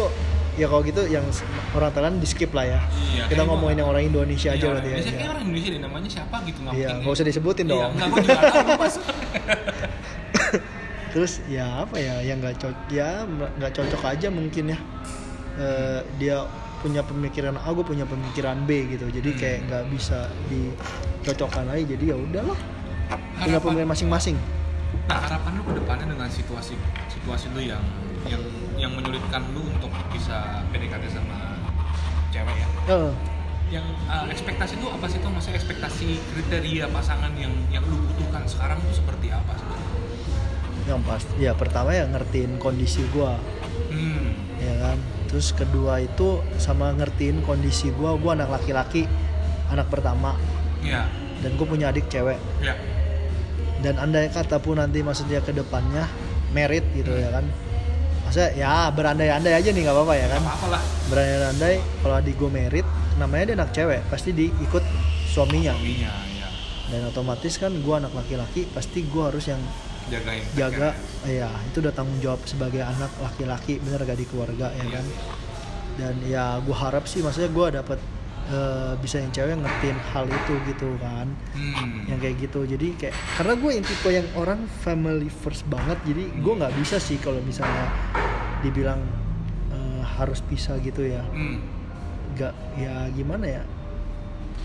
ya 0.53 0.65
kalau 0.67 0.81
gitu 0.81 1.01
yang 1.07 1.23
orang 1.73 1.89
Thailand 1.89 2.17
di 2.17 2.25
skip 2.25 2.51
lah 2.51 2.67
ya 2.67 2.79
Iya, 3.09 3.25
kita 3.25 3.41
ngomongin 3.43 3.75
yang 3.75 3.87
orang 3.87 4.03
Indonesia 4.03 4.49
aja 4.49 4.59
Iya, 4.59 4.69
berarti 4.69 4.83
ya, 4.83 4.91
Indonesia, 4.91 5.09
ya. 5.09 5.17
kayak 5.17 5.31
orang 5.31 5.43
Indonesia 5.43 5.69
deh 5.69 5.81
namanya 5.81 6.09
siapa 6.11 6.35
gitu 6.43 6.57
nggak 6.61 6.73
Iya, 6.75 6.87
nggak 6.95 7.11
usah 7.11 7.25
disebutin 7.25 7.65
Iya, 7.65 7.73
dong. 7.73 7.91
Nggak, 7.91 8.07
gue 8.07 8.21
juga 8.21 8.33
nggak 8.33 8.53
tahu 8.53 8.71
mas. 8.77 8.95
terus 11.13 11.33
ya 11.45 11.65
apa 11.79 11.95
ya 11.95 12.15
yang 12.23 12.39
nggak 12.39 12.55
cocok 12.57 12.89
ya 12.89 13.23
nggak 13.29 13.71
cocok 13.71 14.01
aja 14.07 14.27
mungkin 14.29 14.65
ya 14.69 14.79
Eh, 15.53 16.01
dia 16.17 16.41
punya 16.83 16.99
pemikiran 17.01 17.55
A 17.55 17.71
gue 17.71 17.81
punya 17.81 18.03
pemikiran 18.03 18.67
B 18.67 18.91
gitu 18.91 19.07
jadi 19.07 19.29
Hmm. 19.31 19.39
kayak 19.39 19.59
nggak 19.65 19.83
bisa 19.89 20.27
dicocokkan 20.51 21.71
aja 21.71 21.83
jadi 21.87 22.03
ya 22.11 22.17
udahlah 22.19 22.59
punya 23.39 23.57
pemikiran 23.57 23.89
masing-masing 23.89 24.35
Nah 25.03 25.19
harapan 25.19 25.57
lu 25.57 25.63
ke 25.65 25.73
depannya 25.73 26.05
dengan 26.05 26.29
situasi 26.29 26.75
situasi 27.09 27.49
lu 27.51 27.59
yang 27.59 27.81
yang 28.23 28.39
yang 28.77 28.91
menyulitkan 28.91 29.41
lu 29.51 29.65
untuk 29.65 29.89
bisa 30.09 30.63
PDKT 30.69 31.09
sama 31.09 31.59
cewek 32.29 32.55
ya. 32.55 32.67
Eh, 32.89 33.11
Yang 33.73 33.87
uh, 34.05 34.29
ekspektasi 34.29 34.77
itu 34.77 34.85
apa 34.85 35.05
sih 35.07 35.17
tuh? 35.17 35.27
Maksudnya 35.27 35.57
ekspektasi 35.57 36.07
kriteria 36.29 36.85
pasangan 36.87 37.33
yang 37.35 37.51
yang 37.67 37.81
lu 37.83 37.99
butuhkan 38.05 38.45
sekarang 38.45 38.77
tuh 38.79 38.93
seperti 38.93 39.27
apa 39.27 39.55
sebenarnya? 39.55 39.89
yang 40.83 40.99
pasti 41.01 41.33
ya 41.39 41.55
pertama 41.55 41.89
ya 41.89 42.03
ngertiin 42.05 42.59
kondisi 42.59 43.01
gua 43.09 43.39
Hmm. 43.89 44.42
Ya 44.63 44.75
kan? 44.79 44.97
Terus 45.27 45.51
kedua 45.51 45.99
itu 45.99 46.39
sama 46.55 46.95
ngertiin 46.95 47.43
kondisi 47.43 47.91
gua. 47.93 48.15
Gua 48.15 48.39
anak 48.39 48.61
laki-laki 48.61 49.05
anak 49.73 49.89
pertama. 49.89 50.37
Ya. 50.83 51.07
dan 51.39 51.55
gue 51.59 51.67
punya 51.67 51.91
adik 51.91 52.07
cewek. 52.07 52.39
Ya. 52.63 52.75
dan 53.83 53.99
andai 53.99 54.31
kata 54.31 54.63
pun 54.63 54.79
nanti 54.79 55.03
maksudnya 55.03 55.43
ke 55.43 55.51
depannya 55.51 56.07
merit 56.55 56.87
gitu 56.95 57.11
ya 57.11 57.35
kan? 57.35 57.43
Maksudnya 58.23 58.51
ya 58.55 58.87
berandai-andai 58.95 59.51
aja 59.59 59.69
nih 59.75 59.83
nggak 59.83 59.95
apa-apa 59.95 60.13
ya 60.15 60.27
kan? 60.31 60.41
berandai-andai 61.11 61.75
kalau 61.99 62.15
adik 62.15 62.35
gue 62.39 62.47
merit 62.47 62.87
namanya 63.19 63.43
dia 63.51 63.55
anak 63.59 63.71
cewek 63.75 64.01
pasti 64.07 64.31
diikut 64.31 64.83
suaminya. 65.27 65.75
Suaminya 65.75 66.11
ya. 66.39 66.47
dan 66.95 67.01
otomatis 67.11 67.59
kan 67.59 67.71
gue 67.75 67.95
anak 67.95 68.15
laki-laki 68.15 68.67
pasti 68.71 69.03
gue 69.03 69.23
harus 69.23 69.43
yang 69.51 69.59
Jagain. 70.05 70.43
jaga 70.53 70.89
ya 71.23 71.47
itu 71.63 71.79
udah 71.79 71.91
tanggung 71.91 72.19
jawab 72.19 72.43
sebagai 72.43 72.79
anak 72.79 73.09
laki-laki 73.17 73.79
bener 73.79 73.99
gak 73.99 74.15
di 74.15 74.25
keluarga 74.25 74.67
ya 74.69 74.85
kan 74.89 75.05
dan 75.93 76.15
ya 76.21 76.45
gue 76.59 76.73
harap 76.73 77.03
sih 77.03 77.19
maksudnya 77.19 77.47
gue 77.47 77.67
dapet 77.73 77.99
eh, 78.45 78.93
bisa 78.97 79.17
yang 79.17 79.31
cewek 79.31 79.55
ngertiin 79.55 79.97
hal 80.05 80.25
itu 80.25 80.53
gitu 80.67 80.89
kan 80.97 81.27
Hmm. 81.53 82.03
yang 82.05 82.17
kayak 82.17 82.35
gitu 82.41 82.65
jadi 82.65 82.87
kayak 82.93 83.15
karena 83.33 83.53
gue 83.55 83.71
yang 83.71 83.85
tipe 83.85 84.09
yang 84.09 84.27
orang 84.33 84.59
family 84.79 85.29
first 85.29 85.63
banget 85.65 85.95
jadi 86.03 86.23
gue 86.35 86.53
nggak 86.53 86.73
bisa 86.75 86.97
sih 86.97 87.15
kalau 87.17 87.39
misalnya 87.39 87.87
dibilang 88.59 88.99
eh, 89.69 90.01
harus 90.11 90.41
pisah 90.41 90.75
gitu 90.77 91.05
ya 91.05 91.23
Hmm. 91.25 91.63
ya 92.75 93.07
gimana 93.09 93.45
ya 93.47 93.63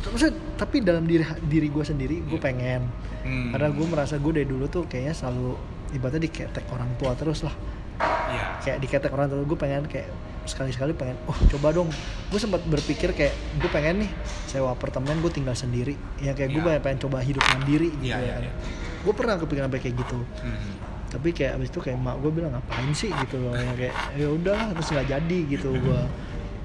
Maksudnya, 0.09 0.35
tapi 0.55 0.77
dalam 0.81 1.05
diri 1.05 1.21
diri 1.43 1.69
gue 1.69 1.83
sendiri 1.83 2.17
gue 2.23 2.35
Iya. 2.35 2.45
pengen 2.45 2.83
Hmm. 3.19 3.51
karena 3.51 3.69
gue 3.69 3.87
merasa 3.87 4.15
gue 4.17 4.33
dari 4.33 4.47
dulu 4.47 4.65
tuh 4.67 4.85
kayaknya 4.85 5.13
selalu 5.13 5.53
ibaratnya 5.91 6.23
diketek 6.23 6.65
orang 6.69 6.89
tua 6.95 7.13
terus 7.13 7.43
lah 7.43 7.53
Iya. 8.27 8.45
kayak 8.63 8.79
diketek 8.81 9.11
orang 9.11 9.27
tua 9.27 9.43
gue 9.43 9.59
pengen 9.59 9.85
kayak 9.85 10.09
sekali-sekali 10.45 10.95
pengen 10.95 11.19
oh 11.25 11.37
coba 11.49 11.69
dong 11.71 11.93
gue 12.25 12.39
sempat 12.39 12.65
berpikir 12.65 13.13
kayak 13.13 13.31
gue 13.55 13.69
pengen 13.69 14.01
nih 14.01 14.11
sewa 14.47 14.71
apartemen 14.71 15.19
gue 15.19 15.29
tinggal 15.31 15.53
sendiri 15.53 15.93
ya 16.17 16.33
kayak 16.33 16.51
gue 16.51 16.59
Iya. 16.59 16.69
pengen, 16.71 16.83
pengen 16.83 16.99
coba 17.01 17.19
hidup 17.21 17.45
mandiri 17.47 17.91
gitu 17.95 18.17
iya, 18.17 18.17
ya 18.17 18.37
iya. 18.41 18.53
gue 18.99 19.13
pernah 19.13 19.37
kepikiran 19.37 19.69
sampai 19.69 19.83
kayak 19.83 19.97
gitu 19.99 20.19
Hmm. 20.41 20.73
tapi 21.09 21.29
kayak 21.33 21.53
abis 21.55 21.69
itu 21.69 21.81
kayak 21.81 21.97
mak 21.97 22.17
gue 22.19 22.31
bilang 22.31 22.53
ngapain 22.53 22.93
sih 22.93 23.09
gitu 23.11 23.37
loh 23.39 23.53
yang 23.53 23.73
kayak 23.75 23.93
ya 24.15 24.29
udah 24.31 24.73
terus 24.73 24.89
nggak 24.89 25.09
jadi 25.11 25.39
gitu 25.51 25.69
gue 25.75 26.01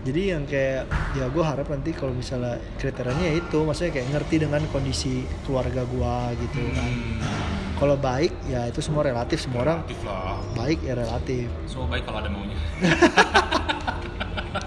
jadi 0.04 0.22
yang 0.30 0.44
kayak 0.44 0.84
ya 1.14 1.26
gue 1.26 1.40
harap 1.42 1.66
nanti 1.66 1.92
kalau 1.92 2.12
misalnya 2.12 2.60
kriterianya 2.76 3.24
ya 3.26 3.34
itu 3.38 3.58
maksudnya 3.58 3.92
kayak 3.94 4.08
ngerti 4.12 4.36
dengan 4.38 4.62
kondisi 4.68 5.14
keluarga 5.42 5.84
gue 5.84 6.16
gitu 6.42 6.62
kan 6.72 6.92
Hmm. 7.24 7.80
kalau 7.80 7.96
baik 7.96 8.32
ya 8.46 8.68
itu 8.68 8.80
semua 8.80 9.02
relatif 9.02 9.40
semua 9.40 9.64
orang 9.64 9.80
Relatif 9.82 10.00
lah. 10.04 10.40
baik 10.54 10.80
ya 10.82 10.94
relatif 10.94 11.48
Semua 11.66 11.88
baik 11.90 12.04
kalau 12.04 12.20
ada 12.20 12.30
maunya. 12.30 12.58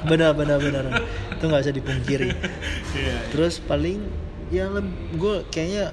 benar 0.06 0.32
benar 0.32 0.58
benar 0.58 0.84
itu 1.30 1.44
nggak 1.44 1.62
bisa 1.62 1.74
dipungkiri 1.74 2.30
Iya. 2.96 3.16
terus 3.28 3.60
paling 3.60 4.00
ya 4.48 4.70
gue 5.12 5.36
kayaknya 5.48 5.90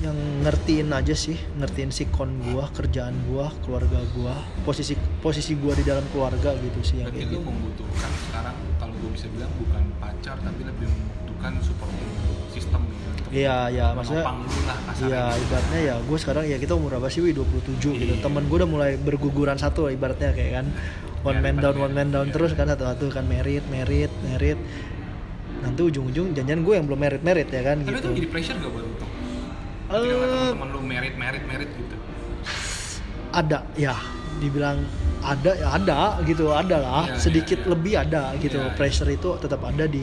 yang 0.00 0.16
ngertiin 0.40 0.88
aja 0.88 1.12
sih 1.12 1.36
ngertiin 1.54 1.92
sikon 1.92 2.40
gua 2.42 2.72
kerjaan 2.72 3.12
gua 3.28 3.52
keluarga 3.60 4.00
gua 4.10 4.32
posisi 4.64 4.92
posisi 5.20 5.52
gua 5.54 5.76
di 5.76 5.84
dalam 5.84 6.00
keluarga 6.08 6.56
gitu 6.56 6.80
sih 6.80 6.96
yang 6.98 7.12
Berarti 7.12 7.20
kayak 7.20 7.30
lu 7.30 7.36
gitu 7.36 7.46
membutuhkan 7.46 8.10
sekarang 8.22 8.56
kalau 8.80 8.94
gue 8.96 9.10
bisa 9.12 9.26
bilang 9.28 9.52
bukan 9.54 9.82
pacar 10.00 10.36
tapi 10.40 10.60
lebih 10.62 10.88
membutuhkan 10.88 11.52
support 11.60 11.92
system 12.48 12.80
gitu. 12.88 13.08
Iya, 13.30 13.70
iya, 13.70 13.86
maksudnya-. 13.92 14.26
Iya 14.98 15.22
ibaratnya 15.38 15.80
ya 15.80 15.94
gue 16.00 16.18
sekarang 16.18 16.44
ya 16.44 16.56
kita 16.56 16.72
umur 16.74 16.96
berapa 16.96 17.06
sih 17.06 17.20
Wi 17.20 17.30
27 17.30 17.78
gitu 17.78 17.94
Iya. 18.10 18.16
temen 18.18 18.42
gue 18.42 18.56
udah 18.56 18.66
mulai 18.66 18.92
berguguran 18.96 19.54
satu 19.54 19.86
ibaratnya 19.86 20.32
kayak 20.32 20.52
kan 20.54 20.66
one 21.22 21.38
Merit 21.38 21.44
man 21.44 21.54
down 21.60 21.74
merit. 21.74 21.84
one 21.84 21.94
man 21.94 22.08
down 22.10 22.26
Iya. 22.26 22.34
terus 22.34 22.50
kan 22.54 22.66
satu-satu 22.66 23.04
kan 23.10 23.24
merit 23.24 23.62
merit 23.68 24.10
merit 24.24 24.56
nanti 25.60 25.80
ujung-ujung 25.84 26.32
janjian 26.32 26.60
gue 26.60 26.74
yang 26.74 26.88
belum 26.88 26.96
merit 26.98 27.20
merit 27.20 27.48
ya 27.48 27.60
kan 27.62 27.76
Tapi 27.78 27.92
gitu 27.92 28.06
itu 28.08 28.16
jadi 28.18 28.28
pressure 28.28 28.56
gak 28.56 28.72
buat? 28.72 28.84
Tuh? 29.92 30.06
Eh, 30.06 30.50
teman-teman 30.54 30.68
lu 30.70 30.80
merit 30.80 31.14
merit 31.14 31.42
merit 31.44 31.70
gitu. 31.72 31.96
ada 33.30 33.62
ya 33.74 33.94
dibilang 34.38 34.82
ada 35.20 35.52
ya 35.52 35.68
ada 35.70 35.98
gitu 36.24 36.50
ada 36.50 36.76
lah 36.80 37.04
Iya, 37.06 37.20
sedikit 37.20 37.58
iya, 37.60 37.66
iya. 37.66 37.70
lebih 37.70 37.92
ada 37.94 38.22
gitu 38.36 38.58
iya. 38.58 38.72
pressure 38.72 39.06
itu 39.06 39.28
tetap 39.36 39.60
ada 39.62 39.84
di 39.84 40.00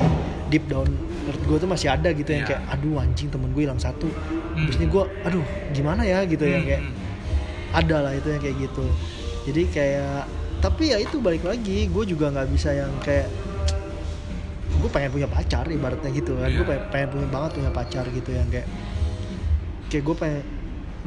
deep 0.47 0.63
down 0.65 0.87
menurut 1.25 1.41
gue 1.43 1.57
tuh 1.59 1.67
masih 1.67 1.89
ada 1.89 2.13
gitu 2.13 2.29
yang 2.29 2.45
Iya. 2.45 2.55
kayak 2.55 2.63
aduh 2.71 3.01
anjing 3.01 3.27
temen 3.27 3.49
gue 3.51 3.63
hilang 3.65 3.81
satu 3.81 4.07
terus 4.55 4.77
ini 4.77 4.87
gue 4.87 5.03
aduh 5.23 5.43
gimana 5.71 6.03
ya 6.03 6.23
gitu 6.23 6.45
yang 6.45 6.61
Hmm, 6.61 6.69
kayak 6.69 6.81
hmm. 6.85 7.75
ada 7.75 7.97
lah 7.99 8.13
itu 8.13 8.27
yang 8.29 8.41
kayak 8.41 8.57
gitu 8.61 8.85
jadi 9.43 9.61
kayak 9.73 10.19
tapi 10.57 10.83
ya 10.89 10.97
itu 10.97 11.17
balik 11.19 11.43
lagi 11.43 11.85
gue 11.85 12.03
juga 12.05 12.29
nggak 12.29 12.47
bisa 12.47 12.69
yang 12.71 12.91
kayak 13.01 13.27
gue 14.77 14.89
pengen 14.93 15.09
punya 15.09 15.27
pacar 15.27 15.65
ibaratnya 15.65 16.13
gitu 16.13 16.37
kan 16.37 16.47
gue 16.47 16.63
pengen, 16.63 16.83
pengen 16.93 17.07
punya 17.09 17.27
banget 17.27 17.51
punya 17.57 17.71
pacar 17.73 18.05
gitu 18.07 18.29
yang 18.31 18.47
kayak 18.47 18.69
kayak 19.87 20.03
gue 20.03 20.15
pengen 20.15 20.43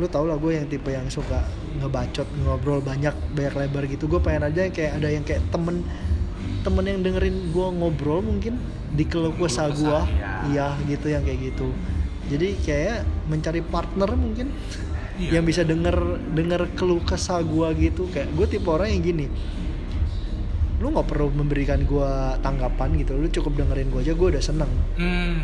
lu 0.00 0.06
tau 0.08 0.24
lah 0.24 0.40
gue 0.40 0.56
yang 0.56 0.64
tipe 0.64 0.88
yang 0.88 1.04
suka 1.12 1.44
ngebacot 1.76 2.24
ngobrol 2.40 2.80
banyak 2.80 3.12
banyak 3.36 3.54
lebar 3.56 3.84
gitu. 3.84 4.08
Gue 4.08 4.20
pengen 4.22 4.48
aja 4.48 4.68
kayak 4.72 4.96
ada 4.96 5.08
yang 5.12 5.24
kayak 5.26 5.44
temen 5.52 5.84
temen 6.64 6.84
yang 6.84 7.00
dengerin 7.04 7.52
gue 7.52 7.66
ngobrol 7.80 8.24
mungkin 8.24 8.56
di 8.92 9.04
keluh 9.04 9.32
kesah 9.36 9.68
gue 9.72 9.98
iya. 10.52 10.76
Gitu 10.88 11.12
yang 11.12 11.20
kayak 11.24 11.52
gitu. 11.52 11.68
Jadi 12.32 12.48
kayak 12.64 13.04
mencari 13.28 13.60
partner 13.60 14.10
mungkin 14.16 14.54
Iya. 15.20 15.36
yang 15.36 15.44
bisa 15.44 15.60
denger 15.68 16.16
denger 16.32 16.72
keluh 16.80 17.04
kesah 17.04 17.44
gue 17.44 17.68
gitu. 17.76 18.08
Kayak 18.08 18.32
gue 18.32 18.46
tipe 18.56 18.68
orang 18.72 18.88
yang 18.88 19.04
gini 19.04 19.28
lu 20.80 20.88
nggak 20.96 21.12
perlu 21.12 21.28
memberikan 21.28 21.84
gue 21.84 22.10
tanggapan 22.40 22.96
gitu. 22.96 23.12
Lu 23.20 23.28
cukup 23.28 23.52
dengerin 23.60 23.92
gue 23.92 24.00
aja 24.00 24.16
gue 24.16 24.28
udah 24.32 24.40
seneng. 24.40 24.72
Hmm. 24.96 25.36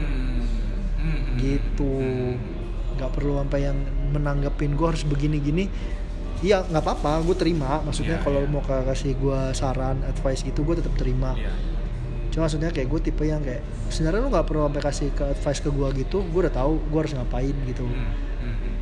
Hmm, 0.97 1.13
hmm, 1.13 1.25
gitu. 1.37 1.93
hmm. 1.93 2.56
Nggak 2.97 3.13
perlu 3.13 3.39
sampai 3.39 3.61
yang 3.63 3.79
menanggapin 4.11 4.73
gue 4.73 4.87
harus 4.87 5.03
begini 5.03 5.37
gini 5.39 5.65
iya 6.39 6.61
nggak 6.63 6.81
apa-apa 6.81 7.23
gue 7.23 7.37
terima 7.37 7.81
maksudnya 7.81 8.17
Iya, 8.17 8.25
kalau 8.25 8.43
iya. 8.43 8.49
mau 8.49 8.61
ka- 8.61 8.85
kasih 8.85 9.13
gue 9.15 9.39
saran 9.53 10.01
advice 10.03 10.43
gitu 10.43 10.61
gue 10.63 10.77
tetap 10.77 10.93
terima 10.95 11.33
Iya. 11.33 11.53
cuma 12.29 12.45
maksudnya 12.45 12.69
kayak 12.69 12.89
gue 12.89 13.01
tipe 13.03 13.23
yang 13.23 13.41
kayak 13.41 13.61
sebenarnya 13.89 14.21
lu 14.21 14.29
nggak 14.29 14.45
perlu 14.45 14.67
sampai 14.67 14.83
kasih 14.83 15.09
ke 15.11 15.25
advice 15.27 15.61
ke 15.61 15.71
gue 15.71 15.89
gitu 15.99 16.19
gue 16.23 16.41
udah 16.43 16.55
tahu 16.55 16.77
gue 16.83 16.99
harus 16.99 17.13
ngapain 17.13 17.57
gitu 17.65 17.85
Hmm, 17.85 18.13
hmm, 18.43 18.75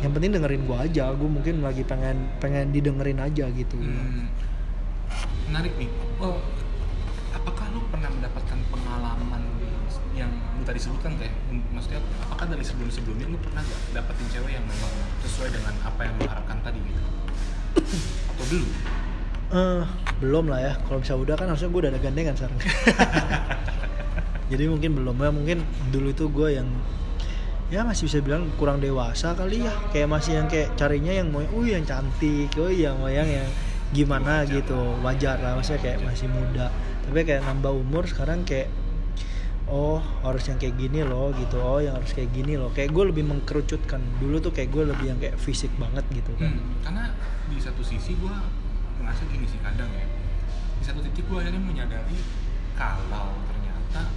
yang 0.00 0.12
penting 0.12 0.30
dengerin 0.32 0.62
gue 0.62 0.76
aja 0.76 1.04
gue 1.10 1.28
mungkin 1.28 1.54
lagi 1.60 1.82
pengen 1.82 2.16
pengen 2.38 2.70
didengerin 2.70 3.18
aja 3.18 3.46
gitu 3.48 3.74
Hmm. 3.74 4.26
Menarik 5.44 5.76
nih. 5.76 5.86
Oh, 6.18 6.40
apakah 7.30 7.68
lu 7.70 7.84
pernah 7.86 8.08
mendapatkan 8.08 8.58
pengalaman 8.66 9.42
yang 10.12 10.32
tadi 10.64 10.80
sebutkan 10.80 11.12
kayak 11.20 11.34
maksudnya 11.70 12.00
apakah 12.24 12.48
dari 12.48 12.64
sebelum-sebelumnya 12.64 13.26
lu 13.28 13.38
pernah 13.38 13.60
gak 13.60 13.80
dapetin 13.92 14.26
cewek 14.32 14.52
yang 14.56 14.64
memang 14.64 14.92
sesuai 15.22 15.48
dengan 15.52 15.74
apa 15.84 16.00
yang 16.02 16.12
lu 16.16 16.24
harapkan 16.24 16.58
tadi 16.64 16.80
gitu? 16.80 17.00
Atau 18.34 18.44
belum? 18.48 18.70
Eh, 19.54 19.84
belum 20.18 20.44
lah 20.50 20.60
ya. 20.60 20.72
Kalau 20.82 20.98
bisa 20.98 21.14
udah 21.14 21.34
kan 21.36 21.46
harusnya 21.52 21.68
gue 21.70 21.80
udah 21.84 21.92
ada 21.92 22.00
gandengan 22.00 22.34
sekarang. 22.34 22.58
Jadi 24.50 24.64
mungkin 24.66 24.90
belum. 24.98 25.16
Ya 25.20 25.30
mungkin 25.30 25.58
dulu 25.92 26.08
itu 26.10 26.24
gue 26.32 26.48
yang 26.58 26.68
ya 27.72 27.80
masih 27.80 28.10
bisa 28.10 28.18
bilang 28.24 28.48
kurang 28.56 28.80
dewasa 28.80 29.36
kali 29.36 29.62
ya. 29.62 29.74
Kayak 29.92 30.08
masih 30.10 30.32
yang 30.42 30.48
kayak 30.48 30.74
carinya 30.74 31.12
yang 31.12 31.28
mau 31.30 31.44
uh 31.44 31.66
yang 31.66 31.84
cantik. 31.84 32.50
Oh 32.56 32.72
iya 32.72 32.96
mau 32.96 33.06
yang 33.12 33.28
yang 33.28 33.46
gimana 33.94 34.42
Wajar 34.42 34.50
gitu. 34.58 34.80
wajar 35.04 35.36
lah. 35.38 35.52
Maksudnya 35.60 35.80
kayak 35.86 35.98
masih 36.02 36.26
muda. 36.32 36.66
Tapi 37.04 37.20
kayak 37.22 37.42
nambah 37.44 37.72
umur 37.78 38.08
sekarang 38.08 38.42
kayak 38.48 38.72
oh 39.68 40.00
harus 40.20 40.44
yang 40.48 40.58
kayak 40.60 40.76
gini 40.76 41.00
loh 41.04 41.32
gitu. 41.36 41.56
Oh 41.60 41.80
yang 41.80 41.96
harus 41.96 42.12
kayak 42.12 42.30
gini 42.36 42.60
loh. 42.60 42.68
Kayak 42.72 42.92
gue 42.92 43.04
lebih 43.14 43.24
mengkerucutkan. 43.24 44.00
Dulu 44.20 44.36
tuh 44.40 44.52
kayak 44.52 44.70
gue 44.72 44.84
lebih 44.92 45.06
yang 45.08 45.18
kayak 45.20 45.36
fisik 45.40 45.72
banget 45.80 46.04
gitu 46.12 46.32
kan. 46.36 46.52
Hmm, 46.52 46.80
karena 46.84 47.04
di 47.48 47.56
satu 47.60 47.80
sisi 47.80 48.16
gue 48.18 48.34
ngerasa 49.00 49.22
gini 49.32 49.46
sih 49.48 49.60
kadang 49.64 49.88
ya. 49.92 50.06
Di 50.80 50.84
satu 50.84 51.00
titik 51.00 51.24
gue 51.28 51.38
akhirnya 51.40 51.62
menyadari 51.62 52.18
kalau 52.76 53.32
ternyata 53.48 54.10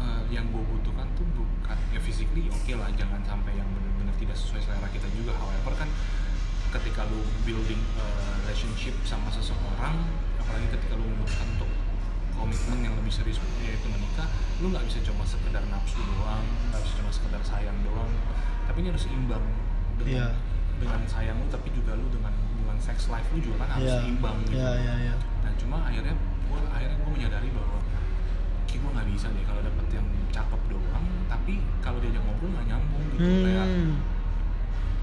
eh, 0.00 0.22
yang 0.32 0.48
gue 0.48 0.62
butuhkan 0.64 1.08
tuh 1.18 1.26
bukan 1.36 1.78
ya 1.92 2.00
physically 2.00 2.48
oke 2.48 2.72
lah 2.78 2.88
jangan 2.96 3.20
sampai 3.26 3.52
yang 3.58 3.68
benar-benar 3.74 4.14
tidak 4.16 4.36
sesuai 4.38 4.64
selera 4.64 4.88
kita 4.88 5.08
juga. 5.12 5.36
However 5.36 5.76
kan 5.76 5.88
ketika 6.68 7.04
lu 7.08 7.20
building 7.44 7.80
eh, 8.00 8.32
relationship 8.44 8.96
sama 9.04 9.28
seseorang 9.28 9.96
apalagi 10.40 10.68
ketika 10.72 10.96
lu 10.96 11.04
memutuskan 11.04 11.48
untuk 11.60 11.70
komitmen 12.38 12.78
yang 12.86 12.94
lebih 12.94 13.10
serius 13.10 13.42
yaitu 13.60 13.86
menikah 13.90 14.30
lu 14.62 14.70
nggak 14.70 14.86
bisa 14.86 14.98
cuma 15.02 15.26
sekedar 15.26 15.62
nafsu 15.66 15.98
doang 15.98 16.44
nggak 16.70 16.80
bisa 16.86 16.94
cuma 17.02 17.10
sekedar 17.10 17.42
sayang 17.42 17.76
doang. 17.82 18.10
Tapi 18.70 18.76
ini 18.84 18.88
harus 18.94 19.04
seimbang 19.04 19.44
dengan 19.98 20.14
Iya. 20.14 20.28
dengan 20.78 21.00
sayang 21.10 21.36
lu 21.42 21.46
tapi 21.50 21.68
juga 21.74 21.98
lu 21.98 22.06
dengan 22.14 22.30
hubungan 22.30 22.78
sex 22.78 23.10
life 23.10 23.26
lu 23.34 23.42
juga 23.42 23.66
kan 23.66 23.78
harus 23.78 23.90
Iya, 23.90 23.98
seimbang 24.06 24.36
gitu. 24.46 24.54
Iya 24.56 24.70
iya 24.78 24.94
iya. 25.10 25.14
Nah 25.42 25.52
cuma 25.58 25.76
akhirnya 25.82 26.14
gua 26.46 26.60
akhirnya 26.70 26.96
gua 27.02 27.10
menyadari 27.10 27.48
bahwa 27.50 27.78
kayak 28.70 28.78
gua 28.84 28.90
nggak 28.94 29.08
bisa 29.10 29.26
deh 29.34 29.44
kalau 29.48 29.60
dapet 29.64 29.86
yang 29.90 30.06
cakep 30.30 30.60
doang 30.70 31.04
tapi 31.26 31.52
kalau 31.80 31.98
diajak 31.98 32.22
ngobrol 32.22 32.52
nggak 32.52 32.66
nyambung 32.68 33.02
gitu 33.16 33.30
kayak 33.48 33.66
hmm. 33.66 33.96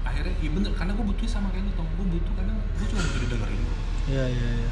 akhirnya 0.06 0.34
iya 0.38 0.50
bener 0.54 0.72
karena 0.78 0.92
gue 0.94 1.02
butuh 1.02 1.26
sama 1.26 1.50
kayak 1.50 1.66
lu 1.66 1.72
tau 1.74 1.82
gue 1.82 2.06
butuh 2.14 2.32
kadang 2.38 2.58
gue 2.62 2.86
cuma 2.86 3.00
butuh 3.02 3.20
didengerin. 3.26 3.60
Iya 4.06 4.24
iya 4.30 4.48
iya. 4.62 4.70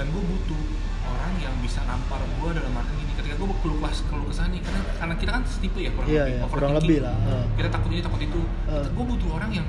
Dan 0.00 0.06
gue 0.08 0.22
butuh 0.24 0.62
orang 1.04 1.32
yang 1.36 1.54
bisa 1.60 1.80
nampar 1.84 2.20
gue 2.20 2.50
dalam 2.52 2.72
arti 2.74 2.92
gini 2.96 3.12
ketika 3.14 3.34
gue 3.36 3.48
keluh 3.60 3.78
kelas 3.78 3.98
keluh 4.08 4.26
kesah 4.28 4.46
nih 4.48 4.60
karena 4.60 4.80
karena 4.96 5.14
kita 5.16 5.30
kan 5.32 5.42
setipe 5.44 5.78
ya 5.80 5.90
kurang 5.92 6.08
Iya, 6.08 6.22
lebih 6.24 6.36
iya, 6.36 6.44
kurang 6.48 6.72
lebih 6.74 6.98
lah, 7.00 7.16
heeh. 7.16 7.44
kita 7.56 7.68
takut 7.70 7.90
ini 7.92 8.02
takut 8.02 8.20
itu. 8.20 8.40
Heeh. 8.68 8.86
gue 8.90 9.04
butuh 9.04 9.30
orang 9.32 9.50
yang 9.52 9.66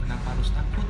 kenapa 0.00 0.26
harus 0.32 0.48
takut? 0.50 0.86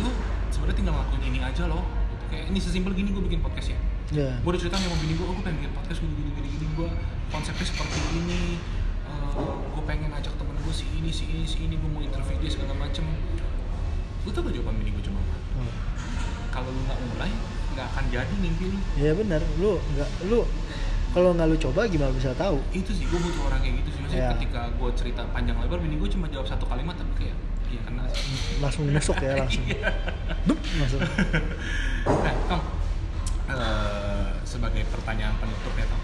Lu 0.00 0.08
sebenarnya 0.48 0.76
tinggal 0.76 0.94
ngelakuin 0.96 1.22
ini 1.24 1.38
aja 1.40 1.64
loh. 1.66 1.84
Gitu. 1.84 2.24
kayak 2.28 2.44
ini 2.48 2.58
sesimpel 2.58 2.92
gini 2.92 3.08
gue 3.12 3.22
bikin 3.24 3.40
podcast 3.40 3.72
ya. 3.72 3.78
Iya. 4.12 4.30
Gue 4.40 4.50
udah 4.52 4.60
cerita 4.60 4.76
sama 4.76 4.96
bini 5.00 5.16
gue, 5.16 5.24
oh 5.24 5.32
gue 5.32 5.44
pengen 5.44 5.56
bikin 5.64 5.72
podcast 5.72 5.98
gini 6.00 6.12
gini 6.16 6.30
gini 6.32 6.48
gini. 6.52 6.66
Gue 6.74 6.88
konsepnya 7.28 7.64
seperti 7.64 7.98
ini. 8.18 8.42
Gue 9.72 9.82
pengen 9.84 10.12
ajak 10.12 10.34
temen 10.36 10.52
gue 10.58 10.74
si 10.74 10.84
ini 10.92 11.08
si 11.08 11.24
ini 11.28 11.44
si 11.44 11.64
ini. 11.64 11.80
Gue 11.80 11.88
mau 11.88 12.04
interview 12.04 12.36
dia 12.36 12.50
segala 12.50 12.76
macem. 12.76 13.04
Lu 14.22 14.30
tau 14.30 14.44
gak 14.44 14.52
jawaban 14.52 14.76
bini 14.76 14.92
gue 14.92 15.04
cuma. 15.06 15.20
Kalau 16.52 16.68
lu 16.68 16.80
nggak 16.84 17.00
mulai 17.08 17.32
nggak 17.72 17.86
akan 17.88 18.04
jadi 18.12 18.34
mimpi 18.36 18.64
lu. 18.68 18.78
Iya 18.94 19.12
benar, 19.16 19.40
lu 19.56 19.80
nggak 19.96 20.08
lu 20.28 20.40
kalau 21.12 21.32
nggak 21.32 21.48
lu 21.48 21.56
coba 21.58 21.80
gimana 21.88 22.12
bisa 22.12 22.32
tahu? 22.32 22.60
Itu 22.70 22.92
sih 22.92 23.04
gue 23.04 23.16
butuh 23.16 23.48
orang 23.48 23.60
kayak 23.60 23.74
gitu 23.80 23.88
sih. 23.90 24.00
Maksudnya 24.04 24.20
Iya. 24.22 24.30
ketika 24.36 24.60
gue 24.70 24.90
cerita 24.92 25.22
panjang 25.32 25.56
lebar 25.56 25.80
bini 25.80 25.96
gue 25.96 26.08
cuma 26.08 26.28
jawab 26.28 26.44
satu 26.44 26.64
kalimat 26.68 26.92
tapi 26.94 27.12
kayak 27.16 27.36
iya 27.72 27.80
kena 27.82 28.04
langsung 28.60 28.84
nusuk 28.86 29.16
ya 29.16 29.32
langsung. 29.40 29.64
Dup, 30.44 30.58
langsung. 30.76 31.00
Nah 32.04 32.34
Tom 32.46 32.60
eh, 33.48 34.30
sebagai 34.44 34.84
pertanyaan 34.88 35.32
penutup 35.40 35.72
ya 35.74 35.86
Tom 35.88 36.00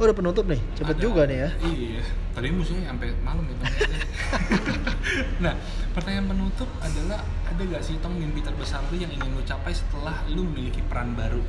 oh 0.00 0.04
udah 0.08 0.16
penutup 0.16 0.44
nih. 0.48 0.60
Cepet 0.72 0.96
Ada- 0.96 1.04
juga 1.04 1.22
nih 1.28 1.38
ya. 1.44 1.50
iya 1.68 2.02
tadi 2.30 2.46
musuhnya 2.56 2.88
sampai 2.88 3.10
malam 3.26 3.42
ya 3.42 3.56
nah 5.44 5.52
pertanyaan 5.92 6.30
penutup 6.30 6.70
adalah 6.78 7.20
ada 7.20 7.62
gak 7.66 7.82
sih 7.82 7.98
Tom 7.98 8.14
mimpi 8.16 8.40
terbesar 8.40 8.80
lu 8.88 8.96
yang 8.96 9.10
ingin 9.10 9.34
lu 9.34 9.42
capai 9.42 9.74
setelah 9.74 10.14
lu 10.30 10.46
memiliki 10.48 10.80
peran 10.86 11.12
baru? 11.18 11.42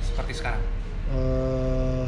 Seperti 0.00 0.32
sekarang? 0.38 0.62
Eh, 1.12 2.06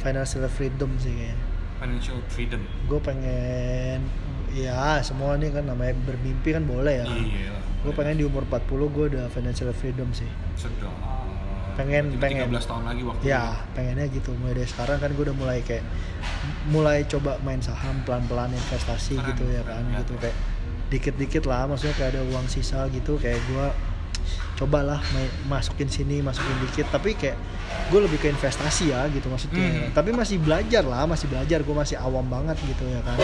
financial 0.00 0.48
freedom 0.50 0.90
sih 0.98 1.12
kayaknya. 1.14 1.38
Financial 1.78 2.18
freedom. 2.26 2.62
Gue 2.90 2.98
pengen 2.98 4.02
ya 4.50 4.98
semua 5.04 5.36
nih 5.38 5.52
kan 5.52 5.68
namanya 5.68 5.94
bermimpi 6.02 6.56
kan 6.56 6.64
boleh 6.66 7.04
ya. 7.04 7.06
Iya 7.06 7.54
gue 7.78 7.94
pengen 7.94 8.18
di 8.18 8.24
umur 8.26 8.42
40 8.42 8.90
gue 8.90 9.04
udah 9.14 9.24
financial 9.30 9.70
freedom 9.70 10.10
sih. 10.10 10.26
Sedang 10.58 10.90
Pengen- 11.78 12.10
Berarti 12.12 12.42
pengen. 12.42 12.50
13 12.50 12.66
tahun 12.66 12.84
lagi 12.84 13.02
waktu 13.06 13.22
ya 13.22 13.42
pengennya 13.72 14.06
gitu. 14.10 14.30
Mulai 14.34 14.52
dari 14.52 14.66
sekarang 14.66 14.98
kan 14.98 15.10
gue 15.14 15.24
udah 15.24 15.36
mulai 15.36 15.58
kayak 15.62 15.84
mulai 16.66 17.06
coba 17.06 17.38
main 17.40 17.62
saham 17.62 18.02
pelan-pelan 18.02 18.50
investasi 18.50 19.14
Keren, 19.14 19.28
gitu 19.30 19.44
ya 19.46 19.62
keren, 19.62 19.78
kan 19.80 19.82
ya. 19.88 19.98
gitu. 20.02 20.12
Kayak 20.18 20.36
dikit-dikit 20.88 21.44
lah 21.44 21.64
maksudnya 21.64 21.94
kayak 21.94 22.10
ada 22.12 22.22
uang 22.26 22.46
sisa 22.48 22.88
gitu 22.88 23.14
kayak 23.16 23.38
gue 23.46 23.66
cobalah 24.56 24.98
main, 25.12 25.30
masukin 25.46 25.86
sini 25.86 26.18
masukin 26.18 26.50
dikit. 26.60 26.90
Tapi 26.90 27.14
kayak 27.14 27.38
gue 27.88 28.00
lebih 28.02 28.18
ke 28.18 28.26
investasi 28.26 28.90
ya 28.90 29.06
gitu 29.08 29.30
maksudnya. 29.30 29.62
Hmm. 29.62 29.94
tapi 29.94 30.10
masih 30.10 30.42
belajar 30.42 30.82
lah 30.82 31.06
masih 31.06 31.30
belajar. 31.30 31.62
Gue 31.62 31.72
masih 31.72 31.94
awam 31.94 32.26
banget 32.26 32.58
gitu 32.60 32.84
ya 32.84 32.98
kan. 33.00 33.14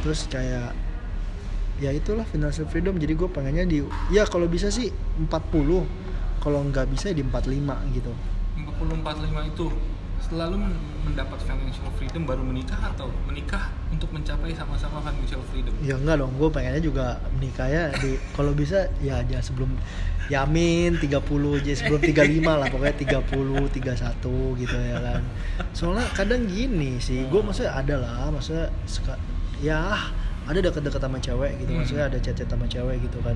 Terus 0.00 0.24
kayak 0.26 0.72
ya 1.78 1.92
itulah 1.92 2.24
financial 2.24 2.64
freedom. 2.64 2.96
Jadi 2.96 3.12
gue 3.12 3.28
pengennya 3.28 3.68
di 3.68 3.84
ya 4.08 4.24
kalau 4.24 4.48
bisa 4.48 4.72
sih 4.72 4.88
40 5.20 5.84
kalau 6.42 6.66
nggak 6.66 6.90
bisa 6.90 7.14
ya 7.14 7.16
di 7.16 7.22
45 7.22 7.94
gitu. 7.94 8.10
40 8.58 8.98
45 8.98 9.52
itu 9.54 9.66
selalu 10.22 10.54
men- 10.58 10.78
mendapat 11.02 11.38
financial 11.42 11.90
freedom 11.98 12.22
baru 12.22 12.42
menikah 12.42 12.78
atau 12.78 13.10
menikah 13.26 13.70
untuk 13.90 14.10
mencapai 14.10 14.54
sama-sama 14.54 15.02
financial 15.02 15.42
freedom? 15.50 15.74
Ya 15.82 15.94
enggak 15.94 16.18
dong. 16.18 16.34
Gue 16.34 16.46
pengennya 16.46 16.78
juga 16.78 17.06
menikahnya 17.34 17.90
di 17.98 18.18
kalau 18.34 18.54
bisa 18.54 18.86
ya 18.98 19.18
aja 19.18 19.38
sebelum 19.38 19.74
ya 20.30 20.46
amin 20.46 20.94
30 20.98 21.18
aja 21.58 21.72
sebelum 21.74 22.00
35 22.00 22.38
lah 22.42 22.66
pokoknya 22.70 22.94
30 23.22 23.82
31 23.82 24.62
gitu 24.62 24.76
ya 24.78 24.98
kan. 25.02 25.22
Soalnya 25.74 26.06
kadang 26.14 26.46
gini 26.46 26.98
sih 26.98 27.26
gue 27.26 27.40
maksudnya 27.42 27.74
ada 27.74 27.94
lah 27.98 28.30
maksudnya 28.30 28.70
suka 28.86 29.18
ya 29.58 29.94
ada 30.42 30.58
deket-deket 30.58 30.98
sama 30.98 31.18
cewek 31.18 31.54
gitu 31.62 31.70
Hmm. 31.70 31.78
maksudnya 31.82 32.04
ada 32.10 32.18
chat-chat 32.18 32.46
sama 32.46 32.66
cewek 32.66 32.98
gitu 33.02 33.18
kan. 33.26 33.34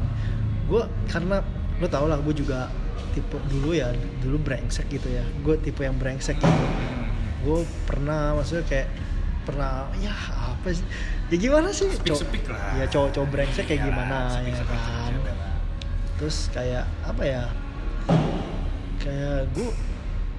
Gue 0.70 0.87
karena 1.11 1.43
lo 1.77 1.86
tau 1.86 2.07
lah 2.07 2.16
gue 2.16 2.35
juga 2.35 2.73
tipe 3.12 3.36
dulu 3.47 3.73
ya 3.73 3.93
dulu 4.19 4.36
brengsek 4.39 4.89
gitu 4.89 5.09
ya. 5.09 5.24
Gue 5.40 5.57
tipe 5.57 5.81
yang 5.81 5.94
brengsek 5.94 6.36
gitu. 6.36 6.65
Gue 7.43 7.59
pernah 7.85 8.32
maksudnya 8.32 8.65
kayak 8.65 8.89
pernah 9.43 9.86
ya 9.94 10.12
apa 10.32 10.69
sih? 10.70 10.85
Ya 11.27 11.36
gimana 11.39 11.69
sih? 11.70 11.86
Cow- 11.97 12.16
Sepik-sepik 12.16 12.48
lah. 12.48 12.77
ya 12.77 12.85
cowok-cowok 12.86 13.28
brengsek 13.28 13.65
kayak 13.65 13.82
gimana 13.85 14.16
ya 14.27 14.35
sepik-sepik 14.35 14.81
kan? 14.81 15.12
terus 16.16 16.36
kayak 16.48 16.85
apa 17.03 17.23
ya? 17.23 17.44
Kayak 18.97 19.53
gue 19.53 19.70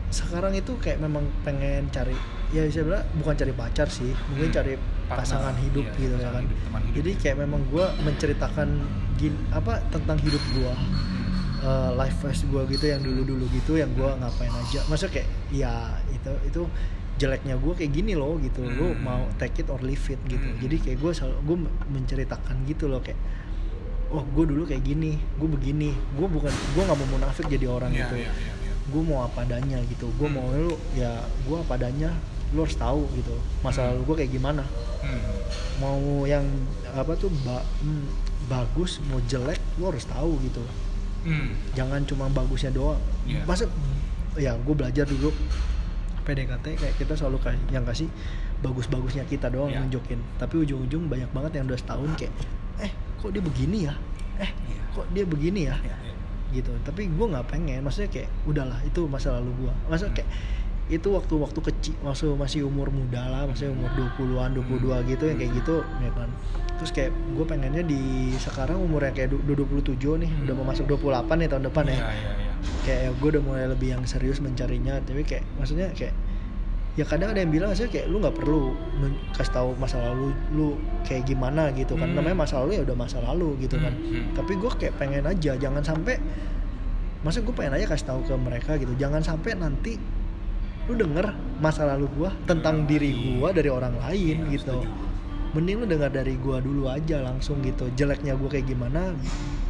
sekarang 0.09 0.53
itu 0.53 0.71
kayak 0.77 0.99
memang 0.99 1.23
pengen 1.43 1.87
cari 1.87 2.15
ya 2.47 2.63
bisa 2.63 2.79
bilang 2.81 3.03
bukan 3.13 3.35
cari 3.35 3.51
pacar 3.51 3.87
sih 3.87 4.15
mungkin 4.25 4.47
Hmm, 4.47 4.55
cari 4.55 4.73
partner, 5.05 5.19
pasangan 5.19 5.55
hidup 5.59 5.83
iya, 5.85 5.99
gitu 5.99 6.15
ya 6.15 6.29
kan. 6.29 6.41
hidup, 6.41 6.57
hidup. 6.57 6.91
jadi 6.95 7.11
kayak 7.17 7.37
memang 7.37 7.61
gue 7.67 7.85
menceritakan 8.01 8.67
gin 9.13 9.35
apa 9.51 9.83
tentang 9.89 10.15
hidup 10.17 10.39
gue 10.49 10.73
uh, 11.59 11.91
life 11.93 12.17
phase 12.17 12.43
gue 12.43 12.61
gitu 12.69 12.85
yang 12.87 12.99
dulu 12.99 13.21
dulu 13.23 13.45
gitu 13.49 13.75
yang 13.75 13.89
gue 13.91 14.09
ngapain 14.15 14.51
aja 14.51 14.79
maksudnya 14.85 15.13
kayak 15.15 15.29
ya 15.49 15.73
itu 16.09 16.31
itu 16.45 16.61
jeleknya 17.17 17.55
gue 17.55 17.73
kayak 17.73 17.91
gini 17.91 18.13
loh 18.13 18.37
gitu 18.37 18.61
lo 18.61 18.87
Hmm. 18.87 18.99
mau 18.99 19.21
take 19.35 19.59
it 19.59 19.67
or 19.67 19.79
leave 19.79 20.05
it 20.05 20.21
gitu 20.23 20.43
Hmm. 20.43 20.59
jadi 20.59 20.75
kayak 20.79 20.97
gue 20.97 21.11
selalu 21.11 21.37
gue 21.43 21.57
menceritakan 21.87 22.55
gitu 22.63 22.85
loh 22.85 22.99
kayak 22.99 23.17
oh 24.07 24.23
gue 24.23 24.45
dulu 24.45 24.63
kayak 24.63 24.81
gini 24.81 25.17
gue 25.35 25.49
begini 25.49 25.89
gue 26.13 26.27
bukan 26.27 26.47
gue 26.47 26.81
nggak 26.81 26.95
mau 26.95 27.09
munafik 27.09 27.45
jadi 27.47 27.65
orang 27.67 27.91
Iya, 27.91 27.99
gitu 28.03 28.15
iya, 28.17 28.29
iya, 28.29 28.53
iya. 28.55 28.73
gue 28.85 29.01
mau 29.03 29.19
apa 29.21 29.43
adanya 29.43 29.81
gitu 29.83 30.07
gue 30.11 30.25
Hmm. 30.25 30.37
mau 30.37 30.47
lu 30.47 30.73
ya 30.93 31.11
gue 31.43 31.57
apa 31.57 31.73
adanya 31.75 32.13
lu 32.47 32.63
harus 32.63 32.75
tahu 32.75 33.03
gitu 33.13 33.35
masa 33.59 33.91
lalu 33.91 34.01
gue 34.05 34.15
kayak 34.17 34.31
gimana 34.31 34.63
Hmm. 34.97 35.21
mau 35.77 35.99
yang 36.23 36.45
apa 36.91 37.13
tuh 37.13 37.29
ba- 37.41 37.65
hmm, 37.81 38.07
bagus 38.45 39.01
mau 39.03 39.19
jelek 39.21 39.59
lu 39.75 39.87
harus 39.87 40.05
tahu 40.05 40.39
gitu 40.39 40.61
Hmm. 41.27 41.51
jangan 41.73 41.99
cuma 42.01 42.25
bagusnya 42.27 42.71
doang 42.71 42.95
Iya. 43.23 43.43
masa 43.43 43.67
ya 44.35 44.55
gue 44.55 44.71
belajar 44.71 45.03
dulu 45.03 45.35
PDKT 46.23 46.65
kayak 46.75 46.95
kita 46.95 47.13
selalu 47.13 47.39
kayak 47.41 47.59
yang 47.69 47.83
kasih 47.83 48.07
bagus-bagusnya 48.57 49.23
kita 49.23 49.47
doang 49.47 49.67
Iya. 49.69 49.79
nunjukin 49.81 50.19
tapi 50.37 50.59
ujung-ujung 50.59 51.05
banyak 51.05 51.27
banget 51.29 51.51
yang 51.53 51.65
udah 51.67 51.75
setahun 51.75 52.09
kayak 52.15 52.33
eh 52.79 52.91
kok 53.17 53.29
dia 53.29 53.41
begini 53.41 53.77
ya 53.83 53.93
eh 54.37 54.51
Iya. 54.51 54.81
kok 54.93 55.05
dia 55.11 55.23
begini 55.23 55.61
ya 55.65 55.75
Iya, 55.77 55.95
iya. 56.01 56.15
gitu 56.53 56.71
tapi 56.81 57.05
gue 57.05 57.25
nggak 57.27 57.43
pengen 57.45 57.79
maksudnya 57.81 58.07
kayak 58.09 58.29
udahlah 58.43 58.79
itu 58.81 59.03
masa 59.05 59.35
lalu 59.35 59.51
gue 59.57 59.73
maksudnya 59.85 60.13
kayak 60.15 60.29
itu 60.87 61.11
waktu-waktu 61.11 61.59
kecil 61.59 61.95
masih 61.99 62.31
masih 62.39 62.59
umur 62.63 62.87
muda 62.87 63.19
lah 63.27 63.43
masih 63.43 63.75
umur 63.75 63.91
20-an 63.91 64.55
22 64.55 65.11
gitu 65.11 65.23
yang 65.27 65.37
kayak 65.37 65.51
gitu 65.59 65.75
ya 65.99 66.11
kan. 66.15 66.29
Terus 66.79 66.91
kayak 66.95 67.11
gue 67.11 67.43
pengennya 67.43 67.83
di 67.83 67.99
sekarang 68.39 68.79
umur 68.79 69.03
yang 69.03 69.11
kayak 69.11 69.35
du- 69.35 69.43
27 69.43 69.99
nih 70.23 70.31
udah 70.47 70.53
mau 70.55 70.71
masuk 70.71 70.87
28 70.87 71.43
nih 71.43 71.47
tahun 71.51 71.63
depan 71.67 71.83
ya. 71.91 71.91
Iya, 71.91 72.07
iya, 72.07 72.31
iya. 72.39 72.53
kayak 72.87 73.19
gue 73.19 73.29
udah 73.35 73.43
mulai 73.43 73.65
lebih 73.67 73.99
yang 73.99 74.01
serius 74.07 74.39
mencarinya 74.39 75.03
tapi 75.03 75.27
kayak 75.27 75.43
maksudnya 75.59 75.91
kayak 75.91 76.15
ya 76.97 77.05
kadang 77.05 77.35
ada 77.35 77.43
yang 77.43 77.51
bilang 77.51 77.69
maksudnya 77.69 77.91
kayak 77.91 78.07
lu 78.07 78.17
nggak 78.23 78.35
perlu 78.39 78.73
kasih 79.35 79.53
tahu 79.53 79.69
masa 79.77 79.99
lalu 80.01 80.31
lu 80.55 80.79
kayak 81.03 81.27
gimana 81.27 81.67
gitu 81.75 81.99
kan. 81.99 82.09
Hmm. 82.09 82.15
namanya 82.15 82.47
masa 82.47 82.63
lalu 82.63 82.79
ya 82.79 82.81
udah 82.87 82.95
masa 82.95 83.19
lalu 83.19 83.59
gitu 83.59 83.75
kan. 83.75 83.91
Hmm, 83.91 84.07
hmm. 84.07 84.25
tapi 84.39 84.55
gue 84.55 84.71
kayak 84.71 84.95
pengen 84.95 85.27
aja 85.27 85.51
jangan 85.59 85.83
sampai 85.83 86.15
masa 87.27 87.43
gue 87.43 87.51
pengen 87.51 87.75
aja 87.75 87.91
kasih 87.91 88.07
tahu 88.07 88.23
ke 88.23 88.33
mereka 88.39 88.79
gitu. 88.79 88.95
Jangan 88.95 89.19
sampai 89.19 89.51
nanti 89.59 89.99
lu 90.87 90.95
denger 90.95 91.25
masa 91.57 91.83
lalu 91.85 92.07
gue 92.13 92.29
tentang 92.45 92.83
diri 92.83 93.11
gue 93.35 93.49
dari 93.51 93.67
orang 93.67 93.99
lain 93.99 94.37
Iya, 94.43 94.51
gitu 94.53 94.77
setuju. 94.79 94.89
mending 95.49 95.75
lu 95.77 95.85
dengar 95.85 96.09
dari 96.09 96.35
gue 96.35 96.57
dulu 96.57 96.87
aja 96.87 97.21
langsung 97.21 97.59
gitu 97.59 97.87
jeleknya 97.93 98.33
gue 98.33 98.47
kayak 98.47 98.67
gimana 98.67 99.11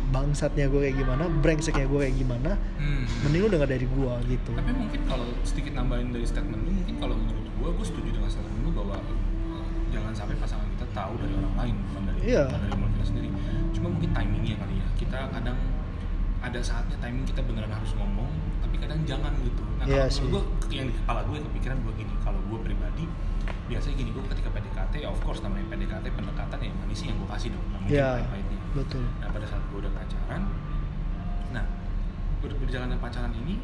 bangsatnya 0.08 0.68
gue 0.68 0.80
kayak 0.80 0.98
gimana 0.98 1.24
brengseknya 1.36 1.86
gue 1.86 2.00
kayak 2.00 2.16
gimana 2.16 2.52
Hmm. 2.78 3.04
mending 3.22 3.42
lu 3.42 3.50
dengar 3.50 3.68
dari 3.68 3.86
gue 3.86 4.14
gitu 4.30 4.52
Tapi 4.54 4.72
mungkin 4.72 5.02
kalau 5.04 5.28
sedikit 5.42 5.74
nambahin 5.74 6.10
dari 6.10 6.24
statement 6.24 6.62
lu, 6.62 6.72
mungkin 6.72 6.96
kalau 6.98 7.16
menurut 7.16 7.46
gua, 7.58 7.70
gua 7.74 7.86
setuju 7.86 8.10
dengan 8.12 8.30
statement 8.30 8.62
lu 8.62 8.72
bahwa 8.72 8.96
eh, 9.02 9.66
jangan 9.90 10.14
sampai 10.14 10.36
pasangan 10.38 10.68
kita 10.72 10.86
tahu 10.92 11.14
dari 11.18 11.34
orang 11.36 11.56
lain, 11.58 11.76
bukan 11.84 12.02
dari 12.06 12.20
bukan 12.24 12.62
dari 12.62 12.76
mulut 12.76 12.92
kita 12.94 13.06
sendiri. 13.06 13.30
Cuma 13.72 13.88
mungkin 13.90 14.10
timingnya 14.12 14.56
kali 14.58 14.76
ya. 14.76 14.88
Kita 14.96 15.20
kadang 15.30 15.58
ada 16.38 16.60
saatnya 16.62 16.98
timing 16.98 17.26
kita 17.26 17.42
beneran 17.42 17.70
harus 17.70 17.92
ngomong, 17.94 18.30
tapi 18.68 18.78
kadang 18.78 19.00
jangan 19.04 19.32
gitu. 19.40 19.64
Nah 19.74 19.86
Iya 19.86 20.04
kalau 20.06 20.28
menurut 20.28 20.44
gua, 20.60 20.70
yang 20.70 20.86
di 20.86 20.94
kepala 20.94 21.20
gue 21.24 21.38
kepikiran 21.42 21.78
gue 21.80 21.94
gini, 21.96 22.14
kalau 22.20 22.40
gue 22.42 22.60
pribadi 22.62 23.06
biasanya 23.66 23.96
gini 23.98 24.10
gue 24.12 24.24
ketika 24.28 24.50
PDKT 24.50 24.94
ya 24.98 25.08
of 25.08 25.20
course 25.22 25.40
namanya 25.40 25.64
PDKT 25.70 26.06
pendekatan 26.10 26.60
ya 26.60 26.72
manis 26.74 26.98
sih 26.98 27.08
yang 27.08 27.16
gue 27.16 27.30
kasih 27.30 27.50
dong 27.50 27.64
nggak 27.66 27.80
mungkin 27.82 27.96
Iya. 27.96 28.10
pahit-pahitnya 28.14 28.60
betul 28.74 29.04
Nah 29.18 29.28
pada 29.30 29.46
saat 29.46 29.64
gue 29.66 29.78
udah 29.78 29.92
pacaran, 29.94 30.42
nah 31.50 31.64
ber- 32.38 32.58
berjalannya 32.58 32.98
pacaran 32.98 33.32
ini 33.34 33.56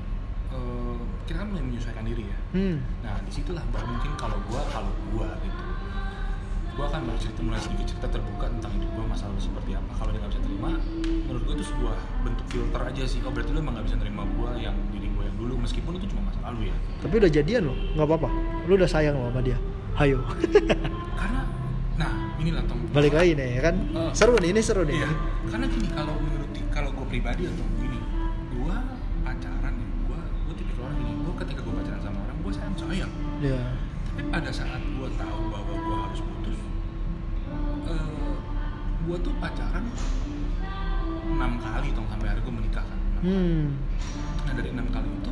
eh, 0.50 0.98
kita 1.24 1.38
kan 1.38 1.50
menyesuaikan 1.50 2.06
diri 2.06 2.24
ya. 2.26 2.40
hmm 2.54 2.78
Nah 3.02 3.20
di 3.20 3.32
situlah 3.34 3.64
baru 3.70 3.88
mungkin 3.90 4.12
kalau 4.16 4.40
gue 4.42 4.62
kalau 4.70 4.92
gue 5.10 5.28
gitu, 5.44 5.62
gue 6.74 6.82
akan 6.84 7.00
mulai 7.04 7.20
cerita 7.20 7.40
mulai 7.40 7.60
sedikit 7.60 7.86
cerita 7.88 8.08
terbuka 8.10 8.46
tentang 8.50 8.72
hidup 8.74 8.90
gue 8.92 9.06
masa 9.06 9.24
lalu 9.28 9.42
seperti 9.42 9.72
apa. 9.74 9.92
Kalau 9.94 10.10
dia 10.10 10.20
nggak 10.20 10.32
bisa 10.32 10.42
terima, 10.42 10.70
menurut 11.24 11.42
gue 11.44 11.56
itu 11.56 11.66
sebuah 11.68 11.96
bentuk 12.24 12.46
filter 12.48 12.82
aja 12.84 13.04
sih. 13.04 13.20
Oh 13.22 13.30
berarti 13.30 13.50
lu 13.50 13.60
emang 13.60 13.74
nggak 13.74 13.86
bisa 13.88 13.98
terima 13.98 14.22
gue 14.26 14.50
yang 14.60 14.76
diri 14.90 15.08
gue 15.08 15.24
yang 15.24 15.38
dulu 15.38 15.54
meskipun 15.60 15.92
itu 15.96 16.06
cuma 16.08 16.22
masa 16.28 16.40
lalu 16.44 16.68
ya. 16.68 16.76
tapi 17.00 17.14
udah 17.16 17.32
jadian 17.32 17.62
loh 17.66 17.78
nggak 17.94 18.06
apa-apa 18.06 18.30
lu 18.64 18.74
udah 18.74 18.88
sayang 18.88 19.16
loh 19.16 19.28
sama 19.28 19.42
dia 19.42 19.58
hayo 19.94 20.20
Karena 21.20 21.42
nah 21.94 22.12
inilah 22.36 22.64
tong 22.66 22.80
balik 22.90 23.14
lagi 23.14 23.32
nih 23.34 23.50
ya 23.54 23.62
kan 23.62 23.76
Eh. 23.92 24.12
seru 24.12 24.34
nih 24.38 24.50
ini 24.50 24.62
seru 24.62 24.82
nih 24.84 24.98
Iya, 24.98 25.10
karena 25.48 25.66
gini 25.68 25.88
kalau 25.90 26.16
menurut 26.18 26.50
kalau 26.70 26.90
gue 26.92 27.06
pribadi 27.08 27.44
atau 27.46 27.66
gini, 27.78 28.00
gue 28.52 28.76
pacaran 29.22 29.74
ya, 29.74 29.88
gue 30.02 30.20
gue 30.48 30.54
tipe 30.58 30.74
orang 30.80 30.96
gini, 30.98 31.12
gue 31.22 31.34
ketika 31.38 31.60
gue 31.62 31.74
pacaran 31.76 32.02
sama 32.02 32.18
orang, 32.20 32.38
gue 32.40 32.52
sayang 32.52 32.76
sayang. 32.76 33.12
Iya. 33.40 33.62
Tapi 34.04 34.22
pada 34.28 34.50
saat 34.50 34.82
eh 37.90 38.08
gue 39.04 39.18
tuh 39.20 39.34
pacaran 39.40 39.84
enam 41.24 41.52
kali 41.60 41.88
tong 41.92 42.08
sampai 42.08 42.28
hari 42.32 42.40
gue 42.44 42.54
menikah 42.54 42.86
kan. 42.86 43.00
Hmm. 43.24 43.80
Nah 44.48 44.54
dari 44.56 44.70
enam 44.72 44.88
kali 44.92 45.08
itu, 45.08 45.32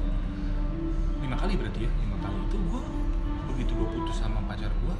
lima 1.24 1.36
kali 1.40 1.54
berarti 1.60 1.80
ya 1.88 1.92
lima 2.04 2.18
kali 2.20 2.38
itu 2.48 2.58
gue 2.60 2.82
begitu 3.52 3.72
gue 3.76 3.88
putus 3.96 4.18
sama 4.20 4.40
pacar 4.48 4.72
gue 4.72 4.96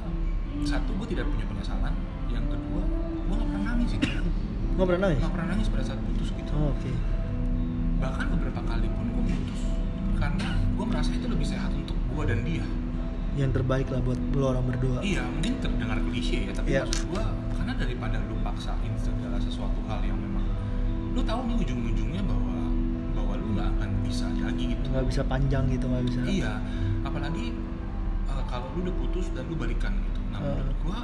satu 0.68 0.92
gue 1.00 1.06
tidak 1.16 1.24
punya 1.32 1.48
penyesalan 1.48 1.94
yang 2.28 2.44
kedua 2.46 2.82
gue 3.28 3.34
nggak 3.34 3.48
pernah 3.48 3.64
nangis 3.72 3.90
gitu. 3.96 4.08
Nggak 4.72 4.86
pernah 4.88 5.02
nangis? 5.04 5.20
Nggak 5.20 5.32
pernah 5.36 5.48
nangis 5.52 5.66
pada 5.68 5.84
saat 5.84 6.00
putus 6.00 6.28
gitu. 6.32 6.52
Oh, 6.56 6.72
oke. 6.72 6.92
Bahkan 8.00 8.26
beberapa 8.32 8.60
kali 8.64 8.88
pun 8.88 9.04
gue 9.12 9.24
putus 9.28 9.60
karena 10.16 10.48
gue 10.56 10.86
merasa 10.88 11.10
itu 11.12 11.26
lebih 11.28 11.44
sehat 11.44 11.70
untuk 11.76 11.98
gue 11.98 12.24
dan 12.24 12.40
dia 12.40 12.64
yang 13.32 13.48
terbaik 13.48 13.88
lah 13.88 14.00
buat 14.00 14.18
lo 14.36 14.44
orang 14.50 14.64
berdua. 14.66 14.98
Iya 15.00 15.24
mungkin 15.24 15.56
terdengar 15.58 15.96
klise 16.02 16.38
ya 16.46 16.52
tapi 16.52 16.68
Iya. 16.70 16.84
maksud 16.84 17.04
gue 17.08 17.24
karena 17.56 17.72
daripada 17.74 18.16
lu 18.28 18.36
paksain 18.40 18.92
segala 18.94 19.36
sesuatu 19.38 19.80
hal 19.86 20.00
yang 20.02 20.16
memang 20.16 20.44
lu 21.12 21.20
tahu 21.22 21.40
nih 21.46 21.56
ujung-ujungnya 21.58 22.22
bahwa 22.22 22.56
bahwa 23.12 23.32
lu 23.36 23.46
nggak 23.56 23.68
akan 23.72 23.90
bisa 24.04 24.26
lagi 24.36 24.64
gitu. 24.72 24.84
Nggak 24.84 25.06
bisa 25.08 25.22
panjang 25.24 25.64
gitu 25.68 25.84
nggak 25.86 26.04
bisa. 26.06 26.20
Iya 26.24 26.52
apalagi 27.02 27.56
uh, 28.26 28.44
kalau 28.46 28.68
lu 28.76 28.84
udah 28.84 28.94
putus 29.00 29.26
dan 29.32 29.48
lu 29.48 29.56
balikan 29.56 29.96
gitu. 29.96 30.20
Nah 30.28 30.38
Hmm. 30.38 30.52
menurut 30.52 30.76
gua 30.84 30.98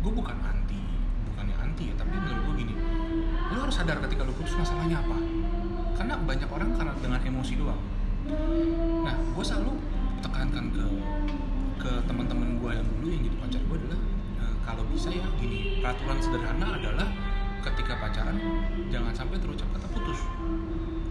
gua 0.00 0.12
bukan 0.16 0.36
anti 0.40 0.80
bukannya 1.28 1.56
anti 1.56 1.84
ya 1.88 1.94
tapi 1.94 2.12
menurut 2.14 2.40
gua 2.40 2.54
gini 2.56 2.72
lu 3.50 3.58
harus 3.58 3.74
sadar 3.74 4.00
ketika 4.00 4.24
lu 4.24 4.32
putus 4.32 4.56
masalahnya 4.56 4.96
apa. 4.98 5.16
Karena 5.92 6.16
banyak 6.16 6.48
orang 6.48 6.72
karena 6.72 6.92
dengan 6.96 7.20
emosi 7.20 7.52
doang. 7.60 7.80
Nah 9.04 9.12
gua 9.30 9.44
selalu 9.44 9.76
tekankan 10.20 10.64
ke 10.70 10.84
ke 11.80 11.92
teman-teman 12.04 12.48
gua 12.56 12.70
yang 12.72 12.86
dulu 12.86 13.06
yang 13.08 13.22
jadi 13.24 13.36
pacar 13.38 13.60
gua 13.64 13.76
adalah 13.76 14.00
uh, 14.38 14.54
kalau 14.62 14.82
bisa 14.86 15.08
ya 15.08 15.24
gini 15.36 15.58
peraturan 15.78 16.18
sederhana 16.18 16.66
adalah 16.76 17.08
ketika 17.60 17.92
pacaran 17.96 18.36
jangan 18.88 19.12
sampai 19.12 19.36
terucap 19.36 19.68
kata 19.70 19.86
putus. 19.90 20.18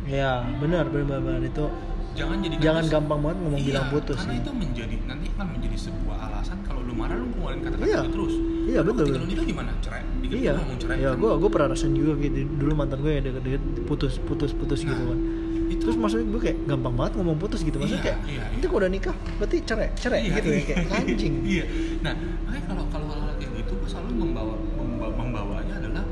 Ya 0.05 0.41
benar 0.57 0.89
benar 0.89 1.19
benar 1.19 1.41
itu 1.43 1.65
jangan 2.13 2.37
jadi 2.41 2.55
jangan 2.57 2.83
gampang 2.89 3.19
banget 3.21 3.37
ngomong 3.39 3.59
Iya, 3.59 3.67
bilang 3.69 3.85
putus 3.89 4.17
karena 4.17 4.33
sih. 4.33 4.41
itu 4.41 4.51
menjadi 4.51 4.95
nanti 5.05 5.25
akan 5.29 5.47
menjadi 5.53 5.77
sebuah 5.79 6.17
alasan 6.25 6.57
kalau 6.65 6.81
lu 6.81 6.93
marah 6.93 7.15
lu 7.15 7.29
ngeluarin 7.29 7.61
kata-kata 7.61 7.85
Iya. 7.85 7.99
itu 8.01 8.11
terus 8.11 8.33
Iya, 8.69 8.81
betul, 8.81 8.97
ketika 8.99 9.09
betul. 9.09 9.21
lu 9.21 9.29
nikah 9.29 9.45
gimana? 9.45 9.71
Cerai 9.79 10.01
dikit 10.19 10.35
iya. 10.35 10.51
lu 10.51 10.59
ngomong 10.61 10.79
cerai 10.81 10.97
ya 10.97 11.09
kan? 11.09 11.17
gue 11.21 11.31
gue 11.37 11.49
pernah 11.49 11.67
rasain 11.69 11.93
juga 11.93 12.11
gitu. 12.17 12.37
Dulu 12.51 12.71
mantan 12.73 12.97
gue 12.99 13.11
yang 13.13 13.23
deket-deket 13.23 13.61
putus 13.85 14.13
putus 14.21 14.51
putus 14.53 14.79
gitu 14.81 14.93
Nah, 14.97 15.09
kan 15.13 15.19
itu 15.69 15.81
terus 15.85 15.97
maksudnya 16.01 16.25
gue 16.33 16.41
kayak 16.41 16.57
gampang 16.65 16.93
banget 16.97 17.13
ngomong 17.21 17.37
putus 17.37 17.61
gitu. 17.61 17.77
Maksudnya 17.77 18.01
Iya, 18.01 18.07
kayak 18.09 18.19
iya, 18.25 18.41
nanti 18.49 18.57
iya. 18.57 18.67
kalau 18.67 18.79
udah 18.81 18.91
nikah 18.91 19.15
berarti 19.37 19.57
cerai 19.61 19.89
cerai 19.93 20.19
Iya, 20.25 20.33
gitu 20.41 20.47
ya 20.49 20.55
iya, 20.57 20.65
kayak 20.65 20.85
anjing. 20.97 21.33
Iya. 21.45 21.63
Nah 22.01 22.13
makanya 22.45 22.63
kalau 22.65 22.83
kalau 22.89 23.07
hal 23.13 23.21
kayak 23.37 23.51
gitu 23.61 23.71
gue 23.77 23.89
selalu 23.89 24.09
membawa 24.17 24.55
membawa 24.57 25.11
membawanya 25.13 25.73
adalah 25.77 26.03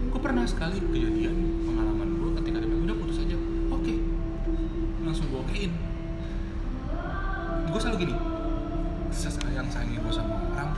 gue 0.00 0.20
pernah 0.24 0.44
sekali 0.48 0.76
kejadian 0.80 1.34
pengalaman 1.68 2.08
gue 2.16 2.30
ketika 2.40 2.56
dia 2.64 2.68
udah 2.72 2.96
putus 2.96 3.16
aja 3.20 3.36
oke. 3.68 3.94
Langsung 5.04 5.26
gue 5.28 5.40
okein. 5.44 5.72
Gue 7.68 7.80
selalu 7.84 7.98
gini 8.08 8.14
sesayang 9.12 9.68
sayangnya 9.70 10.00
gue 10.02 10.12
sama 10.12 10.34
orang 10.52 10.70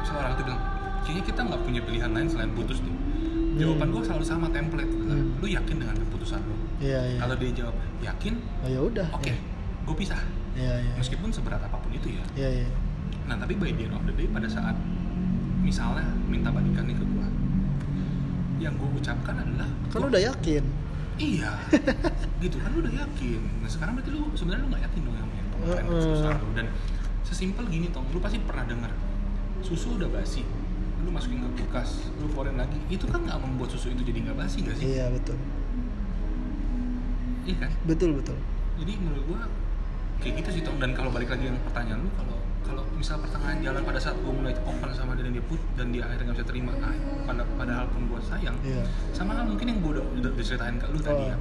misalnya 0.00 0.20
orang 0.20 0.32
itu 0.36 0.42
bilang 0.44 0.60
kayaknya 1.00 1.24
kita 1.32 1.40
nggak 1.48 1.60
punya 1.64 1.80
pilihan 1.80 2.10
lain 2.12 2.28
selain 2.28 2.52
putus 2.52 2.78
deh 2.84 2.92
jawaban 3.60 3.88
gue 3.90 4.02
selalu 4.02 4.24
sama 4.24 4.46
template. 4.48 4.88
Adalah, 4.88 5.16
Hmm. 5.16 5.36
lu 5.36 5.46
yakin 5.46 5.76
dengan 5.76 5.96
keputusan 5.98 6.40
lu? 6.40 6.56
Iya 6.78 7.00
iya. 7.06 7.18
Kalau 7.18 7.34
dia 7.36 7.50
jawab 7.54 7.76
yakin? 8.00 8.34
Oh 8.58 8.68
ya 8.68 8.80
udah. 8.80 9.08
Oke 9.12 9.32
gue 9.80 9.94
pisah. 9.96 10.20
Iya 10.52 10.74
iya 10.80 10.92
meskipun 10.94 11.28
seberat 11.28 11.60
apa 11.60 11.76
pun 11.76 11.90
itu 11.90 12.08
ya. 12.10 12.24
Iya 12.36 12.48
iya. 12.56 12.68
Nah 13.24 13.36
tapi 13.36 13.54
by 13.54 13.70
the 13.70 13.84
end 13.84 13.92
of 13.92 14.02
the 14.02 14.12
day 14.12 14.26
pada 14.26 14.46
saat 14.46 14.74
misalnya 15.60 16.02
minta 16.24 16.48
balikan 16.48 16.82
nih 16.82 16.94
ke 16.94 17.04
gua, 17.06 17.28
yang 18.58 18.74
gue 18.74 18.88
ucapkan 18.90 19.36
adalah 19.36 19.68
kan 19.88 19.98
gua- 19.98 20.10
udah 20.10 20.22
yakin. 20.26 20.64
Iya. 21.16 21.52
Gitu 22.42 22.56
kan 22.56 22.68
lu 22.70 22.80
udah 22.80 22.94
yakin. 22.98 23.40
Nah 23.58 23.68
sekarang 23.68 23.92
berarti 23.94 24.10
lu 24.10 24.24
sebenarnya 24.32 24.62
lu 24.62 24.68
nggak 24.68 24.82
yakin 24.82 25.00
dong 25.02 25.14
yang 25.14 25.28
Heeh. 25.60 25.82
keputusan 25.82 26.32
lu. 26.34 26.48
Dan 26.54 26.66
sesimpel 27.22 27.64
gini 27.66 27.86
tong, 27.88 28.08
lu 28.08 28.18
pasti 28.18 28.40
pernah 28.40 28.64
dengar 28.64 28.90
susu 29.60 29.94
udah 29.94 30.08
basi, 30.08 30.40
lu 31.00 31.10
masukin 31.10 31.40
ke 31.40 31.48
kulkas, 31.64 32.08
lu 32.20 32.28
keluarin 32.32 32.60
lagi, 32.60 32.76
itu 32.92 33.04
kan 33.08 33.24
nggak 33.24 33.38
membuat 33.40 33.72
susu 33.72 33.88
itu 33.92 34.02
jadi 34.04 34.30
nggak 34.30 34.36
basi 34.36 34.60
gak 34.64 34.76
sih? 34.76 34.96
iya 34.96 35.08
betul. 35.08 35.36
Iya 37.48 37.56
kan? 37.66 37.70
betul 37.88 38.10
betul. 38.20 38.36
Jadi 38.80 38.92
menurut 39.00 39.24
gua 39.28 39.40
kayak 40.20 40.34
gitu 40.44 40.48
sih 40.60 40.62
tong. 40.64 40.76
Dan 40.76 40.92
kalau 40.92 41.08
balik 41.08 41.32
lagi 41.32 41.48
yang 41.48 41.56
pertanyaan 41.64 42.04
lu 42.04 42.10
kalau 42.16 42.36
kalau 42.60 42.82
misal 42.94 43.16
pertengahan 43.18 43.58
jalan 43.64 43.82
pada 43.82 43.98
saat 43.98 44.16
gua 44.20 44.32
mulai 44.36 44.52
open 44.68 44.90
sama 44.92 45.16
dia 45.16 45.24
dan 45.26 45.32
dia 45.32 45.44
put 45.48 45.60
dan 45.74 45.86
dia 45.90 46.02
akhirnya 46.04 46.24
nggak 46.30 46.38
bisa 46.38 46.48
terima 46.48 46.72
ah, 46.84 46.94
pada 47.24 47.42
padahal 47.56 47.86
pun 47.90 48.02
gua 48.06 48.20
sayang 48.20 48.56
iya. 48.62 48.84
sama 49.16 49.32
hal 49.34 49.48
mungkin 49.48 49.66
yang 49.72 49.78
gua 49.80 49.98
udah, 49.98 50.04
udah 50.20 50.30
diceritain 50.36 50.76
ke 50.76 50.86
lu 50.92 51.00
tadi 51.00 51.24
Oh. 51.24 51.32
ya. 51.32 51.36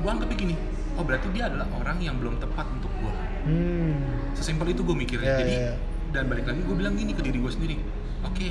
Gua 0.00 0.10
anggap 0.16 0.32
gini 0.32 0.56
oh 0.96 1.04
berarti 1.04 1.28
dia 1.36 1.52
adalah 1.52 1.68
orang 1.76 2.00
yang 2.00 2.16
belum 2.16 2.40
tepat 2.40 2.66
untuk 2.72 2.88
gua. 3.04 3.12
Hmm. 3.44 4.00
Sesimpel 4.32 4.72
itu 4.72 4.80
gua 4.80 4.96
mikirnya. 4.96 5.28
Iya, 5.28 5.38
jadi 5.44 5.54
iya. 5.54 5.74
Dan 6.16 6.24
balik 6.32 6.48
lagi 6.48 6.60
gua 6.64 6.76
bilang 6.80 6.94
gini 6.96 7.12
ke 7.12 7.20
diri 7.20 7.36
gua 7.36 7.52
sendiri 7.52 7.76
oke 8.24 8.48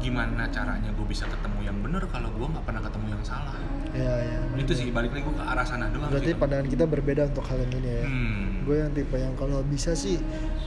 gimana 0.00 0.48
caranya 0.48 0.88
gua 0.96 1.06
bisa 1.06 1.28
ketemu 1.28 1.58
yang 1.60 1.76
benar 1.84 2.02
kalau 2.08 2.32
gua 2.32 2.48
nggak 2.48 2.64
pernah 2.64 2.80
ketemu 2.80 3.06
yang 3.12 3.22
salah 3.22 3.54
iya 3.92 4.14
iya 4.24 4.38
itu 4.56 4.72
sih 4.72 4.88
balik 4.88 5.12
lagi 5.12 5.28
gua 5.28 5.36
ke 5.36 5.44
arah 5.44 5.66
sana 5.68 5.92
doang 5.92 6.08
berarti 6.08 6.32
gitu. 6.32 6.40
pandangan 6.40 6.66
kita 6.72 6.84
berbeda 6.88 7.22
untuk 7.28 7.44
hal 7.44 7.60
yang 7.60 7.72
ini 7.76 7.90
ya 7.92 8.04
hmm. 8.08 8.42
gue 8.62 8.76
yang 8.78 8.90
tipe 8.96 9.16
yang 9.18 9.34
kalau 9.36 9.58
bisa 9.66 9.92
sih 9.92 10.16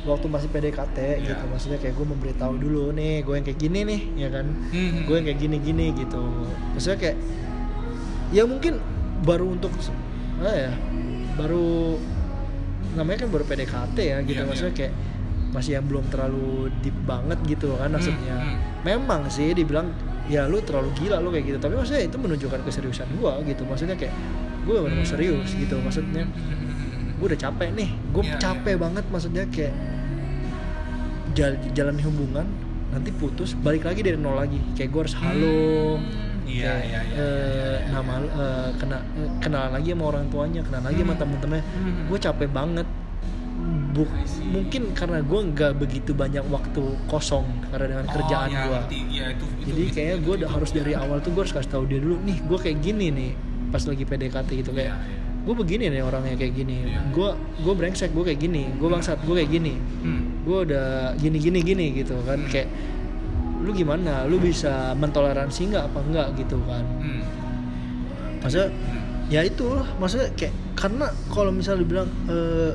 waktu 0.06 0.28
masih 0.30 0.50
PDKT 0.54 0.98
Iya. 1.00 1.34
gitu 1.34 1.44
maksudnya 1.50 1.80
kayak 1.82 1.96
gue 1.98 2.08
memberitahu 2.12 2.54
dulu 2.62 2.92
nih 2.94 3.24
gue 3.26 3.34
yang 3.34 3.46
kayak 3.48 3.60
gini 3.60 3.80
nih 3.88 4.02
ya 4.20 4.30
kan 4.30 4.46
Hmm. 4.70 5.04
gue 5.10 5.16
yang 5.18 5.26
kayak 5.32 5.40
gini 5.42 5.58
gini 5.64 5.86
gitu 5.98 6.24
maksudnya 6.76 7.00
kayak 7.02 7.18
ya 8.30 8.44
mungkin 8.46 8.78
baru 9.26 9.58
untuk 9.58 9.72
apa 10.36 10.52
ya 10.54 10.72
baru 11.40 11.98
namanya 12.96 13.18
kan 13.26 13.30
baru 13.32 13.44
PDKT 13.44 13.98
ya 14.00 14.18
gitu 14.24 14.42
Iya, 14.44 14.48
maksudnya 14.48 14.72
iya. 14.72 14.80
kayak 14.80 14.94
masih 15.56 15.72
yang 15.74 15.86
belum 15.86 16.04
terlalu 16.06 16.52
deep 16.82 16.98
banget 17.02 17.40
gitu 17.48 17.72
kan 17.74 17.88
maksudnya. 17.90 18.36
hmm. 18.36 18.84
memang 18.84 19.26
sih 19.28 19.52
dibilang 19.52 19.88
ya 20.26 20.46
lu 20.46 20.60
terlalu 20.60 20.92
gila 20.94 21.18
lu 21.18 21.30
kayak 21.30 21.46
gitu. 21.48 21.58
Tapi 21.58 21.74
maksudnya 21.74 22.04
itu 22.04 22.18
menunjukkan 22.18 22.60
keseriusan 22.62 23.08
gue 23.16 23.32
gitu. 23.48 23.64
Maksudnya 23.64 23.96
kayak 23.96 24.12
gue 24.62 24.76
benar 24.76 25.02
serius 25.02 25.50
gitu. 25.50 25.80
Maksudnya 25.80 26.28
gue 27.16 27.26
udah 27.26 27.40
capek 27.40 27.70
nih 27.72 27.90
gue 28.12 28.24
Iya, 28.26 28.36
capek 28.38 28.76
iya. 28.76 28.82
banget 28.82 29.06
maksudnya 29.08 29.44
kayak 29.48 29.72
jal- 31.32 31.62
jalan 31.72 31.96
hubungan 32.00 32.44
nanti 32.92 33.10
putus 33.12 33.56
balik 33.56 33.84
lagi 33.84 34.02
dari 34.02 34.16
nol 34.16 34.36
lagi. 34.36 34.60
Kayak 34.74 34.90
gue 34.92 35.02
harus 35.02 35.16
halo 35.16 36.00
iya 36.46 36.78
iya 36.80 37.00
iya 37.02 37.18
eh, 37.18 37.26
iya, 37.82 37.90
nama 37.90 38.22
eh, 38.22 38.70
kena 38.78 39.02
eh, 39.18 39.30
kenalan 39.42 39.72
lagi 39.74 39.90
sama 39.92 40.04
orang 40.06 40.30
tuanya 40.30 40.62
kenalan 40.62 40.86
lagi 40.86 41.02
sama 41.02 41.10
Hmm. 41.10 41.22
temen-temennya. 41.22 41.66
Hmm. 41.66 42.04
gue 42.06 42.20
capek 42.22 42.50
banget 42.50 42.88
See. 44.04 44.44
mungkin 44.46 44.92
karena 44.92 45.20
gue 45.20 45.40
nggak 45.48 45.72
begitu 45.76 46.12
banyak 46.12 46.44
waktu 46.46 46.80
kosong 47.06 47.48
karena 47.66 47.86
dengan 47.94 48.08
kerjaan 48.08 48.50
oh, 48.50 48.52
ya, 48.52 48.64
gue. 48.66 48.80
Iya, 49.08 49.26
itu, 49.32 49.46
itu, 49.46 49.64
jadi 49.66 49.82
itu, 49.82 49.94
kayaknya 49.94 50.16
itu, 50.16 50.24
gue 50.24 50.34
udah 50.36 50.50
itu. 50.50 50.56
harus 50.58 50.70
dari 50.72 50.94
awal 50.94 51.18
tuh 51.20 51.32
gue 51.32 51.42
harus 51.42 51.54
kasih 51.54 51.72
tahu 51.72 51.84
dia 51.86 52.00
dulu 52.00 52.16
nih 52.20 52.38
gue 52.40 52.58
kayak 52.58 52.78
gini 52.80 53.06
nih 53.08 53.32
pas 53.68 53.82
lagi 53.82 54.04
PDKT 54.04 54.50
gitu 54.58 54.72
kayak 54.72 54.92
Iya, 54.92 54.98
iya. 54.98 55.20
gue 55.42 55.56
begini 55.56 55.84
nih 55.88 56.02
orangnya 56.02 56.36
kayak 56.36 56.54
gini 56.56 56.78
Iya. 56.84 57.00
gue 57.10 57.30
gue 57.62 57.74
brengsek 57.74 58.10
gue 58.10 58.24
kayak 58.26 58.40
gini 58.42 58.64
gue 58.74 58.88
bangsat 58.88 59.18
gue 59.22 59.36
kayak 59.36 59.52
gini 59.52 59.74
Hmm. 60.02 60.22
gue 60.42 60.58
udah 60.66 60.88
gini 61.16 61.38
gini 61.38 61.60
gini 61.62 61.86
gitu 61.96 62.16
kan 62.22 62.38
Hmm. 62.38 62.50
kayak 62.50 62.68
lu 63.58 63.72
gimana 63.72 64.24
lu 64.24 64.38
bisa 64.38 64.94
mentoleransi 64.94 65.62
nggak 65.68 65.86
apa 65.86 66.00
enggak 66.04 66.28
gitu 66.36 66.58
kan 66.64 66.84
Hmm. 66.98 67.24
maksudnya 68.40 68.70
Hmm. 68.70 69.02
ya 69.28 69.42
itu 69.42 69.66
lah 69.68 69.88
maksudnya 69.96 70.30
kayak 70.34 70.54
karena 70.76 71.06
kalau 71.28 71.50
misalnya 71.50 71.82
dibilang 71.82 72.10
eh, 72.28 72.72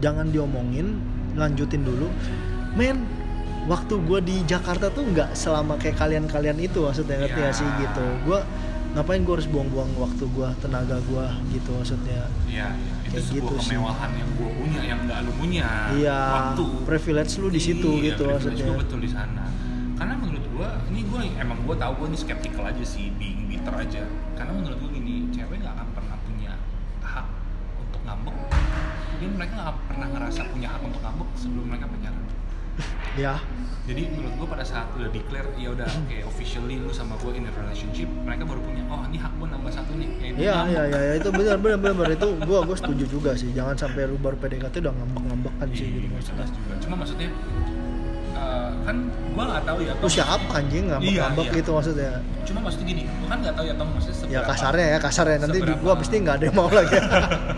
jangan 0.00 0.26
diomongin 0.26 0.98
lanjutin 1.32 1.80
dulu 1.80 2.08
men 2.72 3.04
waktu 3.62 3.94
gue 4.00 4.18
di 4.20 4.36
Jakarta 4.44 4.88
tuh 4.88 5.04
nggak 5.06 5.32
selama 5.32 5.76
kayak 5.76 5.96
kalian-kalian 5.96 6.58
itu 6.58 6.80
maksudnya 6.80 7.16
ngerti 7.18 7.38
Ya. 7.38 7.46
gak 7.46 7.54
sih 7.54 7.68
gitu 7.78 8.04
gue 8.24 8.40
ngapain 8.90 9.20
gue 9.20 9.30
harus 9.32 9.46
buang-buang 9.46 9.92
waktu 9.94 10.24
gue 10.26 10.48
tenaga 10.58 10.98
gue 11.00 11.24
gitu 11.52 11.70
maksudnya 11.70 12.26
Iya, 12.44 12.74
iya. 12.74 12.92
itu 13.06 13.20
sebuah 13.20 13.36
gitu 13.38 13.54
sih. 13.54 13.70
kemewahan 13.70 14.10
yang 14.12 14.30
gue 14.34 14.50
punya 14.50 14.80
yang 14.82 15.00
nggak 15.04 15.18
lu 15.22 15.32
punya. 15.38 15.66
iya 15.94 16.18
Waktu. 16.42 16.64
privilege 16.82 17.32
lu 17.36 17.48
di 17.48 17.60
situ 17.60 17.90
Iya, 17.92 18.04
gitu 18.08 18.22
maksudnya 18.26 18.64
gua 18.66 18.78
betul 18.80 18.98
di 18.98 19.10
sana. 19.10 19.44
Karena 19.94 20.14
menurut 20.16 20.42
gue, 20.42 20.68
ini 20.88 21.00
gue 21.04 21.20
emang 21.36 21.60
gue 21.60 21.76
tahu 21.76 21.92
gue 21.94 22.06
ini 22.08 22.18
skeptikal 22.18 22.64
aja 22.64 22.80
sih, 22.82 23.12
being 23.14 23.46
bitter 23.46 23.70
aja. 23.70 24.02
Karena 24.32 24.56
menurut 24.56 24.80
gue 24.80 24.90
gini, 24.90 25.28
cewek 25.30 25.60
nggak 25.60 25.70
akan 25.70 25.88
pernah 25.92 26.16
punya 26.24 26.52
hak 27.00 27.26
untuk 27.78 28.00
ngambek. 28.02 28.34
Dan 29.20 29.36
mereka 29.36 29.54
nggak 29.54 29.76
pernah 29.86 30.06
ngerasa 30.10 30.40
punya 30.48 30.68
hak 30.70 30.80
untuk 30.82 31.00
ngambek 31.00 31.28
sebelum 31.34 31.64
mereka 31.66 31.86
pacaran. 31.86 32.24
ya 33.18 33.34
Jadi 33.82 34.02
menurut 34.08 34.32
gue 34.34 34.48
pada 34.48 34.62
saat 34.62 34.86
udah 34.94 35.10
declare 35.10 35.50
ya 35.54 35.68
udah 35.70 35.84
kayak 36.06 36.24
officially 36.24 36.78
lu 36.78 36.88
sama 36.90 37.18
gue 37.18 37.32
in 37.34 37.44
a 37.44 37.52
relationship, 37.52 38.06
mereka 38.18 38.44
baru 38.44 38.60
punya 38.60 38.80
oh 38.86 39.02
ini 39.04 39.18
hak 39.18 39.32
gue 39.34 39.46
nambah 39.46 39.68
satu 39.68 39.92
nih. 39.94 40.08
yaitu 40.16 40.38
Iya 40.38 40.54
ngambek." 40.54 40.70
iya 40.70 40.82
iya 40.96 41.12
itu 41.14 41.28
benar 41.28 41.56
benar 41.58 41.78
benar 41.90 42.08
itu 42.08 42.28
gua 42.40 42.58
gua 42.62 42.76
setuju 42.76 43.04
juga 43.06 43.30
sih 43.34 43.50
jangan 43.50 43.74
sampai 43.74 44.06
lu 44.06 44.16
baru 44.16 44.38
PDKT 44.38 44.74
udah 44.80 44.94
ngambek-ngambek 44.94 45.52
kan 45.54 45.68
sih 45.70 45.84
Iya, 45.84 45.96
gitu 45.98 46.06
maksudnya. 46.08 46.46
juga. 46.46 46.74
Cuma 46.78 46.94
maksudnya 46.96 47.28
eh, 48.32 48.70
kan 48.80 48.96
gua 49.30 49.44
nggak 49.48 49.64
tahu 49.66 49.78
ya. 49.82 49.92
Lu 49.96 50.08
siapa 50.08 50.52
anjing 50.54 50.84
ngambek-ngambek 50.86 51.42
Iya, 51.42 51.50
iya. 51.50 51.58
gitu 51.58 51.70
maksudnya? 51.72 52.12
Cuma 52.42 52.58
maksudnya 52.62 52.86
gini, 52.86 53.02
gua 53.10 53.28
kan 53.28 53.38
nggak 53.42 53.54
tahu 53.54 53.64
ya 53.66 53.74
Tom 53.74 53.88
maksudnya 53.90 54.26
Ya 54.30 54.40
kasarnya 54.46 54.86
ya 54.86 54.98
kasarnya 54.98 55.36
nanti 55.40 55.58
seberapa- 55.58 55.82
gua 55.82 55.92
pasti 55.98 56.14
nggak 56.16 56.34
ada 56.36 56.44
yang 56.46 56.56
mau 56.56 56.70
lagi. 56.70 56.96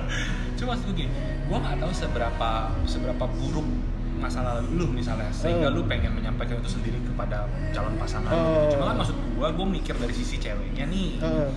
Cuma 0.59 0.69
maksud 0.73 0.85
gue 0.87 0.97
gini, 0.97 1.13
gua 1.53 1.61
nggak 1.61 1.77
tahu 1.79 1.93
seberapa 1.93 2.51
seberapa 2.89 3.25
buruk 3.29 3.69
masalah 4.17 4.65
lu 4.65 4.89
misalnya 4.89 5.29
sehingga 5.29 5.69
Oh. 5.69 5.75
lu 5.77 5.85
pengen 5.85 6.15
menyampaikan 6.15 6.57
itu 6.57 6.71
sendiri 6.73 6.97
kepada 7.03 7.45
calon 7.71 7.93
pasangan 7.99 8.33
gitu. 8.33 8.79
Cuma 8.79 8.85
kan 8.89 8.97
maksud 8.97 9.17
gua, 9.35 9.53
gua 9.53 9.67
mikir 9.69 9.93
dari 9.95 10.11
sisi 10.11 10.39
ceweknya 10.39 10.89
nih. 10.89 11.21
Heeh. 11.21 11.51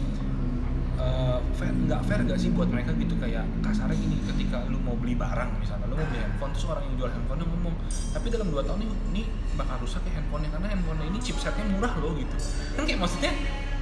eh, 0.95 1.39
fair 1.53 1.75
nggak 1.75 2.01
fair 2.03 2.23
gak 2.23 2.39
sih 2.39 2.49
buat 2.49 2.71
mereka 2.71 2.95
gitu 2.95 3.19
kayak 3.19 3.43
kasarnya 3.59 3.93
gini 3.93 4.15
ketika 4.25 4.63
lu 4.65 4.79
mau 4.79 4.95
beli 4.95 5.11
barang 5.11 5.59
misalnya 5.59 5.91
lu 5.91 5.99
mau 5.99 6.07
beli 6.07 6.23
handphone 6.23 6.51
terus 6.55 6.65
orang 6.65 6.87
yang 6.87 6.95
jual 6.95 7.11
handphone 7.11 7.39
ngomong 7.43 7.75
tapi 8.15 8.27
dalam 8.31 8.47
2 8.47 8.63
tahun 8.63 8.79
ini, 8.79 8.95
ini 9.11 9.21
bakal 9.53 9.75
rusak 9.83 10.07
ya 10.07 10.15
handphonenya 10.15 10.55
karena 10.55 10.67
handphone 10.71 11.03
ini 11.03 11.19
chipsetnya 11.19 11.67
murah 11.67 11.93
loh 11.99 12.15
gitu 12.15 12.35
kan 12.79 12.83
kayak 12.87 12.99
maksudnya 13.03 13.31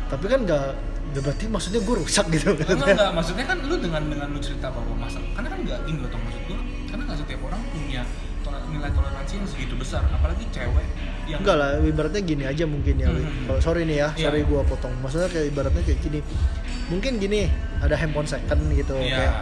tapi 0.10 0.26
kan 0.26 0.40
nggak 0.42 0.66
nggak 1.14 1.24
berarti 1.30 1.46
maksudnya 1.46 1.82
gue 1.86 1.96
rusak 2.02 2.26
gitu 2.34 2.58
enggak, 2.58 2.74
enggak 2.74 3.12
maksudnya 3.14 3.46
kan 3.46 3.58
lu 3.62 3.76
dengan 3.78 4.02
dengan 4.10 4.28
lu 4.34 4.40
cerita 4.42 4.74
bahwa 4.74 4.98
masa 4.98 5.22
karena 5.38 5.48
kan 5.54 5.60
nggak 5.62 5.80
gini 5.86 5.98
loh 6.02 6.10
maksud 6.10 6.42
gua 6.50 6.60
karena 6.90 7.04
nggak 7.06 7.20
setiap 7.22 7.42
orang 7.46 7.62
punya 7.70 8.02
nilai 8.74 8.90
toleransi 8.90 9.34
yang 9.38 9.48
segitu 9.48 9.76
besar 9.78 10.02
apalagi 10.10 10.50
cewek 10.50 10.88
yang 11.30 11.40
Enggak 11.40 11.56
lah, 11.56 11.70
ibaratnya 11.80 12.22
gini 12.26 12.44
aja 12.44 12.66
mungkin 12.68 12.96
ya. 13.00 13.08
Mhm. 13.08 13.48
Kalau 13.48 13.62
sorry 13.64 13.88
nih 13.88 13.98
ya, 14.02 14.10
Iya. 14.18 14.28
sorry 14.28 14.42
gua 14.44 14.62
potong. 14.68 14.92
Maksudnya 15.00 15.30
kayak 15.32 15.56
ibaratnya 15.56 15.84
kayak 15.88 16.00
gini. 16.04 16.20
Mungkin 16.92 17.12
gini, 17.16 17.48
ada 17.80 17.96
handphone 17.96 18.28
second 18.28 18.60
gitu. 18.76 18.98
Iya. 19.00 19.16
Kayak, 19.16 19.34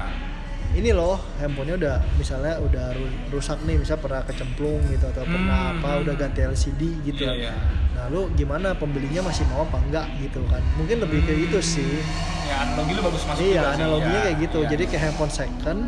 ini 0.72 0.90
loh, 0.90 1.20
handphonenya 1.36 1.76
udah 1.78 1.96
misalnya 2.16 2.56
udah 2.58 2.86
ru- 2.92 3.12
rusak 3.30 3.60
nih, 3.62 3.76
misal 3.76 3.98
pernah 3.98 4.22
kecemplung 4.22 4.80
gitu 4.88 5.04
atau 5.06 5.24
pernah 5.24 5.70
Hmm. 5.70 5.78
apa, 5.78 5.90
udah 6.00 6.16
ganti 6.16 6.40
LCD 6.42 6.82
gitu. 7.04 7.24
Iya, 7.24 7.34
iya. 7.42 7.54
Nah, 7.92 8.08
lu 8.08 8.32
gimana 8.32 8.72
pembelinya 8.74 9.20
masih 9.22 9.44
mau 9.46 9.62
apa 9.62 9.78
enggak 9.80 10.08
gitu 10.18 10.40
kan? 10.48 10.64
Mungkin 10.74 10.98
lebih 11.00 11.22
kayak 11.22 11.40
gitu 11.46 11.60
sih. 11.62 11.92
ya 12.44 12.68
analogi 12.68 12.92
lu 12.92 13.02
bagus 13.02 13.24
masuk 13.24 13.44
iya, 13.46 13.64
analoginya 13.70 14.12
Iya, 14.14 14.26
kayak 14.26 14.38
gitu. 14.42 14.60
iya. 14.60 14.70
Jadi 14.70 14.84
kayak 14.86 15.02
handphone 15.06 15.32
second 15.32 15.80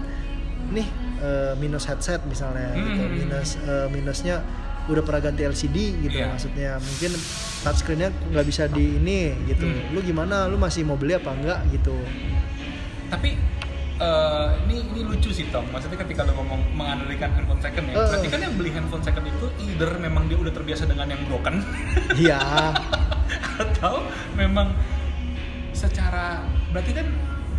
nih 0.70 0.88
eh, 1.20 1.54
minus 1.58 1.84
headset 1.84 2.22
misalnya 2.24 2.72
gitu. 2.74 3.02
Hmm. 3.02 3.14
Minus 3.14 3.50
eh, 3.58 3.88
minusnya 3.90 4.36
udah 4.84 5.00
pernah 5.02 5.22
ganti 5.22 5.42
LCD 5.44 5.78
gitu 6.02 6.18
Iya. 6.18 6.28
maksudnya. 6.30 6.72
Mungkin 6.78 7.12
touchscreennya 7.62 8.10
nggak 8.30 8.46
bisa 8.46 8.64
di 8.68 8.96
ini 8.96 9.20
gitu. 9.46 9.64
Hmm. 9.66 9.92
Lu 9.92 10.00
gimana? 10.02 10.46
Lu 10.46 10.56
masih 10.56 10.84
mau 10.84 10.96
beli 10.96 11.14
apa 11.14 11.32
enggak 11.32 11.60
gitu? 11.70 11.96
tapi 13.06 13.38
eh, 14.04 14.48
ini 14.66 14.76
ini 14.86 15.02
lucu 15.04 15.30
sih 15.30 15.48
Tom 15.48 15.64
maksudnya 15.70 15.96
ketika 15.98 16.22
lo 16.24 16.36
ngomong 16.36 16.62
menganalikan 16.74 17.32
handphone 17.32 17.60
second 17.60 17.86
ya 17.86 17.96
Eh. 17.96 18.06
berarti 18.06 18.28
kan 18.28 18.40
yang 18.42 18.54
beli 18.54 18.70
handphone 18.70 19.00
second 19.02 19.26
itu 19.26 19.46
either 19.62 19.92
memang 19.98 20.28
dia 20.28 20.36
udah 20.36 20.52
terbiasa 20.52 20.84
dengan 20.84 21.08
yang 21.08 21.22
broken 21.26 21.64
Iya. 22.24 22.40
atau 23.56 24.04
memang 24.34 24.76
secara 25.72 26.44
berarti 26.70 26.92
kan 26.94 27.08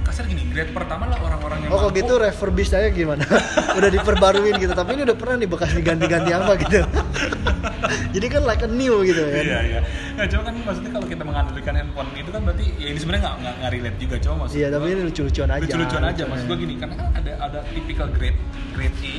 kasar 0.05 0.25
gini 0.25 0.45
grade 0.47 0.71
pertama 0.71 1.05
lah 1.07 1.19
orang-orang 1.19 1.59
yang 1.61 1.71
Oh 1.71 1.79
kalau 1.79 1.91
mampu. 1.91 2.01
gitu 2.01 2.15
refurbished 2.17 2.73
aja 2.73 2.89
gimana? 2.89 3.25
udah 3.79 3.91
diperbaruin 3.91 4.55
gitu. 4.57 4.73
Tapi 4.73 4.91
ini 4.93 5.03
udah 5.03 5.17
pernah 5.17 5.37
nih 5.37 5.49
bekas 5.49 5.71
diganti-ganti 5.73 6.31
apa 6.31 6.53
gitu. 6.59 6.81
Jadi 8.15 8.27
kan 8.29 8.43
like 8.43 8.61
a 8.61 8.71
new 8.71 9.03
gitu 9.03 9.21
ya. 9.21 9.41
Iya 9.41 9.59
iya. 9.67 9.81
Nah, 10.15 10.25
cuma 10.25 10.43
kan 10.45 10.55
maksudnya 10.57 10.91
kalau 10.91 11.07
kita 11.07 11.23
menganalikan 11.23 11.75
handphone 11.75 12.09
itu 12.15 12.31
kan 12.31 12.41
berarti 12.41 12.65
ya 12.77 12.87
ini 12.87 12.99
sebenarnya 12.99 13.23
nggak 13.27 13.55
nggak 13.59 13.71
relate 13.73 13.99
juga 13.99 14.17
cuma 14.21 14.35
maksud 14.41 14.55
Iya, 14.55 14.69
tapi 14.71 14.87
ini 14.87 15.03
lucu-lucuan 15.03 15.49
aja. 15.51 15.63
lucu-lucuan 15.65 16.05
aja 16.07 16.23
maksud 16.25 16.45
gue 16.47 16.59
gini 16.61 16.75
karena 16.77 16.95
kan 16.95 17.07
ada 17.13 17.33
ada 17.41 17.59
tipikal 17.69 18.09
grade 18.09 18.39
grade 18.73 18.97
A 19.03 19.15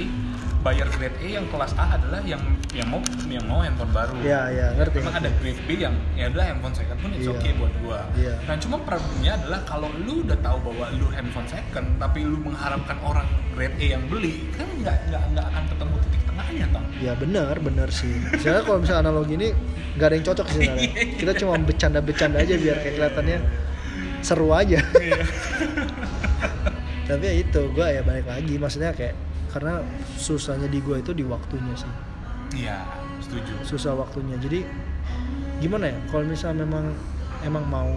bayar 0.65 0.89
grade 0.91 1.13
A 1.21 1.27
yang 1.37 1.45
kelas 1.45 1.77
A 1.77 1.93
adalah 1.93 2.25
yang 2.25 2.41
yang 2.73 2.89
mau 2.89 2.97
yang 3.29 3.45
mau 3.45 3.61
handphone 3.61 3.93
baru 3.93 4.17
Iya, 4.17 4.41
iya, 4.49 4.67
ngerti. 4.73 4.97
memang 4.97 5.15
ada 5.15 5.29
grade 5.37 5.61
B 5.61 5.77
yang 5.77 5.93
ya 6.17 6.25
udah 6.27 6.41
handphone 6.43 6.73
second 6.73 6.97
pun 6.97 7.13
it's 7.13 7.23
Iya. 7.23 7.37
okay 7.37 7.51
buat 7.53 7.73
gua 7.79 7.99
Iya. 8.17 8.33
nah 8.43 8.57
cuma 8.57 8.81
problemnya 8.81 9.37
adalah 9.37 9.61
kalau 9.61 9.93
lu 9.95 10.25
udah 10.25 10.37
tahu 10.41 10.57
bahwa 10.65 10.85
lu 10.91 11.07
handphone 11.07 11.45
second 11.45 11.85
tapi 11.95 12.25
lu 12.25 12.41
mengharapkan 12.41 12.97
orang 12.99 13.23
grade 13.53 13.77
A 13.77 13.85
yang 13.93 14.03
beli 14.09 14.49
kan 14.51 14.65
nggak 14.75 14.97
nggak 15.07 15.23
nggak 15.31 15.45
akan 15.45 15.63
ketemu 15.69 15.93
titik 16.01 16.21
tengahnya 16.25 16.65
tong 16.73 16.85
Ya 16.95 17.13
benar, 17.13 17.53
benar 17.59 17.89
sih. 17.91 18.15
Soalnya 18.39 18.63
kalau 18.63 18.79
misalnya 18.79 19.01
analogi 19.05 19.35
ini 19.35 19.49
nggak 19.93 20.07
ada 20.07 20.15
yang 20.15 20.25
cocok 20.25 20.47
sih 20.47 20.57
sebenarnya. 20.57 20.89
Kita 21.21 21.31
cuma 21.37 21.53
bercanda-bercanda 21.59 22.37
aja 22.39 22.55
biar 22.55 22.77
kayak 22.79 22.93
kelihatannya 22.95 23.37
seru 24.19 24.49
aja. 24.49 24.79
Iya. 24.95 25.21
Tapi 27.11 27.21
ya 27.21 27.33
itu, 27.37 27.61
gue 27.69 27.85
ya 27.85 28.01
balik 28.01 28.25
lagi. 28.25 28.55
Maksudnya 28.55 28.89
kayak 28.91 29.13
karena 29.56 29.80
susahnya 30.14 30.68
di 30.68 30.77
gue 30.77 30.99
itu 30.99 31.11
di 31.11 31.23
waktunya 31.23 31.72
sih. 31.73 31.88
iya 32.53 32.84
setuju 33.18 33.56
Susah 33.64 33.95
waktunya. 33.95 34.36
Jadi 34.36 34.68
gimana 35.57 35.88
ya? 35.88 35.98
Kalau 36.06 36.27
misalnya 36.27 36.61
memang 36.61 36.91
emang 37.40 37.64
mau 37.64 37.88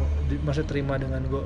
masa 0.40 0.62
terima 0.62 0.94
dengan 0.94 1.18
gue, 1.24 1.40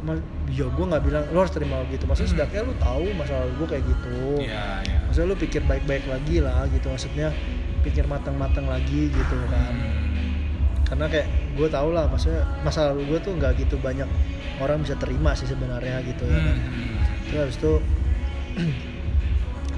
ya 0.51 0.67
gue 0.67 0.85
nggak 0.85 1.01
bilang 1.01 1.25
lo 1.29 1.41
harus 1.41 1.51
terima 1.51 1.81
gitu. 1.89 2.05
Maksudnya 2.05 2.29
Hmm. 2.29 2.39
setidaknya 2.45 2.61
lu 2.63 2.75
tahu 2.77 3.05
masalah 3.15 3.49
gue 3.49 3.67
kayak 3.67 3.85
gitu. 3.85 4.17
iya 4.39 4.85
iya 4.85 4.99
Maksudnya 5.03 5.29
lu 5.29 5.37
pikir 5.39 5.61
baik-baik 5.65 6.05
lagi 6.05 6.37
lah 6.39 6.69
gitu. 6.69 6.87
Maksudnya 6.87 7.33
pikir 7.81 8.05
matang-matang 8.05 8.69
lagi 8.69 9.09
gitu 9.09 9.37
kan. 9.49 9.75
karena 10.83 11.09
kayak 11.09 11.25
gue 11.57 11.69
tau 11.73 11.89
lah 11.89 12.05
maksudnya 12.05 12.45
masa 12.61 12.93
lalu 12.93 13.09
gue 13.09 13.19
tuh 13.19 13.33
nggak 13.33 13.57
gitu 13.57 13.81
banyak 13.81 14.05
orang 14.61 14.85
bisa 14.85 14.93
terima 14.95 15.33
sih 15.33 15.49
sebenarnya 15.49 16.05
gitu 16.05 16.29
ya 16.29 16.37
kan 16.37 16.57
Hmm. 16.61 17.01
terus 17.25 17.39
habis 17.41 17.57
itu 17.57 17.73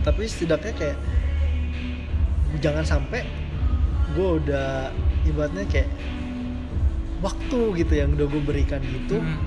tapi 0.05 0.23
setidaknya 0.23 0.73
kayak 0.75 0.99
jangan 2.57 2.85
sampai 2.85 3.25
gue 4.13 4.29
udah 4.39 4.93
ibaratnya 5.25 5.65
kayak 5.67 5.91
waktu 7.19 7.61
gitu 7.75 7.93
yang 7.95 8.13
udah 8.13 8.27
gue 8.27 8.43
berikan 8.43 8.81
gitu 8.81 9.17
Hmm. 9.17 9.41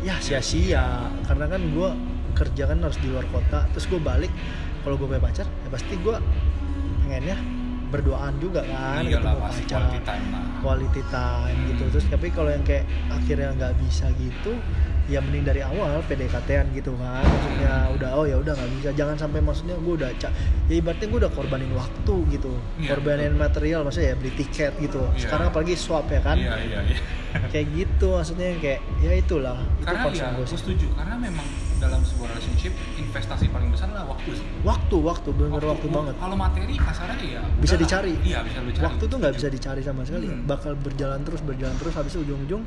ya 0.00 0.16
sia-sia. 0.16 0.86
Karena 1.22 1.44
kan 1.46 1.60
gue 1.60 1.88
kerja 2.32 2.62
kan 2.64 2.78
harus 2.80 2.96
di 2.96 3.10
luar 3.10 3.26
kota. 3.28 3.66
Terus 3.68 3.86
gue 3.86 4.00
balik 4.00 4.32
kalau 4.80 4.96
gue 4.96 5.06
punya 5.06 5.20
pacar 5.20 5.44
ya 5.44 5.68
pasti 5.68 5.94
gue 5.94 6.16
pengennya 7.02 7.36
berduaan 7.90 8.38
juga 8.38 8.62
kan 8.62 9.02
Iya 9.02 9.18
lah 9.18 9.34
ketemu 9.34 9.40
pasti 9.42 9.62
pacar. 9.66 9.74
quality 9.76 10.00
time 10.00 10.26
lah. 10.30 10.42
Quality 10.62 11.02
time 11.10 11.56
Hmm. 11.56 11.68
gitu 11.68 11.82
terus 11.90 12.06
tapi 12.06 12.26
kalau 12.30 12.48
yang 12.48 12.62
kayak 12.62 12.84
akhirnya 13.10 13.48
nggak 13.52 13.74
bisa 13.76 14.06
gitu 14.16 14.52
ya 15.10 15.18
mending 15.18 15.42
dari 15.42 15.60
awal 15.60 15.98
PDKT-an 16.06 16.70
gitu 16.72 16.94
kan. 16.94 17.20
Maksudnya 17.20 17.74
udah 17.90 18.10
oh 18.14 18.24
ya 18.24 18.36
udah 18.36 18.54
nggak 18.54 18.70
bisa. 18.72 18.88
Jangan 18.94 19.16
sampai 19.18 19.40
maksudnya 19.40 19.74
gue 19.76 19.94
udah 19.96 20.10
ca- 20.16 20.34
ya 20.64 20.74
ibaratnya 20.76 21.06
gue 21.06 21.20
udah 21.20 21.32
korbanin 21.32 21.72
waktu 21.72 22.14
gitu. 22.30 22.52
Iya, 22.78 22.88
korbanin 22.88 23.34
material 23.34 23.82
maksudnya 23.82 24.14
ya 24.14 24.16
beli 24.16 24.32
tiket 24.32 24.72
gitu. 24.78 25.02
Iya. 25.10 25.20
sekarang 25.20 25.50
apalagi 25.50 25.74
swap 25.74 26.06
ya 26.06 26.20
kan? 26.20 26.38
Iya 26.38 26.54
iya 26.60 26.78
iya. 26.86 26.98
Kayak 27.46 27.66
gitu 27.72 28.06
maksudnya 28.12 28.48
kayak 28.56 28.80
ya 28.98 29.12
itulah 29.12 29.58
itu 29.76 29.84
karena 29.84 30.00
concern 30.00 30.24
ya 30.24 30.36
gue 30.36 30.46
setuju. 30.48 30.86
Karena 30.94 31.14
memang 31.16 31.46
dalam 31.80 32.02
sebuah 32.02 32.28
relationship 32.30 32.72
investasi 32.94 33.48
paling 33.48 33.70
besar 33.70 33.88
adalah 33.88 34.12
waktu 34.12 34.30
sih. 34.32 34.44
Waktu 34.60 34.96
waktu 35.00 35.28
bener 35.32 35.62
waktu, 35.64 35.88
banget. 35.88 36.14
kalau 36.18 36.36
materi 36.36 36.74
kasarnya 36.76 37.16
ya 37.18 37.40
Bisa 37.56 37.74
dicari. 37.74 38.12
iya 38.20 38.42
bisa 38.42 38.60
lu 38.60 38.70
cari. 38.70 38.84
Waktu 38.84 39.02
tuh 39.06 39.16
nggak 39.16 39.34
bisa 39.34 39.48
dicari 39.48 39.80
sama 39.80 40.02
sekali. 40.02 40.28
Hmm. 40.28 40.44
bakal 40.44 40.76
berjalan 40.76 41.22
terus 41.22 41.40
berjalan 41.40 41.72
terus 41.74 41.94
habis 41.94 42.12
itu 42.12 42.20
ujung-ujung 42.22 42.62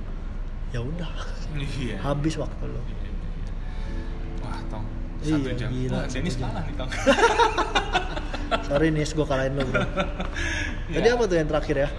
ya 0.74 0.82
udah. 0.82 1.12
Iya. 1.54 1.96
Habis 2.02 2.34
waktu 2.36 2.66
lo 2.66 2.82
wah 4.42 4.60
tong. 4.68 4.86
Iya, 5.22 5.34
satu 5.38 5.50
jam. 5.56 5.70
gila, 5.70 5.94
wah 5.96 6.06
Dennis 6.10 6.36
kalah 6.36 6.64
nih 6.66 6.76
tong. 6.76 6.90
Sorry 8.68 8.88
nih 8.90 9.06
gue 9.06 9.26
kalahin 9.26 9.54
lo 9.54 9.64
bro. 9.64 9.82
Tadi 10.90 11.08
Iya. 11.08 11.16
apa 11.16 11.24
tuh 11.26 11.36
yang 11.38 11.48
terakhir 11.48 11.76
ya? 11.78 11.90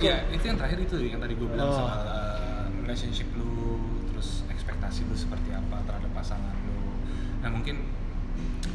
Iya, 0.00 0.16
itu 0.32 0.44
yang 0.44 0.58
terakhir 0.58 0.78
itu 0.80 0.96
yang 1.00 1.20
tadi 1.20 1.34
gue 1.34 1.48
bilang 1.48 1.66
Oh. 1.66 1.76
soal 1.76 1.98
uh, 2.02 2.66
relationship 2.82 3.28
lu, 3.32 3.78
terus 4.12 4.42
ekspektasi 4.48 5.06
lu 5.06 5.14
seperti 5.14 5.50
apa 5.50 5.76
terhadap 5.84 6.10
pasangan 6.10 6.54
lu. 6.66 6.78
Nah 7.40 7.48
mungkin 7.48 7.76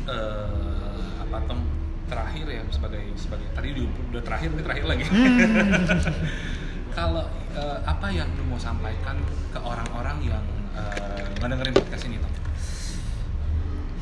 uh, 0.07 1.22
apa 1.22 1.38
tom 1.45 1.60
terakhir 2.06 2.45
ya 2.45 2.62
sebagai 2.70 3.02
sebagai 3.18 3.48
tadi 3.52 3.74
udah, 3.74 3.86
udah 4.14 4.22
terakhir 4.24 4.48
ini 4.49 4.62
terakhir 4.62 4.86
lagi. 4.86 5.06
Kalau 6.96 7.28
uh, 7.54 7.78
apa 7.84 8.08
yang 8.08 8.32
lu 8.34 8.48
mau 8.48 8.58
sampaikan 8.58 9.20
ke 9.52 9.60
orang-orang 9.60 10.18
yang 10.26 10.44
uh, 10.72 11.28
ngedengerin 11.38 11.76
podcast 11.76 12.08
ini 12.08 12.18
tom? 12.18 12.32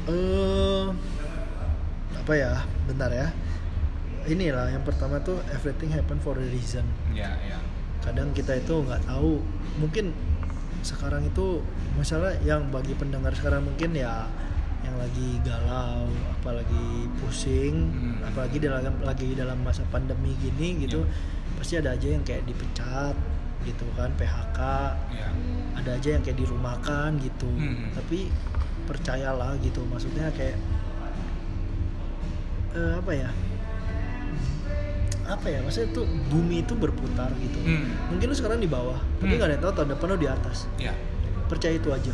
eh 0.03 0.85
apa 2.13 2.33
ya 2.35 2.53
bentar 2.83 3.07
ya 3.07 3.31
inilah 4.25 4.67
yang 4.67 4.83
pertama 4.83 5.15
tuh 5.19 5.39
everything 5.49 5.87
happen 5.89 6.19
for 6.19 6.35
a 6.35 6.45
reason 6.45 6.83
Ya 7.11 7.31
ya. 7.39 7.55
kadang 7.99 8.31
kita 8.31 8.59
itu 8.59 8.83
nggak 8.83 8.99
tahu 9.03 9.39
mungkin 9.79 10.11
sekarang 10.83 11.23
itu 11.23 11.63
misalnya 11.95 12.35
yang 12.43 12.67
bagi 12.67 12.91
pendengar 12.93 13.31
sekarang 13.31 13.63
mungkin 13.63 13.95
ya 13.95 14.27
yang 14.83 14.99
lagi 14.99 15.39
galau 15.39 16.11
apalagi 16.35 17.07
pusing 17.23 17.87
Hmm. 17.95 18.19
apalagi 18.27 18.59
dalam 18.59 18.83
lagi 18.99 19.31
dalam 19.31 19.55
masa 19.63 19.87
pandemi 19.87 20.35
gini 20.35 20.83
gitu 20.83 21.07
pasti 21.63 21.79
ada 21.79 21.95
aja 21.95 22.07
yang 22.09 22.19
kayak 22.21 22.43
dipecat 22.43 23.15
gitu 23.63 23.87
kan 23.95 24.11
PHK 24.13 24.59
Ya. 25.09 25.31
ada 25.73 25.95
aja 25.95 26.09
yang 26.11 26.21
kayak 26.21 26.35
dirumahkan 26.35 27.15
gitu 27.17 27.47
Hmm. 27.47 27.87
tapi 27.95 28.27
percayalah 28.83 29.55
gitu 29.57 29.79
maksudnya 29.87 30.27
kayak 30.29 30.59
eh, 32.73 32.93
apa 32.93 33.11
ya 33.13 33.29
apa 35.23 35.47
ya 35.47 35.63
maksudnya 35.63 35.87
tuh 35.93 36.03
bumi 36.27 36.61
itu 36.61 36.75
berputar 36.75 37.31
gitu 37.39 37.55
Hmm. 37.57 37.87
mungkin 38.11 38.27
lu 38.27 38.35
sekarang 38.35 38.59
di 38.59 38.67
bawah 38.67 38.99
tapi 39.17 39.31
Hmm. 39.31 39.39
nggak 39.39 39.47
ada 39.47 39.55
yang 39.55 39.63
tahu 39.63 39.73
tahun 39.73 39.89
depan 39.95 40.07
lu 40.09 40.17
di 40.19 40.27
atas 40.27 40.57
Ya. 40.75 40.91
percaya 41.47 41.73
itu 41.73 41.89
aja 41.89 42.11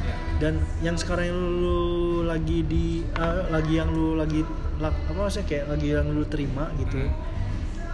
Ya. 0.00 0.16
dan 0.40 0.54
yang 0.80 0.96
sekarang 0.96 1.28
yang 1.28 1.40
lu 1.60 1.80
lagi 2.24 2.64
di 2.64 3.04
eh, 3.04 3.42
lagi 3.50 3.76
yang 3.76 3.92
lu 3.92 4.16
lagi 4.16 4.40
lak- 4.74 4.96
apa 5.04 5.20
maksudnya 5.20 5.44
kayak 5.46 5.64
lagi 5.68 5.92
yang 5.92 6.08
lu 6.08 6.24
terima 6.24 6.72
gitu 6.78 6.96
Hmm. 6.98 7.12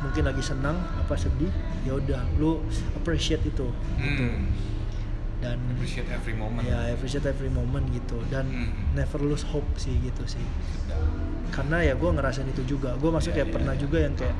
Mungkin 0.00 0.22
lagi 0.24 0.40
senang 0.40 0.74
apa 0.96 1.14
sedih 1.14 1.52
ya 1.82 1.92
udah 1.94 2.20
lu 2.36 2.64
appreciate 2.94 3.42
itu 3.42 3.68
gitu 3.96 4.24
Hmm. 4.24 4.48
dan 5.40 5.56
appreciate 5.70 6.08
every 6.08 6.32
moment 6.32 6.60
ya 6.62 6.88
appreciate 6.90 7.24
every 7.24 7.48
moment 7.48 7.84
gitu 7.90 8.16
dan 8.28 8.44
Hmm. 8.44 8.72
never 8.92 9.18
lose 9.18 9.44
hope 9.46 9.68
sih 9.74 9.92
gitu 9.98 10.24
sih 10.26 10.40
Sedap. 10.40 11.00
karena 11.50 11.82
ya 11.82 11.94
gue 11.94 12.10
ngerasain 12.10 12.44
itu 12.46 12.64
juga 12.66 12.92
gue 12.94 13.08
masuk 13.08 13.30
Iya, 13.30 13.36
kayak 13.36 13.48
iya, 13.48 13.54
pernah 13.54 13.74
iya. 13.74 13.80
juga 13.80 13.98
yang 13.98 14.14
kayak 14.14 14.36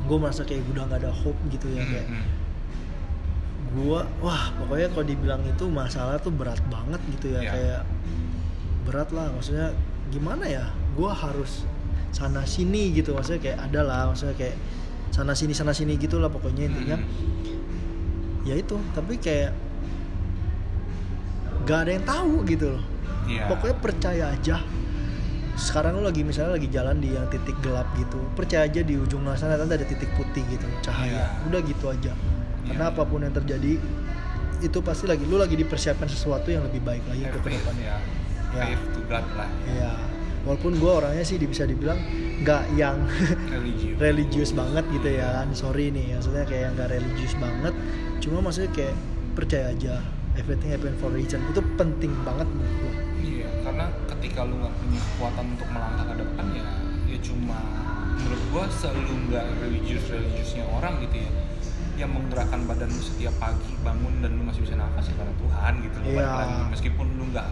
gue 0.00 0.16
merasa 0.18 0.42
kayak 0.42 0.62
udah 0.66 0.82
nggak 0.86 1.00
ada 1.00 1.12
hope 1.14 1.40
gitu 1.48 1.66
ya 1.68 1.80
Hmm, 1.80 1.90
kayak 1.90 2.06
hmm. 2.06 2.24
gue 3.70 4.00
wah 4.18 4.44
pokoknya 4.56 4.88
kalau 4.90 5.06
dibilang 5.06 5.42
itu 5.44 5.64
masalah 5.66 6.18
tuh 6.18 6.32
berat 6.32 6.58
banget 6.66 7.00
gitu 7.10 7.26
ya 7.30 7.40
Iya. 7.40 7.50
kayak 7.50 7.80
berat 8.82 9.08
lah 9.10 9.28
maksudnya 9.30 9.70
gimana 10.08 10.42
ya 10.42 10.64
gue 10.90 11.06
harus 11.06 11.62
sana 12.10 12.42
sini 12.42 12.90
gitu 12.90 13.12
maksudnya 13.12 13.40
kayak 13.40 13.58
ada 13.62 13.80
lah 13.80 14.02
maksudnya 14.06 14.34
kayak 14.34 14.56
sana 15.10 15.32
sini 15.32 15.50
sana 15.50 15.70
sini 15.70 15.94
gitulah 15.94 16.26
pokoknya 16.26 16.66
intinya 16.66 16.96
Hmm. 16.96 18.44
ya 18.44 18.54
itu 18.54 18.74
tapi 18.92 19.16
kayak 19.16 19.52
gak 21.62 21.78
ada 21.84 21.90
yang 21.92 22.04
tahu 22.04 22.42
gitu 22.44 22.66
loh 22.72 22.84
Iya. 23.28 23.46
pokoknya 23.46 23.76
percaya 23.78 24.24
aja 24.32 24.56
sekarang 25.54 25.92
lu 25.94 26.02
lagi 26.02 26.24
misalnya 26.24 26.56
lagi 26.56 26.66
jalan 26.66 26.98
di 26.98 27.12
yang 27.12 27.28
titik 27.28 27.52
gelap 27.60 27.86
gitu 27.94 28.16
percaya 28.32 28.64
aja 28.64 28.80
di 28.80 28.96
ujung 28.96 29.22
sana 29.34 29.54
nanti 29.54 29.76
ada 29.76 29.84
titik 29.84 30.08
putih 30.16 30.42
gitu 30.48 30.66
cahaya 30.80 31.14
Iya. 31.14 31.46
udah 31.46 31.60
gitu 31.62 31.84
aja 31.86 32.12
karena 32.64 32.84
Iya. 32.84 32.90
apa 32.90 33.02
pun 33.04 33.20
yang 33.20 33.30
terjadi 33.32 33.76
itu 34.60 34.78
pasti 34.80 35.04
lagi 35.04 35.22
lu 35.22 35.36
lagi 35.36 35.54
dipersiapkan 35.54 36.04
sesuatu 36.04 36.48
yang 36.48 36.64
lebih 36.64 36.80
baik 36.80 37.04
lagi 37.06 37.22
ke 37.24 37.38
depannya 37.38 37.86
ya. 37.86 37.96
Ya. 38.50 38.62
faith 38.66 38.84
to 38.90 39.00
God 39.06 39.26
lah 39.32 39.50
ya 39.68 39.92
walaupun 40.44 40.72
gue 40.80 40.90
orangnya 40.90 41.24
sih 41.24 41.36
bisa 41.36 41.68
dibilang 41.68 42.00
nggak 42.40 42.62
yang 42.76 42.96
religius 43.52 43.96
religius 44.04 44.50
banget 44.56 44.84
gitu 44.88 45.08
ya 45.20 45.28
kan 45.42 45.48
sorry 45.52 45.92
nih 45.92 46.16
maksudnya 46.16 46.44
kayak 46.48 46.62
yang 46.68 46.72
nggak 46.76 46.90
religius 46.90 47.34
banget 47.36 47.74
cuma 48.20 48.38
maksudnya 48.40 48.70
kayak 48.72 48.96
percaya 49.36 49.66
aja 49.72 49.94
everything 50.36 50.72
happen 50.72 50.96
for 50.96 51.12
a 51.12 51.16
reason 51.16 51.40
itu 51.52 51.60
penting 51.76 52.12
banget 52.24 52.48
menurut 52.48 52.76
gue 52.80 52.94
Iya, 53.20 53.48
karena 53.60 53.84
ketika 54.08 54.48
lu 54.48 54.64
nggak 54.64 54.74
punya 54.80 55.00
kekuatan 55.00 55.44
untuk 55.52 55.68
melangkah 55.76 56.06
ke 56.08 56.14
depan 56.24 56.46
ya, 56.56 56.66
ya 57.04 57.18
cuma 57.20 57.58
menurut 58.16 58.42
gua 58.48 58.64
selalu 58.72 59.12
nggak 59.28 59.44
religius 59.60 60.04
religiusnya 60.08 60.64
orang 60.72 61.04
gitu 61.04 61.20
ya, 61.20 61.30
yang 62.00 62.10
menggerakkan 62.16 62.64
badan 62.64 62.88
lu 62.88 63.02
setiap 63.04 63.36
pagi 63.36 63.76
bangun 63.84 64.24
dan 64.24 64.40
lu 64.40 64.42
masih 64.48 64.64
bisa 64.64 64.80
nafas 64.80 65.04
ya 65.04 65.14
karena 65.20 65.34
Tuhan 65.36 65.72
gitu 65.84 65.96
loh. 66.00 66.08
Iya. 66.16 66.28
Lagi. 66.32 66.60
Meskipun 66.72 67.06
lu 67.12 67.24
nggak 67.28 67.48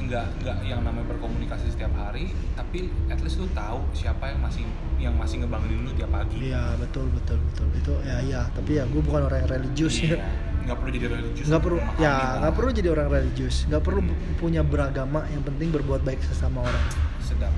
nggak 0.00 0.26
nggak 0.38 0.56
yang 0.62 0.80
namanya 0.80 1.06
berkomunikasi 1.08 1.68
setiap 1.68 1.90
hari, 1.92 2.28
tapi 2.52 2.78
at 3.06 3.18
least 3.18 3.36
lu 3.36 3.48
tahu 3.50 3.82
siapa 3.90 4.28
yang 4.28 4.38
masih 4.38 4.62
yang 4.96 5.14
masih 5.14 5.42
ngebangunin 5.42 5.82
lu 5.82 5.92
tiap 5.92 6.08
pagi. 6.08 6.48
Iya 6.48 6.76
betul 6.76 7.10
betul 7.10 7.38
betul 7.42 7.66
itu 7.72 7.92
ya 8.02 8.16
iya 8.20 8.42
tapi 8.50 8.76
ya 8.76 8.84
gue 8.84 9.00
bukan 9.00 9.26
orang 9.26 9.38
yang 9.42 9.50
religius 9.52 9.94
Iya. 9.98 10.16
ya 10.16 10.28
Nggak 10.64 10.76
perlu 10.78 10.90
jadi 10.92 11.06
religius. 11.08 11.46
nggak 11.48 11.62
perlu 11.62 11.78
ya 11.96 12.12
nggak 12.38 12.54
perlu 12.54 12.70
jadi 12.70 12.88
orang 12.90 13.08
religius 13.08 13.56
nggak 13.64 13.82
perlu 13.82 14.00
punya 14.36 14.60
beragama 14.60 15.20
yang 15.28 15.40
penting 15.40 15.68
berbuat 15.70 16.00
baik 16.02 16.20
sesama 16.22 16.60
orang 16.60 16.84
sedap. 17.18 17.54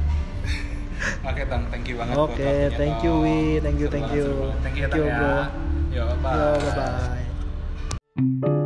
Oke, 1.29 1.43
Tang, 1.45 1.65
thank 1.69 1.89
you 1.89 1.97
banget 1.97 2.15
Oke, 2.15 2.37
waktunya, 2.37 2.71
thank 2.77 3.01
you. 3.01 3.15
Wi. 3.19 3.59
Thank 3.59 3.79
you, 3.79 3.89
thank 3.89 4.09
you. 4.11 4.27
Thank 4.61 4.77
you 4.77 4.85
ya, 4.85 4.89
Thank 4.89 5.01
you, 5.01 5.05
ya. 5.05 5.17
bro. 5.17 5.33
Yo, 5.91 6.05
bye. 6.21 6.31
yo 6.31 6.47
bye 6.61 6.73
bye 8.15 8.60